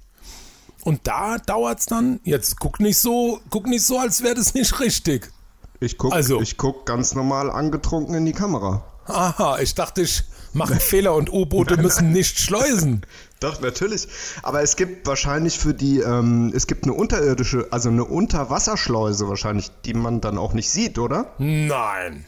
Und 0.84 1.08
da 1.08 1.38
dauert 1.38 1.80
es 1.80 1.86
dann, 1.86 2.20
jetzt 2.24 2.60
guck 2.60 2.80
nicht 2.80 2.98
so, 2.98 3.40
guck 3.50 3.68
nicht 3.68 3.86
so, 3.86 4.00
als 4.00 4.24
wäre 4.24 4.36
das 4.36 4.54
nicht 4.54 4.80
richtig. 4.80 5.32
Ich 5.80 5.98
guck, 5.98 6.14
Also. 6.14 6.42
ich 6.42 6.58
guck 6.58 6.86
ganz 6.86 7.16
normal 7.16 7.50
angetrunken 7.52 8.16
in 8.16 8.26
die 8.26 8.34
Kamera. 8.34 8.84
Aha, 9.06 9.60
ich 9.60 9.76
dachte, 9.76 10.02
ich 10.02 10.24
mache 10.54 10.76
Fehler 10.76 11.16
und 11.16 11.32
U-Boote 11.32 11.78
müssen 11.78 12.12
nicht 12.12 12.40
schleusen. 12.40 13.02
Doch, 13.40 13.62
natürlich. 13.62 14.08
Aber 14.44 14.62
es 14.62 14.76
gibt 14.76 15.08
wahrscheinlich 15.08 15.60
für 15.60 15.74
die, 15.74 16.00
ähm, 16.00 16.52
es 16.54 16.68
gibt 16.68 16.84
eine 16.84 16.94
unterirdische, 16.94 17.68
also 17.72 17.90
eine 17.90 18.04
Unterwasserschleuse 18.04 19.30
wahrscheinlich, 19.30 19.72
die 19.86 19.94
man 19.94 20.20
dann 20.20 20.38
auch 20.38 20.54
nicht 20.54 20.70
sieht, 20.70 21.00
oder? 21.00 21.34
Nein. 21.38 22.26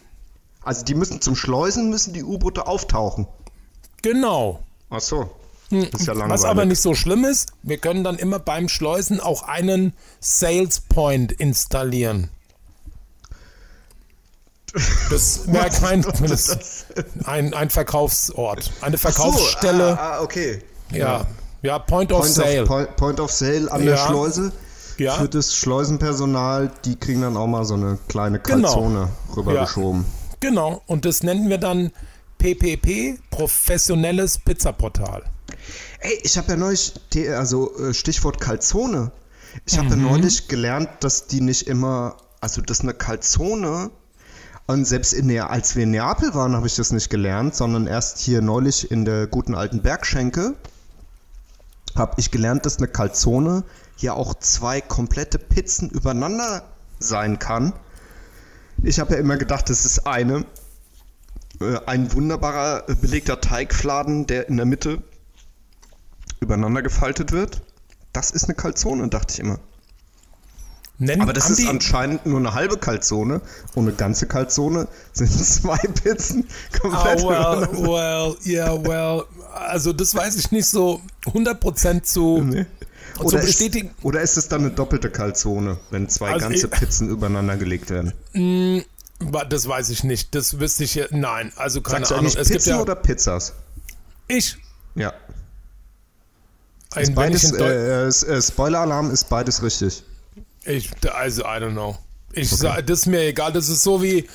Also 0.64 0.86
die 0.86 0.96
müssen 0.96 1.20
zum 1.22 1.36
Schleusen, 1.36 1.90
müssen 1.90 2.14
die 2.14 2.24
U-Boote 2.24 2.68
auftauchen. 2.68 3.28
Genau. 4.02 4.64
Ach 4.90 5.02
so. 5.02 5.30
Ist 5.70 6.06
ja 6.06 6.14
langweilig. 6.14 6.24
Hm, 6.24 6.30
Was 6.32 6.46
aber 6.46 6.66
nicht 6.66 6.82
so 6.82 6.96
schlimm 6.96 7.26
ist, 7.26 7.54
wir 7.64 7.78
können 7.78 8.04
dann 8.04 8.18
immer 8.18 8.40
beim 8.40 8.70
Schleusen 8.70 9.20
auch 9.20 9.44
einen 9.44 9.94
Sales 10.20 10.82
Point 10.82 11.32
installieren. 11.32 12.30
Das 15.10 15.52
wäre 15.52 15.70
kein 15.82 16.02
das, 16.02 16.86
ein, 17.26 17.54
ein 17.54 17.70
Verkaufsort, 17.70 18.72
eine 18.82 18.98
Verkaufsstelle. 18.98 19.90
So, 19.90 20.00
ah, 20.00 20.18
ah, 20.18 20.22
okay. 20.22 20.62
Ja. 20.94 21.26
ja, 21.62 21.80
Point 21.80 22.12
of 22.12 22.20
Point 22.22 22.34
Sale. 22.34 22.62
of, 22.64 22.68
Point, 22.68 22.96
Point 22.96 23.20
of 23.20 23.32
Sale 23.32 23.72
an 23.72 23.82
der 23.86 23.96
Ja. 23.96 24.08
Schleuse. 24.08 24.52
Ja. 24.98 25.14
Für 25.14 25.28
das 25.30 25.56
Schleusenpersonal, 25.56 26.72
die 26.86 26.96
kriegen 26.96 27.22
dann 27.22 27.36
auch 27.38 27.48
mal 27.48 27.66
so 27.66 27.74
eine 27.74 27.98
kleine 28.08 28.40
Genau. 28.40 28.68
Kalzone 28.68 29.10
rübergeschoben. 29.36 30.06
Genau, 30.40 30.82
und 30.86 31.06
das 31.06 31.24
nennen 31.24 31.50
wir 31.50 31.58
dann 31.58 31.92
PPP, 32.38 33.20
professionelles 33.32 34.38
Pizzaportal. 34.40 35.24
Ey, 36.00 36.20
ich 36.24 36.38
habe 36.38 36.50
ja 36.52 36.58
neulich, 36.58 36.94
also 37.36 37.76
äh, 37.78 37.94
Stichwort 37.94 38.40
Calzone. 38.40 39.12
Ich 39.66 39.78
habe 39.78 39.96
Mhm. 39.96 40.06
ja 40.06 40.12
neulich 40.12 40.48
gelernt, 40.48 40.90
dass 41.02 41.28
die 41.28 41.42
nicht 41.42 41.68
immer, 41.68 42.18
also 42.40 42.62
dass 42.62 42.82
eine 42.82 42.94
Calzone, 42.94 43.92
und 44.68 44.86
selbst 44.86 45.14
in 45.14 45.28
der, 45.28 45.50
als 45.50 45.76
wir 45.76 45.84
in 45.84 45.92
Neapel 45.92 46.34
waren, 46.34 46.56
habe 46.56 46.66
ich 46.68 46.76
das 46.76 46.92
nicht 46.92 47.10
gelernt, 47.10 47.56
sondern 47.56 47.88
erst 47.88 48.20
hier 48.20 48.42
neulich 48.42 48.90
in 48.92 49.04
der 49.06 49.28
guten 49.28 49.54
alten 49.56 49.82
Bergschenke 49.82 50.56
habe 51.96 52.14
ich 52.18 52.32
gelernt, 52.32 52.66
dass 52.66 52.78
eine 52.78 52.88
Calzone 52.88 53.64
hier 53.96 54.16
auch 54.16 54.34
zwei 54.36 54.82
komplette 54.82 55.40
Pizzen 55.40 55.90
übereinander 55.90 56.64
sein 57.00 57.40
kann. 57.40 57.74
Ich 58.84 59.00
habe 59.00 59.14
ja 59.14 59.20
immer 59.20 59.38
gedacht, 59.38 59.70
das 59.70 59.86
ist 59.86 60.08
eine, 60.08 60.46
äh, 61.60 61.80
ein 61.86 62.12
wunderbarer 62.14 62.90
äh, 62.90 62.96
belegter 62.96 63.42
Teigfladen, 63.42 64.26
der 64.28 64.48
in 64.50 64.58
der 64.58 64.66
Mitte 64.66 65.04
übereinander 66.40 66.82
gefaltet 66.82 67.32
wird. 67.32 67.62
Das 68.14 68.32
ist 68.32 68.46
eine 68.46 68.56
Calzone, 68.56 69.08
dachte 69.10 69.34
ich 69.34 69.40
immer. 69.40 69.60
Nennen, 71.04 71.24
Aber 71.24 71.34
das 71.34 71.46
haben 71.46 71.54
ist 71.54 71.68
anscheinend 71.68 72.28
nur 72.28 72.38
eine 72.38 72.54
halbe 72.54 72.78
Calzone 72.78 73.42
und 73.74 73.88
eine 73.88 73.96
ganze 73.96 74.28
Calzone 74.28 74.88
sind 75.14 75.32
zwei 75.46 75.78
Pizzen 75.78 76.48
Oh, 76.76 76.80
komplett 76.90 77.18
well, 77.18 77.24
übereinander. 77.24 77.82
well, 77.82 78.36
yeah, 78.46 78.84
well. 78.86 79.24
Also 79.56 79.94
das 79.94 80.14
weiß 80.14 80.36
ich 80.38 80.52
nicht 80.52 80.68
so 80.68 81.02
100% 81.26 82.04
zu, 82.04 82.04
zu 82.04 82.66
Oder 83.24 83.40
ist, 83.40 83.46
bestätigen. 83.48 83.90
oder 84.04 84.22
ist 84.22 84.38
es 84.38 84.48
dann 84.48 84.62
eine 84.62 84.70
doppelte 84.72 85.10
Calzone, 85.10 85.80
wenn 85.90 86.08
zwei 86.08 86.34
Also 86.34 86.48
ganze 86.50 86.68
ich- 86.68 86.72
Pizzen 86.72 87.10
übereinander 87.10 87.58
gelegt 87.58 87.90
werden? 87.90 88.14
Wa- 89.20 89.44
Das 89.46 89.68
weiß 89.68 89.90
ich 89.90 90.04
nicht. 90.04 90.36
Das 90.36 90.60
wüsste 90.60 90.84
ich 90.84 90.94
ja. 90.96 91.06
Nein, 91.10 91.52
also 91.56 91.82
keine 91.82 92.06
Sagst 92.06 92.12
du 92.12 92.16
Ahnung. 92.16 92.26
eigentlich 92.28 92.42
Es 92.42 92.48
gibt 92.50 92.60
Pizzen 92.60 92.70
ja 92.76 92.80
oder 92.82 92.96
Pizzas? 92.96 93.54
ich. 94.28 94.56
Ja. 94.94 95.14
Ein, 96.94 97.04
Ist 97.04 97.16
beides, 97.16 97.52
äh, 97.54 98.06
s- 98.08 98.24
äh, 98.24 98.40
Spoiler-Alarm 98.42 99.10
ist 99.12 99.30
beides 99.30 99.64
richtig. 99.64 100.04
Ich 100.66 100.90
also 101.14 101.44
I 101.44 101.58
don't 101.60 101.72
know. 101.72 101.98
Ich 102.34 102.50
sag, 102.50 102.88
das 102.88 103.00
ist 103.00 103.06
mir 103.08 103.22
egal. 103.22 103.52
Das 103.52 103.68
ist 103.70 103.84
so 103.84 104.02
wie 104.02 104.28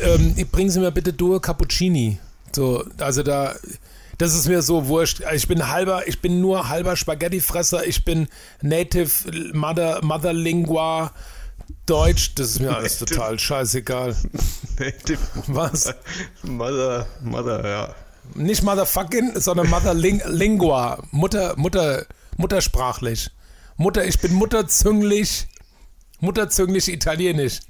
ähm, 0.00 0.34
bringen 0.50 0.70
Sie 0.70 0.80
mir 0.80 0.90
bitte 0.90 1.12
Due 1.12 1.40
Cappuccini. 1.40 2.18
So, 2.52 2.84
also 2.98 3.22
da 3.22 3.54
das 4.18 4.34
ist 4.34 4.48
mir 4.48 4.62
so 4.62 4.86
wurscht. 4.86 5.20
Ich 5.34 5.46
bin 5.46 5.68
halber, 5.68 6.08
ich 6.08 6.20
bin 6.20 6.40
nur 6.40 6.68
halber 6.68 6.96
Spaghetti-Fresser. 6.96 7.86
Ich 7.86 8.04
bin 8.04 8.28
Native 8.62 9.10
Mother, 9.52 10.02
Mother 10.02 10.32
Lingua 10.32 11.12
Deutsch. 11.84 12.34
Das 12.34 12.50
ist 12.50 12.60
mir 12.60 12.74
alles 12.74 12.98
total 12.98 13.38
scheißegal. 13.38 14.16
Was? 15.48 15.94
Mother, 16.42 17.06
Mother, 17.22 17.68
ja. 17.68 17.94
Nicht 18.34 18.62
motherfucking, 18.62 19.38
sondern 19.38 19.68
motherlingua. 19.68 21.02
Mutter, 21.10 21.54
Mutter, 21.56 22.06
muttersprachlich. 22.38 23.30
Mutter, 23.76 24.04
ich 24.06 24.18
bin 24.18 24.32
mutterzünglich, 24.32 25.46
mutterzünglich 26.20 26.88
italienisch. 26.92 27.60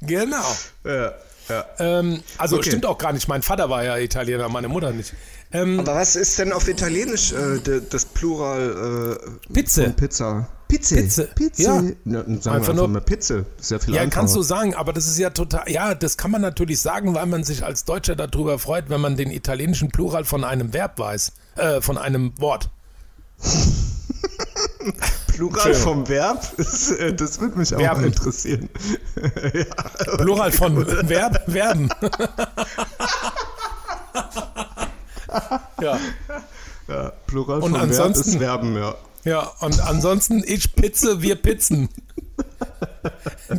Genau. 0.00 0.44
Ja, 0.84 1.12
ja. 1.48 1.64
Ähm, 1.78 2.20
also 2.38 2.56
Okay. 2.56 2.70
stimmt 2.70 2.86
auch 2.86 2.98
gar 2.98 3.12
nicht. 3.12 3.28
Mein 3.28 3.42
Vater 3.42 3.70
war 3.70 3.84
ja 3.84 3.96
Italiener, 3.98 4.48
meine 4.48 4.68
Mutter 4.68 4.92
nicht. 4.92 5.14
Ähm, 5.52 5.80
Aber 5.80 5.94
was 5.94 6.16
ist 6.16 6.38
denn 6.38 6.52
auf 6.52 6.66
Italienisch 6.68 7.32
äh, 7.32 7.80
das 7.90 8.04
Plural 8.06 9.18
äh, 9.48 9.52
Pizze. 9.52 9.84
von 9.84 9.94
Pizza? 9.96 10.48
Pizze. 10.68 10.96
Pizze, 10.96 11.28
Pizze. 11.36 11.62
ja. 11.62 11.82
Na, 12.04 12.18
sagen 12.20 12.32
Einfach 12.32 12.44
wir 12.46 12.52
einfach 12.54 12.74
nur- 12.74 12.88
mal 12.88 13.00
Pizze. 13.00 13.46
Das 13.56 13.66
ist 13.66 13.70
ja 13.70 13.78
viel 13.78 13.94
Ja, 13.94 14.00
einfacher. 14.02 14.20
kannst 14.22 14.34
du 14.34 14.42
sagen, 14.42 14.74
aber 14.74 14.92
das 14.92 15.06
ist 15.06 15.18
ja 15.18 15.30
total, 15.30 15.70
ja, 15.70 15.94
das 15.94 16.16
kann 16.16 16.30
man 16.32 16.40
natürlich 16.40 16.80
sagen, 16.80 17.14
weil 17.14 17.26
man 17.26 17.44
sich 17.44 17.62
als 17.64 17.84
Deutscher 17.84 18.16
darüber 18.16 18.58
freut, 18.58 18.88
wenn 18.88 19.00
man 19.00 19.16
den 19.16 19.30
italienischen 19.30 19.90
Plural 19.90 20.24
von 20.24 20.42
einem 20.42 20.72
Verb 20.72 20.98
weiß, 20.98 21.32
äh, 21.56 21.80
von 21.80 21.98
einem 21.98 22.32
Wort. 22.40 22.70
Plural 25.28 25.74
vom 25.74 26.08
Verb? 26.08 26.40
Das, 26.56 26.90
äh, 26.92 27.12
das 27.14 27.40
würde 27.40 27.58
mich 27.58 27.74
auch 27.74 27.80
Verben. 27.80 28.04
interessieren. 28.04 28.68
Plural 30.18 30.52
von 30.52 30.86
Verb, 31.08 31.50
Verben. 31.50 31.88
ja, 35.80 35.98
Ja, 36.88 37.12
Plural 37.26 37.62
Und 37.62 37.76
vom 37.76 37.90
Verb 37.90 38.16
ist 38.16 38.36
Verben, 38.36 38.76
ja. 38.76 38.94
ja, 39.24 39.40
und 39.60 39.80
ansonsten 39.80 40.44
ich 40.46 40.74
pizze, 40.74 41.20
wir 41.22 41.36
pizzen. 41.36 41.88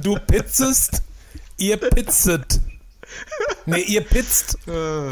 Du 0.02 0.18
pizzest, 0.28 1.02
ihr 1.58 1.78
pizzet. 1.78 2.62
Nee, 3.66 3.82
ihr 3.82 4.02
pizzt 4.02 4.58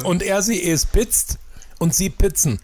und 0.03 0.23
er, 0.23 0.41
sie, 0.41 0.63
es 0.69 0.85
pizzt 0.85 1.37
und 1.79 1.93
sie 1.93 2.09
pizzen. 2.09 2.59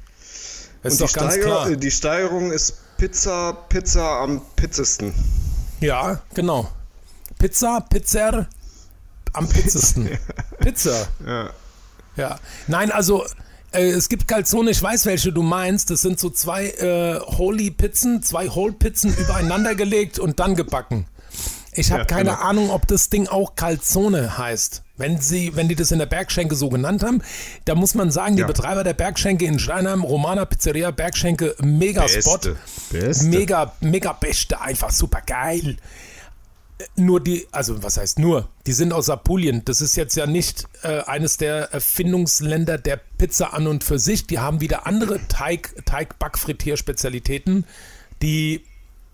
Das 0.81 0.93
Und 0.93 1.01
die, 1.01 1.07
Steiger, 1.07 1.69
äh, 1.69 1.77
die 1.77 1.91
Steigerung 1.91 2.51
ist 2.51 2.75
Pizza, 2.97 3.53
Pizza 3.69 4.21
am 4.21 4.41
pizzesten. 4.55 5.13
Ja, 5.79 6.21
genau. 6.33 6.69
Pizza, 7.37 7.81
Pizzer, 7.81 8.47
am 9.33 9.47
pizzesten. 9.47 10.09
Pizza. 10.59 11.07
Ja. 11.25 11.49
Ja. 12.15 12.39
Nein, 12.67 12.91
also 12.91 13.25
äh, 13.71 13.89
es 13.89 14.09
gibt 14.09 14.27
Calzone, 14.27 14.71
ich 14.71 14.81
weiß, 14.81 15.05
welche 15.05 15.31
du 15.31 15.41
meinst. 15.41 15.89
Das 15.89 16.01
sind 16.01 16.19
so 16.19 16.29
zwei 16.29 16.67
äh, 16.67 17.19
Holy 17.19 17.71
Pizzen, 17.71 18.23
zwei 18.23 18.49
Whole 18.53 18.73
Pizzen 18.73 19.15
übereinander 19.15 19.75
gelegt 19.75 20.19
und 20.19 20.39
dann 20.39 20.55
gebacken. 20.55 21.05
Ich 21.79 21.91
habe 21.91 22.01
Ja, 22.01 22.05
keine 22.05 22.31
genau. 22.31 22.41
Ahnung, 22.41 22.69
ob 22.71 22.87
das 22.87 23.09
Ding 23.09 23.27
auch 23.27 23.55
Calzone 23.55 24.37
heißt. 24.37 24.83
Wenn 24.97 25.21
sie, 25.21 25.55
wenn 25.55 25.69
die 25.69 25.75
das 25.75 25.91
in 25.91 25.99
der 25.99 26.07
Bergschenke 26.07 26.55
so 26.55 26.67
genannt 26.69 27.03
haben, 27.03 27.21
da 27.63 27.73
muss 27.73 27.95
man 27.95 28.11
sagen, 28.11 28.35
die 28.35 28.41
Ja. 28.41 28.47
Betreiber 28.47 28.83
der 28.83 28.93
Bergschenke 28.93 29.45
in 29.45 29.57
Steinheim, 29.59 30.03
Romana 30.03 30.43
Pizzeria, 30.43 30.91
Bergschenke, 30.91 31.55
mega 31.61 32.05
Spot. 32.07 32.37
Beste. 32.37 32.55
Beste. 32.91 33.25
Mega, 33.27 33.71
mega 33.79 34.11
beste, 34.11 34.59
einfach 34.59 34.91
super 34.91 35.21
geil. 35.25 35.77
Nur 36.95 37.21
die, 37.21 37.47
also 37.51 37.81
was 37.83 37.97
heißt 37.97 38.19
nur? 38.19 38.47
Die 38.65 38.71
sind 38.73 38.91
aus 38.93 39.09
Apulien. 39.09 39.63
Das 39.65 39.79
ist 39.81 39.95
jetzt 39.95 40.15
ja 40.15 40.25
nicht 40.25 40.65
äh, 40.83 41.01
eines 41.03 41.37
der 41.37 41.73
Erfindungsländer 41.73 42.77
der 42.77 42.99
Pizza 43.17 43.53
an 43.53 43.67
und 43.67 43.83
für 43.83 43.99
sich. 43.99 44.27
Die 44.27 44.39
haben 44.39 44.59
wieder 44.61 44.85
andere 44.87 45.19
Teig, 45.27 45.73
Teig-Backfrittier-Spezialitäten, 45.85 47.65
die 48.21 48.63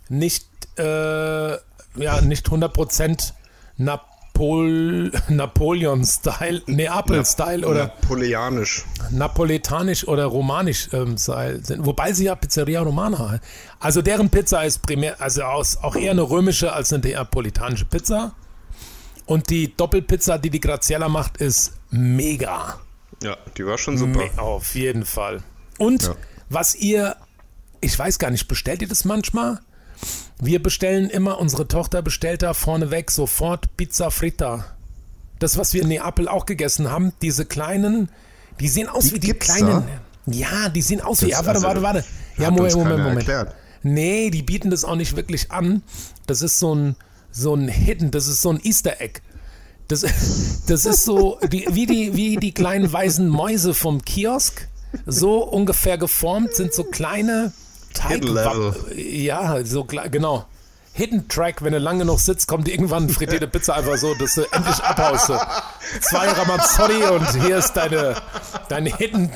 nicht, 0.09 0.45
äh, 0.77 1.57
ja, 1.95 2.22
nicht 2.22 2.47
100% 2.47 3.34
Napol 3.77 5.11
Napoleon-Style, 5.30 6.61
Neapel-Style 6.67 7.65
oder 7.67 7.85
Napoleonisch. 7.88 8.84
napoletanisch 9.11 10.07
oder 10.07 10.26
romanisch 10.26 10.89
ähm, 10.93 11.17
sind, 11.17 11.85
wobei 11.85 12.11
sie 12.13 12.26
ja 12.26 12.35
Pizzeria 12.35 12.81
Romana. 12.81 13.39
Also 13.80 14.01
deren 14.01 14.30
Pizza 14.30 14.63
ist 14.65 14.81
primär, 14.81 15.22
also 15.22 15.43
aus, 15.43 15.77
auch 15.77 15.95
eher 15.95 16.11
eine 16.11 16.22
römische 16.23 16.73
als 16.73 16.91
eine 16.91 17.03
neapolitanische 17.03 17.85
Pizza. 17.85 18.34
Und 19.26 19.49
die 19.49 19.76
Doppelpizza, 19.76 20.38
die 20.38 20.49
die 20.51 20.59
Graziella 20.59 21.09
macht, 21.09 21.38
ist 21.38 21.73
mega. 21.89 22.80
Ja, 23.23 23.38
die 23.57 23.65
war 23.65 23.77
schon 23.77 23.97
super. 23.97 24.19
Me 24.19 24.30
auf 24.41 24.76
jeden 24.76 25.05
Fall. 25.05 25.41
Und 25.80 26.03
Ja. 26.03 26.15
was 26.49 26.76
ihr, 26.76 27.15
ich 27.81 27.97
weiß 27.97 28.19
gar 28.19 28.30
nicht, 28.30 28.47
bestellt 28.47 28.81
ihr 28.81 28.88
das 28.88 29.03
manchmal? 29.05 29.59
Wir 30.39 30.61
bestellen 30.61 31.09
immer, 31.09 31.39
unsere 31.39 31.67
Tochter 31.67 32.01
bestellt 32.01 32.41
da 32.41 32.53
vorneweg 32.53 33.09
sofort 33.11 33.76
Pizza 33.77 34.11
Fritta. 34.11 34.65
Das, 35.39 35.57
was 35.57 35.73
wir 35.73 35.81
in 35.81 35.88
Neapel 35.89 36.27
auch 36.27 36.45
gegessen 36.45 36.89
haben, 36.91 37.13
diese 37.22 37.45
kleinen, 37.45 38.09
die 38.59 38.67
sehen 38.67 38.88
aus 38.89 39.05
Die 39.05 39.13
wie 39.15 39.19
die 39.19 39.34
kleinen. 39.34 39.67
da? 39.67 40.31
Ja, 40.31 40.69
die 40.69 40.81
sehen 40.81 41.01
aus 41.01 41.22
wie. 41.22 41.30
Das- 41.30 41.39
Ja, 41.39 41.45
warte, 41.45 41.65
also, 41.65 41.67
warte, 41.67 41.81
warte. 41.81 42.03
Ja, 42.38 42.51
Moment, 42.51 42.76
Moment, 42.76 42.97
Moment. 42.99 43.17
erklärt. 43.19 43.55
Nee, 43.84 44.30
die 44.31 44.41
bieten 44.41 44.72
das 44.72 44.84
auch 44.84 44.95
nicht 44.95 45.15
wirklich 45.15 45.51
an. 45.51 45.84
Das 46.26 46.41
ist 46.41 46.59
so 46.59 46.73
ein, 46.73 46.95
so 47.31 47.53
ein 47.53 47.67
Hidden, 47.67 48.11
das 48.11 48.27
ist 48.27 48.41
so 48.41 48.49
ein 48.51 48.59
Easter 48.63 48.99
Egg. 48.99 49.19
Das, 49.88 50.01
das 50.67 50.85
ist 50.85 51.03
so 51.05 51.38
die, 51.51 51.67
wie, 51.69 51.85
die, 51.85 52.15
wie 52.15 52.38
die 52.38 52.51
kleinen 52.53 52.91
weißen 52.91 53.27
Mäuse 53.30 53.73
vom 53.73 54.01
Kiosk. 54.03 54.67
So 55.05 55.43
ungefähr 55.43 55.97
geformt 55.97 56.55
sind 56.55 56.73
so 56.73 56.84
kleine 56.85 57.51
Teig. 57.95 58.23
Ja, 58.95 59.63
so 59.65 59.81
kle- 59.84 60.09
genau. 60.09 60.45
Hidden 60.93 61.27
Track, 61.27 61.61
wenn 61.61 61.73
du 61.73 61.80
lange 61.80 61.99
genug 61.99 62.19
sitzt, 62.22 62.47
kommt 62.47 62.69
irgendwann 62.69 63.09
frittierte 63.09 63.47
Pizza 63.49 63.76
einfach 63.76 63.97
so, 63.97 64.13
dass 64.15 64.35
du 64.35 64.43
endlich 64.51 64.77
abhaust. 64.81 65.27
Zwei 66.01 66.30
Ramazzotti 66.30 67.03
und 67.03 67.43
hier 67.43 67.57
ist 67.57 67.73
deine, 67.73 68.15
dein 68.69 68.85
Hidden 68.85 69.30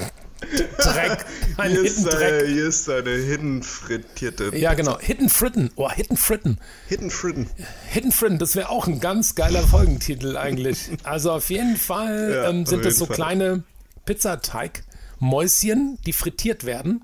Track. 0.77 1.25
Dein 1.57 1.71
Hier 1.71 1.81
ist, 1.83 1.97
Hidden 1.97 2.09
deine, 2.11 2.37
Track. 2.37 2.47
hier 2.47 2.65
ist 2.67 2.87
deine 2.87 3.09
hidden 3.11 3.61
frittierte. 3.63 4.55
Ja, 4.55 4.73
genau. 4.73 4.97
Hidden 4.99 5.27
Fritten. 5.27 5.69
Oh, 5.75 5.91
Hidden 5.91 6.15
Fritten. 6.15 6.59
Hidden 6.87 7.11
Fritten. 7.11 7.49
Hidden 7.89 8.13
Fritten, 8.13 8.39
das 8.39 8.55
wäre 8.55 8.69
auch 8.69 8.87
ein 8.87 9.01
ganz 9.01 9.35
geiler 9.35 9.61
Folgentitel 9.67 10.37
eigentlich. 10.37 10.91
Also 11.03 11.33
auf 11.33 11.49
jeden 11.49 11.75
Fall 11.75 12.31
Ja, 12.33 12.49
ähm, 12.49 12.65
sind 12.65 12.85
das 12.85 12.97
so 12.97 13.05
Fall. 13.05 13.15
kleine 13.17 13.63
Pizzateig-Mäuschen, 14.05 15.97
die 16.05 16.13
frittiert 16.13 16.63
werden. 16.65 17.03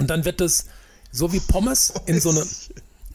Und 0.00 0.08
dann 0.08 0.24
wird 0.24 0.40
das 0.40 0.66
so 1.12 1.32
wie 1.32 1.40
Pommes 1.40 1.92
in 2.06 2.20
so 2.20 2.30
eine, 2.30 2.44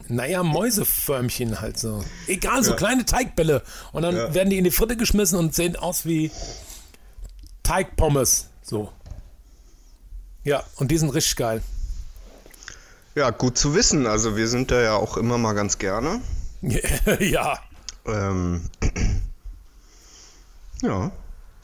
naja, 0.08 0.42
Mäuseförmchen 0.42 1.60
halt 1.60 1.78
so. 1.78 2.04
Egal, 2.26 2.62
so 2.62 2.70
Ja. 2.70 2.76
kleine 2.76 3.04
Teigbälle. 3.04 3.62
Und 3.92 4.02
dann 4.02 4.16
Ja. 4.16 4.34
werden 4.34 4.50
die 4.50 4.58
in 4.58 4.64
die 4.64 4.70
Fritte 4.70 4.96
geschmissen 4.96 5.38
und 5.38 5.54
sehen 5.54 5.76
aus 5.76 6.04
wie 6.06 6.30
Teigpommes. 7.62 8.46
So. 8.62 8.92
Ja, 10.44 10.62
und 10.76 10.90
die 10.90 10.98
sind 10.98 11.10
richtig 11.10 11.36
geil. 11.36 11.62
Ja, 13.16 13.30
gut 13.30 13.58
zu 13.58 13.74
wissen. 13.74 14.06
Also 14.06 14.36
wir 14.36 14.46
sind 14.48 14.70
da 14.70 14.80
ja 14.80 14.94
auch 14.94 15.16
immer 15.16 15.38
mal 15.38 15.54
ganz 15.54 15.78
gerne. 15.78 16.20
ja, 17.20 17.58
Ähm, 18.06 18.62
ja, 20.82 21.10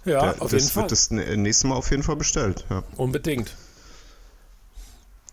ja, 0.04 0.32
der, 0.32 0.42
auf 0.42 0.50
jeden 0.52 0.64
das 0.64 0.70
Fall. 0.72 0.82
wird 0.84 0.92
das 0.92 1.10
nä- 1.12 1.36
nächste 1.36 1.66
Mal 1.68 1.76
auf 1.76 1.90
jeden 1.90 2.02
Fall 2.02 2.16
bestellt. 2.16 2.64
Ja. 2.70 2.82
Unbedingt. 2.96 3.54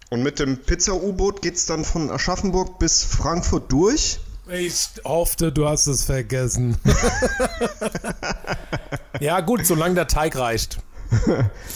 Und 0.10 0.24
mit 0.24 0.40
dem 0.40 0.58
Pizza-U-Boot 0.58 1.42
geht 1.42 1.56
es 1.56 1.66
dann 1.68 1.86
von 1.86 2.10
Aschaffenburg 2.10 2.80
bis 2.80 3.04
Frankfurt 3.04 3.72
durch. 3.72 4.20
Ich 4.52 4.90
hoffte, 5.06 5.52
du 5.52 5.68
hast 5.68 5.86
es 5.86 6.04
vergessen. 6.04 6.76
ja, 9.20 9.42
gut, 9.42 9.66
solange 9.66 9.96
der 9.96 10.08
Teig 10.08 10.36
reicht. 10.36 10.80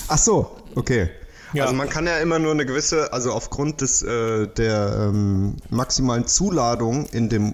Ach 0.08 0.18
so, 0.18 0.58
okay. 0.74 1.10
Ja. 1.54 1.66
Also 1.66 1.76
man 1.76 1.90
kann 1.90 2.08
ja 2.08 2.18
immer 2.18 2.40
nur 2.40 2.52
eine 2.52 2.66
gewisse, 2.66 3.14
also 3.14 3.32
aufgrund 3.32 3.82
des 3.82 4.02
äh, 4.02 4.48
der 4.48 5.10
ähm, 5.10 5.58
maximalen 5.70 6.26
Zuladung 6.26 7.06
in 7.08 7.30
dem 7.30 7.54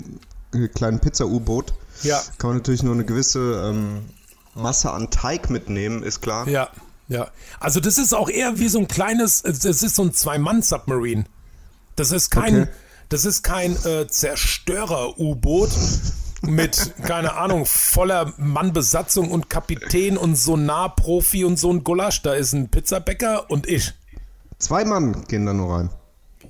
äh, 0.53 0.69
kleinen 0.69 1.01
Pizza-U-Boot 1.01 1.73
Ja. 2.03 2.21
kann 2.37 2.51
man 2.51 2.57
natürlich 2.57 2.83
nur 2.83 2.93
eine 2.93 3.03
gewisse 3.03 3.61
ähm, 3.65 4.05
Masse 4.55 4.91
an 4.91 5.09
Teig 5.11 5.49
mitnehmen, 5.49 6.01
ist 6.03 6.21
klar. 6.21 6.47
Ja, 6.47 6.69
ja. 7.09 7.29
Also 7.59 7.79
das 7.79 7.97
ist 7.97 8.13
auch 8.13 8.29
eher 8.29 8.59
wie 8.59 8.69
so 8.69 8.79
ein 8.79 8.87
kleines, 8.87 9.41
das 9.41 9.65
ist 9.65 9.95
so 9.95 10.03
ein 10.03 10.13
Zwei-Mann-Submarine. 10.13 11.25
Das 11.95 12.11
ist 12.11 12.29
kein, 12.29 12.61
Okay. 12.61 12.71
das 13.09 13.25
ist 13.25 13.43
kein 13.43 13.75
äh, 13.85 14.07
Zerstörer-U-Boot 14.07 15.71
mit, 16.43 16.93
keine 17.03 17.33
Ahnung, 17.35 17.65
voller 17.65 18.33
Mannbesatzung 18.37 19.31
und 19.31 19.49
Kapitän 19.49 20.17
und 20.17 20.35
Sonar-Profi 20.35 21.43
und 21.43 21.59
so 21.59 21.71
ein 21.73 21.83
Gulasch. 21.83 22.21
Da 22.21 22.33
ist 22.33 22.53
ein 22.53 22.69
Pizzabäcker 22.69 23.49
und 23.49 23.67
ich. 23.67 23.93
Zwei 24.59 24.85
Mann 24.85 25.25
gehen 25.27 25.45
da 25.45 25.53
nur 25.53 25.75
rein. 25.75 25.89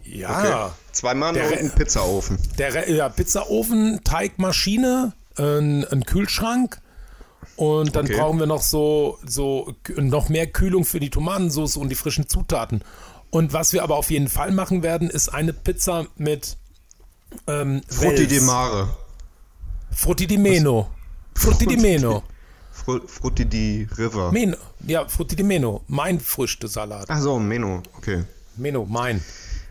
Ja. 0.04 0.72
Zwei 0.92 1.14
Mann 1.14 1.36
Der 1.36 1.48
und 1.48 1.58
ein 1.58 1.72
Pizzaofen. 1.72 2.38
Der 2.58 2.90
ja, 2.90 3.10
Pizzaofen, 3.10 4.02
Teigmaschine, 4.04 5.14
ein, 5.38 5.86
ein 5.86 6.04
Kühlschrank 6.04 6.82
und 7.56 7.96
dann 7.96 8.06
Okay. 8.06 8.18
brauchen 8.18 8.40
wir 8.40 8.46
noch 8.46 8.62
so, 8.62 9.18
so 9.26 9.74
noch 9.96 10.30
mehr 10.30 10.48
Kühlung 10.48 10.86
für 10.86 11.00
die 11.00 11.10
Tomatensauce 11.10 11.78
und 11.78 11.90
die 11.90 11.96
frischen 11.96 12.28
Zutaten. 12.28 12.84
Und 13.32 13.54
was 13.54 13.74
wir 13.74 13.84
aber 13.84 13.96
auf 13.98 14.10
jeden 14.12 14.28
Fall 14.28 14.52
machen 14.52 14.82
werden, 14.82 15.10
ist 15.10 15.30
eine 15.30 15.54
Pizza 15.54 16.08
mit 16.18 16.58
ähm, 17.48 17.82
Frutti 17.88 18.20
Wels. 18.22 18.30
di 18.30 18.40
Mare. 18.42 18.90
Frutti 19.92 20.28
di 20.28 20.38
Meno. 20.38 20.90
Frutti 21.36 21.66
di 21.66 21.78
Meno. 21.78 22.24
Fru 22.72 23.00
Frutti 23.08 23.46
di 23.46 23.88
River. 23.98 24.32
Meno. 24.32 24.56
Ja, 24.88 25.08
Frutti 25.08 25.36
di 25.36 25.44
Meno. 25.44 25.82
Mein 25.88 26.20
Früchtesalat. 26.20 27.06
Ach 27.10 27.22
so, 27.22 27.38
Meno, 27.40 27.84
okay. 27.98 28.24
Meno, 28.56 28.86
mein. 28.86 29.24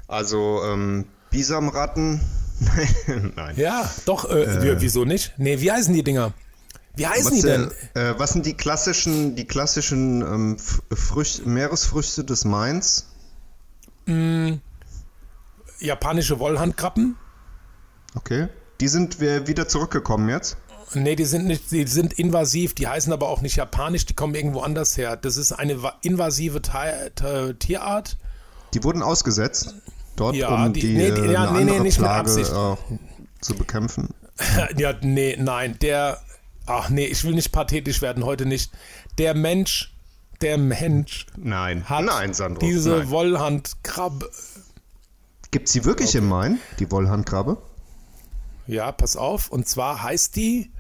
Also, 0.07 0.63
ähm, 0.65 1.05
Bisamratten. 1.31 2.21
Nein. 3.37 3.55
Ja, 3.57 3.91
doch, 4.07 4.29
äh, 4.31 4.63
wie- 4.63 4.81
wieso 4.81 5.05
nicht? 5.05 5.33
Nee, 5.37 5.61
wie 5.61 5.71
heißen 5.73 5.95
die 5.95 6.03
Dinger? 6.03 6.33
Wie 6.99 7.07
heißen 7.07 7.27
Was, 7.33 7.35
die 7.41 7.43
denn? 7.43 7.71
äh, 7.95 8.15
was 8.19 8.31
sind 8.33 8.45
die 8.47 8.55
klassischen, 8.55 9.37
die 9.37 9.47
klassischen 9.47 10.21
ähm, 10.23 10.57
Frücht, 10.95 11.47
Meeresfrüchte 11.47 12.25
des 12.25 12.45
Mains? 12.45 13.07
Japanische 15.81 16.39
Wollhandkrabben? 16.39 17.17
Okay. 18.15 18.49
Die 18.81 18.89
sind 18.89 19.21
wir 19.21 19.47
wieder 19.47 19.69
zurückgekommen 19.69 20.29
jetzt. 20.29 20.57
Nee, 20.95 21.17
die 21.17 21.27
sind 21.27 21.47
nicht, 21.47 21.71
die 21.71 21.87
sind 21.87 22.15
invasiv, 22.15 22.75
die 22.75 22.89
heißen 22.89 23.13
aber 23.13 23.29
auch 23.29 23.43
nicht 23.43 23.57
japanisch, 23.57 24.07
die 24.07 24.15
kommen 24.15 24.35
irgendwo 24.35 24.61
anders 24.61 24.97
her. 24.97 25.17
Das 25.17 25.37
ist 25.37 25.53
eine 25.53 25.77
invasive 26.01 26.63
Ti- 26.63 27.11
Ti- 27.15 27.55
Tierart. 27.59 28.17
Die 28.73 28.83
wurden 28.83 29.03
ausgesetzt 29.03 29.75
dort, 30.17 30.35
Ja, 30.37 30.49
um 30.65 30.73
die- 30.73 30.81
die, 30.81 30.95
nee, 30.95 31.11
die- 31.13 31.31
ja, 31.33 31.43
eine 31.43 31.53
nee, 31.59 31.65
nee, 31.65 31.71
andere 31.73 31.81
nicht 31.83 31.99
mit 31.99 32.07
Plage 32.09 32.21
Absicht. 32.31 32.51
äh, 32.51 32.77
zu 33.43 33.55
bekämpfen. 33.55 34.15
Ja, 34.79 34.95
nee, 35.03 35.37
nein, 35.39 35.77
der, 35.83 36.19
ach 36.69 36.89
nee, 36.91 37.07
ich 37.07 37.25
will 37.25 37.35
nicht 37.35 37.53
pathetisch 37.53 38.03
werden, 38.03 38.25
heute 38.25 38.47
nicht. 38.47 38.71
Der 39.19 39.35
Mensch, 39.35 39.93
der 40.41 40.59
Mensch 40.59 41.27
Nein. 41.37 41.89
hat 41.89 42.05
Nein, 42.05 42.35
Sandro. 42.35 42.61
diese 42.65 42.91
Nein. 42.91 43.11
Wollhandkrabbe. 43.11 44.31
Gibt 45.51 45.69
sie 45.69 45.85
wirklich 45.85 46.15
im 46.15 46.29
Main, 46.29 46.59
die 46.79 46.91
Wollhandkrabbe? 46.91 47.57
Ja, 48.67 48.93
pass 48.93 49.17
auf. 49.17 49.49
Und 49.51 49.67
zwar 49.67 50.03
heißt 50.03 50.37
die. 50.37 50.71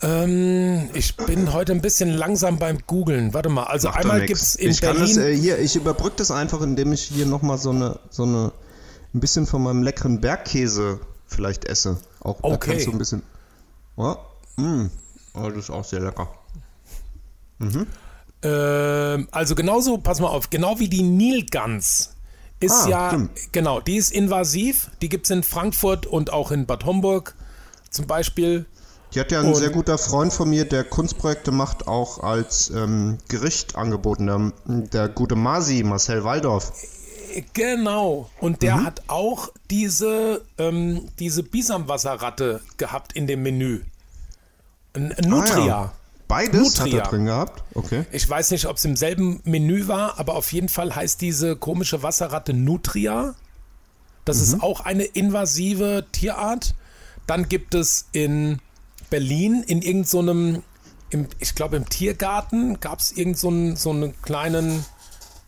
Ähm, 0.00 0.90
ich 0.94 1.16
bin 1.16 1.52
heute 1.52 1.72
ein 1.72 1.80
bisschen 1.80 2.10
langsam 2.10 2.58
beim 2.58 2.78
Googlen. 2.86 3.34
Warte 3.34 3.48
mal. 3.48 3.64
Also 3.64 3.88
Macht 3.88 4.00
einmal 4.00 4.26
gibt 4.26 4.40
es 4.40 4.54
in 4.54 4.70
ich 4.70 4.80
kann 4.80 4.96
Berlin. 4.96 5.16
das, 5.16 5.24
äh, 5.24 5.34
hier, 5.36 5.58
ich 5.58 5.74
überbrücke 5.74 6.16
das 6.16 6.30
einfach, 6.30 6.60
indem 6.60 6.92
ich 6.92 7.02
hier 7.02 7.26
nochmal 7.26 7.58
so 7.58 7.70
eine, 7.70 7.98
so 8.10 8.22
eine, 8.22 8.52
ein 9.14 9.20
bisschen 9.20 9.46
von 9.46 9.62
meinem 9.62 9.82
leckeren 9.82 10.20
Bergkäse 10.20 11.00
vielleicht 11.26 11.64
esse. 11.64 11.98
Auch 12.20 12.40
da 12.42 12.48
Okay. 12.48 12.70
kannst 12.72 12.86
du 12.86 12.92
ein 12.92 12.98
bisschen. 12.98 13.22
Oh, 14.00 14.14
mm. 14.56 14.86
oh, 15.34 15.48
das 15.48 15.64
ist 15.64 15.70
auch 15.70 15.84
sehr 15.84 15.98
lecker. 16.00 16.28
Ähm, 18.42 19.28
also 19.32 19.54
genauso, 19.56 19.98
pass 19.98 20.20
mal 20.20 20.28
auf, 20.28 20.50
genau 20.50 20.78
wie 20.78 20.88
die 20.88 21.02
Nilgans 21.02 22.14
ist 22.60 22.72
Ah, 22.84 22.88
ja, 22.88 23.08
stimmt. 23.10 23.30
genau, 23.52 23.80
die 23.80 23.96
ist 23.96 24.12
invasiv. 24.12 24.90
Die 25.02 25.08
gibt 25.08 25.26
es 25.26 25.30
in 25.30 25.42
Frankfurt 25.42 26.06
und 26.06 26.32
auch 26.32 26.50
in 26.52 26.66
Bad 26.66 26.84
Homburg 26.84 27.34
zum 27.90 28.06
Beispiel. 28.06 28.66
Hier 29.10 29.22
hat 29.22 29.32
ja 29.32 29.40
ein 29.40 29.46
Und- 29.46 29.54
sehr 29.56 29.70
guter 29.70 29.96
Freund 29.98 30.32
von 30.32 30.48
mir, 30.50 30.64
der 30.64 30.84
Kunstprojekte 30.84 31.50
macht, 31.50 31.88
auch 31.88 32.22
als 32.22 32.70
ähm, 32.70 33.18
Gericht 33.28 33.74
angeboten. 33.76 34.26
Der, 34.26 34.52
der 34.92 35.08
gute 35.08 35.34
Masi, 35.34 35.82
Marcel 35.82 36.22
Waldorf. 36.24 36.72
Genau. 37.52 38.30
Und 38.40 38.62
der 38.62 38.84
hat 38.84 39.02
auch 39.08 39.50
diese, 39.70 40.42
ähm, 40.58 41.08
diese 41.18 41.42
Bisamwasserratte 41.42 42.60
gehabt 42.76 43.12
in 43.14 43.26
dem 43.26 43.42
Menü. 43.42 43.80
N 44.94 45.14
Nutria. 45.26 45.56
Ah, 45.62 45.66
ja. 45.66 45.92
Beides 46.28 46.78
hat 46.78 46.86
Nutria. 46.86 47.02
er 47.04 47.08
drin 47.08 47.24
gehabt. 47.26 47.62
Okay. 47.74 48.04
Ich 48.12 48.28
weiß 48.28 48.50
nicht, 48.50 48.66
ob 48.66 48.76
es 48.76 48.84
im 48.84 48.96
selben 48.96 49.40
Menü 49.44 49.88
war, 49.88 50.18
aber 50.18 50.34
auf 50.34 50.52
jeden 50.52 50.68
Fall 50.68 50.94
heißt 50.94 51.20
diese 51.22 51.56
komische 51.56 52.02
Wasserratte 52.02 52.52
Nutria. 52.52 53.34
Das 54.26 54.40
ist 54.42 54.62
auch 54.62 54.80
eine 54.80 55.04
invasive 55.04 56.04
Tierart. 56.12 56.74
Dann 57.26 57.48
gibt 57.48 57.74
es 57.74 58.08
in 58.12 58.58
Berlin 59.08 59.62
in 59.66 59.80
irgendeinem, 59.80 60.62
im, 61.08 61.28
ich 61.38 61.54
glaube 61.54 61.76
im 61.78 61.88
Tiergarten, 61.88 62.78
gab 62.80 62.98
es 63.00 63.10
irgendeinen 63.12 63.36
so 63.36 63.48
einen- 63.48 63.76
so 63.76 63.90
einen 63.90 64.20
kleinen 64.20 64.84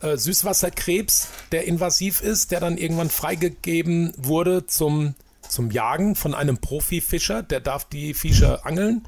äh, 0.01 0.16
Süßwasserkrebs, 0.16 1.28
der 1.52 1.66
invasiv 1.66 2.20
ist, 2.20 2.51
der 2.51 2.60
dann 2.60 2.78
irgendwann 2.78 3.10
freigegeben 3.10 4.12
wurde 4.16 4.66
zum, 4.66 5.14
zum 5.48 5.70
Jagen 5.70 6.16
von 6.16 6.35
einem 6.35 6.59
Profifischer. 6.59 7.43
Der 7.43 7.60
darf 7.60 7.85
die 7.85 8.14
Fische 8.14 8.64
angeln. 8.64 9.06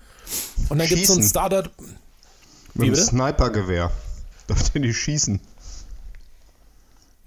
Und 0.69 0.79
dann 0.79 0.87
gibt 0.87 1.03
es 1.03 1.09
so 1.09 1.15
ein. 1.15 1.23
Starter. 1.23 1.71
Mit 2.75 2.87
einem? 2.87 2.97
Snipergewehr. 2.97 3.91
Darf 4.47 4.71
der 4.71 4.81
nicht 4.81 4.97
schießen? 4.97 5.41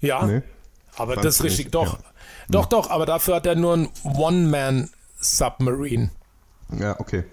Ja. 0.00 0.26
Nee. 0.26 0.42
Aber 0.96 1.16
das 1.16 1.36
ist 1.36 1.44
richtig, 1.44 1.66
nicht, 1.66 1.74
doch. 1.74 1.94
ja. 1.94 1.98
Doch, 2.48 2.66
doch, 2.66 2.90
aber 2.90 3.06
dafür 3.06 3.36
hat 3.36 3.46
er 3.46 3.54
nur 3.54 3.76
ein 3.76 3.88
One-Man-Submarine. 4.04 6.10
Ja, 6.78 6.98
okay. 7.00 7.24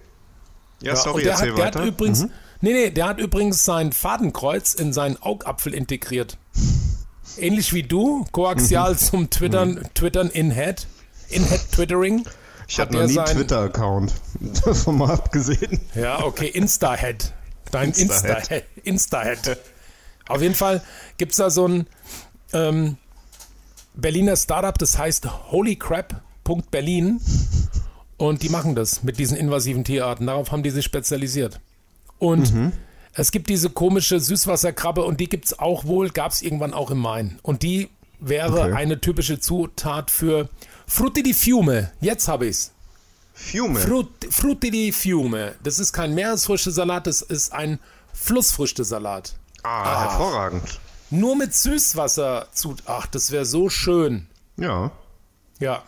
Ja, 0.82 0.94
Ja, 0.94 0.96
sorry, 0.96 1.24
der 1.24 1.34
erzähl 1.34 1.52
hat, 1.52 1.58
der 1.58 1.66
weiter. 1.66 1.80
Mhm. 1.80 1.84
hat 1.86 1.94
übrigens, 1.94 2.28
nee, 2.64 2.74
nee, 2.74 2.90
der 2.90 3.08
hat 3.08 3.20
übrigens 3.20 3.64
sein 3.64 3.92
Fadenkreuz 3.92 4.74
in 4.74 4.92
seinen 4.94 5.22
Augapfel 5.22 5.74
integriert. 5.74 6.38
Ähnlich 7.38 7.74
wie 7.74 7.84
du, 7.84 8.20
Mhm. 8.20 8.32
koaxial 8.32 8.98
zum 8.98 9.30
Twittern, 9.30 9.88
Twittern 9.94 10.30
in 10.30 10.52
Head, 10.52 10.88
in 11.30 11.44
Head 11.48 11.72
Twittering. 11.72 12.26
ich 12.68 12.80
hatte 12.80 12.94
noch 12.98 13.08
nie 13.08 13.18
einen 13.20 13.36
Twitter-Account. 13.38 14.14
Davon 14.66 14.98
mal 14.98 15.12
abgesehen. 15.12 15.80
Ja, 15.96 16.24
okay, 16.24 16.48
Insta-Head. 16.48 17.34
Dein 17.72 17.90
Insta-Head. 17.92 18.66
Insta-Head. 18.84 19.36
Insta-Head. 19.44 19.58
Auf 20.28 20.42
jeden 20.42 20.56
Fall 20.56 20.82
gibt 21.18 21.32
es 21.32 21.38
da 21.38 21.50
so 21.50 21.68
ein 21.68 21.88
ähm, 22.54 22.98
Berliner 23.96 24.36
Startup, 24.38 24.78
das 24.78 24.98
heißt 24.98 25.28
holycrap.berlin 25.52 27.20
und 28.18 28.42
die 28.44 28.50
machen 28.50 28.76
das 28.76 29.04
mit 29.04 29.18
diesen 29.20 29.38
invasiven 29.38 29.84
Tierarten. 29.84 30.28
Darauf 30.28 30.52
haben 30.52 30.64
die 30.64 30.70
sich 30.70 30.86
spezialisiert. 30.86 31.60
Und 32.24 32.54
Mhm. 32.54 32.72
es 33.14 33.32
gibt 33.32 33.50
diese 33.50 33.70
komische 33.70 34.20
Süßwasserkrabbe 34.20 35.04
und 35.04 35.20
die 35.20 35.28
gibt 35.30 35.46
es 35.46 35.60
auch 35.60 35.84
wohl, 35.86 36.10
gab 36.10 36.32
es 36.32 36.42
irgendwann 36.42 36.74
auch 36.74 36.90
im 36.92 37.00
Main. 37.00 37.40
Und 37.44 37.62
die 37.64 37.90
wäre 38.20 38.62
Okay. 38.62 38.74
eine 38.74 39.02
typische 39.02 39.40
Zutat 39.40 40.10
für 40.10 40.48
Frutti 40.88 41.22
di 41.24 41.34
Fiume. 41.34 41.92
Jetzt 42.02 42.28
habe 42.28 42.48
ich's. 42.48 42.72
Fiume. 43.34 43.80
Frut, 43.80 44.10
Frutti 44.30 44.70
di 44.72 44.92
Fiume. 44.92 45.56
Das 45.64 45.80
ist 45.80 45.92
kein 45.92 46.14
Meeresfrüchtesalat, 46.14 47.08
das 47.08 47.22
ist 47.22 47.52
ein 47.52 47.80
Flussfrüchtesalat. 48.14 49.36
ah, 49.64 50.02
hervorragend. 50.12 50.80
Nur 51.10 51.36
mit 51.36 51.54
Süßwasser 51.54 52.48
zu. 52.54 52.76
Ach, 52.86 53.06
das 53.08 53.32
wäre 53.32 53.46
so 53.46 53.70
schön. 53.70 54.28
Ja, 54.58 54.92
Ja. 55.60 55.84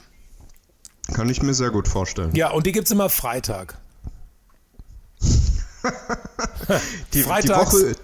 kann 1.14 1.30
ich 1.30 1.42
mir 1.42 1.54
sehr 1.54 1.72
gut 1.72 1.88
vorstellen. 1.88 2.34
Ja, 2.36 2.52
und 2.52 2.66
die 2.68 2.72
gibt 2.72 2.86
es 2.88 2.92
immer 2.92 3.10
Freitag. 3.10 3.78
die, 7.14 7.24
die, 7.24 7.28
Woche, 7.50 7.96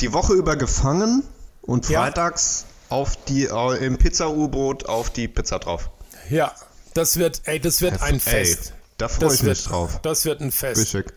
die 0.00 0.12
Woche 0.12 0.34
über 0.34 0.56
gefangen 0.56 1.22
und 1.62 1.88
Ja. 1.88 2.02
freitags 2.02 2.64
auf 2.88 3.16
die, 3.24 3.44
äh, 3.44 3.84
im 3.84 3.98
Pizza-U-Boot 3.98 4.86
auf 4.86 5.10
die 5.10 5.28
Pizza 5.28 5.58
drauf. 5.58 5.90
Ja, 6.28 6.52
das 6.94 7.16
wird, 7.16 7.42
ey, 7.44 7.60
das 7.60 7.80
wird 7.82 8.00
ein 8.02 8.14
Ey, 8.14 8.20
Fest. 8.20 8.74
da 8.98 9.08
freue 9.08 9.34
ich 9.34 9.42
wird, 9.44 9.56
mich 9.58 9.64
drauf. 9.64 10.00
Das 10.02 10.24
wird 10.24 10.40
ein 10.40 10.50
Fest. 10.52 10.80
Richtig. 10.80 11.12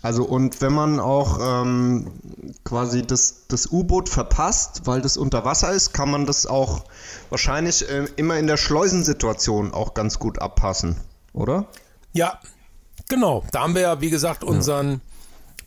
Also 0.00 0.24
und 0.24 0.60
wenn 0.60 0.72
man 0.72 1.00
auch 1.00 1.40
ähm, 1.42 2.12
quasi 2.64 3.02
das, 3.02 3.46
das 3.48 3.66
U-Boot 3.72 4.08
verpasst, 4.08 4.82
weil 4.84 5.00
das 5.02 5.16
unter 5.16 5.44
Wasser 5.44 5.72
ist, 5.72 5.92
kann 5.92 6.10
man 6.10 6.24
das 6.24 6.46
auch 6.46 6.84
wahrscheinlich 7.30 7.88
äh, 7.90 8.04
immer 8.16 8.38
in 8.38 8.46
der 8.46 8.56
Schleusensituation 8.58 9.74
auch 9.74 9.94
ganz 9.94 10.18
gut 10.20 10.38
abpassen, 10.40 11.00
oder? 11.32 11.66
Ja, 12.12 12.38
genau. 13.08 13.44
Da 13.52 13.62
haben 13.62 13.74
wir 13.74 13.82
ja, 13.82 14.00
wie 14.00 14.10
gesagt, 14.10 14.44
unseren 14.44 15.00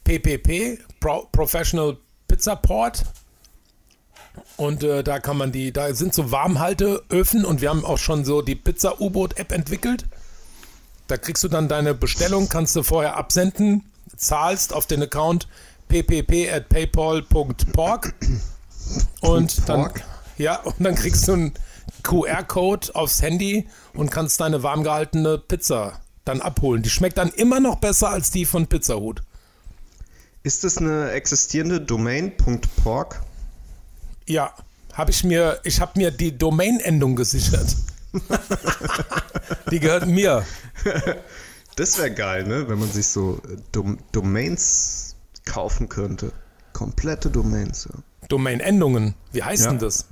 PPP, 0.03 0.79
Pro 0.99 1.27
Professional 1.31 1.97
Pizza 2.27 2.55
Port. 2.55 3.03
Und 4.55 4.83
äh, 4.83 5.03
da 5.03 5.19
kann 5.19 5.37
man 5.37 5.51
die, 5.51 5.73
da 5.73 5.93
sind 5.93 6.13
so 6.13 6.31
Warmhalteöfen 6.31 7.43
und 7.43 7.61
wir 7.61 7.69
haben 7.69 7.83
auch 7.83 7.97
schon 7.97 8.23
so 8.23 8.41
die 8.41 8.55
Pizza-U-Boot-App 8.55 9.51
entwickelt. 9.51 10.05
Da 11.07 11.17
kriegst 11.17 11.43
du 11.43 11.49
dann 11.49 11.67
deine 11.67 11.93
Bestellung, 11.93 12.47
kannst 12.47 12.75
du 12.75 12.83
vorher 12.83 13.17
absenden, 13.17 13.83
zahlst 14.15 14.73
auf 14.73 14.85
den 14.85 15.03
Account 15.03 15.47
ppp 15.89 16.49
at 16.49 16.65
und 19.19 19.67
dann, 19.67 19.89
ja, 20.37 20.61
und 20.61 20.75
dann 20.79 20.95
kriegst 20.95 21.27
du 21.27 21.33
einen 21.33 21.53
QR-Code 22.03 22.95
aufs 22.95 23.21
Handy 23.21 23.67
und 23.93 24.09
kannst 24.09 24.39
deine 24.39 24.63
warm 24.63 24.83
gehaltene 24.83 25.37
Pizza 25.37 25.99
dann 26.25 26.41
abholen. 26.41 26.83
Die 26.83 26.89
schmeckt 26.89 27.17
dann 27.17 27.29
immer 27.29 27.59
noch 27.59 27.77
besser 27.77 28.09
als 28.09 28.31
die 28.31 28.45
von 28.45 28.67
Pizzahut. 28.67 29.21
Ist 30.43 30.63
das 30.63 30.77
eine 30.77 31.11
existierende 31.11 31.81
Domain 31.81 32.31
.porg? 32.83 33.21
Ja, 34.25 34.53
habe 34.93 35.11
ich 35.11 35.23
mir, 35.23 35.59
ich 35.63 35.79
habe 35.79 35.93
mir 35.99 36.11
die 36.11 36.37
Domain-Endung 36.37 37.15
gesichert. 37.15 37.75
die 39.71 39.79
gehört 39.79 40.07
mir. 40.07 40.45
Das 41.75 41.97
wäre 41.97 42.11
geil, 42.11 42.45
ne? 42.45 42.67
Wenn 42.67 42.79
man 42.79 42.91
sich 42.91 43.07
so 43.07 43.41
äh, 43.49 43.55
Dom 43.71 43.99
Domains 44.11 45.15
kaufen 45.45 45.87
könnte. 45.89 46.33
Komplette 46.73 47.29
Domains, 47.29 47.87
ja. 47.91 47.97
Domain-Endungen. 48.27 49.15
Wie 49.31 49.43
heißt 49.43 49.63
Ja. 49.63 49.69
denn 49.69 49.79
das? 49.79 50.05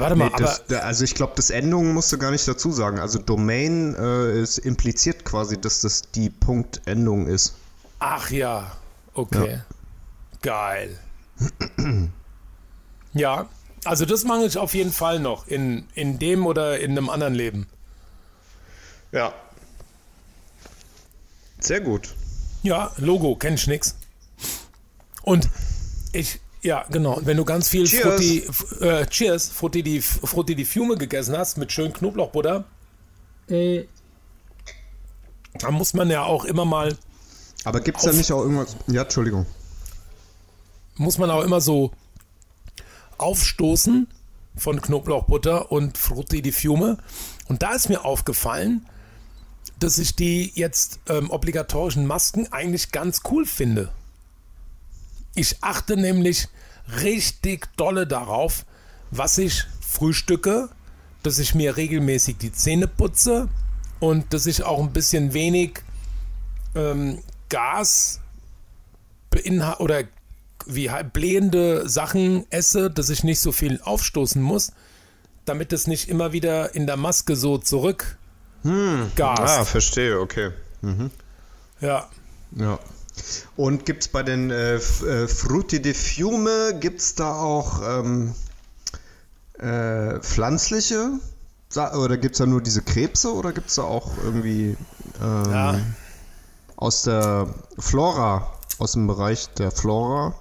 Warte 0.00 0.16
mal, 0.16 0.28
Nee, 0.30 0.36
das, 0.38 0.64
da- 0.66 0.80
also 0.80 1.04
ich 1.04 1.14
glaube, 1.14 1.32
das 1.36 1.50
Endung 1.50 1.92
musst 1.92 2.12
du 2.12 2.18
gar 2.18 2.30
nicht 2.30 2.46
dazu 2.48 2.72
sagen. 2.72 2.98
Also 2.98 3.18
Domain 3.18 3.94
äh, 3.94 4.40
ist 4.40 4.58
impliziert 4.58 5.24
quasi, 5.24 5.60
dass 5.60 5.80
das 5.80 6.02
die 6.12 6.30
Punktendung 6.30 7.26
ist. 7.26 7.54
Ach 7.98 8.30
ja, 8.30 8.72
okay. 9.14 9.60
Geil. 10.42 10.98
ja, 13.12 13.48
also 13.84 14.04
das 14.06 14.24
mache 14.24 14.44
ich 14.44 14.56
auf 14.58 14.74
jeden 14.74 14.92
Fall 14.92 15.20
noch 15.20 15.46
in, 15.46 15.86
in 15.94 16.18
dem 16.18 16.46
oder 16.46 16.78
in 16.80 16.92
einem 16.92 17.08
anderen 17.10 17.34
Leben. 17.34 17.66
Ja. 19.12 19.32
Sehr 21.58 21.80
gut. 21.80 22.14
Ja, 22.62 22.90
Logo, 22.96 23.36
kenn 23.36 23.54
ich 23.54 23.66
nix. 23.66 23.96
Und 25.22 25.48
ich, 26.12 26.40
ja, 26.62 26.84
genau. 26.90 27.14
Und 27.14 27.26
wenn 27.26 27.36
du 27.36 27.44
ganz 27.44 27.68
viel 27.68 27.86
Cheers. 27.86 28.02
Frutti, 28.02 28.46
äh, 28.80 29.06
Cheers, 29.06 29.48
Frutti 29.48 29.82
di, 29.82 30.00
Frutti 30.00 30.54
di 30.54 30.64
Fiume 30.64 30.96
gegessen 30.96 31.36
hast 31.36 31.56
mit 31.56 31.72
schön 31.72 31.92
Knoblauchbutter, 31.92 32.64
äh, 33.48 33.84
dann 35.58 35.74
muss 35.74 35.94
man 35.94 36.10
ja 36.10 36.24
auch 36.24 36.44
immer 36.44 36.64
mal, 36.64 36.96
Aber 37.64 37.80
gibt 37.80 37.98
es 37.98 38.04
da 38.04 38.12
nicht 38.12 38.30
auch 38.32 38.42
irgendwas. 38.42 38.76
Ja, 38.86 39.02
Entschuldigung. 39.02 39.46
muss 40.96 41.18
man 41.18 41.30
auch 41.30 41.42
immer 41.42 41.60
so 41.60 41.92
aufstoßen 43.18 44.06
von 44.56 44.80
Knoblauchbutter 44.80 45.72
und 45.72 45.98
Frutti 45.98 46.42
di 46.42 46.52
Fiume. 46.52 46.98
Und 47.48 47.62
da 47.62 47.72
ist 47.72 47.88
mir 47.88 48.04
aufgefallen, 48.04 48.86
dass 49.78 49.98
ich 49.98 50.14
die 50.14 50.52
jetzt 50.54 51.00
ähm, 51.08 51.30
obligatorischen 51.30 52.06
Masken 52.06 52.52
eigentlich 52.52 52.92
ganz 52.92 53.22
cool 53.30 53.46
finde. 53.46 53.90
Ich 55.34 55.62
achte 55.62 55.96
nämlich 55.96 56.48
richtig 57.02 57.68
dolle 57.76 58.06
darauf, 58.06 58.64
was 59.10 59.38
ich 59.38 59.64
frühstücke, 59.80 60.68
dass 61.22 61.38
ich 61.38 61.54
mir 61.54 61.76
regelmäßig 61.76 62.38
die 62.38 62.52
Zähne 62.52 62.88
putze 62.88 63.48
und 64.00 64.32
dass 64.32 64.46
ich 64.46 64.62
auch 64.62 64.80
ein 64.80 64.92
bisschen 64.92 65.34
wenig 65.34 65.82
ähm, 66.74 67.22
Gas 67.48 68.20
oder 69.78 70.04
wie 70.66 70.90
blähende 71.12 71.88
Sachen 71.88 72.44
esse, 72.50 72.90
dass 72.90 73.10
ich 73.10 73.24
nicht 73.24 73.40
so 73.40 73.52
viel 73.52 73.80
aufstoßen 73.82 74.40
muss, 74.40 74.72
damit 75.44 75.72
es 75.72 75.86
nicht 75.86 76.08
immer 76.08 76.32
wieder 76.32 76.74
in 76.74 76.86
der 76.86 76.96
Maske 76.96 77.36
so 77.36 77.58
zurück 77.58 78.18
gast. 79.16 79.58
Ah, 79.58 79.64
verstehe, 79.64 80.20
okay. 80.20 80.50
Ja. 81.80 82.08
Ja. 82.52 82.78
Und 83.56 83.86
gibt 83.86 84.02
es 84.04 84.08
bei 84.08 84.22
den 84.22 84.50
äh, 84.50 84.76
äh, 84.76 85.28
Frutti 85.28 85.80
di 85.82 85.94
Fiume, 85.94 86.78
gibt 86.80 87.00
es 87.00 87.14
da 87.14 87.34
auch 87.34 87.80
ähm, 87.82 88.34
äh, 89.58 90.18
pflanzliche? 90.20 91.12
Oder 91.76 92.16
gibt 92.16 92.34
es 92.34 92.38
da 92.38 92.46
nur 92.46 92.60
diese 92.60 92.82
Krebse 92.82 93.32
oder 93.32 93.52
gibt 93.52 93.68
es 93.68 93.76
da 93.76 93.82
auch 93.82 94.10
irgendwie 94.24 94.76
ähm, 95.22 95.50
Ja. 95.52 95.78
aus 96.76 97.02
der 97.02 97.46
Flora, 97.78 98.52
aus 98.78 98.92
dem 98.92 99.06
Bereich 99.06 99.48
der 99.54 99.70
Flora? 99.70 100.34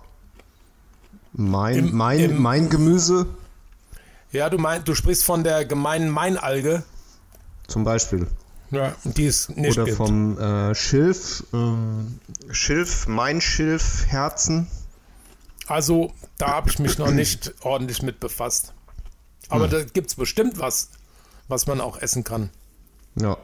Mein, 1.33 1.75
Im- 1.89 1.95
mein, 1.95 2.19
im- 2.19 2.41
mein 2.41 2.69
Gemüse 2.69 3.27
Ja, 4.31 4.49
du 4.49 4.57
meinst, 4.57 4.87
du 4.87 4.95
sprichst 4.95 5.23
von 5.23 5.43
der 5.43 5.65
gemeinen 5.65 6.09
Meinalge. 6.09 6.81
zum 7.67 7.83
Beispiel. 7.83 8.25
Ja, 8.71 8.95
die 9.03 9.25
es 9.25 9.49
nicht 9.49 9.77
Oder 9.77 9.85
gibt. 9.85 9.97
vom 9.97 10.37
äh, 10.37 10.75
Schilf, 10.75 11.43
ähm, 11.53 12.19
Schilf, 12.51 13.07
mein 13.07 13.41
Schilf, 13.41 14.05
Herzen. 14.07 14.67
Also, 15.67 16.11
da 16.37 16.47
habe 16.49 16.69
ich 16.69 16.79
mich 16.79 16.97
noch 16.97 17.11
nicht 17.11 17.53
ordentlich 17.61 18.01
mit 18.03 18.19
befasst. 18.19 18.73
Aber 19.49 19.65
Hm. 19.65 19.71
da 19.71 19.83
gibt 19.83 20.09
es 20.09 20.15
bestimmt 20.15 20.59
was, 20.59 20.89
was 21.47 21.65
man 21.67 21.81
auch 21.81 21.97
essen 21.99 22.23
kann. 22.23 22.49
Ja. 23.15 23.37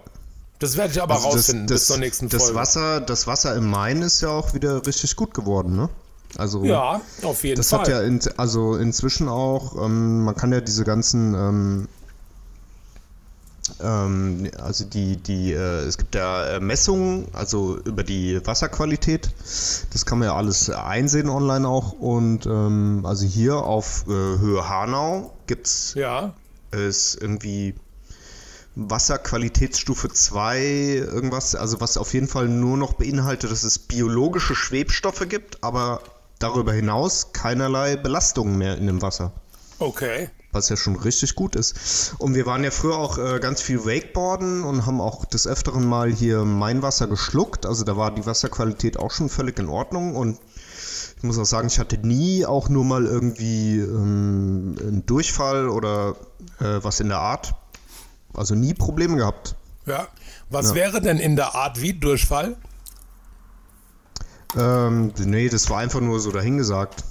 Das 0.60 0.78
werde 0.78 0.94
ich 0.94 1.02
aber 1.02 1.16
Also 1.16 1.30
rausfinden 1.30 1.66
bis 1.68 1.88
zur 1.88 1.98
nächsten 1.98 2.30
das 2.30 2.44
Folge. 2.44 2.56
Wasser, 2.60 3.02
das 3.02 3.28
Wasser 3.28 3.56
im 3.56 3.70
Main 3.70 4.02
ist 4.02 4.22
ja 4.22 4.30
auch 4.30 4.54
wieder 4.54 4.86
richtig 4.86 5.16
gut 5.16 5.34
geworden, 5.34 5.76
ne? 5.76 5.90
Also 6.38 6.64
ja, 6.64 7.02
auf 7.24 7.44
jeden 7.44 7.58
das 7.58 7.70
Fall. 7.70 7.80
hat 7.82 7.88
ja 7.88 8.02
in, 8.02 8.20
also 8.38 8.76
inzwischen 8.76 9.28
auch, 9.30 9.76
ähm, 9.84 10.24
man 10.24 10.36
kann 10.36 10.52
ja 10.52 10.62
diese 10.62 10.84
ganzen, 10.84 11.34
ähm, 11.34 11.88
also 13.80 14.86
die, 14.86 15.18
die, 15.18 15.54
äh, 15.54 15.82
es 15.82 15.98
gibt 15.98 16.16
ja 16.16 16.46
äh, 16.46 16.60
Messungen, 16.60 17.28
also 17.34 17.78
über 17.80 18.04
die 18.04 18.46
Wasserqualität. 18.46 19.32
Das 19.40 20.06
kann 20.06 20.20
man 20.20 20.28
ja 20.28 20.36
alles 20.36 20.70
einsehen 20.70 21.30
online 21.30 21.68
auch. 21.68 21.94
Und 21.94 22.46
ähm, 22.46 23.06
also 23.06 23.26
hier 23.26 23.58
auf 23.58 24.06
äh, 24.08 24.12
Höhe 24.12 24.70
Hanau 24.70 25.34
gibt 25.48 25.68
es 25.68 25.94
ja, 25.96 26.34
ist 26.72 27.16
irgendwie 27.20 27.76
Wasserqualitätsstufe 28.76 30.10
2, 30.10 30.60
irgendwas, 30.60 31.56
also 31.56 31.80
was 31.80 31.98
auf 31.98 32.14
jeden 32.14 32.28
Fall 32.28 32.50
nur 32.50 32.78
noch 32.78 32.94
beinhaltet, 32.94 33.52
dass 33.52 33.64
es 33.64 33.80
biologische 33.80 34.54
Schwebstoffe 34.54 35.28
gibt, 35.30 35.64
aber 35.64 36.02
darüber 36.40 36.74
hinaus 36.74 37.32
keinerlei 37.32 37.96
Belastungen 37.96 38.58
mehr 38.58 38.78
in 38.78 38.88
dem 38.88 39.02
Wasser. 39.02 39.32
okay. 39.80 40.30
Was 40.56 40.70
ja 40.70 40.78
schon 40.78 40.96
richtig 40.96 41.36
gut 41.36 41.58
ist. 41.58 42.16
Und 42.18 42.34
wir 42.34 42.46
waren 42.46 42.64
ja 42.64 42.72
früher 42.72 42.96
auch 42.98 43.18
äh, 43.18 43.40
ganz 43.42 43.62
viel 43.62 43.84
Wakeboarden 43.86 44.64
und 44.64 44.86
haben 44.86 45.02
auch 45.02 45.26
des 45.26 45.48
Öfteren 45.48 45.86
mal 45.86 46.10
hier 46.10 46.46
mein 46.46 46.82
Wasser 46.82 47.08
geschluckt. 47.08 47.66
Also 47.66 47.84
da 47.84 47.98
war 47.98 48.12
die 48.16 48.26
Wasserqualität 48.26 48.98
auch 48.98 49.12
schon 49.12 49.28
völlig 49.28 49.60
in 49.60 49.68
Ordnung. 49.68 50.16
Und 50.16 50.40
ich 51.18 51.24
muss 51.24 51.38
auch 51.38 51.46
sagen, 51.46 51.68
ich 51.68 51.78
hatte 51.78 51.98
nie 51.98 52.46
auch 52.46 52.70
nur 52.70 52.86
mal 52.86 53.06
irgendwie 53.06 53.80
ähm, 53.80 54.78
einen 54.80 55.06
Durchfall 55.06 55.68
oder 55.68 56.16
äh, 56.62 56.80
was 56.82 57.02
in 57.02 57.10
der 57.10 57.20
Art. 57.20 57.54
Also 58.34 58.56
nie 58.56 58.74
Probleme 58.74 59.18
gehabt. 59.18 59.56
Ja. 59.86 60.08
Was 60.50 60.70
Ja. 60.70 60.76
wäre 60.76 61.02
denn 61.02 61.18
in 61.18 61.36
der 61.36 61.54
Art 61.56 61.82
wie 61.82 61.92
Durchfall? 61.94 62.56
Ähm, 64.56 65.12
nee, 65.18 65.50
das 65.50 65.70
war 65.70 65.80
einfach 65.80 66.00
nur 66.00 66.22
so 66.22 66.32
dahingesagt. 66.32 67.04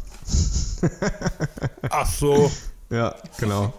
Ach 1.90 2.10
so. 2.10 2.50
Ja, 2.90 3.14
genau. 3.38 3.72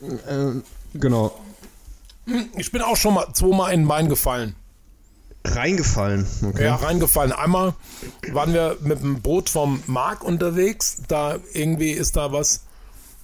ähm, 0.28 0.62
genau. 0.94 1.38
Ich 2.56 2.70
bin 2.72 2.82
auch 2.82 2.96
schon 2.96 3.14
mal 3.14 3.32
zweimal 3.32 3.72
in 3.72 3.82
den 3.82 3.88
Bein 3.88 4.08
gefallen. 4.08 4.54
Reingefallen. 5.44 6.26
Okay. 6.42 6.64
Ja, 6.64 6.76
reingefallen. 6.76 7.32
Einmal 7.32 7.74
waren 8.32 8.52
wir 8.52 8.76
mit 8.80 9.00
dem 9.00 9.20
Boot 9.22 9.48
vom 9.48 9.82
Mark 9.86 10.24
unterwegs. 10.24 11.02
Da 11.08 11.38
irgendwie 11.52 11.90
ist 11.90 12.16
da 12.16 12.32
was, 12.32 12.64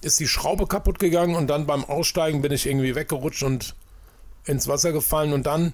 ist 0.01 0.19
die 0.19 0.27
Schraube 0.27 0.65
kaputt 0.65 0.99
gegangen 0.99 1.35
und 1.35 1.47
dann 1.47 1.65
beim 1.65 1.85
Aussteigen 1.85 2.41
bin 2.41 2.51
ich 2.51 2.65
irgendwie 2.65 2.95
weggerutscht 2.95 3.43
und 3.43 3.75
ins 4.45 4.67
Wasser 4.67 4.91
gefallen 4.91 5.33
und 5.33 5.45
dann 5.45 5.73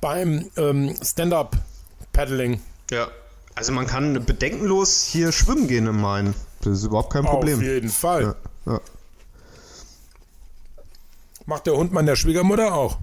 beim 0.00 0.50
ähm, 0.56 0.94
Stand-Up-Paddling. 1.02 2.60
Ja. 2.90 3.08
Also 3.54 3.72
man 3.72 3.86
kann 3.86 4.24
bedenkenlos 4.24 5.04
hier 5.10 5.32
schwimmen 5.32 5.66
gehen 5.66 5.86
im 5.86 6.00
Main. 6.00 6.34
Das 6.66 6.78
ist 6.78 6.84
überhaupt 6.84 7.12
kein 7.12 7.24
Problem. 7.24 7.58
Auf 7.58 7.62
jeden 7.62 7.88
Fall. 7.88 8.34
Ja, 8.66 8.72
ja. 8.72 8.80
Macht 11.46 11.66
der 11.66 11.76
Hund 11.76 11.92
meiner 11.92 12.16
Schwiegermutter 12.16 12.74
auch. 12.74 12.98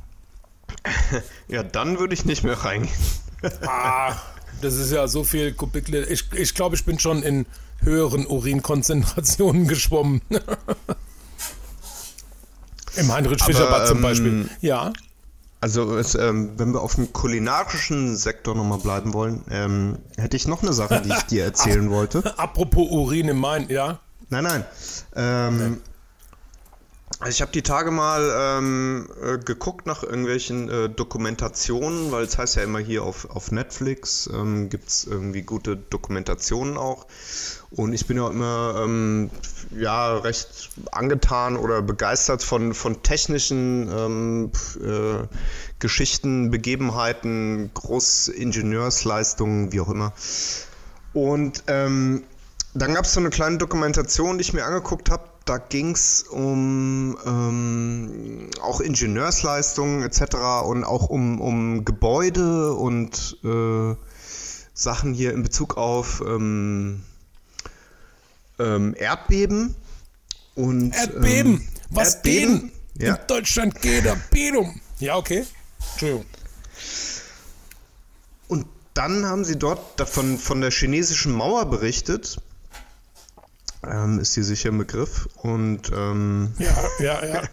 ja, 1.47 1.63
dann 1.63 1.97
würde 1.97 2.13
ich 2.13 2.25
nicht 2.25 2.43
mehr 2.43 2.57
reingehen. 2.63 2.93
Ah, 3.67 4.15
das 4.61 4.75
ist 4.75 4.93
ja 4.93 5.05
so 5.09 5.25
viel 5.25 5.51
Kubikliter. 5.51 6.09
Ich, 6.09 6.31
ich 6.31 6.55
glaube, 6.55 6.77
ich 6.77 6.85
bin 6.85 6.97
schon 6.97 7.23
in 7.23 7.45
höheren 7.81 8.25
Urinkonzentrationen 8.25 9.67
geschwommen. 9.67 10.21
Im 12.95 13.11
Heinrich-Fischer-Bad 13.11 13.87
zum 13.89 13.97
ähm, 13.97 14.01
Beispiel. 14.01 14.49
Ja. 14.61 14.93
Also 15.63 15.97
es, 15.97 16.13
ähm, 16.15 16.51
wenn 16.57 16.73
wir 16.73 16.81
auf 16.81 16.95
dem 16.95 17.13
kulinarischen 17.13 18.17
Sektor 18.17 18.53
nochmal 18.53 18.79
bleiben 18.79 19.13
wollen, 19.13 19.45
ähm, 19.49 19.97
hätte 20.17 20.35
ich 20.35 20.45
noch 20.45 20.61
eine 20.61 20.73
Sache, 20.73 21.01
die 21.01 21.07
ich 21.07 21.23
dir 21.23 21.45
erzählen 21.45 21.89
wollte. 21.89 22.37
Apropos 22.37 22.89
Urin 22.91 23.29
im 23.29 23.37
Main, 23.37 23.69
ja. 23.69 23.99
Nein, 24.27 24.43
nein. 24.43 24.65
Ähm, 25.15 25.61
also 25.61 25.75
ich 27.27 27.41
habe 27.41 27.51
die 27.51 27.61
Tage 27.61 27.91
mal 27.91 28.57
ähm, 28.57 29.09
äh, 29.21 29.37
geguckt 29.37 29.85
nach 29.85 30.03
irgendwelchen 30.03 30.69
äh, 30.69 30.89
Dokumentationen, 30.89 32.11
weil 32.11 32.23
es 32.23 32.37
heißt 32.37 32.55
ja 32.55 32.63
immer 32.63 32.79
hier 32.79 33.03
auf, 33.03 33.29
auf 33.29 33.51
Netflix 33.51 34.29
ähm, 34.33 34.69
gibt 34.69 34.89
es 34.89 35.05
irgendwie 35.05 35.41
gute 35.41 35.77
Dokumentationen 35.77 36.77
auch. 36.77 37.05
Und 37.71 37.93
ich 37.93 38.05
bin 38.05 38.17
ja 38.17 38.29
immer 38.29 38.81
ähm, 38.83 39.31
ja, 39.71 40.17
recht 40.17 40.69
angetan 40.91 41.57
oder 41.57 41.81
begeistert 41.81 42.43
von, 42.43 42.73
von 42.73 43.01
technischen 43.01 43.89
ähm, 43.91 44.51
äh, 44.83 45.27
Geschichten, 45.79 46.51
Begebenheiten, 46.51 47.71
Großingenieursleistungen, 47.73 49.71
wie 49.71 49.79
auch 49.79 49.89
immer. 49.89 50.13
Und 51.13 51.63
ähm, 51.67 52.23
dann 52.73 52.93
gab 52.93 53.05
es 53.05 53.13
so 53.13 53.19
eine 53.19 53.29
kleine 53.29 53.57
Dokumentation, 53.57 54.37
die 54.37 54.41
ich 54.41 54.53
mir 54.53 54.65
angeguckt 54.65 55.09
habe. 55.09 55.32
Da 55.45 55.57
ging 55.57 55.91
es 55.91 56.23
um 56.23 57.17
ähm, 57.25 58.49
auch 58.61 58.79
Ingenieursleistungen 58.79 60.03
etc. 60.03 60.35
und 60.65 60.85
auch 60.85 61.09
um, 61.09 61.41
um 61.41 61.83
Gebäude 61.83 62.73
und 62.73 63.37
äh, 63.43 63.95
Sachen 64.73 65.13
hier 65.13 65.33
in 65.33 65.43
Bezug 65.43 65.77
auf 65.77 66.23
ähm, 66.25 67.03
ähm, 68.57 68.95
Erdbeben. 68.97 69.75
Und, 70.55 70.95
Erdbeben. 70.95 71.53
ähm, 71.55 71.67
Was 71.89 72.15
Erdbeben? 72.15 72.71
Ja. 72.97 73.15
In 73.15 73.27
Deutschland 73.27 73.81
geht 73.81 74.05
Erdbeben. 74.05 74.81
Ja, 74.99 75.17
okay. 75.17 75.45
Entschuldigung. 75.91 76.25
und 78.47 78.65
dann 78.93 79.25
haben 79.25 79.43
sie 79.43 79.57
dort 79.57 79.99
davon, 79.99 80.37
von 80.37 80.61
der 80.61 80.71
chinesischen 80.71 81.33
Mauer 81.33 81.65
berichtet. 81.65 82.37
Ähm, 83.85 84.19
ist 84.19 84.33
hier 84.33 84.43
sicher 84.43 84.69
ein 84.69 84.77
Begriff. 84.77 85.27
Und 85.35 85.91
ähm, 85.95 86.53
Ja, 86.59 86.75
ja, 86.99 87.25
ja. 87.25 87.41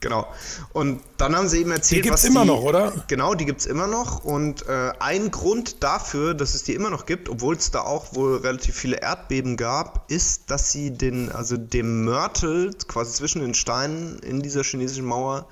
Genau. 0.00 0.28
Und 0.72 1.00
dann 1.16 1.34
haben 1.34 1.48
sie 1.48 1.58
eben 1.58 1.72
erzählt, 1.72 2.04
Die 2.04 2.08
gibt's 2.08 2.22
was 2.22 2.30
immer 2.30 2.42
die, 2.42 2.48
noch, 2.48 2.62
oder? 2.62 3.04
Genau, 3.08 3.34
die 3.34 3.44
gibt 3.44 3.60
es 3.60 3.66
immer 3.66 3.88
noch. 3.88 4.22
Und 4.22 4.64
äh, 4.68 4.92
ein 5.00 5.32
Grund 5.32 5.82
dafür, 5.82 6.34
dass 6.34 6.54
es 6.54 6.62
die 6.62 6.74
immer 6.74 6.90
noch 6.90 7.04
gibt, 7.04 7.28
obwohl 7.28 7.56
es 7.56 7.72
da 7.72 7.80
auch 7.80 8.14
wohl 8.14 8.36
relativ 8.36 8.76
viele 8.76 9.00
Erdbeben 9.00 9.56
gab, 9.56 10.08
ist, 10.08 10.52
dass 10.52 10.70
sie 10.70 10.92
den, 10.92 11.32
also 11.32 11.56
dem 11.56 12.04
Mörtel 12.04 12.74
quasi 12.86 13.12
zwischen 13.12 13.40
den 13.40 13.54
Steinen 13.54 14.20
in 14.20 14.40
dieser 14.40 14.62
chinesischen 14.62 15.04
Mauer 15.04 15.48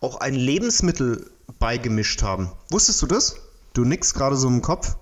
auch 0.00 0.20
ein 0.20 0.34
Lebensmittel 0.34 1.28
beigemischt 1.58 2.22
haben. 2.22 2.52
Wusstest 2.70 3.02
du 3.02 3.06
das? 3.06 3.36
Du 3.72 3.84
nix 3.84 4.14
gerade 4.14 4.36
so 4.36 4.46
im 4.46 4.62
Kopf? 4.62 4.96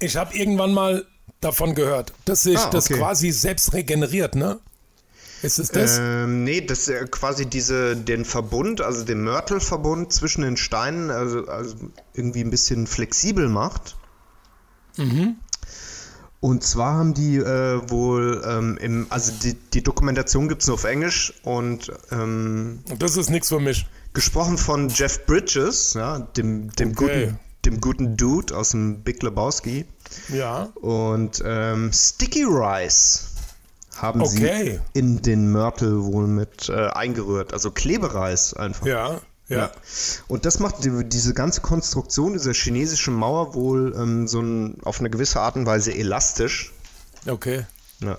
Ich 0.00 0.16
habe 0.16 0.36
irgendwann 0.36 0.72
mal 0.72 1.06
davon 1.40 1.74
gehört, 1.74 2.12
dass 2.24 2.42
sich 2.44 2.58
Ah, 2.58 2.70
das 2.70 2.86
okay. 2.90 2.98
quasi 2.98 3.30
selbst 3.30 3.72
regeneriert, 3.72 4.34
ne? 4.34 4.58
Ist 5.42 5.58
es 5.58 5.70
das? 5.70 5.98
Ähm, 5.98 6.42
nee, 6.44 6.62
das 6.62 6.80
ist 6.80 6.88
äh, 6.88 7.06
quasi 7.10 7.44
diese, 7.44 7.96
den 7.96 8.24
Verbund, 8.24 8.80
also 8.80 9.04
den 9.04 9.22
Mörtelverbund 9.24 10.10
zwischen 10.12 10.40
den 10.42 10.56
Steinen, 10.56 11.10
also, 11.10 11.46
also 11.48 11.76
irgendwie 12.14 12.40
ein 12.42 12.50
bisschen 12.50 12.86
flexibel 12.86 13.48
macht. 13.50 13.96
Und 16.40 16.62
zwar 16.62 16.94
haben 16.94 17.14
die 17.14 17.36
äh, 17.36 17.90
wohl 17.90 18.42
ähm, 18.46 18.78
im, 18.78 19.06
also 19.10 19.32
die, 19.42 19.54
die 19.54 19.82
Dokumentation 19.82 20.48
gibt 20.48 20.62
es 20.62 20.68
nur 20.68 20.74
auf 20.74 20.84
Englisch 20.84 21.32
und 21.42 21.90
ähm, 22.10 22.80
das 22.98 23.16
ist 23.16 23.30
nichts 23.30 23.48
für 23.48 23.60
mich. 23.60 23.86
gesprochen 24.12 24.56
von 24.58 24.88
Jeff 24.90 25.26
Bridges, 25.26 25.94
ja, 25.94 26.20
dem, 26.20 26.70
dem, 26.72 26.92
Okay. 26.92 27.26
guten, 27.26 27.38
dem 27.66 27.80
guten 27.80 28.16
Dude 28.16 28.56
aus 28.56 28.70
dem 28.70 29.02
Big 29.02 29.22
Lebowski. 29.22 29.84
Ja. 30.28 30.64
Und 30.80 31.42
ähm, 31.44 31.90
Sticky 31.92 32.44
Rice 32.44 33.28
haben 33.96 34.20
Okay. 34.22 34.80
sie 34.92 34.98
in 34.98 35.22
den 35.22 35.50
Mörtel 35.50 36.02
wohl 36.04 36.26
mit 36.26 36.68
äh, 36.68 36.88
eingerührt. 36.88 37.52
Also 37.52 37.70
Klebereis 37.70 38.54
einfach. 38.54 38.86
Ja. 38.86 39.20
Ja. 39.48 39.70
Und 40.26 40.46
das 40.46 40.58
macht 40.58 40.84
die, 40.84 41.04
diese 41.04 41.34
ganze 41.34 41.60
Konstruktion 41.60 42.32
dieser 42.32 42.54
chinesischen 42.54 43.12
Mauer 43.14 43.54
wohl 43.54 43.94
ähm, 43.94 44.26
so 44.26 44.40
ein, 44.40 44.78
auf 44.84 45.00
eine 45.00 45.10
gewisse 45.10 45.40
Art 45.40 45.56
und 45.56 45.66
Weise 45.66 45.94
elastisch. 45.94 46.72
Okay. 47.26 47.66
Ja. 48.00 48.18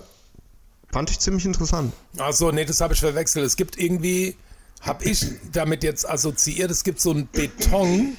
Fand 0.92 1.10
ich 1.10 1.18
ziemlich 1.18 1.44
interessant. 1.44 1.92
Achso, 2.16 2.52
nee, 2.52 2.64
das 2.64 2.80
habe 2.80 2.94
ich 2.94 3.00
verwechselt. 3.00 3.44
Es 3.44 3.56
gibt 3.56 3.76
irgendwie, 3.76 4.36
habe 4.80 5.04
ich 5.04 5.26
damit 5.52 5.82
jetzt 5.82 6.08
assoziiert, 6.08 6.70
es 6.70 6.84
gibt 6.84 7.00
so 7.00 7.10
einen 7.10 7.26
Beton, 7.26 8.16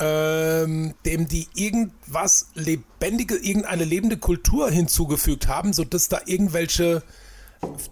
ähm, 0.00 0.94
dem 1.04 1.28
die 1.28 1.46
irgendwas 1.54 2.48
lebendige, 2.54 3.36
irgendeine 3.36 3.84
lebende 3.84 4.16
Kultur 4.16 4.70
hinzugefügt 4.70 5.46
haben, 5.46 5.72
sodass 5.72 6.08
da 6.08 6.20
irgendwelche 6.24 7.02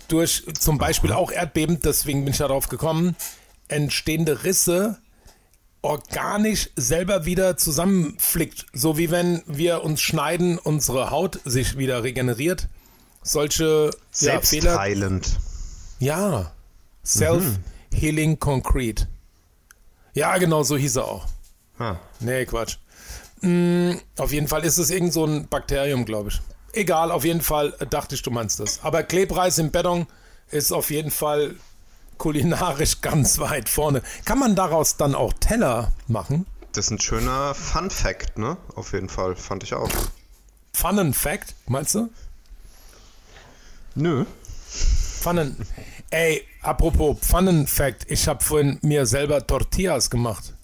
durch 0.08 0.44
zum 0.58 0.78
Beispiel 0.78 1.12
auch 1.12 1.30
Erdbeben, 1.30 1.80
deswegen 1.80 2.24
bin 2.24 2.32
ich 2.32 2.38
darauf 2.38 2.68
gekommen, 2.68 3.14
entstehende 3.68 4.44
Risse 4.44 4.98
organisch 5.82 6.70
selber 6.74 7.24
wieder 7.24 7.56
zusammenflickt. 7.56 8.66
So 8.72 8.98
wie 8.98 9.10
wenn 9.10 9.42
wir 9.46 9.84
uns 9.84 10.00
schneiden, 10.00 10.58
unsere 10.58 11.10
Haut 11.10 11.40
sich 11.44 11.78
wieder 11.78 12.02
regeneriert. 12.02 12.68
Solche 13.22 13.90
ja, 14.20 14.40
Fehler. 14.40 14.42
Selbstheilend. 14.42 15.36
Ja. 15.98 16.52
Self-Healing 17.04 18.38
Concrete. 18.38 19.06
Ja, 20.14 20.36
genau, 20.38 20.62
so 20.62 20.76
hieß 20.76 20.96
er 20.96 21.04
auch. 21.04 21.26
Ah. 21.78 21.96
Nee, 22.20 22.44
Quatsch. 22.46 22.76
Mm, 23.40 23.92
auf 24.18 24.32
jeden 24.32 24.48
Fall 24.48 24.64
ist 24.64 24.78
es 24.78 24.90
irgend 24.90 25.12
so 25.12 25.24
ein 25.24 25.48
Bakterium, 25.48 26.04
glaube 26.04 26.30
ich. 26.30 26.40
Egal, 26.72 27.10
auf 27.10 27.24
jeden 27.24 27.40
Fall 27.40 27.72
dachte 27.90 28.14
ich, 28.14 28.22
du 28.22 28.30
meinst 28.30 28.60
das. 28.60 28.80
Aber 28.82 29.02
Klebreis 29.02 29.58
im 29.58 29.70
Beton 29.70 30.06
ist 30.50 30.72
auf 30.72 30.90
jeden 30.90 31.10
Fall 31.10 31.54
kulinarisch 32.18 33.00
ganz 33.00 33.38
weit 33.38 33.68
vorne. 33.68 34.02
Kann 34.24 34.38
man 34.38 34.54
daraus 34.54 34.96
dann 34.96 35.14
auch 35.14 35.32
Teller 35.34 35.92
machen? 36.08 36.46
Das 36.72 36.86
ist 36.86 36.90
ein 36.90 37.00
schöner 37.00 37.54
Fun 37.54 37.90
Fact, 37.90 38.38
ne? 38.38 38.56
Auf 38.74 38.92
jeden 38.92 39.08
Fall, 39.08 39.36
fand 39.36 39.62
ich 39.62 39.74
auch. 39.74 39.90
Funnen 40.72 41.14
Fact, 41.14 41.54
meinst 41.66 41.94
du? 41.94 42.10
Nö. 43.94 44.24
Pfannen. 44.68 45.56
Ey, 46.10 46.44
apropos 46.62 47.18
Pfannen 47.20 47.66
Fact, 47.66 48.04
ich 48.08 48.28
habe 48.28 48.44
vorhin 48.44 48.78
mir 48.82 49.06
selber 49.06 49.44
Tortillas 49.46 50.10
gemacht. 50.10 50.54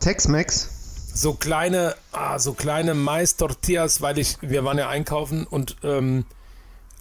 Tex-Mex. 0.00 0.68
so 1.14 1.34
kleine, 1.34 1.94
ah, 2.12 2.38
so 2.38 2.52
kleine 2.52 2.94
Mais-Tortillas, 2.94 4.00
weil 4.00 4.18
ich, 4.18 4.38
wir 4.40 4.64
waren 4.64 4.78
ja 4.78 4.88
einkaufen 4.88 5.46
und 5.46 5.76
ähm, 5.82 6.24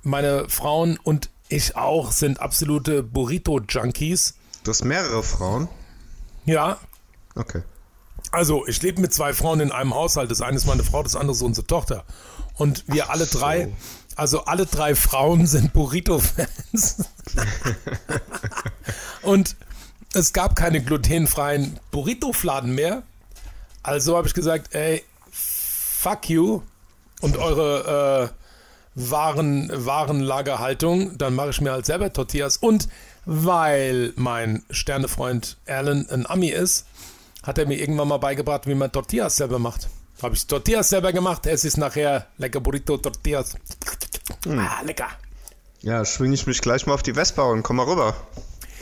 meine 0.03 0.47
Frauen 0.49 0.97
und 1.03 1.29
ich 1.49 1.75
auch 1.75 2.11
sind 2.11 2.39
absolute 2.39 3.03
Burrito-Junkies. 3.03 4.35
Du 4.63 4.71
hast 4.71 4.83
mehrere 4.85 5.23
Frauen. 5.23 5.67
Ja, 6.45 6.77
Okay. 7.35 7.61
also 8.31 8.65
ich 8.67 8.81
lebe 8.81 9.01
mit 9.01 9.13
zwei 9.13 9.33
Frauen 9.33 9.59
in 9.59 9.71
einem 9.71 9.93
Haushalt. 9.93 10.29
Das 10.31 10.41
eine 10.41 10.57
ist 10.57 10.65
meine 10.65 10.83
Frau, 10.83 11.03
das 11.03 11.15
andere 11.15 11.35
ist 11.35 11.41
unsere 11.41 11.67
Tochter. 11.67 12.03
Und 12.55 12.83
wir 12.87 13.09
alle 13.09 13.25
drei, 13.25 13.71
also 14.15 14.45
alle 14.45 14.65
drei 14.65 14.95
Frauen 14.95 15.47
sind 15.47 15.71
Burrito-Fans. 15.73 17.05
und 19.21 19.55
es 20.13 20.33
gab 20.33 20.55
keine 20.55 20.81
glutenfreien 20.81 21.79
Burrito-Fladen 21.91 22.73
mehr. 22.73 23.03
Also 23.83 24.17
habe 24.17 24.27
ich 24.27 24.33
gesagt, 24.33 24.73
ey, 24.73 25.03
fuck 25.31 26.29
you 26.29 26.61
und 27.21 27.37
eure 27.37 28.31
äh, 28.31 28.39
Waren, 28.95 29.71
Warenlagerhaltung, 29.73 31.17
dann 31.17 31.35
mache 31.35 31.51
ich 31.51 31.61
mir 31.61 31.71
halt 31.71 31.85
selber 31.85 32.11
Tortillas. 32.11 32.57
Und 32.57 32.89
weil 33.25 34.13
mein 34.15 34.63
Sternefreund 34.69 35.57
Alan 35.67 36.09
ein 36.09 36.25
Ami 36.25 36.49
ist, 36.49 36.85
hat 37.43 37.57
er 37.57 37.67
mir 37.67 37.79
irgendwann 37.79 38.07
mal 38.07 38.17
beigebracht, 38.17 38.67
wie 38.67 38.75
man 38.75 38.91
Tortillas 38.91 39.37
selber 39.37 39.59
macht. 39.59 39.87
Habe 40.21 40.35
ich 40.35 40.45
Tortillas 40.47 40.89
selber 40.89 41.13
gemacht, 41.13 41.45
es 41.45 41.63
ist 41.63 41.77
nachher 41.77 42.25
lecker 42.37 42.59
Burrito 42.59 42.97
Tortillas. 42.97 43.55
Ah, 44.47 44.81
lecker. 44.83 45.07
Ja, 45.81 46.03
schwinge 46.03 46.33
ich 46.33 46.45
mich 46.45 46.59
gleich 46.59 46.85
mal 46.85 46.93
auf 46.93 47.03
die 47.03 47.13
Vespa 47.13 47.43
und 47.43 47.63
komm 47.63 47.77
mal 47.77 47.85
rüber. 47.85 48.15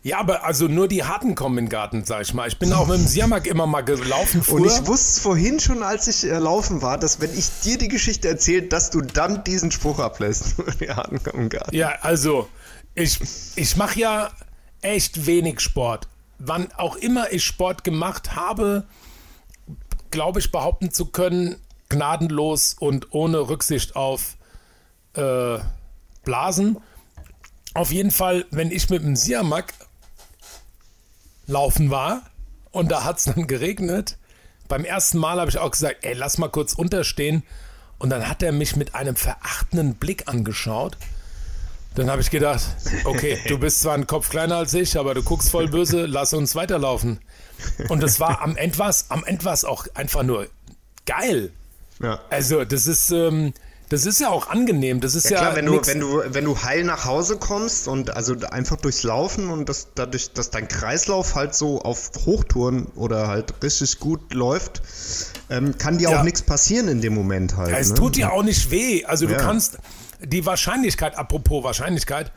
Ja, 0.06 0.20
aber 0.20 0.44
also 0.44 0.68
nur 0.68 0.88
die 0.88 1.04
Harten 1.04 1.34
kommen 1.34 1.58
in 1.58 1.66
den 1.66 1.70
Garten, 1.72 2.06
sag 2.06 2.22
ich 2.22 2.32
mal. 2.36 2.48
Ich 2.48 2.60
bin 2.60 2.72
auch 2.74 2.86
mit 2.86 3.00
dem 3.00 3.08
Siamak 3.08 3.48
immer 3.48 3.66
mal 3.66 3.82
gelaufen 3.82 4.44
früher. 4.44 4.62
Und 4.62 4.68
ich 4.68 4.86
wusste 4.86 5.20
vorhin 5.20 5.60
schon, 5.60 5.82
als 5.82 6.06
ich 6.08 6.30
äh, 6.30 6.38
laufen 6.38 6.84
war, 6.84 7.00
dass 7.00 7.22
wenn 7.22 7.36
ich 7.36 7.50
dir 7.64 7.80
die 7.80 7.88
Geschichte 7.88 8.28
erzähle, 8.28 8.68
dass 8.68 8.92
du 8.92 9.02
dann 9.02 9.44
diesen 9.44 9.72
Spruch 9.72 9.98
ablässt. 9.98 10.58
Die 10.80 10.92
Harten 10.92 11.24
kommen 11.24 11.46
im 11.46 11.50
Garten. 11.50 11.76
Ja, 11.76 11.96
also 12.02 12.48
ich, 12.94 13.20
ich 13.56 13.78
mache 13.78 14.00
ja 14.00 14.30
echt 14.84 15.26
wenig 15.26 15.60
Sport. 15.60 16.08
Wann 16.38 16.72
auch 16.74 16.98
immer 16.98 17.32
ich 17.32 17.44
Sport 17.44 17.84
gemacht 17.84 18.36
habe, 18.36 18.84
glaube 20.12 20.40
ich 20.40 20.52
behaupten 20.52 20.92
zu 20.92 21.08
können, 21.08 21.56
gnadenlos 21.90 22.76
und 22.80 23.12
ohne 23.12 23.50
Rücksicht 23.50 23.96
auf 23.96 24.38
äh, 25.14 25.58
Blasen. 26.24 26.78
Auf 27.74 27.92
jeden 27.92 28.12
Fall, 28.12 28.46
wenn 28.52 28.70
ich 28.70 28.92
mit 28.92 29.02
dem 29.02 29.16
Siamak 29.16 29.74
laufen 31.48 31.90
war 31.92 32.22
und 32.72 32.92
da 32.92 33.04
hat 33.04 33.20
es 33.20 33.26
dann 33.26 33.48
geregnet, 33.48 34.18
beim 34.68 34.84
ersten 34.84 35.18
Mal 35.18 35.40
habe 35.40 35.50
ich 35.50 35.58
auch 35.58 35.72
gesagt, 35.72 35.98
ey, 36.02 36.14
lass 36.14 36.38
mal 36.38 36.50
kurz 36.50 36.74
unterstehen. 36.74 37.44
Und 37.98 38.10
dann 38.10 38.28
hat 38.28 38.44
er 38.44 38.52
mich 38.52 38.76
mit 38.76 38.96
einem 38.96 39.16
verachtenden 39.16 39.96
Blick 39.96 40.28
angeschaut. 40.28 40.98
Dann 41.96 42.10
habe 42.10 42.22
ich 42.22 42.30
gedacht, 42.30 42.62
okay, 43.06 43.40
du 43.48 43.58
bist 43.58 43.82
zwar 43.82 43.94
ein 43.94 44.08
Kopf 44.08 44.30
kleiner 44.30 44.58
als 44.58 44.74
ich, 44.74 44.98
aber 44.98 45.14
du 45.14 45.24
guckst 45.24 45.50
voll 45.50 45.70
böse, 45.70 46.06
lass 46.06 46.34
uns 46.34 46.56
weiterlaufen. 46.56 47.20
Und 47.88 48.04
das 48.04 48.20
war 48.20 48.42
am 48.42 48.58
Ende 48.58 48.78
was, 48.80 49.10
am 49.12 49.24
Ende 49.24 49.46
war 49.46 49.54
es 49.54 49.64
auch 49.64 49.88
einfach 49.94 50.24
nur 50.24 50.48
geil. 51.06 51.52
Ja. 52.02 52.20
Also, 52.30 52.66
das 52.66 52.88
ist, 52.88 53.12
ähm, 53.12 53.54
das 53.90 54.06
ist 54.06 54.20
ja 54.20 54.30
auch 54.30 54.50
angenehm. 54.50 55.00
Das 55.00 55.14
ist 55.16 55.26
ja, 55.26 55.32
Ja, 55.32 55.40
klar, 55.42 55.56
wenn 55.56 55.66
du, 55.68 55.74
nix- 55.74 55.88
wenn, 55.88 56.00
du, 56.00 56.22
wenn 56.28 56.44
du 56.46 56.62
heil 56.64 56.84
nach 56.84 57.06
Hause 57.06 57.38
kommst 57.38 57.88
und 57.88 58.10
also 58.16 58.36
einfach 58.52 58.78
durchs 58.78 59.04
Laufen 59.04 59.50
und 59.50 59.70
das, 59.70 59.88
dadurch, 59.96 60.34
dass 60.34 60.50
dein 60.50 60.68
Kreislauf 60.68 61.36
halt 61.36 61.54
so 61.56 61.82
auf 61.82 62.12
Hochtouren 62.26 62.88
oder 62.96 63.28
halt 63.28 63.54
richtig 63.64 64.00
gut 64.00 64.34
läuft, 64.34 64.82
ähm, 65.50 65.78
kann 65.78 65.98
dir 66.00 66.10
Ja. 66.10 66.20
auch 66.20 66.24
nichts 66.24 66.42
passieren 66.42 66.88
in 66.88 67.02
dem 67.02 67.14
Moment 67.14 67.58
halt. 67.58 67.76
Es 67.78 67.90
ne? 67.90 67.96
tut 67.96 68.16
dir 68.16 68.34
auch 68.34 68.44
nicht 68.44 68.72
weh. 68.72 69.06
Also 69.06 69.28
du 69.28 69.34
Ja. 69.34 69.40
kannst 69.40 69.78
die 70.24 70.46
Wahrscheinlichkeit, 70.46 71.16
apropos 71.18 71.64
Wahrscheinlichkeit, 71.64 72.32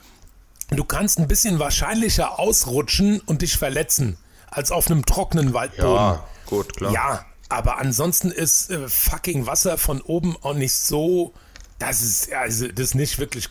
du 0.70 0.84
kannst 0.84 1.18
ein 1.18 1.28
bisschen 1.28 1.58
wahrscheinlicher 1.58 2.38
ausrutschen 2.38 3.20
und 3.24 3.40
dich 3.42 3.56
verletzen, 3.56 4.18
als 4.50 4.70
auf 4.70 4.90
einem 4.90 5.06
trockenen 5.06 5.54
Waldboden. 5.54 5.94
Ja, 5.94 6.24
gut, 6.46 6.76
klar. 6.76 6.92
Ja, 6.92 7.24
aber 7.48 7.78
ansonsten 7.78 8.30
ist 8.30 8.70
äh, 8.70 8.88
fucking 8.88 9.46
Wasser 9.46 9.78
von 9.78 10.00
oben 10.02 10.36
auch 10.42 10.54
nicht 10.54 10.74
so. 10.74 11.32
Das 11.78 12.02
ist, 12.02 12.32
also, 12.32 12.68
das 12.68 12.86
ist 12.88 12.94
nicht 12.94 13.18
wirklich 13.18 13.48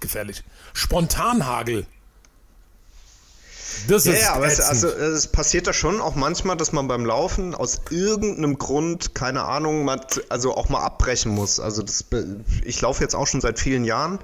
gefährlich. 0.00 0.44
Spontanhagel. 0.74 1.86
Das 3.88 4.04
Ja, 4.04 4.12
ist 4.12 4.22
ja, 4.22 4.34
aber 4.34 4.46
es, 4.46 4.60
also, 4.60 4.88
es 4.88 5.28
passiert 5.28 5.66
da 5.66 5.72
schon 5.72 6.00
auch 6.00 6.14
manchmal, 6.14 6.56
dass 6.56 6.72
man 6.72 6.88
beim 6.88 7.06
Laufen 7.06 7.54
aus 7.54 7.80
irgendeinem 7.90 8.58
Grund, 8.58 9.14
keine 9.14 9.44
Ahnung, 9.44 9.88
zu- 10.08 10.20
also 10.28 10.54
auch 10.56 10.68
mal 10.68 10.80
abbrechen 10.84 11.32
muss. 11.32 11.60
Also 11.60 11.82
das, 11.82 12.04
ich 12.64 12.80
laufe 12.80 13.02
jetzt 13.02 13.14
auch 13.14 13.26
schon 13.26 13.40
seit 13.40 13.58
vielen 13.58 13.84
Jahren. 13.84 14.18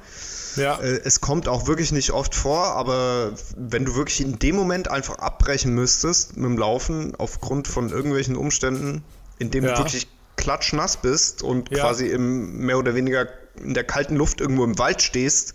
ja. 0.57 0.79
Äh, 0.81 1.01
Es 1.05 1.21
kommt 1.21 1.49
auch 1.49 1.67
wirklich 1.67 1.93
nicht 1.93 2.11
oft 2.11 2.35
vor, 2.35 2.67
aber 2.67 3.33
wenn 3.57 3.85
du 3.85 3.95
wirklich 3.95 4.21
in 4.21 4.39
dem 4.39 4.57
Moment 4.57 4.89
einfach 4.89 5.19
abbrechen 5.19 5.73
müsstest 5.73 6.37
mit 6.37 6.45
dem 6.45 6.59
Laufen 6.59 7.15
aufgrund 7.17 7.69
von 7.69 7.89
irgendwelchen 7.91 8.37
Umständen, 8.37 9.05
in 9.39 9.51
dem 9.51 9.65
Ja. 9.65 9.73
du 9.73 9.79
wirklich 9.79 10.07
klatschnass 10.37 10.99
bist 10.99 11.43
und 11.43 11.71
Ja. 11.71 11.85
quasi 11.85 12.07
im 12.07 12.59
mehr 12.59 12.79
oder 12.79 12.95
weniger 12.95 13.27
in 13.63 13.75
der 13.75 13.85
kalten 13.85 14.17
Luft 14.17 14.41
irgendwo 14.41 14.65
im 14.65 14.79
Wald 14.79 15.01
stehst 15.03 15.55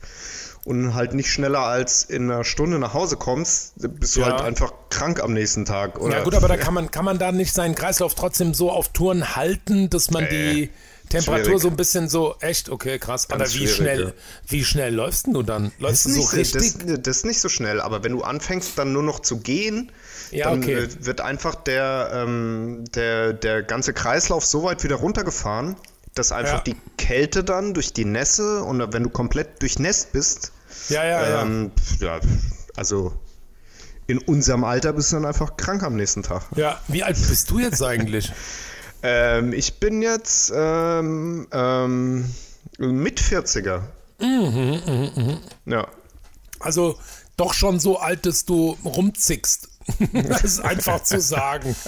und 0.64 0.94
halt 0.96 1.14
nicht 1.14 1.30
schneller 1.30 1.60
als 1.60 2.04
in 2.04 2.30
einer 2.32 2.44
Stunde 2.44 2.80
nach 2.80 2.94
Hause 2.94 3.16
kommst, 3.18 3.74
bist 3.78 4.16
du 4.16 4.22
Ja. 4.22 4.28
halt 4.28 4.42
einfach 4.42 4.74
krank 4.90 5.22
am 5.24 5.34
nächsten 5.34 5.66
Tag. 5.66 6.00
Oder? 6.00 6.18
Ja 6.18 6.24
gut, 6.24 6.36
aber 6.36 6.48
da 6.48 6.58
kann 6.58 6.74
man, 6.74 6.90
kann 6.92 7.06
man 7.06 7.20
da 7.20 7.32
nicht 7.32 7.54
seinen 7.54 7.76
Kreislauf 7.76 8.16
trotzdem 8.16 8.54
so 8.54 8.72
auf 8.72 8.90
Touren 8.90 9.36
halten, 9.36 9.90
dass 9.90 10.10
man 10.12 10.28
die 10.30 10.70
Temperatur 11.10 11.46
schwierig. 11.46 11.62
so 11.62 11.68
ein 11.68 11.76
bisschen 11.76 12.10
so, 12.10 12.36
echt, 12.40 12.70
okay, 12.70 12.98
krass. 12.98 13.30
aber 13.30 13.46
wie 13.54 13.68
schnell, 13.68 14.02
ja. 14.06 14.12
wie 14.48 14.64
schnell 14.64 14.94
läufst 14.96 15.26
denn 15.28 15.34
du 15.34 15.44
dann? 15.44 15.66
Das 15.66 15.80
Läufst 15.80 16.06
ist, 16.08 16.16
du 16.18 16.22
so- 16.22 16.36
richtig? 16.38 16.74
das, 16.86 17.02
das 17.02 17.18
ist 17.18 17.26
nicht 17.26 17.42
so 17.42 17.50
schnell, 17.50 17.82
aber 17.82 18.04
wenn 18.04 18.14
du 18.14 18.22
anfängst, 18.22 18.78
dann 18.78 18.94
nur 18.94 19.04
noch 19.04 19.20
zu 19.20 19.40
gehen, 19.42 19.92
Ja, 20.32 20.50
dann 20.50 20.60
okay. 20.64 20.74
äh, 20.76 21.06
wird 21.06 21.22
einfach 21.22 21.56
der, 21.56 22.10
ähm, 22.14 22.86
der, 22.96 23.34
der 23.34 23.64
ganze 23.64 23.94
Kreislauf 23.94 24.46
so 24.46 24.64
weit 24.64 24.84
wieder 24.84 24.96
runtergefahren, 24.98 25.76
dass 26.16 26.32
einfach 26.32 26.58
Ja. 26.58 26.74
die 26.74 26.76
Kälte 26.98 27.44
dann 27.44 27.74
durch 27.74 27.94
die 27.94 28.06
Nässe 28.06 28.64
und 28.64 28.94
wenn 28.94 29.04
du 29.04 29.10
komplett 29.10 29.62
durchnässt 29.62 30.12
bist, 30.12 30.52
ja, 30.90 31.06
ja, 31.06 31.30
ja. 31.30 31.42
ähm, 31.44 31.72
ja, 32.00 32.20
also 32.76 33.14
in 34.08 34.18
unserem 34.20 34.64
Alter 34.64 34.94
bist 34.94 35.12
du 35.12 35.18
dann 35.18 35.26
einfach 35.26 35.56
krank 35.58 35.84
am 35.84 35.96
nächsten 35.96 36.24
Tag. 36.24 36.44
ja. 36.56 36.80
Wie 36.88 37.04
alt 37.04 37.16
bist 37.28 37.50
du 37.50 37.60
jetzt 37.60 37.82
eigentlich? 37.84 38.32
Ähm, 39.04 39.52
ich 39.52 39.80
bin 39.80 40.04
jetzt 40.04 40.54
ähm, 40.56 41.48
ähm, 41.52 42.26
mit 42.78 43.20
40er. 43.20 43.82
Mhm, 44.20 45.40
Ja. 45.66 45.88
Also 46.60 47.00
doch 47.36 47.56
schon 47.56 47.80
so 47.80 47.98
alt, 47.98 48.28
dass 48.28 48.46
du 48.46 48.78
rumzickst. 48.86 49.70
das 50.14 50.44
ist 50.44 50.60
einfach 50.60 51.04
zu 51.04 51.20
sagen. 51.20 51.76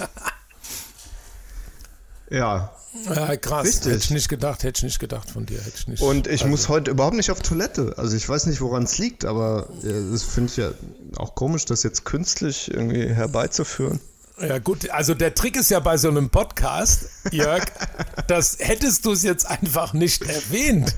Ja, 2.30 2.72
Ja, 3.04 3.36
krass. 3.36 3.66
Richtig. 3.66 3.92
Hätte 3.92 4.04
ich 4.04 4.10
nicht 4.10 4.28
gedacht, 4.28 4.62
hätte 4.62 4.78
ich 4.78 4.82
nicht 4.84 4.98
gedacht 4.98 5.30
von 5.30 5.46
dir. 5.46 5.58
Hätte 5.58 5.76
ich 5.76 5.88
nicht. 5.88 6.02
Und 6.02 6.26
ich 6.26 6.42
also, 6.42 6.48
muss 6.48 6.68
heute 6.68 6.90
überhaupt 6.90 7.16
nicht 7.16 7.30
auf 7.30 7.40
Toilette. 7.40 7.94
Also 7.96 8.16
ich 8.16 8.28
weiß 8.28 8.46
nicht, 8.46 8.60
woran 8.60 8.84
es 8.84 8.98
liegt, 8.98 9.24
aber 9.24 9.68
das 9.82 10.22
finde 10.22 10.50
ich 10.50 10.56
ja 10.56 10.70
auch 11.16 11.34
komisch, 11.34 11.64
das 11.66 11.82
jetzt 11.82 12.04
künstlich 12.04 12.72
irgendwie 12.72 13.06
herbeizuführen. 13.06 14.00
Ja 14.40 14.58
gut, 14.58 14.90
also 14.90 15.14
der 15.14 15.34
Trick 15.34 15.54
ist 15.56 15.70
ja 15.70 15.78
bei 15.78 15.96
so 15.96 16.08
einem 16.08 16.28
Podcast, 16.28 17.06
Jörg, 17.30 17.62
das 18.26 18.56
hättest 18.58 19.04
du 19.06 19.12
es 19.12 19.22
jetzt 19.22 19.46
einfach 19.46 19.92
nicht 19.92 20.22
erwähnt 20.22 20.94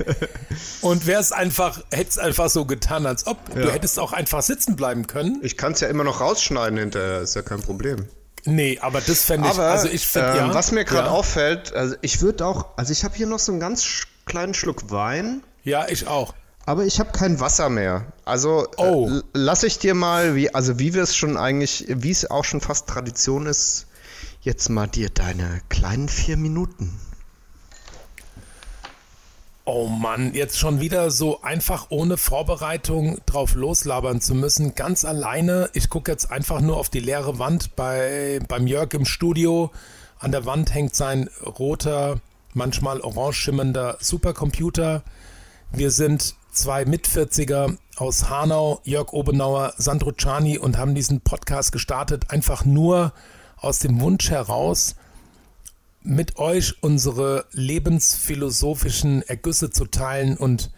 und 0.80 1.06
wär's 1.06 1.32
einfach, 1.32 1.82
hättest 1.92 2.18
einfach 2.18 2.48
so 2.48 2.64
getan, 2.64 3.04
als 3.04 3.26
ob 3.26 3.52
du 3.54 3.60
Ja. 3.60 3.70
hättest 3.72 3.98
auch 3.98 4.14
einfach 4.14 4.42
sitzen 4.42 4.74
bleiben 4.74 5.06
können. 5.06 5.40
Ich 5.42 5.58
kann 5.58 5.72
es 5.72 5.80
ja 5.80 5.88
immer 5.88 6.02
noch 6.04 6.20
rausschneiden 6.22 6.78
hinterher, 6.78 7.20
ist 7.20 7.34
ja 7.36 7.42
kein 7.42 7.60
Problem. 7.60 8.06
Nee, 8.46 8.78
aber 8.80 9.02
das 9.02 9.24
fände 9.24 9.48
ich, 9.48 9.54
Aber 9.54 9.64
also 9.70 9.88
ich 9.88 10.06
finde 10.06 10.28
ähm, 10.30 10.36
ja. 10.36 10.54
was 10.54 10.72
mir 10.72 10.84
gerade 10.86 11.08
ja, 11.08 11.12
auffällt, 11.12 11.74
also 11.74 11.94
ich 12.00 12.22
würde 12.22 12.46
auch, 12.46 12.66
also 12.76 12.90
ich 12.92 13.04
habe 13.04 13.14
hier 13.16 13.26
noch 13.26 13.38
so 13.40 13.52
einen 13.52 13.60
ganz 13.60 14.04
kleinen 14.24 14.54
Schluck 14.54 14.90
Wein, 14.90 15.42
Ja, 15.62 15.86
ich 15.88 16.06
auch. 16.06 16.32
Aber 16.66 16.84
ich 16.84 17.00
habe 17.00 17.12
kein 17.12 17.40
Wasser 17.40 17.68
mehr. 17.70 18.12
Also 18.24 18.66
Oh. 18.76 19.08
äh, 19.08 19.22
lass 19.32 19.62
ich 19.62 19.78
dir 19.78 19.94
mal, 19.94 20.34
wie, 20.34 20.52
also 20.54 20.78
wie 20.78 20.92
wir 20.94 21.02
es 21.02 21.16
schon 21.16 21.36
eigentlich, 21.36 21.86
wie 21.88 22.10
es 22.10 22.30
auch 22.30 22.44
schon 22.44 22.60
fast 22.60 22.88
Tradition 22.88 23.46
ist, 23.46 23.86
jetzt 24.42 24.68
mal 24.68 24.86
dir 24.86 25.08
deine 25.08 25.62
kleinen 25.68 26.08
vier 26.08 26.36
Minuten. 26.36 27.00
Oh 29.68 29.88
Mann, 29.88 30.32
jetzt 30.32 30.58
schon 30.58 30.80
wieder 30.80 31.10
so 31.10 31.42
einfach 31.42 31.86
ohne 31.88 32.16
Vorbereitung 32.16 33.18
drauf 33.26 33.54
loslabern 33.56 34.20
zu 34.20 34.34
müssen, 34.36 34.76
ganz 34.76 35.04
alleine. 35.04 35.70
Ich 35.72 35.88
gucke 35.90 36.12
jetzt 36.12 36.30
einfach 36.30 36.60
nur 36.60 36.76
auf 36.76 36.88
die 36.88 37.00
leere 37.00 37.40
Wand 37.40 37.74
bei, 37.74 38.38
beim 38.46 38.68
Jörg 38.68 38.92
im 38.94 39.04
Studio. 39.04 39.72
An 40.20 40.30
der 40.30 40.46
Wand 40.46 40.72
hängt 40.72 40.94
sein 40.94 41.28
roter, 41.44 42.20
manchmal 42.54 43.00
orange 43.00 43.36
schimmernder 43.38 43.98
Supercomputer. 44.00 45.02
Wir 45.72 45.90
sind 45.90 46.36
zwei 46.56 46.84
Mitvierziger 46.84 47.76
aus 47.96 48.28
Hanau, 48.30 48.80
Jörg 48.84 49.12
Obenauer, 49.12 49.74
Sandro 49.76 50.12
Czani 50.12 50.58
und 50.58 50.78
haben 50.78 50.94
diesen 50.94 51.20
Podcast 51.20 51.70
gestartet, 51.70 52.30
einfach 52.30 52.64
nur 52.64 53.12
aus 53.56 53.78
dem 53.78 54.00
Wunsch 54.00 54.30
heraus, 54.30 54.96
mit 56.02 56.38
euch 56.38 56.82
unsere 56.82 57.46
lebensphilosophischen 57.52 59.22
Ergüsse 59.22 59.70
zu 59.70 59.86
teilen. 59.86 60.36
Und 60.36 60.70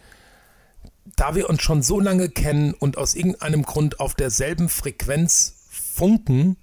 da 1.15 1.35
wir 1.35 1.49
uns 1.49 1.61
schon 1.61 1.81
so 1.81 1.99
lange 1.99 2.29
kennen 2.29 2.73
und 2.73 2.97
aus 2.97 3.15
irgendeinem 3.15 3.63
Grund 3.63 3.99
auf 3.99 4.15
derselben 4.15 4.69
Frequenz 4.69 5.55
funken, 5.69 6.57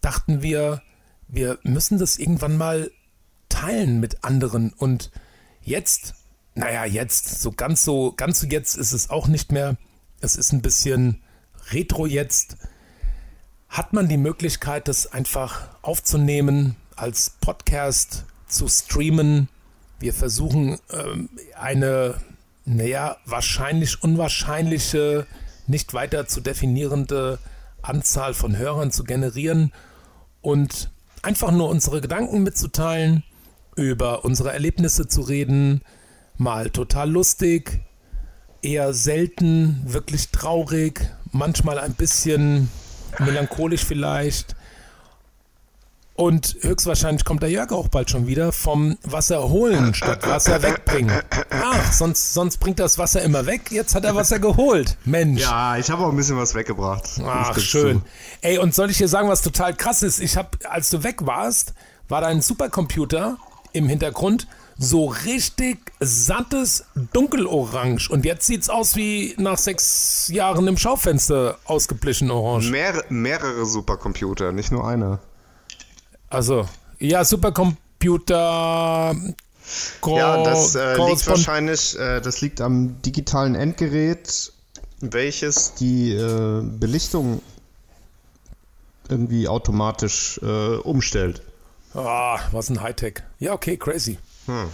dachten 0.00 0.42
wir, 0.42 0.82
wir 1.28 1.58
müssen 1.62 1.98
das 1.98 2.18
irgendwann 2.18 2.56
mal 2.56 2.90
teilen 3.48 4.00
mit 4.00 4.22
anderen. 4.22 4.72
Und 4.72 5.10
jetzt, 5.62 6.14
naja, 6.54 6.84
jetzt, 6.84 7.40
so 7.40 7.50
ganz 7.50 7.84
so, 7.84 8.12
ganz 8.12 8.40
so 8.40 8.46
jetzt 8.46 8.76
ist 8.76 8.92
es 8.92 9.10
auch 9.10 9.26
nicht 9.26 9.52
mehr. 9.52 9.76
Es 10.20 10.36
ist 10.36 10.52
ein 10.52 10.62
bisschen 10.62 11.22
retro 11.70 12.06
jetzt. 12.06 12.56
Hat 13.68 13.92
man 13.92 14.08
die 14.08 14.18
Möglichkeit, 14.18 14.86
das 14.88 15.12
einfach 15.12 15.68
aufzunehmen, 15.80 16.76
als 16.94 17.30
Podcast 17.40 18.26
zu 18.46 18.68
streamen? 18.68 19.48
Wir 19.98 20.12
versuchen 20.12 20.78
ähm, 20.90 21.30
eine, 21.58 22.16
naja, 22.66 23.16
wahrscheinlich 23.24 24.02
unwahrscheinliche, 24.02 25.26
nicht 25.66 25.94
weiter 25.94 26.26
zu 26.26 26.40
definierende 26.40 27.38
Anzahl 27.80 28.34
von 28.34 28.56
Hörern 28.58 28.90
zu 28.90 29.04
generieren 29.04 29.72
und 30.42 30.90
einfach 31.22 31.50
nur 31.50 31.70
unsere 31.70 32.00
Gedanken 32.00 32.42
mitzuteilen, 32.42 33.22
über 33.74 34.24
unsere 34.24 34.52
Erlebnisse 34.52 35.08
zu 35.08 35.22
reden, 35.22 35.80
mal 36.36 36.70
total 36.70 37.10
lustig, 37.10 37.80
eher 38.62 38.94
selten, 38.94 39.82
wirklich 39.84 40.30
traurig, 40.30 41.10
manchmal 41.32 41.78
ein 41.78 41.94
bisschen 41.94 42.70
melancholisch 43.18 43.84
vielleicht. 43.84 44.56
Und 46.14 46.58
höchstwahrscheinlich 46.60 47.24
kommt 47.24 47.42
der 47.42 47.50
Jörg 47.50 47.72
auch 47.72 47.88
bald 47.88 48.10
schon 48.10 48.26
wieder 48.26 48.52
vom 48.52 48.98
Wasser 49.02 49.48
holen 49.48 49.94
statt 49.94 50.26
Wasser 50.28 50.62
wegbringen. 50.62 51.22
Ach, 51.50 51.92
sonst, 51.92 52.34
sonst 52.34 52.58
bringt 52.58 52.78
das 52.78 52.98
Wasser 52.98 53.22
immer 53.22 53.46
weg. 53.46 53.70
Jetzt 53.70 53.94
hat 53.94 54.04
er 54.04 54.14
Wasser 54.14 54.38
geholt. 54.38 54.98
Mensch. 55.06 55.40
Ja, 55.40 55.78
ich 55.78 55.90
habe 55.90 56.04
auch 56.04 56.10
ein 56.10 56.16
bisschen 56.16 56.36
was 56.36 56.54
weggebracht. 56.54 57.08
Ach, 57.24 57.58
schön. 57.58 58.02
Ey, 58.42 58.58
und 58.58 58.74
soll 58.74 58.90
ich 58.90 58.98
dir 58.98 59.08
sagen, 59.08 59.28
was 59.28 59.40
total 59.40 59.74
krass 59.74 60.02
ist? 60.02 60.20
Ich 60.20 60.36
habe, 60.36 60.50
als 60.68 60.90
du 60.90 61.02
weg 61.02 61.24
warst, 61.24 61.72
war 62.08 62.20
dein 62.20 62.42
Supercomputer 62.42 63.38
im 63.72 63.88
Hintergrund 63.88 64.46
so 64.82 65.06
richtig 65.06 65.78
sattes 66.00 66.84
Dunkelorange. 67.12 68.08
Und 68.10 68.24
jetzt 68.24 68.46
sieht's 68.46 68.68
aus 68.68 68.96
wie 68.96 69.34
nach 69.38 69.56
sechs 69.56 70.28
Jahren 70.28 70.66
im 70.66 70.76
Schaufenster 70.76 71.58
ausgeblichen 71.64 72.30
Orange. 72.30 72.70
Mehr, 72.70 73.04
mehrere 73.08 73.64
Supercomputer, 73.64 74.52
nicht 74.52 74.72
nur 74.72 74.86
einer. 74.86 75.20
Also, 76.28 76.68
ja, 76.98 77.24
Supercomputer. 77.24 79.14
Ja, 80.04 80.42
das 80.42 80.74
äh, 80.74 80.96
liegt 80.96 81.26
wahrscheinlich, 81.28 81.96
äh, 81.98 82.20
das 82.20 82.40
liegt 82.40 82.60
am 82.60 83.00
digitalen 83.02 83.54
Endgerät, 83.54 84.52
welches 85.00 85.74
die 85.74 86.12
äh, 86.12 86.62
Belichtung 86.62 87.40
irgendwie 89.08 89.46
automatisch 89.46 90.40
äh, 90.42 90.76
umstellt. 90.76 91.42
Ah, 91.94 92.40
was 92.50 92.70
ein 92.70 92.82
Hightech. 92.82 93.22
Ja, 93.38 93.52
okay, 93.52 93.76
crazy. 93.76 94.18
Hm. 94.52 94.70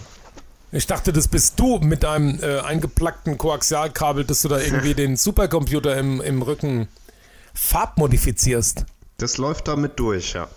Ich 0.71 0.85
dachte, 0.85 1.11
das 1.11 1.27
bist 1.27 1.59
du 1.59 1.79
mit 1.79 2.03
deinem 2.03 2.39
äh, 2.43 2.59
eingeplackten 2.59 3.37
Koaxialkabel, 3.37 4.23
dass 4.23 4.43
du 4.43 4.49
da 4.49 4.59
irgendwie 4.59 4.93
den 4.95 5.15
Supercomputer 5.15 5.97
im, 5.97 6.21
im 6.21 6.41
Rücken 6.41 6.87
farbmodifizierst. 7.53 8.85
Das 9.17 9.37
läuft 9.37 9.67
damit 9.67 9.99
durch, 9.99 10.33
ja. 10.33 10.47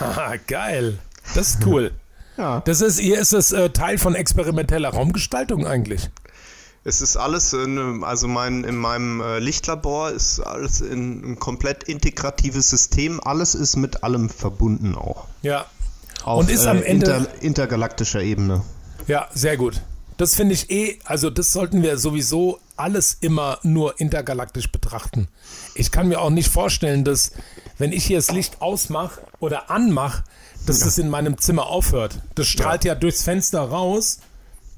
Ja, 0.00 0.34
geil. 0.46 0.98
Das 1.34 1.50
ist 1.50 1.66
cool. 1.66 1.92
ja. 2.36 2.60
Das 2.60 2.80
ist, 2.80 2.98
hier 2.98 3.20
ist 3.20 3.32
es 3.32 3.52
äh, 3.52 3.70
Teil 3.70 3.98
von 3.98 4.14
experimenteller 4.14 4.90
Raumgestaltung 4.90 5.66
eigentlich. 5.66 6.10
Es 6.82 7.00
ist 7.00 7.16
alles, 7.16 7.52
in, 7.52 8.04
also 8.04 8.28
mein, 8.28 8.62
in 8.62 8.76
meinem 8.76 9.20
äh, 9.20 9.38
Lichtlabor 9.40 10.10
ist 10.10 10.38
alles 10.40 10.80
in, 10.80 11.32
ein 11.32 11.38
komplett 11.38 11.84
integratives 11.84 12.70
System. 12.70 13.20
Alles 13.20 13.54
ist 13.54 13.76
mit 13.76 14.04
allem 14.04 14.28
verbunden 14.30 14.94
auch. 14.94 15.26
Ja. 15.42 15.66
Auf, 16.24 16.40
Und 16.40 16.50
ist 16.50 16.66
am 16.66 16.78
äh, 16.78 16.86
Ende 16.86 17.12
inter, 17.12 17.42
intergalaktischer 17.42 18.22
Ebene. 18.22 18.62
Ja, 19.06 19.28
sehr 19.32 19.56
gut. 19.56 19.82
Das 20.16 20.34
finde 20.34 20.54
ich 20.54 20.70
eh, 20.70 20.98
also 21.04 21.30
das 21.30 21.52
sollten 21.52 21.82
wir 21.82 21.98
sowieso 21.98 22.58
alles 22.76 23.16
immer 23.20 23.58
nur 23.62 24.00
intergalaktisch 24.00 24.70
betrachten. 24.72 25.28
Ich 25.74 25.90
kann 25.90 26.08
mir 26.08 26.20
auch 26.20 26.30
nicht 26.30 26.48
vorstellen, 26.48 27.04
dass 27.04 27.32
wenn 27.78 27.92
ich 27.92 28.04
hier 28.04 28.18
das 28.18 28.30
Licht 28.30 28.62
ausmache 28.62 29.20
oder 29.40 29.70
anmache, 29.70 30.24
dass 30.66 30.80
ja. 30.80 30.86
das 30.86 30.98
in 30.98 31.08
meinem 31.08 31.38
Zimmer 31.38 31.66
aufhört. 31.66 32.18
Das 32.34 32.46
strahlt 32.46 32.84
ja, 32.84 32.94
ja 32.94 32.98
durchs 32.98 33.22
Fenster 33.22 33.60
raus 33.60 34.20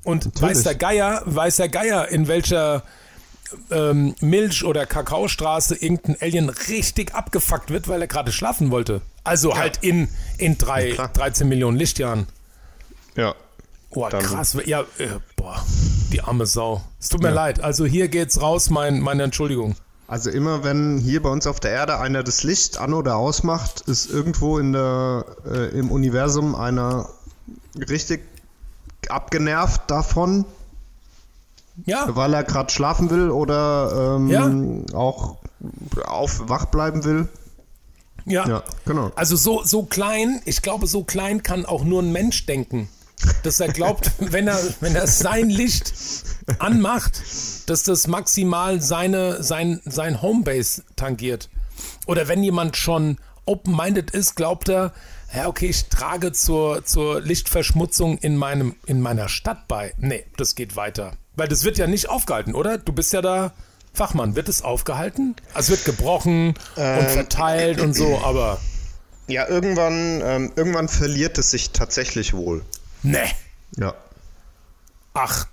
und 0.04 0.26
Natürlich. 0.26 0.56
weiß 0.56 0.62
der 0.64 0.74
Geier, 0.74 1.22
weiß 1.24 1.56
der 1.56 1.68
Geier, 1.68 2.08
in 2.08 2.28
welcher 2.28 2.82
ähm, 3.70 4.14
Milch- 4.20 4.64
oder 4.64 4.86
Kakaostraße 4.86 5.76
irgendein 5.76 6.16
Alien 6.20 6.48
richtig 6.48 7.14
abgefuckt 7.14 7.70
wird, 7.70 7.88
weil 7.88 8.00
er 8.00 8.08
gerade 8.08 8.32
schlafen 8.32 8.70
wollte. 8.70 9.00
Also 9.24 9.50
ja. 9.50 9.58
halt 9.58 9.78
in, 9.82 10.08
in 10.38 10.58
drei, 10.58 10.92
13 10.92 11.48
Millionen 11.48 11.76
Lichtjahren. 11.76 12.26
Ja, 13.16 13.34
Boah, 13.90 14.10
krass. 14.10 14.56
Ja, 14.66 14.82
äh, 14.98 15.08
boah, 15.36 15.64
die 16.12 16.20
arme 16.20 16.46
Sau. 16.46 16.82
Es 17.00 17.08
tut 17.08 17.22
mir 17.22 17.28
ja. 17.28 17.34
leid. 17.34 17.60
Also 17.60 17.86
hier 17.86 18.08
geht's 18.08 18.40
raus, 18.40 18.70
mein, 18.70 19.00
meine 19.00 19.22
Entschuldigung. 19.22 19.76
Also 20.06 20.30
immer 20.30 20.64
wenn 20.64 20.98
hier 20.98 21.22
bei 21.22 21.30
uns 21.30 21.46
auf 21.46 21.60
der 21.60 21.70
Erde 21.70 21.98
einer 21.98 22.22
das 22.22 22.42
Licht 22.42 22.78
an 22.78 22.94
oder 22.94 23.16
ausmacht, 23.16 23.82
ist 23.82 24.10
irgendwo 24.10 24.58
in 24.58 24.72
der, 24.72 25.24
äh, 25.46 25.78
im 25.78 25.90
Universum 25.90 26.54
einer 26.54 27.08
richtig 27.76 28.22
abgenervt 29.08 29.82
davon. 29.90 30.44
Ja. 31.86 32.06
Weil 32.08 32.34
er 32.34 32.44
gerade 32.44 32.72
schlafen 32.72 33.10
will 33.10 33.30
oder 33.30 34.16
ähm, 34.16 34.28
ja. 34.28 34.96
auch 34.96 35.36
auf 36.04 36.48
wach 36.48 36.66
bleiben 36.66 37.04
will. 37.04 37.28
Ja. 38.24 38.46
ja, 38.46 38.62
genau. 38.84 39.10
Also 39.16 39.36
so, 39.36 39.62
so 39.64 39.84
klein, 39.84 40.42
ich 40.44 40.60
glaube, 40.60 40.86
so 40.86 41.04
klein 41.04 41.42
kann 41.42 41.64
auch 41.64 41.84
nur 41.84 42.02
ein 42.02 42.12
Mensch 42.12 42.44
denken 42.46 42.88
dass 43.42 43.60
er 43.60 43.68
glaubt, 43.68 44.12
wenn 44.18 44.48
er, 44.48 44.58
wenn 44.80 44.94
er 44.94 45.06
sein 45.06 45.50
Licht 45.50 45.92
anmacht, 46.58 47.22
dass 47.66 47.82
das 47.82 48.06
maximal 48.06 48.80
seine, 48.80 49.42
sein, 49.42 49.80
sein 49.84 50.22
Homebase 50.22 50.84
tangiert. 50.96 51.48
Oder 52.06 52.28
wenn 52.28 52.42
jemand 52.42 52.76
schon 52.76 53.18
open-minded 53.44 54.10
ist, 54.10 54.34
glaubt 54.34 54.68
er, 54.68 54.92
ja, 55.34 55.46
okay, 55.46 55.68
ich 55.68 55.86
trage 55.86 56.32
zur, 56.32 56.84
zur 56.84 57.20
Lichtverschmutzung 57.20 58.18
in, 58.18 58.36
meinem, 58.36 58.76
in 58.86 59.00
meiner 59.00 59.28
Stadt 59.28 59.68
bei. 59.68 59.94
Nee, 59.98 60.24
das 60.36 60.54
geht 60.54 60.76
weiter. 60.76 61.12
Weil 61.38 61.48
das 61.48 61.64
wird 61.64 61.78
ja 61.78 61.86
nicht 61.86 62.08
aufgehalten, 62.08 62.54
oder? 62.54 62.78
Du 62.78 62.92
bist 62.92 63.12
ja 63.12 63.22
da 63.22 63.52
Fachmann. 63.94 64.34
Wird 64.36 64.48
es 64.48 64.62
aufgehalten? 64.62 65.36
Also 65.54 65.72
es 65.72 65.78
wird 65.78 65.96
gebrochen 65.96 66.54
ähm, 66.76 66.98
und 66.98 67.10
verteilt 67.10 67.80
und 67.80 67.94
so, 67.94 68.18
aber. 68.24 68.58
Ja, 69.28 69.48
irgendwann, 69.48 70.20
ähm, 70.24 70.52
irgendwann 70.56 70.88
verliert 70.88 71.38
es 71.38 71.50
sich 71.50 71.70
tatsächlich 71.70 72.34
wohl. 72.34 72.64
Nee. 73.02 73.30
Ja. 73.76 73.94
Ach. 75.14 75.46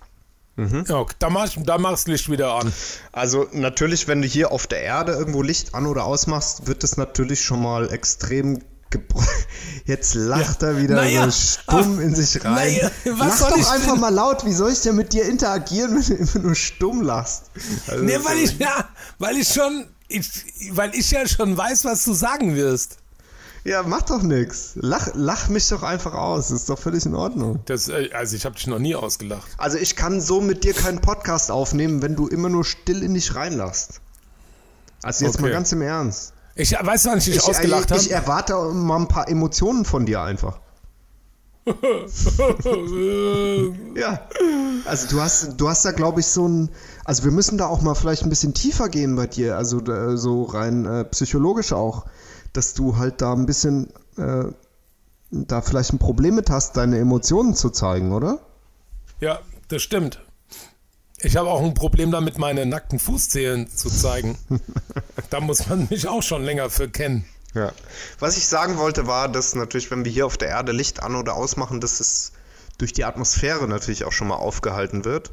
Mhm. 0.55 0.85
Ja, 0.87 1.05
da 1.19 1.29
machst 1.29 1.57
da 1.65 1.77
machst 1.77 2.07
Licht 2.07 2.31
wieder 2.31 2.53
an. 2.55 2.71
Also 3.11 3.47
natürlich, 3.51 4.07
wenn 4.07 4.21
du 4.21 4.27
hier 4.27 4.51
auf 4.51 4.67
der 4.67 4.81
Erde 4.81 5.11
irgendwo 5.11 5.41
Licht 5.41 5.75
an 5.75 5.85
oder 5.85 6.05
ausmachst, 6.05 6.65
wird 6.65 6.83
es 6.83 6.97
natürlich 6.97 7.43
schon 7.43 7.61
mal 7.61 7.91
extrem 7.91 8.59
Jetzt 9.85 10.15
lacht 10.15 10.61
ja. 10.61 10.69
er 10.69 10.81
wieder 10.81 10.95
naja, 10.95 11.25
so 11.25 11.31
stumm 11.31 11.97
ach, 11.97 12.01
in 12.01 12.15
sich 12.15 12.43
rein. 12.43 12.53
Naja, 12.53 12.91
Lach 13.05 13.39
doch 13.39 13.71
einfach 13.71 13.91
denn? 13.91 13.99
mal 13.99 14.13
laut. 14.13 14.45
Wie 14.45 14.53
soll 14.53 14.71
ich 14.71 14.81
denn 14.81 14.95
mit 14.95 15.13
dir 15.13 15.25
interagieren, 15.25 15.95
wenn 16.07 16.17
du 16.17 16.23
immer 16.23 16.45
nur 16.45 16.55
stumm 16.55 17.01
lachst? 17.01 17.51
Also, 17.87 18.03
nee, 18.03 18.17
weil 18.23 18.39
ich 18.39 18.57
ja, 18.57 18.89
weil 19.19 19.37
ich 19.37 19.47
schon, 19.47 19.85
ich, 20.07 20.27
weil 20.71 20.93
ich 20.95 21.11
ja 21.11 21.27
schon 21.27 21.55
weiß, 21.55 21.85
was 21.85 22.03
du 22.03 22.13
sagen 22.13 22.55
wirst. 22.55 22.97
Ja, 23.65 23.81
mach 23.81 24.03
doch 24.03 24.21
nichts. 24.21 24.73
Lach, 24.75 25.09
lach 25.15 25.49
mich 25.49 25.67
doch 25.69 25.81
einfach 25.81 26.13
aus. 26.13 26.49
Das 26.49 26.61
ist 26.61 26.69
doch 26.69 26.77
völlig 26.77 27.03
in 27.07 27.15
Ordnung. 27.15 27.61
Das, 27.65 27.87
äh, 27.87 28.11
also 28.13 28.35
ich 28.35 28.45
habe 28.45 28.55
dich 28.55 28.67
noch 28.67 28.77
nie 28.77 28.93
ausgelacht. 28.93 29.47
Also 29.57 29.79
ich 29.79 29.95
kann 29.95 30.21
so 30.21 30.39
mit 30.39 30.63
dir 30.63 30.73
keinen 30.73 31.01
Podcast 31.01 31.49
aufnehmen, 31.49 32.03
wenn 32.03 32.15
du 32.15 32.27
immer 32.27 32.47
nur 32.47 32.63
still 32.63 33.01
in 33.01 33.15
dich 33.15 33.33
reinlachst. 33.33 34.01
Also 35.01 35.25
jetzt 35.25 35.35
okay. 35.35 35.43
mal 35.43 35.51
ganz 35.51 35.71
im 35.71 35.81
Ernst. 35.81 36.34
Ich 36.55 36.71
weiß, 36.71 37.05
wann 37.05 37.17
ich 37.17 37.25
dich 37.25 37.35
ich, 37.35 37.43
ausgelacht 37.43 37.91
habe. 37.91 38.01
Ich 38.01 38.11
erwarte 38.11 38.55
mal 38.55 38.97
ein 38.97 39.07
paar 39.07 39.27
Emotionen 39.29 39.85
von 39.85 40.05
dir 40.05 40.21
einfach. 40.21 40.59
ja, 43.95 44.19
also 44.85 45.07
du 45.07 45.19
hast, 45.19 45.53
du 45.57 45.67
hast 45.67 45.83
da 45.83 45.91
glaube 45.91 46.19
ich 46.19 46.27
so 46.27 46.47
ein, 46.47 46.69
also 47.03 47.23
wir 47.23 47.31
müssen 47.31 47.57
da 47.57 47.65
auch 47.65 47.81
mal 47.81 47.95
vielleicht 47.95 48.21
ein 48.21 48.29
bisschen 48.29 48.53
tiefer 48.53 48.87
gehen 48.87 49.15
bei 49.15 49.25
dir, 49.25 49.57
also 49.57 49.79
äh, 49.79 50.15
so 50.15 50.43
rein 50.43 50.85
äh, 50.85 51.05
psychologisch 51.05 51.73
auch 51.73 52.05
dass 52.55 52.73
du 52.73 52.97
halt 52.97 53.21
da 53.21 53.33
ein 53.33 53.45
bisschen 53.45 53.91
äh, 54.17 54.45
da 55.31 55.61
vielleicht 55.61 55.93
ein 55.93 55.99
Problem 55.99 56.35
mit 56.35 56.49
hast, 56.49 56.77
deine 56.77 56.97
Emotionen 56.99 57.53
zu 57.55 57.69
zeigen, 57.69 58.13
oder? 58.13 58.39
Ja, 59.19 59.39
das 59.67 59.81
stimmt. 59.81 60.21
Ich 61.19 61.37
habe 61.37 61.49
auch 61.49 61.63
ein 61.63 61.73
Problem 61.73 62.11
damit, 62.11 62.37
meine 62.37 62.65
nackten 62.65 62.99
Fußzehen 62.99 63.69
zu 63.69 63.89
zeigen. 63.89 64.37
da 65.29 65.39
muss 65.39 65.67
man 65.67 65.87
mich 65.89 66.07
auch 66.07 66.23
schon 66.23 66.43
länger 66.43 66.69
für 66.69 66.89
kennen. 66.89 67.25
Ja. 67.53 67.71
Was 68.19 68.37
ich 68.37 68.47
sagen 68.47 68.77
wollte, 68.77 69.07
war, 69.07 69.29
dass 69.29 69.55
natürlich, 69.55 69.89
wenn 69.89 70.03
wir 70.03 70.11
hier 70.11 70.25
auf 70.25 70.37
der 70.37 70.49
Erde 70.49 70.73
Licht 70.73 71.01
an- 71.01 71.15
oder 71.15 71.35
ausmachen, 71.35 71.79
dass 71.79 72.01
es 72.01 72.33
durch 72.77 72.91
die 72.91 73.05
Atmosphäre 73.05 73.67
natürlich 73.67 74.03
auch 74.03 74.11
schon 74.11 74.27
mal 74.27 74.35
aufgehalten 74.35 75.05
wird. 75.05 75.31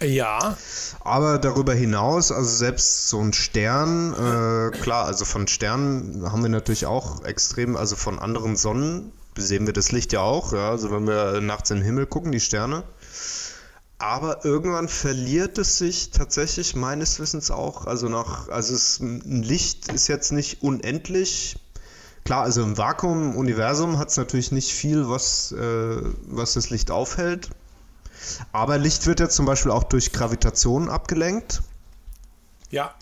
Ja. 0.00 0.56
Aber 1.00 1.38
darüber 1.38 1.74
hinaus, 1.74 2.30
also 2.30 2.48
selbst 2.48 3.08
so 3.08 3.20
ein 3.20 3.32
Stern, 3.32 4.12
äh, 4.12 4.76
klar, 4.78 5.06
also 5.06 5.24
von 5.24 5.48
Sternen 5.48 6.30
haben 6.30 6.42
wir 6.42 6.50
natürlich 6.50 6.86
auch 6.86 7.24
extrem, 7.24 7.76
also 7.76 7.96
von 7.96 8.18
anderen 8.18 8.56
Sonnen 8.56 9.12
sehen 9.36 9.66
wir 9.66 9.72
das 9.72 9.92
Licht 9.92 10.12
ja 10.12 10.20
auch, 10.20 10.52
ja, 10.52 10.70
also 10.70 10.92
wenn 10.92 11.06
wir 11.06 11.40
nachts 11.40 11.70
in 11.70 11.78
den 11.78 11.84
Himmel 11.84 12.06
gucken, 12.06 12.30
die 12.32 12.40
Sterne. 12.40 12.84
Aber 13.98 14.44
irgendwann 14.44 14.88
verliert 14.88 15.56
es 15.58 15.78
sich 15.78 16.10
tatsächlich 16.10 16.74
meines 16.74 17.20
Wissens 17.20 17.50
auch, 17.50 17.86
also 17.86 18.08
nach, 18.08 18.48
also 18.48 18.74
es, 18.74 18.98
ein 19.00 19.42
Licht 19.42 19.92
ist 19.92 20.08
jetzt 20.08 20.32
nicht 20.32 20.62
unendlich. 20.62 21.56
Klar, 22.24 22.42
also 22.42 22.62
im 22.62 22.76
Vakuum, 22.76 23.32
im 23.32 23.36
Universum 23.36 23.98
hat 23.98 24.08
es 24.08 24.16
natürlich 24.16 24.50
nicht 24.50 24.72
viel, 24.72 25.08
was, 25.08 25.52
äh, 25.52 26.02
was 26.26 26.54
das 26.54 26.70
Licht 26.70 26.90
aufhält. 26.90 27.50
Aber 28.52 28.78
Licht 28.78 29.06
wird 29.06 29.20
ja 29.20 29.28
zum 29.28 29.46
Beispiel 29.46 29.70
auch 29.70 29.84
durch 29.84 30.12
Gravitation 30.12 30.88
abgelenkt. 30.88 31.62
Ja. 32.70 32.94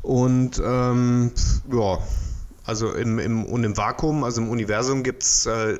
Und 0.00 0.62
ähm, 0.64 1.32
ja, 1.70 1.98
also 2.64 2.92
im, 2.92 3.18
im, 3.18 3.44
und 3.44 3.64
im 3.64 3.76
Vakuum, 3.76 4.24
also 4.24 4.40
im 4.40 4.48
Universum 4.48 5.02
gibt 5.02 5.24
es 5.24 5.46
äh, 5.46 5.78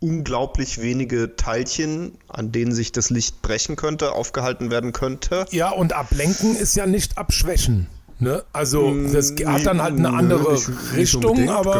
unglaublich 0.00 0.80
wenige 0.80 1.36
Teilchen, 1.36 2.18
an 2.28 2.52
denen 2.52 2.72
sich 2.72 2.92
das 2.92 3.10
Licht 3.10 3.42
brechen 3.42 3.76
könnte, 3.76 4.12
aufgehalten 4.12 4.70
werden 4.70 4.92
könnte. 4.92 5.46
Ja, 5.50 5.70
und 5.70 5.92
ablenken 5.92 6.56
ist 6.56 6.76
ja 6.76 6.86
nicht 6.86 7.18
abschwächen. 7.18 7.86
Ne? 8.18 8.44
Also 8.52 8.94
das 9.12 9.32
Mm, 9.32 9.46
hat 9.48 9.66
dann 9.66 9.82
halt 9.82 9.94
eine 9.98 10.10
andere 10.10 10.52
nicht- 10.54 10.68
nicht 10.68 10.94
Richtung, 10.96 11.24
unbedingt, 11.24 11.50
aber 11.50 11.72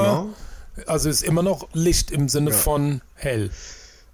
genau. 0.74 0.86
also 0.86 1.08
ist 1.08 1.22
immer 1.24 1.42
noch 1.42 1.68
Licht 1.72 2.10
im 2.10 2.28
Sinne 2.28 2.52
von 2.52 3.00
hell. 3.14 3.50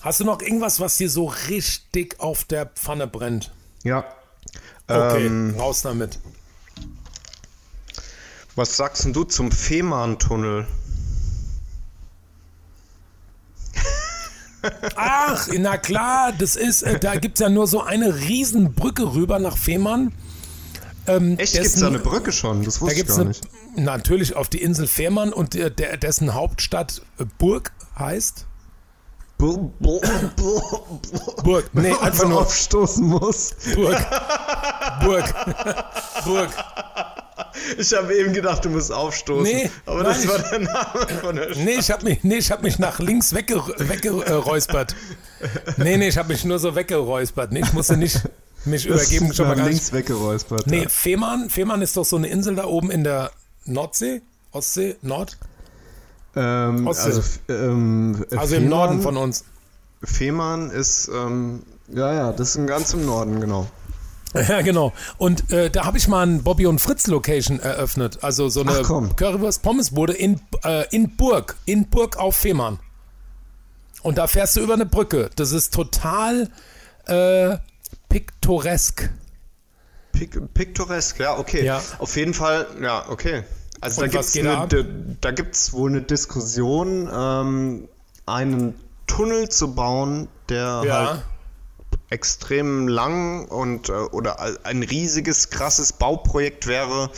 Hast 0.00 0.20
du 0.20 0.24
noch 0.24 0.40
irgendwas, 0.40 0.80
was 0.80 0.96
dir 0.96 1.10
so 1.10 1.26
richtig 1.48 2.20
auf 2.20 2.44
der 2.44 2.64
Pfanne 2.66 3.06
brennt? 3.06 3.52
Ja. 3.82 4.04
Okay, 4.86 5.26
Ähm, 5.26 5.54
raus 5.58 5.82
damit. 5.82 6.18
was 8.56 8.76
sagst 8.76 9.04
denn 9.04 9.12
du 9.12 9.24
zum 9.24 9.52
Fehmarntunnel? 9.52 10.66
Ach, 14.96 15.48
na 15.56 15.76
klar, 15.78 16.32
das 16.36 16.56
ist, 16.56 16.82
äh, 16.82 16.98
da 16.98 17.14
gibt 17.16 17.34
es 17.38 17.40
ja 17.40 17.48
nur 17.48 17.66
so 17.68 17.80
eine 17.82 18.16
Riesenbrücke 18.16 19.14
rüber 19.14 19.38
nach 19.38 19.56
Fehmarn. 19.56 20.12
Ähm, 21.06 21.38
Echt, 21.38 21.52
gibt's 21.52 21.72
dessen- 21.74 21.80
da 21.82 21.86
eine 21.88 22.00
Brücke 22.00 22.32
schon? 22.32 22.64
Das 22.64 22.74
Da 22.76 22.80
wusste 22.82 22.94
ich 22.94 22.98
gibt 22.98 23.10
es 23.10 23.16
gar 23.16 23.20
eine, 23.22 23.28
nicht. 23.30 23.44
natürlich 23.76 24.34
auf 24.34 24.48
die 24.48 24.60
Insel 24.60 24.86
Fehmarn 24.88 25.32
und 25.32 25.54
der, 25.54 25.70
dessen 25.70 26.34
Hauptstadt 26.34 27.02
äh, 27.18 27.24
Burg 27.38 27.72
heißt. 27.98 28.46
Burg. 29.38 29.70
Burg, 31.44 31.70
nee, 31.72 31.92
einfach 32.00 32.28
nur 32.28 32.40
aufstoßen 32.42 33.04
muss. 33.06 33.54
Burg. 33.74 34.04
Burg. 35.02 35.34
Burg. 36.24 36.50
Ich 37.78 37.92
habe 37.94 38.14
eben 38.16 38.32
gedacht, 38.32 38.64
du 38.64 38.70
musst 38.70 38.92
aufstoßen. 38.92 39.44
Nee, 39.44 39.70
aber 39.86 40.02
nein, 40.02 40.04
das 40.06 40.24
ich- 40.24 40.30
war 40.30 40.38
der 40.38 40.58
Name 40.58 41.08
von 41.20 41.36
der 41.36 41.44
Stadt. 41.54 41.56
Nee, 41.64 41.74
ich 41.78 41.90
habe 41.90 42.04
mich, 42.04 42.24
nee, 42.24 42.36
ich 42.36 42.50
hab 42.50 42.62
mich 42.62 42.78
nach 42.78 42.98
links 42.98 43.32
weggeräuspert. 43.34 43.88
Wegge 43.88 44.08
äh, 44.24 44.32
räuspert. 44.32 44.96
nee, 45.76 45.96
nee, 45.96 46.08
ich 46.08 46.18
habe 46.18 46.28
mich 46.28 46.44
nur 46.44 46.58
so 46.58 46.74
weggeräuspert. 46.74 47.52
Nee, 47.52 47.60
ich 47.60 47.72
musste 47.72 47.96
nicht 47.96 48.20
mich 48.64 48.86
übergeben. 48.86 49.32
Schon 49.32 49.46
mal 49.48 49.60
links 49.60 49.92
weggeräuspert. 49.92 50.66
Nee, 50.66 50.82
ja. 50.82 50.88
Fehmarn, 50.88 51.48
Fehmarn 51.48 51.80
ist 51.82 51.96
doch 51.96 52.04
so 52.04 52.16
eine 52.16 52.26
Insel 52.28 52.56
da 52.56 52.64
oben 52.64 52.90
in 52.90 53.04
der 53.04 53.30
Nordsee, 53.64 54.20
Ostsee, 54.52 54.96
Nord, 55.02 55.36
Ähm, 56.40 56.86
also, 56.86 57.20
f- 57.20 57.40
ähm, 57.48 58.24
also 58.36 58.54
im 58.56 58.68
Norden 58.68 59.00
von 59.02 59.16
uns. 59.16 59.44
Fehmarn 60.04 60.70
ist, 60.70 61.08
ähm, 61.12 61.62
ja, 61.88 62.12
ja, 62.14 62.32
das 62.32 62.54
ist 62.54 62.66
ganz 62.66 62.94
im 62.94 63.04
Norden, 63.04 63.40
genau. 63.40 63.66
Ja, 64.34 64.60
genau. 64.60 64.92
Und 65.16 65.50
äh, 65.50 65.70
da 65.70 65.86
habe 65.86 65.96
ich 65.96 66.06
mal 66.06 66.26
ein 66.26 66.42
Bobby 66.42 66.66
und 66.66 66.80
Fritz 66.80 67.06
Location 67.06 67.60
eröffnet. 67.60 68.18
Also 68.22 68.50
so 68.50 68.60
eine 68.60 68.72
Ach, 68.72 68.82
komm. 68.84 69.16
Currywurst 69.16 69.62
Pommesbude 69.62 70.12
in, 70.12 70.38
äh, 70.64 70.84
in 70.94 71.16
Burg. 71.16 71.56
In 71.64 71.88
Burg 71.88 72.18
auf 72.18 72.36
Fehmarn. 72.36 72.78
Und 74.02 74.18
da 74.18 74.26
fährst 74.28 74.56
du 74.56 74.60
über 74.60 74.74
eine 74.74 74.84
Brücke. 74.84 75.30
Das 75.36 75.52
ist 75.52 75.72
total 75.72 76.50
äh, 77.06 77.56
piktoresk. 78.10 79.10
Pik 80.12 80.52
piktoresk, 80.54 81.18
ja, 81.20 81.38
okay. 81.38 81.64
Ja. 81.64 81.80
Auf 81.98 82.14
jeden 82.16 82.34
Fall, 82.34 82.66
ja, 82.82 83.06
okay. 83.08 83.44
Also 83.80 84.02
Und 84.02 84.14
da 84.14 84.20
gibt 84.20 84.74
es 84.74 85.18
da, 85.20 85.30
gibt's 85.30 85.72
wohl 85.72 85.90
eine 85.90 86.02
Diskussion, 86.02 87.08
ähm, 87.12 87.88
einen 88.26 88.74
Tunnel 89.06 89.48
zu 89.48 89.74
bauen, 89.74 90.28
der 90.48 90.82
halt 90.86 91.24
extrem 92.10 92.88
lang 92.88 93.46
und 93.46 93.88
äh, 93.88 93.92
oder 93.92 94.38
ein 94.64 94.82
riesiges, 94.82 95.50
krasses 95.50 95.92
Bauprojekt 95.92 96.66
wäre. 96.66 97.10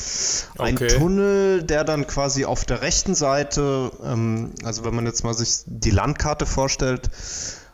Ein 0.59 0.75
Okay. 0.75 0.89
Tunnel, 0.89 1.63
der 1.63 1.85
dann 1.85 2.07
quasi 2.07 2.45
auf 2.45 2.65
der 2.65 2.83
rechten 2.83 3.15
Seite, 3.15 3.93
ähm, 4.05 4.53
also 4.65 4.85
wenn 4.85 4.95
man 4.95 5.07
jetzt 5.07 5.23
mal 5.23 5.35
sich 5.35 5.63
die 5.67 5.91
Landkarte 5.91 6.45
vorstellt, 6.45 7.11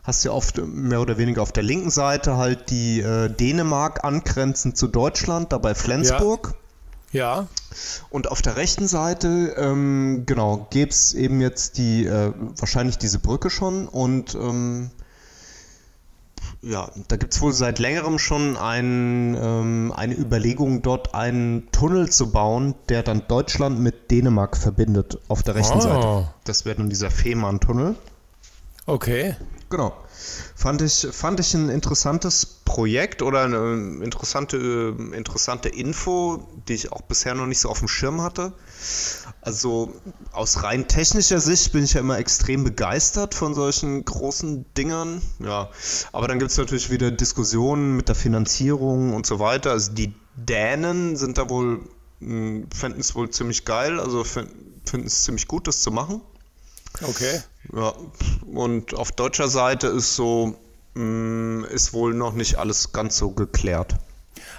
hast 0.03 0.23
du 0.23 0.29
ja 0.29 0.35
oft 0.35 0.57
mehr 0.65 1.01
oder 1.01 1.17
weniger 1.17 1.41
auf 1.41 1.51
der 1.51 1.63
linken 1.63 1.89
Seite 1.89 2.37
halt 2.37 2.69
die 2.69 3.01
äh, 3.01 3.29
Dänemark 3.29 4.03
angrenzend 4.03 4.77
zu 4.77 4.87
Deutschland, 4.87 5.51
dabei 5.51 5.73
Flensburg. 5.75 6.53
Ja. 6.53 6.66
Und 8.09 8.29
auf 8.29 8.41
der 8.41 8.57
rechten 8.57 8.87
Seite, 8.87 9.55
ähm, 9.57 10.23
genau, 10.25 10.67
gäbe 10.69 10.91
es 10.91 11.13
eben 11.13 11.41
jetzt 11.41 11.77
die, 11.77 12.05
äh, 12.05 12.33
wahrscheinlich 12.57 12.97
diese 12.97 13.19
Brücke 13.19 13.49
schon 13.49 13.87
und 13.87 14.35
ähm, 14.35 14.91
ja, 16.61 16.89
da 17.07 17.17
gibt 17.17 17.33
es 17.33 17.41
wohl 17.41 17.53
seit 17.53 17.79
längerem 17.79 18.19
schon 18.19 18.57
ein, 18.57 19.37
ähm, 19.39 19.93
eine 19.95 20.15
Überlegung, 20.15 20.81
dort 20.81 21.13
einen 21.13 21.71
Tunnel 21.71 22.09
zu 22.09 22.31
bauen, 22.31 22.75
der 22.89 23.03
dann 23.03 23.23
Deutschland 23.27 23.79
mit 23.79 24.11
Dänemark 24.11 24.57
verbindet, 24.57 25.19
auf 25.27 25.43
der 25.43 25.55
rechten 25.55 25.77
Oh. 25.77 25.81
Seite. 25.81 26.27
Das 26.43 26.65
wäre 26.65 26.75
dann 26.75 26.89
dieser 26.89 27.11
Fehmarn-Tunnel. 27.11 27.95
Okay. 28.85 29.35
Genau. 29.69 29.93
Fand 30.55 30.81
ich, 30.81 31.07
fand 31.11 31.39
ich 31.39 31.53
ein 31.53 31.69
interessantes 31.69 32.45
Projekt 32.45 33.21
oder 33.21 33.43
eine 33.43 34.03
interessante, 34.03 34.57
äh, 34.57 35.15
interessante 35.15 35.69
Info, 35.69 36.47
die 36.67 36.73
ich 36.73 36.91
auch 36.91 37.01
bisher 37.01 37.35
noch 37.35 37.45
nicht 37.45 37.59
so 37.59 37.69
auf 37.69 37.79
dem 37.79 37.87
Schirm 37.87 38.21
hatte. 38.21 38.53
Also 39.41 39.93
aus 40.31 40.63
rein 40.63 40.87
technischer 40.87 41.39
Sicht 41.39 41.71
bin 41.71 41.83
ich 41.83 41.93
ja 41.93 42.01
immer 42.01 42.17
extrem 42.17 42.63
begeistert 42.63 43.33
von 43.35 43.53
solchen 43.53 44.03
großen 44.03 44.65
Dingern. 44.75 45.21
Ja, 45.39 45.69
aber 46.11 46.27
dann 46.27 46.39
gibt 46.39 46.51
es 46.51 46.57
natürlich 46.57 46.89
wieder 46.89 47.11
Diskussionen 47.11 47.95
mit 47.95 48.07
der 48.09 48.15
Finanzierung 48.15 49.13
und 49.13 49.25
so 49.25 49.39
weiter. 49.39 49.71
Also 49.71 49.91
die 49.93 50.13
Dänen 50.35 51.15
sind 51.15 51.37
da 51.37 51.49
wohl, 51.49 51.81
mh, 52.19 52.67
fänden 52.75 52.99
es 52.99 53.15
wohl 53.15 53.29
ziemlich 53.29 53.63
geil, 53.65 53.99
also 53.99 54.23
fin- 54.23 54.49
finden 54.85 55.07
es 55.07 55.23
ziemlich 55.23 55.47
gut, 55.47 55.67
das 55.67 55.81
zu 55.81 55.91
machen. 55.91 56.21
Okay. 57.01 57.41
Ja, 57.73 57.93
und 58.53 58.93
auf 58.93 59.11
deutscher 59.11 59.47
Seite 59.49 59.87
ist 59.87 60.15
so, 60.15 60.55
mh, 60.93 61.67
ist 61.67 61.93
wohl 61.93 62.13
noch 62.13 62.33
nicht 62.33 62.55
alles 62.55 62.91
ganz 62.93 63.17
so 63.17 63.31
geklärt. 63.31 63.95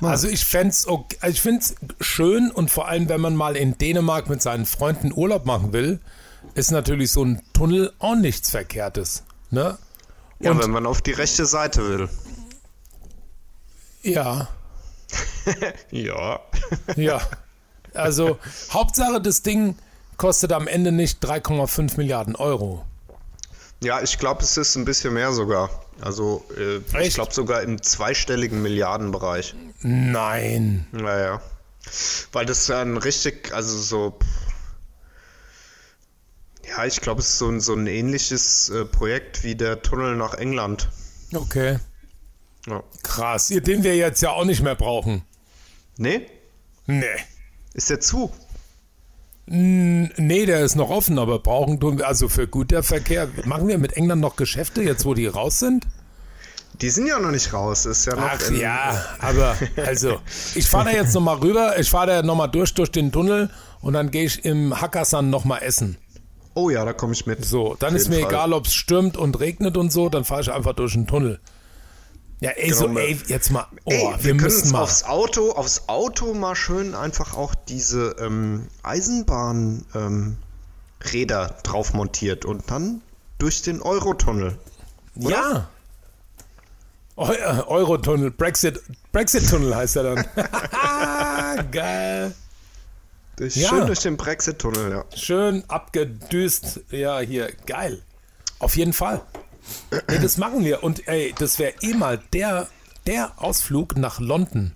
Also 0.01 0.28
ich 0.28 0.44
fände 0.44 0.68
es 0.70 0.86
okay, 0.86 1.16
ich 1.28 1.40
find's 1.40 1.74
schön 2.01 2.51
und 2.51 2.70
vor 2.70 2.89
allem, 2.89 3.09
wenn 3.09 3.20
man 3.20 3.35
mal 3.35 3.56
in 3.56 3.78
Dänemark 3.78 4.28
mit 4.28 4.43
seinen 4.43 4.66
Freunden 4.66 5.12
Urlaub 5.12 5.47
machen 5.47 5.72
will, 5.72 6.01
ist 6.55 6.70
natürlich 6.70 7.10
so 7.12 7.24
ein 7.24 7.43
Tunnel 7.52 7.93
auch 7.98 8.14
nichts 8.14 8.51
Verkehrtes. 8.51 9.24
Ne? 9.51 9.78
Ja, 10.40 10.52
Und- 10.52 10.62
wenn 10.62 10.70
man 10.70 10.86
auf 10.86 11.01
die 11.02 11.12
rechte 11.12 11.47
Seite 11.47 11.89
will. 11.89 12.09
Ja, 14.02 14.48
Ja. 15.90 16.40
ja. 16.97 17.20
Also 17.94 18.39
Hauptsache, 18.70 19.20
das 19.20 19.43
Ding 19.43 19.76
kostet 20.16 20.52
am 20.52 20.68
Ende 20.68 20.93
nicht 20.93 21.24
3,5 21.24 21.97
Milliarden 21.97 22.36
Euro. 22.36 22.85
Ja, 23.83 24.03
ich 24.03 24.19
glaube, 24.19 24.43
es 24.43 24.57
ist 24.57 24.77
ein 24.77 24.85
bisschen 24.85 25.15
mehr 25.15 25.33
sogar. 25.33 25.85
Also, 26.01 26.45
äh, 26.57 26.79
ich 27.03 27.15
glaube 27.15 27.33
sogar 27.33 27.63
im 27.63 27.83
zweistelligen 27.83 28.63
Milliardenbereich. 28.63 29.55
Nein. 29.83 30.87
Naja. 30.93 31.41
Weil 32.33 32.47
das 32.47 32.67
dann 32.67 32.97
richtig, 32.97 33.53
also 33.53 33.79
so. 33.79 34.19
Ja, 36.69 36.85
ich 36.85 37.01
glaube, 37.01 37.21
es 37.21 37.29
ist 37.31 37.39
so 37.39 37.49
ein, 37.49 37.61
so 37.61 37.75
ein 37.75 37.87
ähnliches 37.87 38.69
äh, 38.69 38.85
Projekt 38.85 39.43
wie 39.43 39.55
der 39.55 39.81
Tunnel 39.81 40.17
nach 40.17 40.35
England. 40.35 40.89
Okay. 41.33 41.79
Ja. 42.67 42.83
Krass, 43.03 43.49
den 43.49 43.83
wir 43.83 43.97
jetzt 43.97 44.21
ja 44.21 44.31
auch 44.31 44.45
nicht 44.45 44.63
mehr 44.63 44.75
brauchen. 44.75 45.23
Nee? 45.97 46.27
Nee. 46.87 47.05
Ist 47.75 47.91
der 47.91 48.01
zu? 48.01 48.33
Nee, 49.51 50.45
der 50.45 50.61
ist 50.61 50.77
noch 50.77 50.91
offen, 50.91 51.19
aber 51.19 51.39
brauchen 51.39 51.81
tun 51.81 51.99
wir, 51.99 52.07
also 52.07 52.29
für 52.29 52.47
Güterverkehr, 52.47 53.29
machen 53.47 53.66
wir 53.66 53.79
mit 53.79 53.95
England 53.97 54.20
noch 54.20 54.37
Geschäfte, 54.37 54.83
jetzt 54.83 55.07
wo 55.07 55.15
die 55.15 55.27
raus 55.27 55.59
sind? 55.59 55.87
Die 56.83 56.91
sind 56.91 57.07
ja 57.07 57.19
noch 57.19 57.31
nicht 57.31 57.53
raus. 57.55 57.87
Ist 57.87 58.05
ja 58.05 58.15
noch 58.15 58.25
Ach 58.25 58.51
ja, 58.51 59.05
aber 59.19 59.57
also, 59.77 60.19
ich 60.55 60.66
fahre 60.66 60.91
da 60.91 60.91
jetzt 60.91 61.15
nochmal 61.15 61.39
rüber, 61.39 61.79
ich 61.79 61.89
fahre 61.89 62.07
da 62.09 62.23
nochmal 62.23 62.51
durch, 62.51 62.75
durch 62.75 62.91
den 62.91 63.11
Tunnel 63.11 63.49
und 63.81 63.95
dann 63.95 64.11
gehe 64.11 64.25
ich 64.25 64.45
im 64.45 64.79
Hakkasan 64.79 65.31
nochmal 65.31 65.62
essen. 65.62 65.97
Oh 66.53 66.69
ja, 66.69 66.85
da 66.85 66.93
komme 66.93 67.15
ich 67.15 67.25
mit. 67.25 67.45
So, 67.45 67.75
dann 67.79 67.95
ist 67.95 68.11
mir 68.11 68.20
Fall. 68.20 68.31
egal, 68.31 68.53
ob 68.53 68.66
es 68.66 68.75
stürmt 68.75 69.16
und 69.16 69.41
regnet 69.41 69.79
und 69.79 69.91
so, 69.91 70.11
dann 70.11 70.25
fahre 70.25 70.43
ich 70.43 70.53
einfach 70.53 70.75
durch 70.75 70.93
den 70.93 71.07
Tunnel. 71.07 71.41
Ja, 72.40 72.51
ey, 72.51 72.73
so, 72.73 72.86
Genau, 72.86 73.01
ey, 73.01 73.19
jetzt 73.27 73.51
mal, 73.51 73.66
oh, 73.85 73.90
Ey, 73.90 73.98
wir, 73.98 74.24
wir, 74.24 74.31
können 74.32 74.43
müssen 74.43 74.73
mal. 74.73 74.82
aufs 74.82 75.02
Auto, 75.05 75.52
aufs 75.52 75.89
Auto 75.89 76.35
mal 76.35 76.55
schön 76.55 76.94
einfach 76.94 77.36
auch 77.36 77.55
diese 77.55 78.16
ähm, 78.20 78.69
Eisenbahn 78.82 79.85
ähm, 79.94 80.36
drauf 81.65 81.94
montiert 81.94 82.44
und 82.44 82.70
dann 82.70 83.02
durch 83.39 83.62
den 83.62 83.82
Eurotunnel. 83.82 84.56
Ja. 85.16 85.69
Eu 87.16 87.32
äh, 87.32 87.62
Eurotunnel, 87.66 88.31
Brexit, 88.31 88.81
Brexit-Tunnel 89.10 89.74
heißt 89.74 89.97
er 89.97 90.02
dann. 90.15 91.70
Geil. 91.73 92.35
Durch, 93.36 93.56
Ja. 93.56 93.69
Schön 93.69 93.86
durch 93.86 94.01
den 94.01 94.16
Brexit-Tunnel, 94.16 94.90
ja. 94.93 95.05
Schön 95.16 95.65
abgedüst. 95.66 96.81
Ja, 96.90 97.19
hier, 97.19 97.52
geil. 97.66 98.02
Auf 98.60 98.77
jeden 98.77 98.93
Fall. 98.93 99.20
Nee, 100.09 100.19
das 100.20 100.36
machen 100.36 100.65
wir. 100.65 100.82
Und 100.82 101.07
ey, 101.09 101.35
das 101.39 101.59
wäre 101.59 101.73
eh 101.82 101.95
mal 101.95 102.20
der, 102.32 102.69
der 103.07 103.32
Ausflug 103.36 103.97
nach 103.97 104.20
London. 104.20 104.73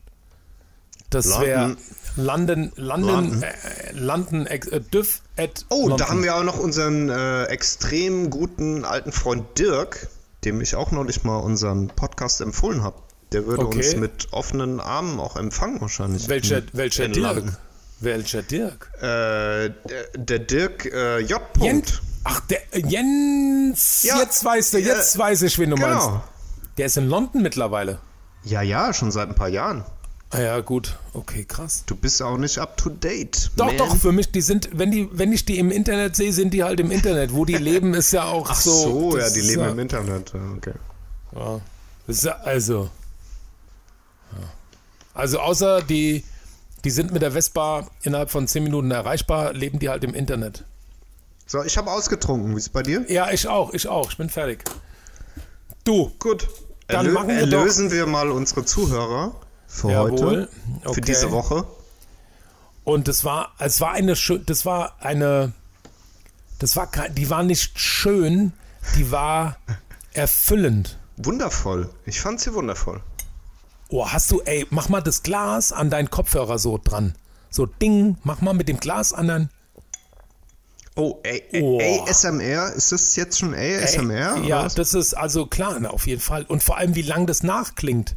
Das 1.10 1.38
wäre 1.40 1.76
London, 2.16 2.72
London, 2.76 3.08
London. 3.30 3.42
äh, 3.42 3.92
London, 3.92 4.46
äh, 4.46 4.80
Düff 4.80 5.20
at 5.36 5.66
Oh, 5.68 5.80
London. 5.88 5.98
da 5.98 6.08
haben 6.08 6.22
wir 6.22 6.34
auch 6.36 6.42
noch 6.44 6.58
unseren 6.58 7.10
äh, 7.10 7.44
extrem 7.44 8.30
guten 8.30 8.84
alten 8.86 9.12
Freund 9.12 9.58
Dirk, 9.58 10.08
dem 10.44 10.60
ich 10.62 10.74
auch 10.74 10.90
neulich 10.90 11.22
mal 11.22 11.36
unseren 11.36 11.88
Podcast 11.88 12.40
empfohlen 12.40 12.82
habe. 12.82 12.96
Der 13.32 13.46
würde 13.46 13.66
Okay. 13.66 13.76
uns 13.78 13.96
mit 13.96 14.28
offenen 14.32 14.80
Armen 14.80 15.20
auch 15.20 15.36
empfangen 15.36 15.80
wahrscheinlich. 15.82 16.28
Welcher, 16.28 16.58
in- 16.58 16.68
welcher 16.72 17.04
in 17.04 17.12
Dirk? 17.12 17.34
London. 17.36 17.56
Welcher 18.00 18.42
Dirk? 18.42 18.90
Äh, 18.96 19.02
der, 19.02 19.72
der 20.16 20.38
Dirk 20.38 20.86
äh, 20.86 21.18
J. 21.20 21.40
Jens. 21.60 22.00
Ach, 22.24 22.40
der 22.40 22.74
äh, 22.74 22.82
Jens. 22.86 24.02
Ja, 24.02 24.18
jetzt 24.18 24.44
weißt 24.44 24.74
du, 24.74 24.78
jetzt 24.78 25.16
äh, 25.16 25.18
weiß 25.18 25.42
ich, 25.42 25.58
wen 25.58 25.70
du 25.70 25.76
meinst. 25.76 26.06
Genau. 26.06 26.22
Der 26.78 26.86
ist 26.86 26.96
in 26.96 27.08
London 27.08 27.42
mittlerweile. 27.42 27.98
Ja, 28.44 28.62
ja, 28.62 28.92
schon 28.92 29.10
seit 29.10 29.28
ein 29.28 29.34
paar 29.34 29.48
Jahren. 29.48 29.84
Ah 30.30 30.40
ja, 30.40 30.60
gut. 30.60 30.96
Okay, 31.12 31.44
krass. 31.44 31.84
Du 31.84 31.94
bist 31.94 32.22
auch 32.22 32.38
nicht 32.38 32.58
up 32.58 32.78
to 32.78 32.88
date. 32.88 33.50
Doch, 33.56 33.66
man. 33.66 33.76
doch, 33.76 33.96
für 33.96 34.12
mich, 34.12 34.32
die 34.32 34.40
sind, 34.40 34.70
wenn 34.72 34.90
die, 34.90 35.08
wenn 35.12 35.30
ich 35.30 35.44
die 35.44 35.58
im 35.58 35.70
Internet 35.70 36.16
sehe, 36.16 36.32
sind 36.32 36.54
die 36.54 36.64
halt 36.64 36.80
im 36.80 36.90
Internet. 36.90 37.34
Wo 37.34 37.44
die 37.44 37.56
leben, 37.56 37.92
ist 37.92 38.12
ja 38.12 38.24
auch 38.24 38.48
Ach 38.48 38.54
so. 38.60 39.10
so, 39.10 39.18
ja, 39.18 39.28
die 39.28 39.42
leben 39.42 39.60
ja, 39.60 39.68
im 39.70 39.78
Internet. 39.78 40.32
ja, 40.32 40.40
Okay. 40.56 40.72
Ja, 41.36 41.60
ist 42.06 42.24
ja, 42.24 42.32
also. 42.44 42.88
Ja. 44.32 44.48
Also 45.12 45.38
außer 45.38 45.82
die, 45.82 46.24
die 46.84 46.90
sind 46.90 47.12
mit 47.12 47.20
der 47.20 47.32
Vespa 47.32 47.86
innerhalb 48.02 48.30
von 48.30 48.48
10 48.48 48.64
Minuten 48.64 48.90
erreichbar, 48.90 49.52
leben 49.52 49.78
die 49.78 49.90
halt 49.90 50.02
im 50.02 50.14
Internet. 50.14 50.64
So, 51.46 51.62
ich 51.62 51.76
habe 51.76 51.90
ausgetrunken. 51.90 52.52
Wie 52.52 52.56
ist 52.58 52.64
es 52.64 52.68
bei 52.68 52.82
dir? 52.82 53.04
Ja, 53.10 53.30
ich 53.30 53.46
auch, 53.48 53.72
ich 53.74 53.88
auch. 53.88 54.10
Ich 54.10 54.16
bin 54.16 54.28
fertig. 54.30 54.64
Du, 55.84 56.10
Gut. 56.18 56.48
Dann 56.88 57.06
Erlö 57.06 57.12
machen 57.12 57.28
wir 57.28 57.46
doch- 57.46 57.58
erlösen 57.58 57.90
wir 57.90 58.06
mal 58.06 58.30
unsere 58.30 58.64
Zuhörer 58.64 59.34
für 59.66 59.90
Jawohl. 59.92 60.20
heute. 60.20 60.48
Okay. 60.84 60.94
Für 60.94 61.00
diese 61.00 61.30
Woche. 61.30 61.66
Und 62.84 63.08
das 63.08 63.24
war, 63.24 63.52
es 63.58 63.80
war 63.80 63.92
eine, 63.92 64.14
das 64.14 64.66
war 64.66 64.96
eine, 65.00 65.52
das 66.58 66.76
war, 66.76 66.88
die 67.10 67.30
war 67.30 67.42
nicht 67.44 67.78
schön, 67.78 68.52
die 68.96 69.10
war 69.10 69.56
erfüllend. 70.12 70.98
Wundervoll. 71.16 71.88
Ich 72.04 72.20
fand 72.20 72.40
sie 72.40 72.52
wundervoll. 72.52 73.00
Oh, 73.88 74.08
hast 74.08 74.30
du, 74.30 74.40
ey, 74.40 74.66
mach 74.70 74.88
mal 74.88 75.00
das 75.02 75.22
Glas 75.22 75.70
an 75.72 75.88
deinen 75.88 76.10
Kopfhörer 76.10 76.58
so 76.58 76.78
dran. 76.82 77.14
So 77.50 77.66
Ding, 77.66 78.18
mach 78.24 78.40
mal 78.40 78.54
mit 78.54 78.68
dem 78.68 78.80
Glas 78.80 79.12
an 79.12 79.28
dein. 79.28 79.50
Oh, 80.94 81.18
ey, 81.22 81.42
Oh. 81.62 81.80
ASMR? 81.80 82.72
Ist 82.74 82.92
das 82.92 83.16
jetzt 83.16 83.38
schon 83.38 83.54
ASMR? 83.54 84.36
oder 84.36 84.44
Ja, 84.46 84.68
das 84.68 84.92
ist 84.94 85.14
also 85.14 85.46
klar, 85.46 85.80
ne, 85.80 85.90
auf 85.90 86.06
jeden 86.06 86.20
Fall. 86.20 86.44
Und 86.44 86.62
vor 86.62 86.76
allem, 86.76 86.94
wie 86.94 87.02
lang 87.02 87.26
das 87.26 87.42
nachklingt. 87.42 88.16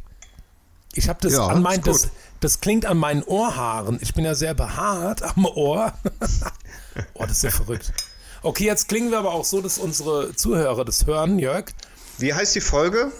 Ich 0.94 1.08
habe 1.08 1.18
das 1.22 1.32
Ja, 1.32 1.46
an 1.46 1.62
mein, 1.62 1.82
das, 1.82 2.08
das 2.40 2.60
klingt 2.60 2.86
an 2.86 2.98
meinen 2.98 3.22
Ohrhaaren. 3.22 3.98
Ich 4.02 4.14
bin 4.14 4.24
ja 4.24 4.34
sehr 4.34 4.54
behaart 4.54 5.22
am 5.22 5.46
Ohr. 5.46 5.92
oh, 7.14 7.22
das 7.26 7.38
ist 7.38 7.42
ja 7.44 7.50
verrückt. 7.50 7.92
Okay, 8.42 8.64
jetzt 8.64 8.88
klingen 8.88 9.10
wir 9.10 9.18
aber 9.18 9.32
auch 9.32 9.44
so, 9.44 9.60
dass 9.60 9.78
unsere 9.78 10.34
Zuhörer 10.34 10.84
das 10.84 11.06
hören, 11.06 11.38
Jörg. 11.38 11.66
Wie 12.18 12.32
heißt 12.32 12.54
die 12.54 12.60
Folge? 12.60 13.10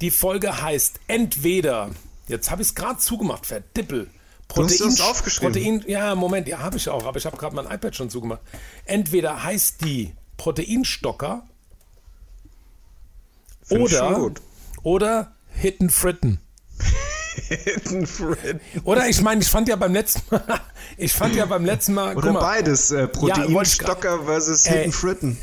Die 0.00 0.10
Folge 0.10 0.62
heißt 0.62 1.00
entweder, 1.06 1.90
jetzt 2.26 2.50
habe 2.50 2.62
ich 2.62 2.68
es 2.68 2.74
gerade 2.74 2.98
zugemacht, 2.98 3.46
verdippel. 3.46 4.10
Das 4.54 5.00
aufgeschrieben. 5.00 5.52
Protein, 5.52 5.84
ja, 5.86 6.14
Moment, 6.14 6.48
ja, 6.48 6.58
habe 6.58 6.76
ich 6.76 6.88
auch, 6.88 7.04
aber 7.06 7.18
ich 7.18 7.26
habe 7.26 7.36
gerade 7.36 7.54
mein 7.56 7.66
iPad 7.66 7.94
schon 7.96 8.10
zugemacht. 8.10 8.40
Entweder 8.84 9.42
heißt 9.42 9.84
die 9.84 10.14
Proteinstocker 10.36 11.42
Find 13.64 13.80
oder, 13.80 14.32
oder 14.82 15.32
Hidden 15.54 15.90
Fritten. 15.90 16.40
Hidden 17.48 18.06
Fred. 18.06 18.60
Oder 18.84 19.08
ich 19.08 19.22
meine, 19.22 19.40
ich 19.40 19.48
fand 19.48 19.68
ja 19.68 19.76
beim 19.76 19.92
letzten 19.92 20.22
Mal, 20.34 20.60
ich 20.98 21.12
fand 21.12 21.34
ja 21.34 21.46
beim 21.46 21.64
letzten 21.64 21.94
Mal, 21.94 22.14
Oder 22.16 22.26
guck 22.26 22.34
mal, 22.34 22.40
beides. 22.40 22.90
Äh, 22.90 23.08
Proteinstocker 23.08 24.24
versus 24.24 24.66
Äh, 24.66 24.72
Hidden 24.78 24.92
Fritten. 24.92 25.38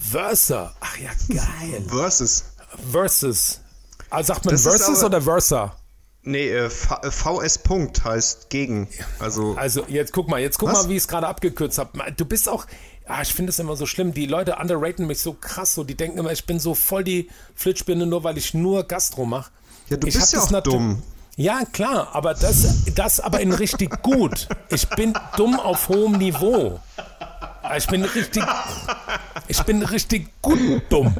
Versa. 0.00 0.74
Ach 0.80 0.96
ja, 0.98 1.10
geil. 1.28 1.84
Versus. 1.86 2.44
Versus. 2.90 3.60
Also 4.10 4.28
sagt 4.32 4.44
man 4.44 4.54
Das 4.54 4.62
Versus 4.62 4.98
aber- 4.98 5.06
oder 5.06 5.22
Versa? 5.22 5.76
Nee, 6.24 6.48
äh, 6.48 6.70
V- 6.70 6.96
äh, 7.02 7.10
VS 7.10 7.58
Punkt 7.58 8.02
heißt 8.04 8.48
gegen. 8.50 8.88
Also, 9.18 9.54
Also 9.58 9.84
jetzt 9.88 10.12
guck 10.12 10.28
mal, 10.28 10.40
jetzt 10.40 10.58
guck 10.58 10.70
Was? 10.70 10.84
mal, 10.84 10.88
wie 10.88 10.92
ich 10.94 11.02
es 11.02 11.08
gerade 11.08 11.26
abgekürzt 11.26 11.78
habe. 11.78 12.12
Du 12.16 12.24
bist 12.24 12.48
auch, 12.48 12.66
ah, 13.06 13.20
ich 13.22 13.32
finde 13.34 13.50
es 13.50 13.58
immer 13.58 13.76
so 13.76 13.84
schlimm. 13.86 14.14
Die 14.14 14.26
Leute 14.26 14.56
underraten 14.56 15.06
mich 15.06 15.20
so 15.20 15.34
krass, 15.34 15.74
so 15.74 15.84
die 15.84 15.94
denken 15.96 16.18
immer, 16.18 16.32
ich 16.32 16.46
bin 16.46 16.58
so 16.58 16.74
voll 16.74 17.04
die 17.04 17.28
Flitschbinde, 17.54 18.06
nur 18.06 18.24
weil 18.24 18.38
ich 18.38 18.54
nur 18.54 18.84
Gastro 18.84 19.26
mache. 19.26 19.50
Ja, 19.90 19.98
du 19.98 20.06
ich 20.06 20.14
bist 20.14 20.32
ja 20.32 20.40
auch 20.40 20.60
dumm. 20.62 21.02
Ja, 21.36 21.64
klar, 21.72 22.10
aber 22.14 22.32
das, 22.32 22.84
das 22.94 23.18
aber 23.20 23.40
in 23.40 23.52
richtig 23.52 24.02
gut. 24.02 24.48
Ich 24.70 24.88
bin 24.90 25.12
dumm 25.36 25.58
auf 25.58 25.88
hohem 25.88 26.12
Niveau. 26.12 26.80
Ich 27.76 27.86
bin 27.88 28.04
richtig, 28.04 28.44
ich 29.48 29.62
bin 29.64 29.82
richtig 29.82 30.28
gut 30.40 30.60
dumm. 30.90 31.14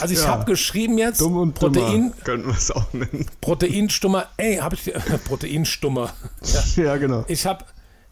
Also 0.00 0.12
ich 0.14 0.20
Ja. 0.20 0.28
habe 0.28 0.44
geschrieben 0.46 0.98
jetzt 0.98 1.20
dumm 1.20 1.36
und 1.36 1.54
Protein, 1.54 2.10
dummer, 2.10 2.12
könnten 2.24 2.46
wir 2.48 2.56
es 2.56 2.70
auch 2.70 2.92
nennen. 2.92 3.26
Proteinstummer. 3.40 4.28
Ey, 4.36 4.56
habe 4.56 4.74
ich 4.74 4.84
dir, 4.84 4.92
Proteinstummer. 5.28 6.12
Ja. 6.76 6.82
Ja, 6.84 6.96
genau. 6.96 7.24
Ich 7.28 7.46
habe, 7.46 7.64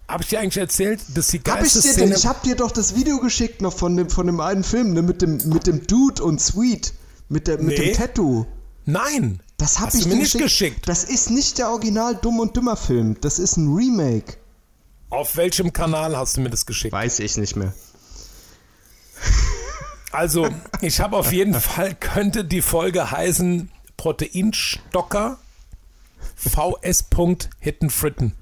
habe 0.07 0.23
ich 0.23 0.29
dir 0.29 0.39
eigentlich 0.41 0.57
erzählt, 0.59 1.01
dass 1.15 1.29
die 1.29 1.39
Hab 1.39 1.47
ich, 1.49 1.55
geilste 1.55 1.81
dir, 1.83 1.93
Szene... 1.93 2.15
ich 2.17 2.27
hab 2.27 2.43
dir 2.45 2.55
doch 2.55 2.71
das 2.71 2.95
Video 2.95 3.19
geschickt 3.19 3.61
noch 3.61 3.73
von 3.77 3.97
dem, 3.97 4.09
von 4.09 4.27
dem 4.27 4.41
einen 4.41 4.63
Film, 4.63 4.93
ne, 4.93 5.03
mit 5.03 5.21
dem, 5.21 5.37
mit 5.49 5.67
dem 5.67 5.87
Dude 5.87 6.23
und 6.23 6.41
Sweet, 6.41 6.93
mit, 7.29 7.47
der, 7.49 7.59
mit 7.59 7.79
Nee. 7.79 7.87
dem 7.93 7.97
Tattoo. 7.97 8.47
Nein, 8.87 9.41
Das 9.59 9.81
hab 9.81 9.89
hast 9.89 9.97
ich 9.97 10.05
du 10.05 10.11
mir 10.11 10.17
nicht 10.17 10.39
geschickt. 10.39 10.89
Das 10.89 11.05
ist 11.05 11.31
nicht 11.31 11.59
der 11.59 11.71
Original 11.71 12.15
Dumm 12.15 12.39
und 12.41 12.57
Dümmer 12.57 12.77
Film, 12.77 13.17
das 13.21 13.39
ist 13.41 13.57
ein 13.57 13.75
Remake. 13.75 14.35
Auf 15.11 15.37
welchem 15.37 15.73
Kanal 15.73 16.17
hast 16.17 16.37
du 16.37 16.41
mir 16.41 16.51
das 16.51 16.65
geschickt? 16.67 16.93
Weiß 16.93 17.19
ich 17.19 17.37
nicht 17.37 17.57
mehr. 17.57 17.73
Also, 20.19 20.49
ich 20.81 20.99
habe 20.99 21.17
auf 21.17 21.31
jeden 21.33 21.55
Fall, 21.55 21.95
könnte 21.95 22.45
die 22.45 22.61
Folge 22.61 23.13
heißen 23.13 23.71
Proteinstocker 23.97 25.39
VS. 26.35 27.05
Hitten 27.61 27.89
Fritten. 27.89 28.35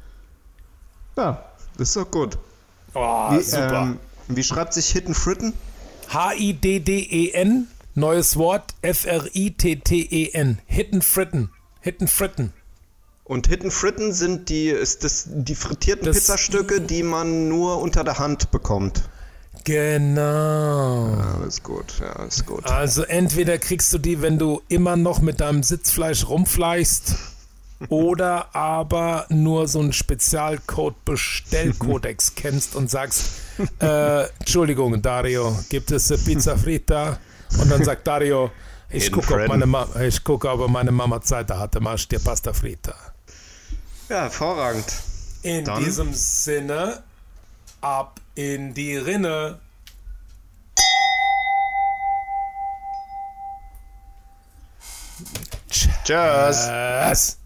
Ja, 1.19 1.45
das 1.77 1.89
ist 1.89 1.97
doch 1.97 2.11
gut. 2.11 2.39
Oh, 2.95 3.31
Wie, 3.31 3.43
super. 3.43 3.83
ähm, 3.83 3.99
wie 4.29 4.43
schreibt 4.43 4.73
sich 4.73 4.89
Hidden 4.89 5.13
Fritten? 5.13 5.53
H-I-D-D-E-N, 6.09 7.67
neues 7.95 8.39
Wort, 8.39 8.75
F-R-I-T-T-E-N. 8.81 10.59
Hitten 10.65 11.03
Fritten. 11.03 11.51
Hitten 11.83 12.09
Fritten. 12.09 12.55
Und 13.25 13.49
Hidden 13.49 13.71
Fritten 13.71 14.15
sind 14.15 14.49
die, 14.49 14.69
ist 14.69 15.05
das, 15.05 15.25
die 15.29 15.55
frittierten 15.55 16.07
Das- 16.07 16.17
Pizzastücke, 16.17 16.81
die 16.81 17.03
man 17.03 17.51
nur 17.51 17.83
unter 17.83 18.03
der 18.03 18.19
Hand 18.19 18.51
bekommt. 18.51 19.03
Genau. 19.67 21.09
Ja, 21.19 21.45
ist 21.47 21.63
gut, 21.63 21.95
ja, 22.01 22.25
ist 22.25 22.47
gut. 22.47 22.65
Also 22.67 23.03
entweder 23.03 23.59
kriegst 23.59 23.93
du 23.93 23.99
die, 23.99 24.23
wenn 24.23 24.39
du 24.39 24.63
immer 24.69 24.97
noch 24.97 25.21
mit 25.21 25.41
deinem 25.41 25.63
Sitzfleisch 25.63 26.27
rumfleischst, 26.29 27.15
oder 27.89 28.55
aber 28.55 29.27
nur 29.29 29.69
so 29.69 29.81
einen 29.81 29.93
Spezialcode 29.93 31.05
Bestellkodex 31.05 32.35
kennst 32.37 32.75
und 32.75 32.91
sagst, 32.91 33.27
äh, 33.81 34.29
Entschuldigung, 34.39 35.03
Dario, 35.03 35.55
gibt 35.69 35.91
es 35.91 36.09
Pizza 36.25 36.57
Frita? 36.57 37.19
Und 37.61 37.71
dann 37.71 37.85
sagt 37.85 38.07
Dario, 38.07 38.51
Ich 38.89 39.13
gucke, 39.13 39.35
ob 39.35 39.49
meine, 39.49 39.67
Ma 39.67 39.87
ich 40.01 40.25
gucke, 40.25 40.49
ob 40.51 40.71
meine 40.71 40.91
Mama 40.93 41.21
Zeit 41.21 41.51
hatte. 41.51 41.81
Mach 41.81 41.97
ich 41.97 42.09
dir 42.09 42.19
Pasta 42.19 42.53
Frita. 42.55 42.95
Ja, 44.09 44.23
hervorragend. 44.23 44.87
In 45.43 45.65
Dann- 45.65 45.85
diesem 45.85 46.15
Sinne, 46.15 47.03
ab 47.83 48.21
in 48.37 48.75
die 48.75 48.97
Rinne. 48.97 49.59
Tschüss. 55.71 56.69
Tschüss. 56.69 57.39